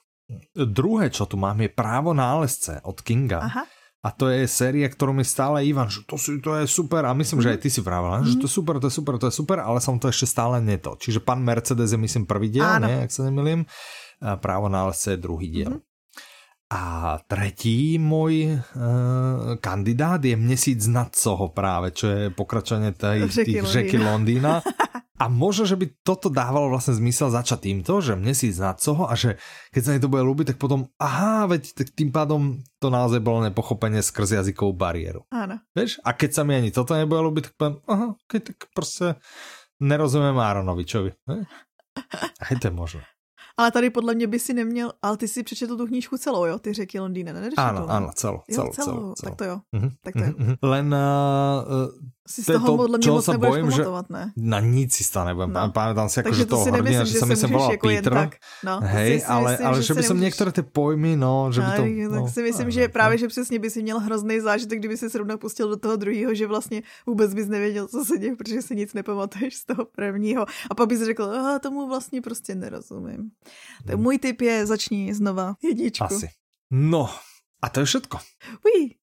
Druhé, 0.54 1.10
čo 1.10 1.26
tu 1.26 1.36
mám, 1.36 1.60
je 1.60 1.68
Právo 1.68 2.14
nálezce 2.14 2.80
od 2.86 3.02
Kinga. 3.02 3.42
Aha. 3.42 3.64
A 4.02 4.08
to 4.10 4.30
je 4.30 4.50
séria, 4.50 4.90
ktorú 4.90 5.14
mi 5.14 5.22
stále 5.22 5.62
Ivan, 5.62 5.86
že 5.86 6.02
to, 6.02 6.18
to 6.18 6.58
je 6.58 6.66
super. 6.66 7.06
A 7.06 7.14
myslím, 7.14 7.38
mm. 7.38 7.44
že 7.46 7.52
aj 7.54 7.60
ty 7.62 7.68
si 7.70 7.80
vravela, 7.82 8.18
mm. 8.18 8.26
že 8.26 8.34
to 8.42 8.46
je 8.46 8.54
super, 8.54 8.74
to 8.82 8.86
je 8.90 8.94
super, 8.94 9.14
to 9.18 9.26
je 9.30 9.34
super, 9.34 9.58
ale 9.62 9.78
som 9.78 9.94
to 9.98 10.10
ešte 10.10 10.26
stále 10.26 10.58
neto. 10.58 10.98
Čiže 10.98 11.22
pán 11.22 11.38
Mercedes 11.38 11.94
je 11.94 11.98
myslím 11.98 12.26
prvý 12.26 12.50
diel, 12.50 12.66
Áno. 12.66 12.90
ne, 12.90 13.06
ak 13.06 13.10
sa 13.14 13.22
nemýlim. 13.26 13.62
Právo 14.22 14.66
nálezce 14.70 15.14
je 15.14 15.18
druhý 15.22 15.50
diel. 15.50 15.78
Mm. 15.78 15.91
A 16.72 17.20
tretí 17.28 18.00
môj 18.00 18.56
uh, 18.56 19.60
kandidát 19.60 20.24
je 20.24 20.32
Měsíc 20.32 20.88
nad 20.88 21.12
Soho 21.12 21.52
práve, 21.52 21.92
čo 21.92 22.08
je 22.08 22.22
pokračovanie 22.32 22.96
tej, 22.96 23.28
tých 23.28 23.60
řeky 23.60 24.00
Londýna. 24.00 24.64
A 25.22 25.30
možno, 25.30 25.62
že 25.62 25.78
by 25.78 26.02
toto 26.02 26.26
dávalo 26.26 26.66
vlastne 26.66 26.98
zmysel 26.98 27.30
začať 27.30 27.70
týmto, 27.70 28.02
že 28.02 28.18
Měsíc 28.18 28.58
nad 28.58 28.82
Soho 28.82 29.06
a 29.06 29.14
že 29.14 29.38
keď 29.70 29.82
sa 29.86 29.90
mi 29.94 30.02
to 30.02 30.10
bude 30.10 30.26
ľúbiť, 30.26 30.46
tak 30.50 30.58
potom 30.58 30.90
aha, 30.98 31.46
veď 31.46 31.78
tak 31.78 31.94
tým 31.94 32.10
pádom 32.10 32.58
to 32.82 32.90
naozaj 32.90 33.22
bolo 33.22 33.46
nepochopenie 33.46 34.02
skrz 34.02 34.42
jazykovú 34.42 34.74
bariéru. 34.74 35.22
Áno. 35.30 35.62
Vieš? 35.78 36.02
A 36.02 36.18
keď 36.18 36.30
sa 36.34 36.42
mi 36.42 36.58
ani 36.58 36.74
toto 36.74 36.98
nebude 36.98 37.22
ľúbiť, 37.22 37.42
tak 37.46 37.54
poviem, 37.54 37.76
aha, 37.86 38.18
keď 38.26 38.40
tak 38.50 38.58
proste 38.74 39.06
nerozumiem 39.78 40.34
Áronovičovi. 40.34 41.14
Aj 42.42 42.54
to 42.58 42.64
je 42.66 42.74
možné. 42.74 43.06
Ale 43.56 43.70
tady 43.70 43.90
podle 43.90 44.14
mě 44.14 44.26
by 44.26 44.38
si 44.38 44.54
neměl, 44.54 44.92
ale 45.02 45.16
ty 45.16 45.28
si 45.28 45.42
přečetl 45.42 45.76
tu 45.76 45.86
knížku 45.86 46.18
celou, 46.18 46.44
jo? 46.44 46.58
Ty 46.58 46.72
řeky 46.72 47.00
Londýna, 47.00 47.32
ne? 47.32 47.50
Ano, 47.56 47.90
ano, 47.90 48.10
celou, 48.14 48.40
celou, 48.50 48.70
celou, 48.70 48.84
celou, 48.84 49.14
celou. 49.14 49.14
Tak 49.24 49.34
to 49.36 49.44
jo, 49.44 49.60
mm-hmm, 49.74 49.90
tak 50.02 50.14
to 50.14 50.20
jo. 50.20 50.32
Mm-hmm. 50.38 50.56
Len 50.62 50.94
uh, 50.94 51.88
si 52.26 52.42
z 52.42 52.46
toho 52.46 52.66
to, 52.66 52.76
podle 52.76 52.98
mě 52.98 53.10
moc 53.10 53.26
nebudeš 53.26 53.50
bojím, 53.50 53.70
pamatovat, 53.70 54.06
že 54.08 54.14
ne? 54.14 54.32
Na 54.36 54.60
nic 54.60 54.94
si 54.94 55.12
toho 55.12 55.26
nebudem. 55.26 55.52
No. 55.52 55.72
Pamätám 55.74 56.06
si, 56.06 56.20
ako, 56.22 56.34
že 56.34 56.46
toho 56.46 56.64
hrdina, 56.70 57.02
že, 57.02 57.12
že 57.12 57.18
sa 57.18 57.26
mi 57.26 57.34
sem 57.34 57.50
volal 57.50 57.74
jako 57.74 57.86
Peter. 57.88 58.12
Tak. 58.14 58.30
No, 58.62 58.74
Hej, 58.78 59.20
si, 59.20 59.26
ale, 59.26 59.50
myslím, 59.50 59.66
ale 59.66 59.76
že, 59.76 59.82
že 59.82 59.94
by 59.94 60.02
som 60.06 60.18
niektoré 60.22 60.50
ty 60.54 60.62
pojmy, 60.62 61.18
no, 61.18 61.50
že 61.50 61.60
by 61.66 61.70
to... 61.74 61.82
No, 61.82 62.10
tak 62.22 62.30
si 62.30 62.42
myslím, 62.42 62.70
že 62.70 62.82
právě, 62.88 63.18
že 63.18 63.26
přesně 63.28 63.58
by 63.58 63.70
si 63.70 63.82
měl 63.82 63.98
hrozný 63.98 64.40
zážitek, 64.40 64.78
kdyby 64.78 64.96
si 64.96 65.10
se 65.10 65.18
rovnou 65.18 65.36
pustil 65.38 65.68
do 65.68 65.76
toho 65.76 65.96
druhého, 65.96 66.34
že 66.34 66.46
vlastně 66.46 66.82
vůbec 67.06 67.34
bys 67.34 67.48
nevěděl, 67.48 67.88
co 67.88 68.04
se 68.04 68.18
děje, 68.18 68.36
protože 68.36 68.62
si 68.62 68.76
nic 68.76 68.94
nepamatuješ 68.94 69.54
z 69.56 69.64
toho 69.64 69.84
prvního. 69.84 70.46
A 70.70 70.74
pak 70.74 70.88
bys 70.88 71.02
řekl, 71.02 71.24
aha, 71.24 71.58
tomu 71.58 71.88
vlastně 71.88 72.22
prostě 72.22 72.54
nerozumím. 72.54 73.34
Tak 73.86 73.98
můj 73.98 74.18
tip 74.18 74.40
je, 74.40 74.66
začni 74.66 75.14
znova 75.14 75.54
jedničku. 75.62 76.04
Asi. 76.04 76.28
No, 76.70 77.10
a 77.62 77.68
to 77.68 77.80
je 77.80 77.86
všetko. 77.86 78.18
Ují. 78.62 78.96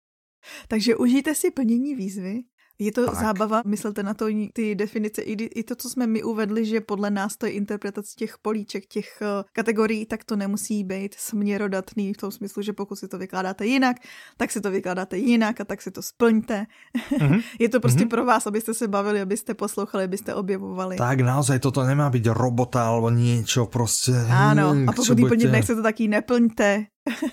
Takže 0.67 0.95
užijte 0.95 1.35
si 1.35 1.51
plnění 1.51 1.95
výzvy 1.95 2.41
je 2.80 2.91
to 2.91 3.06
tak. 3.06 3.15
zábava, 3.15 3.61
myslete 3.65 4.03
na 4.03 4.14
to 4.14 4.26
ty 4.53 4.76
definice, 4.76 5.22
i, 5.22 5.34
i 5.34 5.64
to, 5.64 5.76
co 5.76 5.89
jsme 5.89 6.07
my 6.07 6.23
uvedli, 6.23 6.65
že 6.65 6.81
podle 6.81 7.10
nás 7.10 7.38
to 7.38 7.45
je 7.45 7.51
interpretace 7.51 8.14
těch 8.15 8.38
políček, 8.41 8.85
těch 8.85 9.19
uh, 9.22 9.27
kategorií, 9.53 10.06
tak 10.06 10.23
to 10.23 10.35
nemusí 10.35 10.84
být 10.84 11.15
směrodatný 11.18 12.14
v 12.14 12.18
tom 12.18 12.31
smyslu, 12.31 12.61
že 12.61 12.73
pokud 12.73 12.95
si 12.95 13.07
to 13.07 13.18
vykládáte 13.18 13.65
jinak, 13.65 13.97
tak 14.38 14.51
si 14.51 14.61
to 14.61 14.72
vykládáte 14.72 15.18
jinak 15.18 15.61
a 15.61 15.65
tak 15.65 15.81
si 15.81 15.91
to 15.91 16.01
splňte. 16.01 16.65
Mm-hmm. 16.95 17.41
je 17.60 17.69
to 17.69 17.80
prostě 17.80 18.03
mm-hmm. 18.03 18.10
pro 18.10 18.26
vás, 18.26 18.47
abyste 18.47 18.73
se 18.73 18.88
bavili, 18.88 19.22
abyste 19.22 19.53
poslouchali, 19.53 20.03
abyste 20.03 20.35
objevovali. 20.35 20.95
Tak 20.97 21.19
naozaj 21.19 21.60
toto 21.60 21.84
nemá 21.84 22.10
být 22.10 22.27
robota 22.27 22.88
alebo 22.88 23.10
něco 23.10 23.65
prostě. 23.65 24.11
Ano, 24.30 24.76
a 24.88 24.91
pokud 24.91 25.19
ji 25.19 25.26
plnit 25.26 25.51
nechcete, 25.51 25.81
tak 25.81 25.99
ji 25.99 26.07
neplňte. 26.07 26.85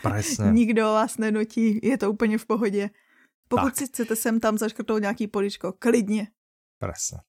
Presne. 0.02 0.52
Nikdo 0.52 0.82
vás 0.82 1.18
nenutí, 1.18 1.81
je 1.82 1.98
to 1.98 2.12
úplně 2.12 2.39
v 2.39 2.47
pohodě. 2.47 2.90
Pokud 3.48 3.64
tak. 3.64 3.77
si 3.77 3.86
chcete 3.86 4.16
sem 4.16 4.40
tam 4.40 4.59
zaškrtnout 4.59 5.01
nějaký 5.01 5.27
poličko, 5.27 5.73
klidně. 5.73 6.28
Presne. 6.78 7.24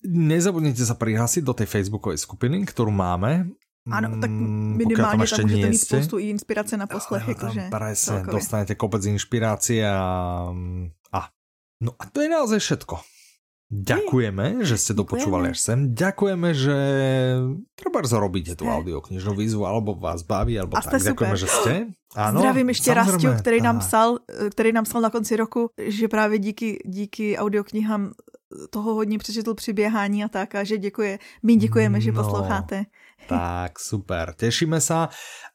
Nezabudnite 0.00 0.80
sa 0.80 0.96
prihlásiť 0.96 1.44
do 1.44 1.52
tej 1.52 1.68
facebookovej 1.68 2.16
skupiny, 2.24 2.64
ktorú 2.64 2.88
máme. 2.88 3.52
Ano, 3.88 4.08
tak 4.20 4.30
mm, 4.30 4.76
minimálně 4.76 5.26
tam, 5.28 5.38
tam 5.38 5.44
můžete 5.44 5.68
mít 5.68 5.78
spoustu 5.78 6.18
i 6.18 6.28
inspirace 6.28 6.76
na 6.76 6.86
poslech. 6.86 7.28
Jakože 7.28 7.68
presne, 7.70 8.22
dostanete 8.24 8.74
kopec 8.74 9.04
inšpirácie 9.04 9.88
a, 9.88 10.48
a 11.12 11.20
no 11.80 11.90
a 11.98 12.04
to 12.12 12.20
je 12.20 12.28
naozaj 12.28 12.58
všetko. 12.58 13.00
Ďakujeme, 13.70 14.66
že 14.66 14.74
ste 14.74 14.98
dopočúvali 14.98 15.54
až 15.54 15.62
sem. 15.62 15.94
Ďakujeme, 15.94 16.48
že 16.58 16.76
treba 17.78 18.02
zarobíte 18.02 18.58
tú 18.58 18.66
audioknižnú 18.66 19.30
výzvu, 19.38 19.62
alebo 19.62 19.94
vás 19.94 20.26
baví, 20.26 20.58
alebo 20.58 20.74
a 20.74 20.82
tak. 20.82 20.98
Ďakujeme, 20.98 21.38
že 21.38 21.48
ste. 21.48 21.72
Ano, 22.18 22.42
Zdravím 22.42 22.68
ještě 22.68 22.94
Rastiu, 22.94 23.30
který 23.38 23.60
nám, 23.62 23.78
psal, 23.78 24.18
který 24.50 24.72
nám 24.72 24.84
psal 24.84 25.00
na 25.00 25.10
konci 25.10 25.36
roku, 25.36 25.70
že 25.78 26.08
právě 26.08 26.38
díky, 26.38 26.82
díky 26.84 27.38
audioknihám 27.38 28.10
toho 28.70 28.94
hodně 28.94 29.18
přečetl 29.18 29.54
při 29.54 29.72
běhání 29.72 30.24
a 30.24 30.28
tak 30.28 30.54
a 30.54 30.64
že 30.64 30.78
děkuje. 30.78 31.18
My 31.42 31.56
děkujeme, 31.56 32.00
že 32.00 32.12
no, 32.12 32.22
posloucháte. 32.22 32.84
Tak, 33.28 33.78
super. 33.78 34.34
Tešíme 34.34 34.82
sa 34.82 35.06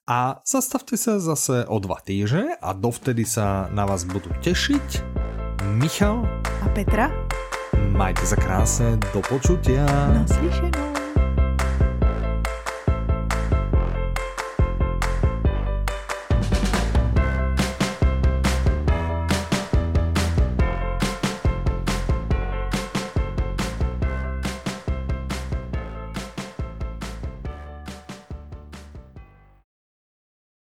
a 0.08 0.40
zastavte 0.48 0.96
sa 0.96 1.20
zase 1.20 1.68
o 1.68 1.76
dva 1.84 2.00
týždne 2.00 2.56
a 2.56 2.72
dovtedy 2.72 3.28
sa 3.28 3.68
na 3.74 3.84
vás 3.84 4.08
budú 4.08 4.32
tešiť 4.40 5.04
Michal 5.76 6.24
a 6.64 6.68
Petra. 6.72 7.12
Majte 7.96 8.28
sa 8.28 8.36
krásne, 8.36 9.00
do 9.16 9.24
počutia. 9.24 9.88
Naslyšenou. 9.88 10.95